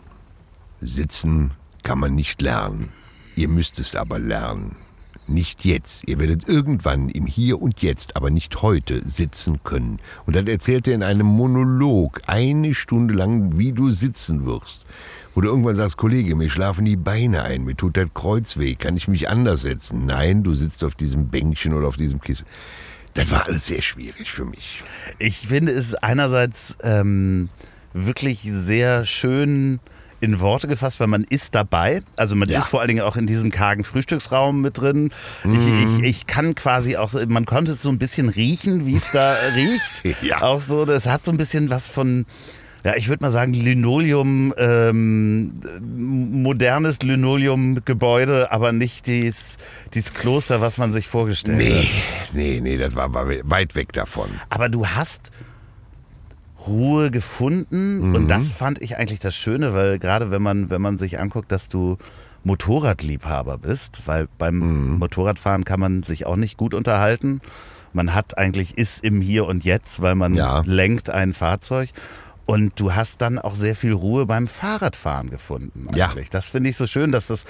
Sitzen 0.80 1.52
kann 1.82 1.98
man 1.98 2.14
nicht 2.14 2.42
lernen. 2.42 2.90
Ihr 3.36 3.48
müsst 3.48 3.78
es 3.78 3.94
aber 3.94 4.18
lernen. 4.18 4.76
Nicht 5.28 5.64
jetzt. 5.64 6.06
Ihr 6.06 6.20
werdet 6.20 6.48
irgendwann 6.48 7.08
im 7.08 7.26
Hier 7.26 7.60
und 7.60 7.82
Jetzt, 7.82 8.16
aber 8.16 8.30
nicht 8.30 8.62
heute, 8.62 9.02
sitzen 9.04 9.60
können. 9.64 9.98
Und 10.24 10.36
dann 10.36 10.46
erzählt 10.46 10.86
er 10.86 10.94
in 10.94 11.02
einem 11.02 11.26
Monolog 11.26 12.20
eine 12.26 12.74
Stunde 12.74 13.12
lang, 13.14 13.58
wie 13.58 13.72
du 13.72 13.90
sitzen 13.90 14.46
wirst. 14.46 14.86
Wo 15.34 15.40
du 15.40 15.48
irgendwann 15.48 15.74
sagst, 15.74 15.96
Kollege, 15.96 16.36
mir 16.36 16.48
schlafen 16.48 16.84
die 16.84 16.96
Beine 16.96 17.42
ein, 17.42 17.64
mir 17.64 17.76
tut 17.76 17.96
das 17.96 18.06
Kreuz 18.14 18.56
weh, 18.56 18.74
kann 18.74 18.96
ich 18.96 19.08
mich 19.08 19.28
anders 19.28 19.62
setzen? 19.62 20.06
Nein, 20.06 20.42
du 20.44 20.54
sitzt 20.54 20.84
auf 20.84 20.94
diesem 20.94 21.28
Bänkchen 21.28 21.74
oder 21.74 21.88
auf 21.88 21.96
diesem 21.96 22.20
Kissen. 22.20 22.46
Das 23.14 23.30
war 23.30 23.46
alles 23.46 23.66
sehr 23.66 23.82
schwierig 23.82 24.30
für 24.30 24.44
mich. 24.44 24.82
Ich 25.18 25.48
finde 25.48 25.72
es 25.72 25.94
einerseits 25.94 26.76
ähm, 26.82 27.48
wirklich 27.92 28.48
sehr 28.50 29.04
schön 29.04 29.80
in 30.20 30.40
Worte 30.40 30.66
gefasst, 30.68 30.98
weil 31.00 31.06
man 31.08 31.24
ist 31.24 31.54
dabei. 31.54 32.02
Also 32.16 32.34
man 32.36 32.48
Ja. 32.48 32.60
ist 32.60 32.68
vor 32.68 32.80
allen 32.80 32.88
Dingen 32.88 33.02
auch 33.02 33.16
in 33.16 33.26
diesem 33.26 33.50
kargen 33.50 33.84
Frühstücksraum 33.84 34.62
mit 34.62 34.78
drin. 34.78 35.10
Mhm. 35.44 35.54
Ich, 35.54 36.02
ich, 36.04 36.10
ich 36.20 36.26
kann 36.26 36.54
quasi 36.54 36.96
auch, 36.96 37.12
man 37.28 37.44
konnte 37.44 37.72
es 37.72 37.82
so 37.82 37.90
ein 37.90 37.98
bisschen 37.98 38.28
riechen, 38.28 38.86
wie 38.86 38.96
es 38.96 39.10
da 39.12 39.34
riecht. 39.54 40.22
Ja. 40.22 40.42
Auch 40.42 40.60
so, 40.60 40.84
das 40.84 41.06
hat 41.06 41.24
so 41.24 41.32
ein 41.32 41.36
bisschen 41.38 41.68
was 41.70 41.88
von, 41.88 42.24
ja, 42.84 42.94
ich 42.96 43.08
würde 43.08 43.24
mal 43.24 43.32
sagen, 43.32 43.52
Linoleum, 43.52 44.54
ähm, 44.56 45.60
modernes 46.42 47.02
Linoleum-Gebäude, 47.02 48.52
aber 48.52 48.72
nicht 48.72 49.06
dies, 49.06 49.56
dieses 49.94 50.14
Kloster, 50.14 50.60
was 50.60 50.78
man 50.78 50.92
sich 50.92 51.08
vorgestellt 51.08 51.58
hat. 51.58 51.66
Nee, 51.66 51.90
nee, 52.32 52.60
nee, 52.62 52.78
das 52.78 52.94
war 52.94 53.12
weit 53.14 53.74
weg 53.74 53.92
davon. 53.92 54.28
Aber 54.50 54.68
du 54.68 54.86
hast 54.86 55.30
Ruhe 56.66 57.10
gefunden 57.10 58.08
Mhm. 58.10 58.14
und 58.14 58.28
das 58.30 58.50
fand 58.50 58.80
ich 58.82 58.96
eigentlich 58.96 59.20
das 59.20 59.34
Schöne, 59.34 59.74
weil 59.74 59.98
gerade 59.98 60.30
wenn 60.30 60.42
man, 60.42 60.70
wenn 60.70 60.82
man 60.82 60.98
sich 60.98 61.18
anguckt, 61.20 61.50
dass 61.52 61.68
du 61.68 61.96
Motorradliebhaber 62.44 63.58
bist, 63.58 64.02
weil 64.06 64.28
beim 64.38 64.58
Mhm. 64.92 64.98
Motorradfahren 64.98 65.64
kann 65.64 65.78
man 65.80 66.02
sich 66.02 66.26
auch 66.26 66.36
nicht 66.36 66.56
gut 66.56 66.74
unterhalten. 66.74 67.40
Man 67.92 68.14
hat 68.14 68.36
eigentlich 68.38 68.76
ist 68.76 69.04
im 69.04 69.20
Hier 69.20 69.46
und 69.46 69.64
Jetzt, 69.64 70.02
weil 70.02 70.14
man 70.14 70.34
Ja. 70.34 70.62
lenkt 70.66 71.08
ein 71.10 71.32
Fahrzeug. 71.32 71.90
Und 72.44 72.78
du 72.78 72.94
hast 72.94 73.20
dann 73.22 73.38
auch 73.40 73.56
sehr 73.56 73.74
viel 73.74 73.92
Ruhe 73.92 74.24
beim 74.26 74.46
Fahrradfahren 74.46 75.30
gefunden. 75.30 75.88
Ja. 75.96 76.10
Eigentlich. 76.10 76.30
Das 76.30 76.48
finde 76.50 76.70
ich 76.70 76.76
so 76.76 76.86
schön, 76.86 77.10
dass 77.10 77.26
das 77.26 77.44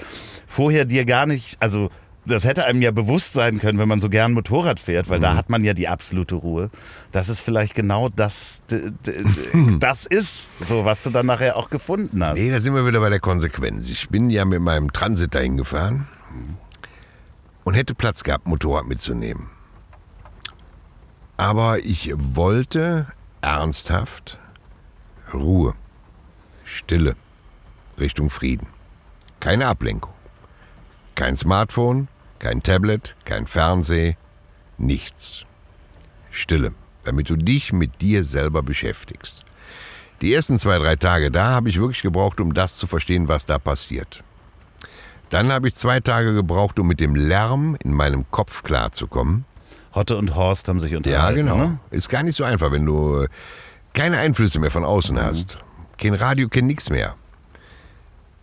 vorher 0.47 0.85
dir 0.85 1.05
gar 1.05 1.25
nicht, 1.27 1.57
also 1.59 1.89
das 2.27 2.43
hätte 2.43 2.65
einem 2.65 2.81
ja 2.81 2.91
bewusst 2.91 3.33
sein 3.33 3.59
können, 3.59 3.79
wenn 3.79 3.87
man 3.87 4.01
so 4.01 4.09
gern 4.09 4.33
Motorrad 4.33 4.79
fährt, 4.79 5.09
weil 5.09 5.19
da 5.19 5.33
Mhm. 5.33 5.37
hat 5.37 5.49
man 5.49 5.63
ja 5.63 5.73
die 5.73 5.87
absolute 5.87 6.35
Ruhe. 6.35 6.69
Das 7.11 7.29
ist 7.29 7.39
vielleicht 7.41 7.73
genau 7.73 8.09
das, 8.09 8.61
das 9.79 10.05
ist 10.05 10.49
so, 10.59 10.85
was 10.85 11.01
du 11.03 11.09
dann 11.09 11.25
nachher 11.25 11.55
auch 11.55 11.69
gefunden 11.69 12.23
hast. 12.23 12.35
Nee, 12.37 12.51
da 12.51 12.59
sind 12.59 12.73
wir 12.75 12.85
wieder 12.85 12.99
bei 12.99 13.09
der 13.09 13.19
Konsequenz. 13.19 13.89
Ich 13.89 14.09
bin 14.09 14.29
ja 14.29 14.45
mit 14.45 14.61
meinem 14.61 14.91
Transit 14.93 15.33
dahin 15.33 15.57
gefahren 15.57 16.07
und 17.63 17.73
hätte 17.73 17.95
Platz 17.95 18.23
gehabt, 18.23 18.47
Motorrad 18.47 18.85
mitzunehmen. 18.85 19.49
Aber 21.37 21.79
ich 21.79 22.11
wollte 22.17 23.07
ernsthaft 23.41 24.39
Ruhe, 25.33 25.73
Stille, 26.65 27.15
Richtung 27.99 28.29
Frieden. 28.29 28.67
Keine 29.39 29.67
Ablenkung. 29.67 30.13
Kein 31.15 31.35
Smartphone, 31.35 32.07
kein 32.39 32.61
Tablet, 32.63 33.15
kein 33.25 33.47
Fernseh, 33.47 34.15
nichts. 34.77 35.43
Stille, 36.31 36.73
damit 37.03 37.29
du 37.29 37.35
dich 37.35 37.73
mit 37.73 38.01
dir 38.01 38.23
selber 38.23 38.61
beschäftigst. 38.63 39.43
Die 40.21 40.33
ersten 40.33 40.57
zwei, 40.59 40.77
drei 40.79 40.95
Tage 40.95 41.31
da 41.31 41.49
habe 41.49 41.69
ich 41.69 41.79
wirklich 41.79 42.01
gebraucht, 42.01 42.39
um 42.39 42.53
das 42.53 42.75
zu 42.75 42.87
verstehen, 42.87 43.27
was 43.27 43.45
da 43.45 43.59
passiert. 43.59 44.23
Dann 45.29 45.51
habe 45.51 45.67
ich 45.67 45.75
zwei 45.75 45.99
Tage 45.99 46.33
gebraucht, 46.33 46.79
um 46.79 46.87
mit 46.87 46.99
dem 46.99 47.15
Lärm 47.15 47.75
in 47.83 47.93
meinem 47.93 48.29
Kopf 48.31 48.63
klarzukommen. 48.63 49.45
Hotte 49.93 50.15
und 50.17 50.35
Horst 50.35 50.67
haben 50.67 50.79
sich 50.79 50.91
Ja, 50.91 50.97
unterhalten. 50.97 51.37
genau. 51.39 51.57
Ne? 51.57 51.79
Ist 51.91 52.09
gar 52.09 52.23
nicht 52.23 52.35
so 52.35 52.43
einfach, 52.43 52.71
wenn 52.71 52.85
du 52.85 53.25
keine 53.93 54.17
Einflüsse 54.17 54.59
mehr 54.59 54.71
von 54.71 54.85
außen 54.85 55.19
hast. 55.19 55.57
Kein 55.97 56.13
Radio, 56.13 56.47
kein 56.49 56.67
nix 56.67 56.89
mehr. 56.89 57.15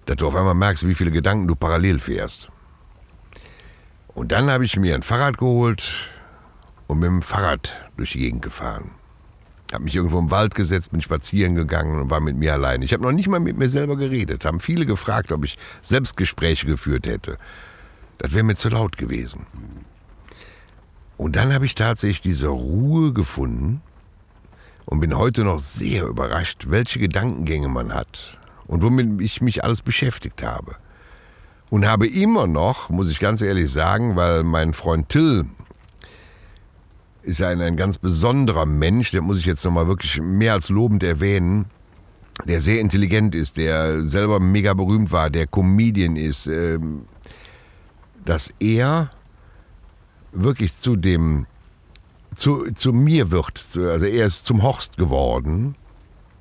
Dass 0.06 0.16
du 0.16 0.26
auf 0.26 0.34
einmal 0.34 0.54
merkst, 0.54 0.86
wie 0.86 0.94
viele 0.94 1.10
Gedanken 1.10 1.46
du 1.46 1.54
parallel 1.54 1.98
fährst. 2.00 2.48
Und 4.14 4.30
dann 4.32 4.50
habe 4.50 4.64
ich 4.64 4.76
mir 4.78 4.94
ein 4.94 5.02
Fahrrad 5.02 5.38
geholt 5.38 6.10
und 6.86 7.00
mit 7.00 7.08
dem 7.08 7.22
Fahrrad 7.22 7.76
durch 7.96 8.12
die 8.12 8.20
Gegend 8.20 8.42
gefahren. 8.42 8.92
Habe 9.72 9.84
mich 9.84 9.96
irgendwo 9.96 10.18
im 10.18 10.30
Wald 10.30 10.54
gesetzt, 10.54 10.92
bin 10.92 11.02
spazieren 11.02 11.56
gegangen 11.56 12.00
und 12.00 12.10
war 12.10 12.20
mit 12.20 12.36
mir 12.36 12.52
allein. 12.52 12.82
Ich 12.82 12.92
habe 12.92 13.02
noch 13.02 13.12
nicht 13.12 13.28
mal 13.28 13.40
mit 13.40 13.56
mir 13.56 13.68
selber 13.68 13.96
geredet. 13.96 14.44
Haben 14.44 14.60
viele 14.60 14.86
gefragt, 14.86 15.32
ob 15.32 15.44
ich 15.44 15.58
Selbstgespräche 15.82 16.66
geführt 16.66 17.06
hätte. 17.06 17.38
Das 18.18 18.32
wäre 18.32 18.44
mir 18.44 18.54
zu 18.54 18.68
laut 18.68 18.96
gewesen. 18.96 19.46
Und 21.16 21.34
dann 21.34 21.52
habe 21.52 21.66
ich 21.66 21.74
tatsächlich 21.74 22.20
diese 22.20 22.48
Ruhe 22.48 23.12
gefunden 23.12 23.82
und 24.84 25.00
bin 25.00 25.16
heute 25.16 25.42
noch 25.42 25.58
sehr 25.58 26.04
überrascht, 26.04 26.66
welche 26.68 27.00
Gedankengänge 27.00 27.68
man 27.68 27.92
hat 27.92 28.38
und 28.66 28.82
womit 28.82 29.20
ich 29.20 29.40
mich 29.40 29.64
alles 29.64 29.82
beschäftigt 29.82 30.42
habe. 30.42 30.76
Und 31.74 31.88
habe 31.88 32.06
immer 32.06 32.46
noch, 32.46 32.88
muss 32.88 33.10
ich 33.10 33.18
ganz 33.18 33.42
ehrlich 33.42 33.68
sagen, 33.68 34.14
weil 34.14 34.44
mein 34.44 34.74
Freund 34.74 35.08
Till 35.08 35.46
ist 37.24 37.42
ein, 37.42 37.60
ein 37.60 37.76
ganz 37.76 37.98
besonderer 37.98 38.64
Mensch, 38.64 39.10
der 39.10 39.22
muss 39.22 39.38
ich 39.38 39.44
jetzt 39.44 39.64
nochmal 39.64 39.88
wirklich 39.88 40.20
mehr 40.20 40.52
als 40.52 40.68
lobend 40.68 41.02
erwähnen, 41.02 41.64
der 42.44 42.60
sehr 42.60 42.78
intelligent 42.78 43.34
ist, 43.34 43.56
der 43.56 44.04
selber 44.04 44.38
mega 44.38 44.72
berühmt 44.72 45.10
war, 45.10 45.30
der 45.30 45.48
Comedian 45.48 46.14
ist, 46.14 46.46
ähm, 46.46 47.06
dass 48.24 48.54
er 48.60 49.10
wirklich 50.30 50.76
zu 50.76 50.94
dem, 50.94 51.46
zu, 52.36 52.70
zu 52.72 52.92
mir 52.92 53.32
wird. 53.32 53.64
Also 53.74 54.06
er 54.06 54.26
ist 54.26 54.46
zum 54.46 54.62
Horst 54.62 54.96
geworden, 54.96 55.74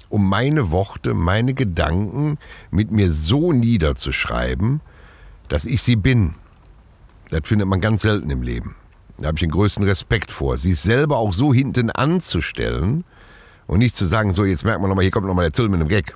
um 0.10 0.30
meine 0.30 0.70
Worte, 0.70 1.16
meine 1.16 1.56
Gedanken 1.56 2.38
mit 2.70 2.92
mir 2.92 3.10
so 3.10 3.52
niederzuschreiben, 3.52 4.82
dass 5.48 5.66
ich 5.66 5.82
sie 5.82 5.96
bin. 5.96 6.36
Das 7.30 7.42
findet 7.46 7.68
man 7.68 7.82
ganz 7.82 8.02
selten 8.02 8.30
im 8.30 8.42
Leben. 8.42 8.76
Da 9.18 9.28
habe 9.28 9.36
ich 9.36 9.42
den 9.42 9.52
größten 9.52 9.84
Respekt 9.84 10.32
vor. 10.32 10.58
Sie 10.58 10.74
selber 10.74 11.18
auch 11.18 11.34
so 11.34 11.54
hinten 11.54 11.90
anzustellen 11.92 13.04
und 13.68 13.80
nicht 13.80 13.96
zu 13.96 14.06
sagen, 14.06 14.34
so 14.34 14.46
jetzt 14.46 14.66
merkt 14.66 14.82
man 14.82 14.90
nochmal, 14.90 15.04
hier 15.04 15.12
kommt 15.12 15.28
nochmal 15.28 15.46
der 15.46 15.52
Till 15.52 15.70
mit 15.70 15.80
einem 15.80 15.90
Gag. 15.90 16.14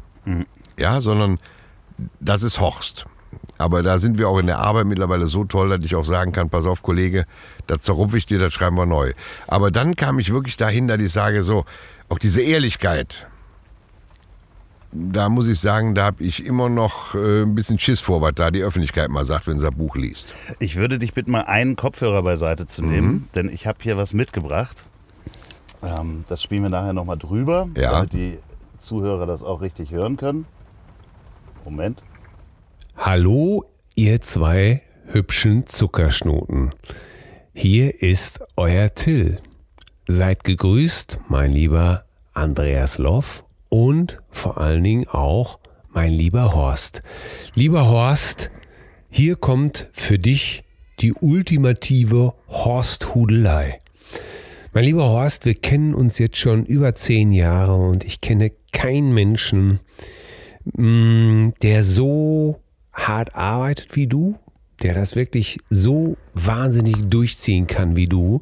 Ja, 0.78 1.02
sondern 1.02 1.40
das 2.20 2.44
ist 2.44 2.60
Horst. 2.60 3.06
Aber 3.58 3.82
da 3.82 3.98
sind 3.98 4.18
wir 4.18 4.30
auch 4.30 4.38
in 4.38 4.46
der 4.46 4.60
Arbeit 4.60 4.86
mittlerweile 4.86 5.28
so 5.28 5.44
toll, 5.44 5.70
dass 5.70 5.84
ich 5.84 5.96
auch 5.96 6.06
sagen 6.06 6.32
kann, 6.32 6.50
pass 6.50 6.66
auf, 6.66 6.84
Kollege, 6.84 7.26
das 7.66 7.82
zerrupfe 7.82 8.18
ich 8.18 8.26
dir, 8.26 8.40
das 8.40 8.54
schreiben 8.54 8.78
wir 8.78 8.86
neu. 8.86 9.14
Aber 9.48 9.72
dann 9.72 9.96
kam 9.96 10.20
ich 10.20 10.32
wirklich 10.32 10.58
dahin, 10.58 10.88
dass 10.88 11.00
ich 11.00 11.12
sage, 11.12 11.44
so, 11.44 11.66
auch 12.10 12.20
diese 12.20 12.42
Ehrlichkeit, 12.42 13.28
da 14.92 15.30
muss 15.30 15.48
ich 15.48 15.60
sagen, 15.60 15.96
da 15.96 16.06
habe 16.06 16.24
ich 16.24 16.46
immer 16.46 16.70
noch 16.70 17.14
äh, 17.16 17.44
ein 17.44 17.56
bisschen 17.56 17.78
Schiss 17.80 18.00
vor, 18.00 18.22
was 18.22 18.34
da 18.36 18.52
die 18.52 18.62
Öffentlichkeit 18.64 19.10
mal 19.10 19.26
sagt, 19.26 19.48
wenn 19.48 19.60
sie 19.60 19.68
ein 19.68 19.74
Buch 19.78 19.96
liest. 19.96 20.34
Ich 20.60 20.76
würde 20.78 20.98
dich 21.00 21.14
bitten, 21.14 21.32
mal 21.32 21.42
einen 21.42 21.76
Kopfhörer 21.76 22.24
beiseite 22.24 22.68
zu 22.68 22.82
Mhm. 22.82 22.90
nehmen, 22.92 23.30
denn 23.36 23.50
ich 23.50 23.68
habe 23.68 23.80
hier 23.82 23.98
was 23.98 24.14
mitgebracht. 24.14 24.86
Ähm, 25.84 26.24
das 26.30 26.42
spielen 26.42 26.64
wir 26.64 26.70
nachher 26.70 26.94
nochmal 26.94 27.18
drüber, 27.18 27.68
Ja. 27.78 27.92
damit 27.92 28.14
die 28.14 28.40
Zuhörer 28.80 29.26
das 29.26 29.44
auch 29.44 29.62
richtig 29.62 29.92
hören 29.92 30.18
können. 30.18 30.46
Moment. 31.66 32.02
Hallo, 32.96 33.66
ihr 33.96 34.22
zwei 34.22 34.82
hübschen 35.08 35.68
Zuckerschnuten. 35.68 36.74
Hier 37.54 38.02
ist 38.02 38.40
euer 38.56 38.94
Till. 38.94 39.40
Seid 40.08 40.44
gegrüßt, 40.44 41.20
mein 41.28 41.52
lieber 41.52 42.06
Andreas 42.34 42.98
Loff 42.98 43.44
und 43.70 44.18
vor 44.32 44.58
allen 44.60 44.84
Dingen 44.84 45.08
auch 45.08 45.60
mein 45.90 46.12
lieber 46.12 46.54
Horst. 46.54 47.02
Lieber 47.56 47.88
Horst, 47.88 48.52
hier 49.10 49.36
kommt 49.36 49.88
für 49.92 50.20
dich 50.20 50.64
die 51.00 51.14
ultimative 51.14 52.34
Horsthudelei. 52.48 53.80
Mein 54.74 54.84
lieber 54.84 55.06
Horst, 55.06 55.46
wir 55.46 55.56
kennen 55.56 55.96
uns 55.96 56.20
jetzt 56.20 56.38
schon 56.38 56.66
über 56.66 56.94
zehn 56.94 57.32
Jahre 57.32 57.76
und 57.76 58.04
ich 58.04 58.22
kenne 58.22 58.52
keinen 58.72 59.14
Menschen, 59.14 59.80
mh, 60.66 61.54
der 61.62 61.84
so 61.84 62.60
hart 62.94 63.36
arbeitet 63.36 63.96
wie 63.96 64.08
du, 64.08 64.36
der 64.84 64.94
das 64.94 65.16
wirklich 65.16 65.60
so 65.70 66.18
wahnsinnig 66.34 66.96
durchziehen 67.10 67.66
kann 67.68 67.96
wie 67.96 68.08
du. 68.08 68.42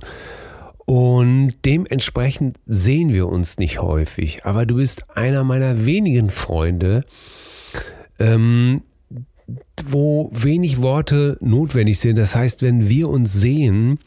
Und 0.86 1.54
dementsprechend 1.66 2.58
sehen 2.68 3.12
wir 3.12 3.28
uns 3.28 3.58
nicht 3.58 3.82
häufig. 3.82 4.46
Aber 4.46 4.66
du 4.66 4.76
bist 4.76 5.06
einer 5.18 5.44
meiner 5.44 5.86
wenigen 5.86 6.30
Freunde, 6.30 7.04
ähm, 8.20 8.84
wo 9.86 10.30
wenig 10.32 10.82
Worte 10.82 11.38
notwendig 11.42 12.00
sind. 12.00 12.18
Das 12.18 12.36
heißt, 12.36 12.62
wenn 12.62 12.88
wir 12.88 13.10
uns 13.10 13.34
sehen, 13.34 14.00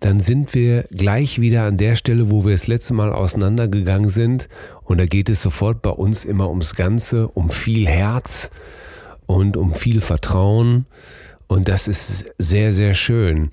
dann 0.00 0.20
sind 0.20 0.54
wir 0.54 0.84
gleich 0.90 1.40
wieder 1.40 1.64
an 1.64 1.76
der 1.76 1.96
Stelle, 1.96 2.30
wo 2.30 2.44
wir 2.44 2.52
das 2.52 2.66
letzte 2.66 2.94
Mal 2.94 3.12
auseinandergegangen 3.12 4.10
sind. 4.10 4.48
Und 4.84 4.98
da 4.98 5.06
geht 5.06 5.28
es 5.28 5.42
sofort 5.42 5.82
bei 5.82 5.90
uns 5.90 6.24
immer 6.24 6.48
ums 6.48 6.74
Ganze, 6.74 7.28
um 7.28 7.50
viel 7.50 7.86
Herz 7.86 8.50
und 9.26 9.56
um 9.56 9.74
viel 9.74 10.00
Vertrauen. 10.00 10.86
Und 11.46 11.68
das 11.68 11.88
ist 11.88 12.26
sehr, 12.38 12.72
sehr 12.72 12.94
schön. 12.94 13.50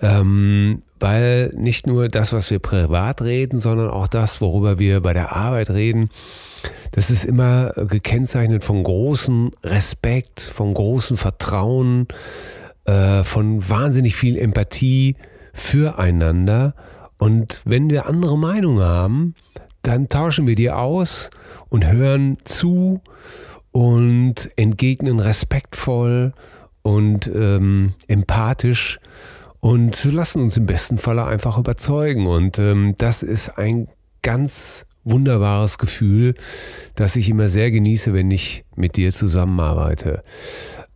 Ähm, 0.00 0.82
weil 1.02 1.50
nicht 1.56 1.86
nur 1.86 2.06
das, 2.06 2.32
was 2.32 2.50
wir 2.50 2.60
privat 2.60 3.22
reden, 3.22 3.58
sondern 3.58 3.90
auch 3.90 4.06
das, 4.06 4.40
worüber 4.40 4.78
wir 4.78 5.00
bei 5.00 5.12
der 5.12 5.34
Arbeit 5.34 5.70
reden, 5.70 6.10
das 6.92 7.10
ist 7.10 7.24
immer 7.24 7.72
gekennzeichnet 7.72 8.62
von 8.62 8.82
großem 8.82 9.50
Respekt, 9.64 10.40
von 10.40 10.72
großem 10.72 11.16
Vertrauen, 11.16 12.06
äh, 12.84 13.24
von 13.24 13.68
wahnsinnig 13.68 14.14
viel 14.14 14.38
Empathie 14.38 15.16
füreinander. 15.52 16.74
Und 17.18 17.62
wenn 17.64 17.90
wir 17.90 18.06
andere 18.06 18.38
Meinungen 18.38 18.84
haben, 18.84 19.34
dann 19.82 20.08
tauschen 20.08 20.46
wir 20.46 20.54
die 20.54 20.70
aus 20.70 21.30
und 21.68 21.84
hören 21.90 22.38
zu 22.44 23.00
und 23.72 24.50
entgegnen 24.56 25.18
respektvoll 25.18 26.32
und 26.82 27.26
ähm, 27.34 27.94
empathisch 28.06 29.00
und 29.62 30.04
lassen 30.06 30.42
uns 30.42 30.56
im 30.56 30.66
besten 30.66 30.98
Falle 30.98 31.24
einfach 31.24 31.56
überzeugen. 31.56 32.26
Und 32.26 32.58
ähm, 32.58 32.96
das 32.98 33.22
ist 33.22 33.58
ein 33.58 33.86
ganz 34.20 34.86
wunderbares 35.04 35.78
Gefühl, 35.78 36.34
das 36.96 37.14
ich 37.14 37.28
immer 37.28 37.48
sehr 37.48 37.70
genieße, 37.70 38.12
wenn 38.12 38.32
ich 38.32 38.64
mit 38.74 38.96
dir 38.96 39.12
zusammenarbeite. 39.12 40.24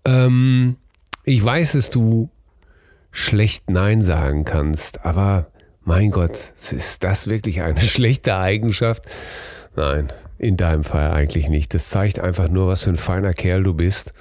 Ähm, 0.05 0.79
ich 1.23 1.45
weiß, 1.45 1.73
dass 1.73 1.91
du 1.91 2.29
schlecht 3.13 3.71
Nein 3.71 4.03
sagen 4.03 4.45
kannst, 4.45 5.05
aber 5.07 5.47
mein 5.85 6.11
Gott, 6.11 6.33
ist 6.33 7.05
das 7.05 7.29
wirklich 7.29 7.63
eine 7.63 7.81
schlechte 7.83 8.37
Eigenschaft? 8.37 9.05
Nein, 9.77 10.13
in 10.39 10.57
deinem 10.57 10.83
Fall 10.83 11.13
eigentlich 11.13 11.49
nicht. 11.49 11.73
Das 11.73 11.89
zeigt 11.89 12.19
einfach 12.19 12.49
nur, 12.49 12.67
was 12.67 12.83
für 12.83 12.91
ein 12.91 12.97
feiner 12.97 13.33
Kerl 13.33 13.63
du 13.63 13.75
bist 13.75 14.13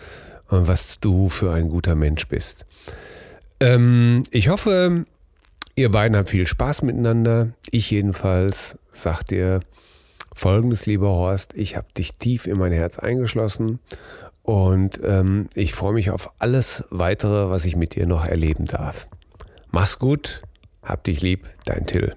und 0.49 0.67
was 0.67 0.99
du 0.99 1.29
für 1.29 1.51
ein 1.51 1.67
guter 1.67 1.95
Mensch 1.95 2.27
bist. 2.27 2.67
Ähm, 3.59 4.23
ich 4.31 4.49
hoffe, 4.49 5.05
Ihr 5.77 5.91
beiden 5.91 6.15
habt 6.15 6.29
viel 6.29 6.47
Spaß 6.47 6.83
miteinander. 6.83 7.49
Ich 7.69 7.91
jedenfalls 7.91 8.77
sag 8.93 9.23
dir 9.23 9.59
folgendes, 10.33 10.85
lieber 10.85 11.09
Horst. 11.09 11.53
Ich 11.53 11.75
habe 11.75 11.87
dich 11.97 12.13
tief 12.13 12.47
in 12.47 12.57
mein 12.57 12.71
Herz 12.71 12.97
eingeschlossen 12.97 13.79
und 14.41 15.01
ähm, 15.03 15.49
ich 15.53 15.73
freue 15.73 15.91
mich 15.91 16.11
auf 16.11 16.31
alles 16.39 16.85
weitere, 16.91 17.49
was 17.49 17.65
ich 17.65 17.75
mit 17.75 17.95
dir 17.95 18.05
noch 18.05 18.23
erleben 18.25 18.65
darf. 18.65 19.07
Mach's 19.69 19.99
gut, 19.99 20.43
hab 20.81 21.03
dich 21.03 21.21
lieb, 21.21 21.45
dein 21.65 21.85
Till. 21.85 22.15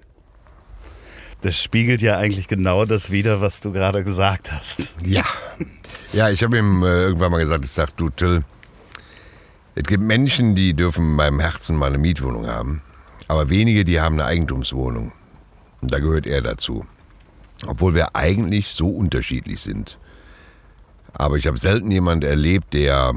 Das 1.41 1.61
spiegelt 1.61 2.01
ja 2.01 2.17
eigentlich 2.17 2.47
genau 2.47 2.85
das 2.85 3.11
wider, 3.11 3.41
was 3.41 3.59
du 3.59 3.73
gerade 3.73 4.05
gesagt 4.05 4.53
hast. 4.53 4.93
Ja. 5.03 5.25
Ja, 6.13 6.29
ich 6.29 6.43
habe 6.43 6.57
ihm 6.57 6.81
äh, 6.83 7.03
irgendwann 7.03 7.31
mal 7.31 7.39
gesagt, 7.39 7.65
ich 7.65 7.71
sag, 7.71 7.95
du 7.97 8.09
Till, 8.09 8.45
es 9.79 9.85
gibt 9.87 10.03
Menschen, 10.03 10.55
die 10.55 10.73
dürfen 10.73 11.15
meinem 11.15 11.39
Herzen 11.39 11.77
mal 11.77 11.85
eine 11.85 11.97
Mietwohnung 11.97 12.47
haben, 12.47 12.81
aber 13.29 13.49
wenige, 13.49 13.85
die 13.85 14.01
haben 14.01 14.15
eine 14.15 14.25
Eigentumswohnung. 14.25 15.13
Und 15.79 15.93
da 15.93 15.99
gehört 15.99 16.27
er 16.27 16.41
dazu. 16.41 16.85
Obwohl 17.65 17.95
wir 17.95 18.13
eigentlich 18.13 18.67
so 18.67 18.89
unterschiedlich 18.89 19.61
sind. 19.61 19.97
Aber 21.13 21.37
ich 21.37 21.47
habe 21.47 21.57
selten 21.57 21.91
jemanden 21.91 22.25
erlebt, 22.25 22.73
der 22.73 23.13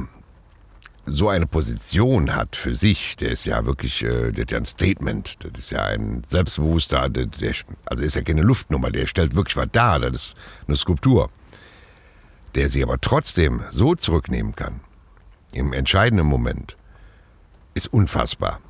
so 1.05 1.29
eine 1.29 1.49
Position 1.49 2.33
hat 2.33 2.55
für 2.55 2.77
sich, 2.77 3.17
der 3.17 3.33
ist 3.33 3.45
ja 3.45 3.67
wirklich, 3.67 4.05
äh, 4.05 4.31
der 4.31 4.43
hat 4.43 4.53
ja 4.53 4.59
ein 4.59 4.65
Statement, 4.65 5.39
das 5.41 5.65
ist 5.65 5.71
ja 5.73 5.83
ein 5.83 6.23
Selbstbewusster, 6.29 7.09
der, 7.09 7.27
der, 7.27 7.55
also 7.87 8.05
ist 8.05 8.15
ja 8.15 8.23
keine 8.23 8.43
Luftnummer, 8.43 8.93
der 8.93 9.09
stellt 9.09 9.35
wirklich 9.35 9.57
was 9.57 9.69
dar, 9.73 9.99
das 9.99 10.13
ist 10.13 10.35
eine 10.69 10.77
Skulptur. 10.77 11.29
Der 12.55 12.69
sich 12.69 12.85
aber 12.85 13.01
trotzdem 13.01 13.65
so 13.71 13.97
zurücknehmen 13.97 14.55
kann, 14.55 14.79
im 15.53 15.73
entscheidenden 15.73 16.27
Moment, 16.27 16.77
ist 17.75 17.93
unfassbar. 17.93 18.61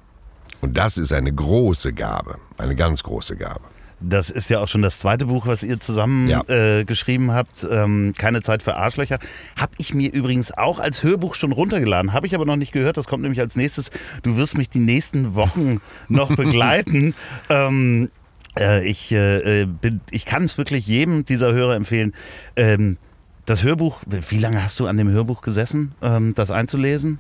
Und 0.61 0.77
das 0.77 0.97
ist 0.97 1.13
eine 1.13 1.33
große 1.33 1.93
Gabe, 1.93 2.37
eine 2.59 2.77
ganz 2.77 3.03
große 3.03 3.37
Gabe. 3.37 3.61
Das 4.05 4.31
ist 4.31 4.49
ja 4.49 4.59
auch 4.59 4.67
schon 4.67 4.83
das 4.83 4.99
zweite 4.99 5.27
Buch, 5.27 5.47
was 5.47 5.63
ihr 5.63 5.79
zusammen 5.79 6.29
Ja. 6.29 6.43
äh, 6.49 6.85
geschrieben 6.85 7.31
habt. 7.31 7.65
Ähm, 7.71 8.15
Keine 8.19 8.43
Zeit 8.43 8.63
für 8.65 8.75
Arschlöcher. 8.77 9.21
Habe 9.57 9.73
ich 9.79 9.95
mir 9.95 10.13
übrigens 10.13 10.51
auch 10.51 10.81
als 10.81 11.05
Hörbuch 11.05 11.37
schon 11.37 11.53
runtergeladen. 11.53 12.13
Habe 12.13 12.27
ich 12.27 12.35
aber 12.35 12.45
noch 12.45 12.57
nicht 12.57 12.73
gehört. 12.73 12.97
Das 12.97 13.07
kommt 13.07 13.23
nämlich 13.23 13.39
als 13.41 13.55
nächstes. 13.55 13.91
Du 14.25 14.37
wirst 14.37 14.59
mich 14.59 14.69
die 14.69 14.81
nächsten 14.81 15.37
Wochen 15.37 15.81
noch 16.09 16.35
begleiten. 16.35 17.15
ähm, 17.49 18.11
äh, 18.59 18.85
ich 18.89 19.13
äh, 19.13 19.67
bin, 19.67 20.01
ich 20.11 20.25
kann 20.25 20.45
es 20.45 20.59
wirklich 20.59 20.85
jedem 20.89 21.25
dieser 21.25 21.53
Hörer 21.53 21.77
empfehlen. 21.77 22.13
Ähm, 22.57 22.99
das 23.47 23.63
Hörbuch, 23.63 24.03
wie 24.07 24.39
lange 24.39 24.63
hast 24.63 24.79
du 24.81 24.87
an 24.87 24.97
dem 24.97 25.11
Hörbuch 25.11 25.43
gesessen, 25.43 25.95
ähm, 26.03 26.35
das 26.35 26.51
einzulesen? 26.51 27.19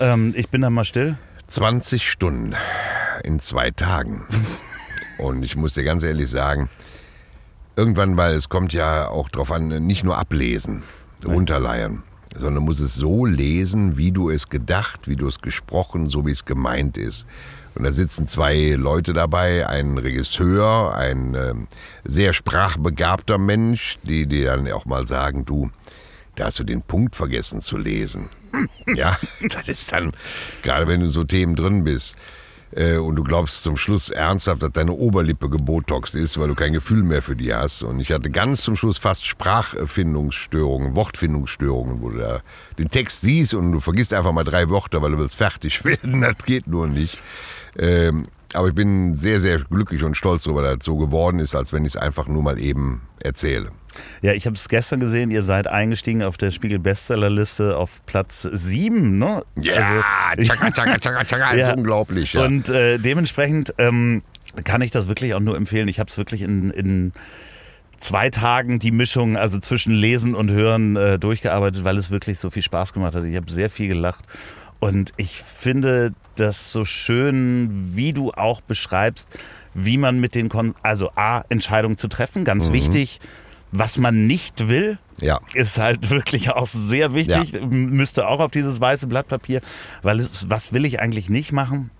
Ähm, 0.00 0.32
ich 0.36 0.48
bin 0.48 0.62
da 0.62 0.70
mal 0.70 0.84
still. 0.84 1.18
20 1.48 2.10
Stunden 2.10 2.54
in 3.22 3.40
zwei 3.40 3.70
Tagen. 3.70 4.24
Und 5.18 5.42
ich 5.42 5.56
muss 5.56 5.74
dir 5.74 5.84
ganz 5.84 6.02
ehrlich 6.02 6.30
sagen, 6.30 6.68
irgendwann, 7.76 8.16
weil 8.16 8.34
es 8.34 8.48
kommt 8.48 8.72
ja 8.72 9.08
auch 9.08 9.28
drauf 9.28 9.52
an, 9.52 9.68
nicht 9.68 10.04
nur 10.04 10.18
ablesen, 10.18 10.82
runterleiern, 11.26 12.02
sondern 12.36 12.64
muss 12.64 12.80
es 12.80 12.94
so 12.94 13.24
lesen, 13.24 13.96
wie 13.96 14.12
du 14.12 14.30
es 14.30 14.48
gedacht, 14.48 15.08
wie 15.08 15.16
du 15.16 15.28
es 15.28 15.40
gesprochen, 15.40 16.08
so 16.08 16.26
wie 16.26 16.32
es 16.32 16.44
gemeint 16.44 16.96
ist. 16.96 17.26
Und 17.74 17.84
da 17.84 17.92
sitzen 17.92 18.28
zwei 18.28 18.76
Leute 18.78 19.12
dabei, 19.12 19.66
ein 19.68 19.98
Regisseur, 19.98 20.94
ein 20.94 21.34
ähm, 21.34 21.66
sehr 22.04 22.32
sprachbegabter 22.32 23.38
Mensch, 23.38 23.98
die 24.02 24.26
dir 24.26 24.56
dann 24.56 24.70
auch 24.70 24.84
mal 24.86 25.06
sagen, 25.06 25.44
du, 25.44 25.70
da 26.36 26.46
hast 26.46 26.58
du 26.58 26.64
den 26.64 26.82
Punkt 26.82 27.16
vergessen 27.16 27.60
zu 27.62 27.76
lesen. 27.76 28.28
Ja, 28.94 29.18
das 29.40 29.68
ist 29.68 29.90
dann, 29.90 30.12
gerade 30.62 30.86
wenn 30.86 31.00
du 31.00 31.06
in 31.06 31.12
so 31.12 31.24
Themen 31.24 31.56
drin 31.56 31.82
bist 31.82 32.16
äh, 32.70 32.96
und 32.96 33.16
du 33.16 33.24
glaubst 33.24 33.62
zum 33.62 33.76
Schluss 33.76 34.10
ernsthaft, 34.10 34.62
dass 34.62 34.70
deine 34.72 34.92
Oberlippe 34.92 35.48
gebotoxt 35.48 36.14
ist, 36.14 36.38
weil 36.38 36.48
du 36.48 36.54
kein 36.54 36.72
Gefühl 36.72 37.02
mehr 37.02 37.22
für 37.22 37.34
die 37.34 37.52
hast. 37.52 37.82
Und 37.82 38.00
ich 38.00 38.12
hatte 38.12 38.30
ganz 38.30 38.62
zum 38.62 38.76
Schluss 38.76 38.98
fast 38.98 39.26
Sprachfindungsstörungen, 39.26 40.94
Wortfindungsstörungen, 40.94 42.00
wo 42.00 42.10
du 42.10 42.18
da 42.18 42.40
den 42.78 42.90
Text 42.90 43.22
siehst 43.22 43.54
und 43.54 43.72
du 43.72 43.80
vergisst 43.80 44.12
einfach 44.12 44.32
mal 44.32 44.44
drei 44.44 44.68
Wörter, 44.70 45.02
weil 45.02 45.12
du 45.12 45.18
willst 45.18 45.36
fertig 45.36 45.84
werden. 45.84 46.20
Das 46.20 46.36
geht 46.44 46.66
nur 46.66 46.86
nicht. 46.86 47.18
Ähm, 47.78 48.26
aber 48.52 48.68
ich 48.68 48.74
bin 48.74 49.14
sehr, 49.16 49.40
sehr 49.40 49.58
glücklich 49.58 50.04
und 50.04 50.16
stolz 50.16 50.44
darüber, 50.44 50.62
dass 50.62 50.76
es 50.80 50.84
so 50.84 50.96
geworden 50.96 51.40
ist, 51.40 51.54
als 51.54 51.72
wenn 51.72 51.84
ich 51.84 51.94
es 51.94 51.96
einfach 51.96 52.28
nur 52.28 52.42
mal 52.42 52.58
eben 52.58 53.02
erzähle. 53.22 53.70
Ja, 54.22 54.32
ich 54.32 54.46
habe 54.46 54.56
es 54.56 54.68
gestern 54.68 55.00
gesehen, 55.00 55.30
ihr 55.30 55.42
seid 55.42 55.66
eingestiegen 55.66 56.22
auf 56.22 56.36
der 56.36 56.50
Spiegel-Bestsellerliste 56.50 57.76
auf 57.76 58.04
Platz 58.06 58.42
7, 58.50 59.18
ne? 59.18 59.44
Ja, 59.56 60.02
tschakka, 60.40 60.70
tschakka, 60.70 60.98
tschakka, 60.98 61.24
tschakka, 61.24 61.54
Ja. 61.56 61.68
ist 61.70 61.76
unglaublich. 61.76 62.32
Ja. 62.32 62.44
Und 62.44 62.68
äh, 62.68 62.98
dementsprechend 62.98 63.74
ähm, 63.78 64.22
kann 64.64 64.82
ich 64.82 64.90
das 64.90 65.08
wirklich 65.08 65.34
auch 65.34 65.40
nur 65.40 65.56
empfehlen. 65.56 65.88
Ich 65.88 65.98
habe 66.00 66.10
es 66.10 66.16
wirklich 66.16 66.42
in, 66.42 66.70
in 66.70 67.12
zwei 68.00 68.30
Tagen 68.30 68.78
die 68.78 68.90
Mischung, 68.90 69.36
also 69.36 69.58
zwischen 69.58 69.92
Lesen 69.92 70.34
und 70.34 70.50
Hören, 70.50 70.96
äh, 70.96 71.18
durchgearbeitet, 71.18 71.84
weil 71.84 71.96
es 71.96 72.10
wirklich 72.10 72.38
so 72.38 72.50
viel 72.50 72.62
Spaß 72.62 72.92
gemacht 72.92 73.14
hat. 73.14 73.24
Ich 73.24 73.36
habe 73.36 73.50
sehr 73.50 73.70
viel 73.70 73.88
gelacht. 73.88 74.24
Und 74.80 75.12
ich 75.16 75.40
finde 75.40 76.12
das 76.36 76.70
so 76.70 76.84
schön, 76.84 77.92
wie 77.94 78.12
du 78.12 78.32
auch 78.32 78.60
beschreibst, 78.60 79.28
wie 79.74 79.98
man 79.98 80.20
mit 80.20 80.34
den, 80.34 80.48
Kon 80.48 80.74
also 80.82 81.10
A, 81.16 81.44
Entscheidungen 81.48 81.96
zu 81.96 82.08
treffen, 82.08 82.44
ganz 82.44 82.72
wichtig, 82.72 83.20
was 83.72 83.98
man 83.98 84.26
nicht 84.26 84.68
will, 84.68 84.98
ja. 85.20 85.40
ist 85.54 85.78
halt 85.78 86.10
wirklich 86.10 86.50
auch 86.50 86.66
sehr 86.66 87.12
wichtig. 87.12 87.60
Müsste 87.68 88.28
auch 88.28 88.40
auf 88.40 88.50
dieses 88.50 88.80
weiße 88.80 89.06
Blatt 89.06 89.28
Papier, 89.28 89.60
weil 90.02 90.20
es, 90.20 90.48
was 90.48 90.72
will 90.72 90.84
ich 90.84 91.00
eigentlich 91.00 91.28
nicht 91.28 91.52
machen? 91.52 91.90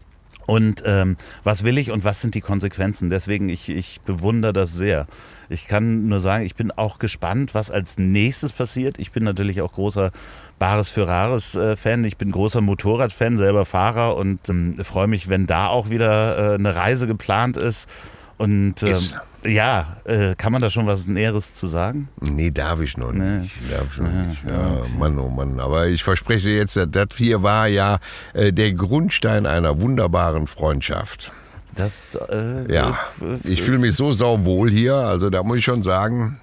Und 0.46 0.82
ähm, 0.84 1.16
was 1.42 1.64
will 1.64 1.78
ich 1.78 1.90
und 1.90 2.04
was 2.04 2.20
sind 2.20 2.34
die 2.34 2.42
Konsequenzen? 2.42 3.08
Deswegen, 3.08 3.48
ich, 3.48 3.68
ich 3.68 4.00
bewundere 4.02 4.52
das 4.52 4.74
sehr. 4.74 5.06
Ich 5.48 5.66
kann 5.66 6.08
nur 6.08 6.20
sagen, 6.20 6.44
ich 6.44 6.54
bin 6.54 6.70
auch 6.70 6.98
gespannt, 6.98 7.54
was 7.54 7.70
als 7.70 7.98
nächstes 7.98 8.52
passiert. 8.52 8.98
Ich 8.98 9.12
bin 9.12 9.24
natürlich 9.24 9.60
auch 9.62 9.72
großer 9.72 10.10
Bares 10.58 10.88
für 10.88 11.06
Rares 11.06 11.54
äh, 11.54 11.76
Fan. 11.76 12.04
Ich 12.04 12.16
bin 12.16 12.30
großer 12.30 12.60
Motorradfan, 12.60 13.36
selber 13.38 13.64
Fahrer 13.64 14.16
und 14.16 14.48
ähm, 14.48 14.76
freue 14.84 15.06
mich, 15.08 15.28
wenn 15.28 15.46
da 15.46 15.66
auch 15.68 15.90
wieder 15.90 16.52
äh, 16.52 16.54
eine 16.54 16.74
Reise 16.76 17.06
geplant 17.06 17.56
ist. 17.56 17.88
Und 18.36 18.82
ähm, 18.82 18.88
Ist. 18.90 19.16
ja, 19.46 19.98
äh, 20.04 20.34
kann 20.34 20.50
man 20.52 20.60
da 20.60 20.68
schon 20.68 20.88
was 20.88 21.06
Näheres 21.06 21.54
zu 21.54 21.68
sagen? 21.68 22.08
Nee, 22.20 22.50
darf 22.50 22.80
ich 22.80 22.96
noch 22.96 23.12
Nee. 23.12 23.38
nicht. 23.38 23.54
Darf 23.70 23.86
ich 23.92 23.98
noch 24.02 24.10
nicht. 24.10 24.42
Ja, 24.44 24.78
Mann, 24.98 25.16
oh 25.20 25.28
Mann. 25.28 25.60
Aber 25.60 25.86
ich 25.86 26.02
verspreche 26.02 26.48
jetzt, 26.50 26.76
das 26.76 27.06
hier 27.16 27.44
war 27.44 27.68
ja 27.68 27.98
äh, 28.32 28.52
der 28.52 28.72
Grundstein 28.72 29.46
einer 29.46 29.80
wunderbaren 29.80 30.48
Freundschaft. 30.48 31.32
Das, 31.74 32.16
äh, 32.30 32.72
Ja, 32.72 32.98
äh, 33.20 33.48
ich 33.48 33.62
fühle 33.62 33.78
mich 33.78 33.94
so 33.96 34.12
sauwohl 34.12 34.70
hier. 34.70 34.94
Also 34.94 35.30
da 35.30 35.42
muss 35.42 35.58
ich 35.58 35.64
schon 35.64 35.82
sagen, 35.82 36.38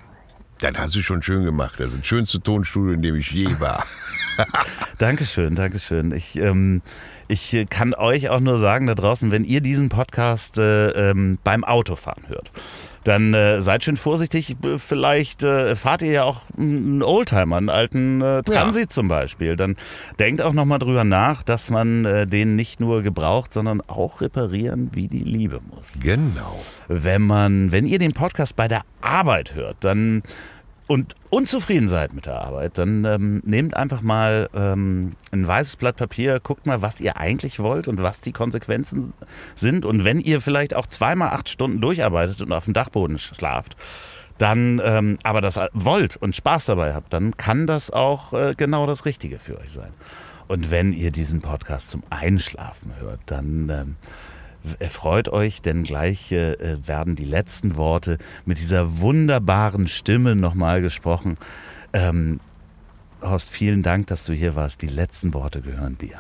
das 0.60 0.74
hast 0.78 0.96
du 0.96 1.02
schon 1.02 1.22
schön 1.24 1.44
gemacht. 1.44 1.76
Das 1.80 1.88
ist 1.90 2.00
das 2.00 2.06
schönste 2.06 2.40
Tonstudio, 2.42 2.94
in 2.94 3.02
dem 3.02 3.16
ich 3.16 3.32
je 3.32 3.60
war. 3.60 3.86
Dankeschön, 4.98 5.56
Dankeschön. 5.56 6.12
Ich, 6.12 6.36
ähm, 6.38 6.82
ich 7.28 7.66
kann 7.70 7.94
euch 7.94 8.30
auch 8.30 8.40
nur 8.40 8.60
sagen 8.60 8.88
da 8.88 8.96
draußen, 8.96 9.32
wenn 9.32 9.44
ihr 9.44 9.62
diesen 9.62 9.90
Podcast 9.90 10.58
äh, 10.58 10.90
ähm, 10.90 11.40
beim 11.44 11.64
Autofahren 11.64 12.28
hört, 12.28 12.52
dann 13.04 13.34
äh, 13.34 13.62
seid 13.62 13.84
schön 13.84 13.98
vorsichtig. 13.98 14.56
Vielleicht 14.78 15.44
äh, 15.44 15.76
fahrt 15.76 16.02
ihr 16.02 16.12
ja 16.12 16.24
auch 16.24 16.42
einen 16.58 17.02
Oldtimer, 17.02 17.58
einen 17.58 17.70
alten 17.70 18.22
äh, 18.22 18.42
Transit 18.44 18.92
zum 18.92 19.08
Beispiel. 19.08 19.56
Dann 19.56 19.76
denkt 20.20 20.42
auch 20.42 20.54
nochmal 20.54 20.80
drüber 20.80 21.04
nach, 21.04 21.44
dass 21.44 21.70
man 21.70 22.06
äh, 22.06 22.28
den 22.28 22.56
nicht 22.56 22.80
nur 22.80 23.02
gebraucht, 23.02 23.54
sondern 23.54 23.82
auch 23.82 24.22
reparieren 24.22 24.90
wie 24.94 25.08
die 25.08 25.24
Liebe 25.24 25.60
muss 25.70 25.94
Genau. 26.00 26.60
wenn 26.88 27.22
man, 27.24 27.72
wenn 27.72 27.88
ihr 27.88 28.00
den 28.00 28.14
Podcast 28.14 28.56
bei 28.56 28.68
der 28.68 28.82
Arbeit 29.02 29.56
hört, 29.56 29.78
dann 29.82 30.24
und 30.92 31.16
unzufrieden 31.30 31.88
seid 31.88 32.12
mit 32.12 32.26
der 32.26 32.42
Arbeit, 32.42 32.78
dann 32.78 33.06
ähm, 33.06 33.42
nehmt 33.46 33.78
einfach 33.78 34.02
mal 34.02 34.50
ähm, 34.54 35.14
ein 35.32 35.48
weißes 35.48 35.78
Blatt 35.78 35.96
Papier, 35.96 36.42
guckt 36.42 36.66
mal, 36.66 36.82
was 36.82 37.00
ihr 37.00 37.16
eigentlich 37.16 37.60
wollt 37.60 37.88
und 37.88 38.04
was 38.04 38.20
die 38.20 38.34
Konsequenzen 38.34 39.14
sind. 39.56 39.86
Und 39.86 40.04
wenn 40.04 40.20
ihr 40.20 40.42
vielleicht 40.42 40.76
auch 40.76 40.86
zweimal 40.88 41.30
acht 41.30 41.48
Stunden 41.48 41.80
durcharbeitet 41.80 42.42
und 42.42 42.52
auf 42.52 42.66
dem 42.66 42.74
Dachboden 42.74 43.20
schlaft, 43.20 43.78
dann 44.38 44.82
ähm, 44.84 45.18
aber 45.24 45.40
das 45.40 45.58
wollt 45.72 46.18
und 46.18 46.36
Spaß 46.36 46.66
dabei 46.66 46.94
habt, 46.94 47.14
dann 47.14 47.38
kann 47.38 47.68
das 47.68 47.90
auch 47.90 48.34
äh, 48.34 48.54
genau 48.58 48.86
das 48.86 49.06
Richtige 49.06 49.40
für 49.40 49.58
euch 49.60 49.72
sein. 49.72 49.94
Und 50.50 50.72
wenn 50.72 50.92
ihr 50.92 51.12
diesen 51.12 51.40
Podcast 51.40 51.90
zum 51.90 52.04
Einschlafen 52.10 52.92
hört, 53.00 53.22
dann 53.28 53.70
ähm, 53.70 53.96
Erfreut 54.80 55.30
euch, 55.30 55.62
denn 55.62 55.84
gleich 55.84 56.32
äh, 56.32 56.56
werden 56.88 57.16
die 57.16 57.26
letzten 57.26 57.78
Worte 57.78 58.18
mit 58.46 58.60
dieser 58.60 59.00
wunderbaren 59.00 59.88
Stimme 59.88 60.36
nochmal 60.36 60.82
gesprochen. 60.82 61.38
Ähm, 61.94 62.40
Horst, 63.22 63.50
vielen 63.50 63.84
Dank, 63.84 64.08
dass 64.08 64.26
du 64.26 64.34
hier 64.34 64.56
warst. 64.56 64.82
Die 64.82 64.88
letzten 64.88 65.34
Worte 65.34 65.62
gehören 65.62 65.98
dir. 65.98 66.18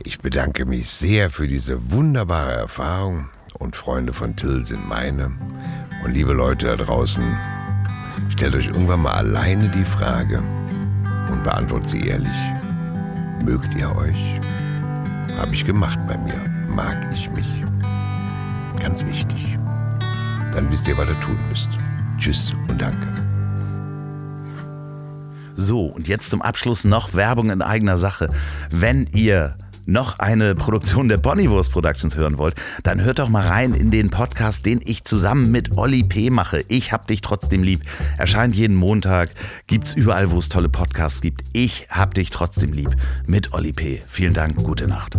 Ich 0.00 0.20
bedanke 0.20 0.64
mich 0.64 0.88
sehr 0.90 1.28
für 1.28 1.48
diese 1.48 1.90
wunderbare 1.90 2.52
Erfahrung 2.52 3.28
und 3.58 3.74
Freunde 3.76 4.12
von 4.12 4.36
Till 4.36 4.64
sind 4.64 4.88
meine. 4.88 5.32
Und 6.04 6.12
liebe 6.12 6.32
Leute 6.32 6.66
da 6.66 6.76
draußen, 6.76 7.22
stellt 8.30 8.54
euch 8.54 8.68
irgendwann 8.68 9.02
mal 9.02 9.14
alleine 9.14 9.68
die 9.68 9.84
Frage 9.84 10.42
und 11.30 11.42
beantwortet 11.42 11.88
sie 11.88 12.06
ehrlich. 12.06 12.28
Mögt 13.42 13.74
ihr 13.74 13.94
euch? 13.94 14.40
Habe 15.38 15.54
ich 15.54 15.64
gemacht 15.64 15.98
bei 16.06 16.16
mir. 16.16 16.57
Mag 16.68 17.08
ich 17.12 17.30
mich? 17.30 17.58
dann 20.58 20.72
wisst 20.72 20.88
ihr, 20.88 20.98
was 20.98 21.08
ihr 21.08 21.20
tun 21.20 21.38
müsst. 21.48 21.68
Tschüss 22.18 22.52
und 22.68 22.82
danke. 22.82 23.06
So, 25.54 25.86
und 25.86 26.08
jetzt 26.08 26.30
zum 26.30 26.42
Abschluss 26.42 26.84
noch 26.84 27.14
Werbung 27.14 27.50
in 27.50 27.62
eigener 27.62 27.96
Sache. 27.96 28.28
Wenn 28.70 29.06
ihr 29.12 29.56
noch 29.86 30.18
eine 30.18 30.56
Produktion 30.56 31.08
der 31.08 31.16
Bonnywurst 31.18 31.70
Productions 31.70 32.16
hören 32.16 32.38
wollt, 32.38 32.56
dann 32.82 33.00
hört 33.00 33.20
doch 33.20 33.28
mal 33.28 33.46
rein 33.46 33.72
in 33.72 33.92
den 33.92 34.10
Podcast, 34.10 34.66
den 34.66 34.80
ich 34.84 35.04
zusammen 35.04 35.52
mit 35.52 35.78
Olli 35.78 36.02
P. 36.02 36.30
mache. 36.30 36.64
Ich 36.66 36.92
hab 36.92 37.06
dich 37.06 37.20
trotzdem 37.20 37.62
lieb. 37.62 37.82
Erscheint 38.16 38.56
jeden 38.56 38.74
Montag, 38.74 39.30
gibt's 39.68 39.94
überall, 39.94 40.32
wo 40.32 40.38
es 40.38 40.48
tolle 40.48 40.68
Podcasts 40.68 41.20
gibt. 41.20 41.42
Ich 41.52 41.86
hab 41.88 42.14
dich 42.14 42.30
trotzdem 42.30 42.72
lieb 42.72 42.96
mit 43.26 43.52
Olli 43.52 43.72
P. 43.72 44.02
Vielen 44.08 44.34
Dank, 44.34 44.56
gute 44.56 44.88
Nacht. 44.88 45.18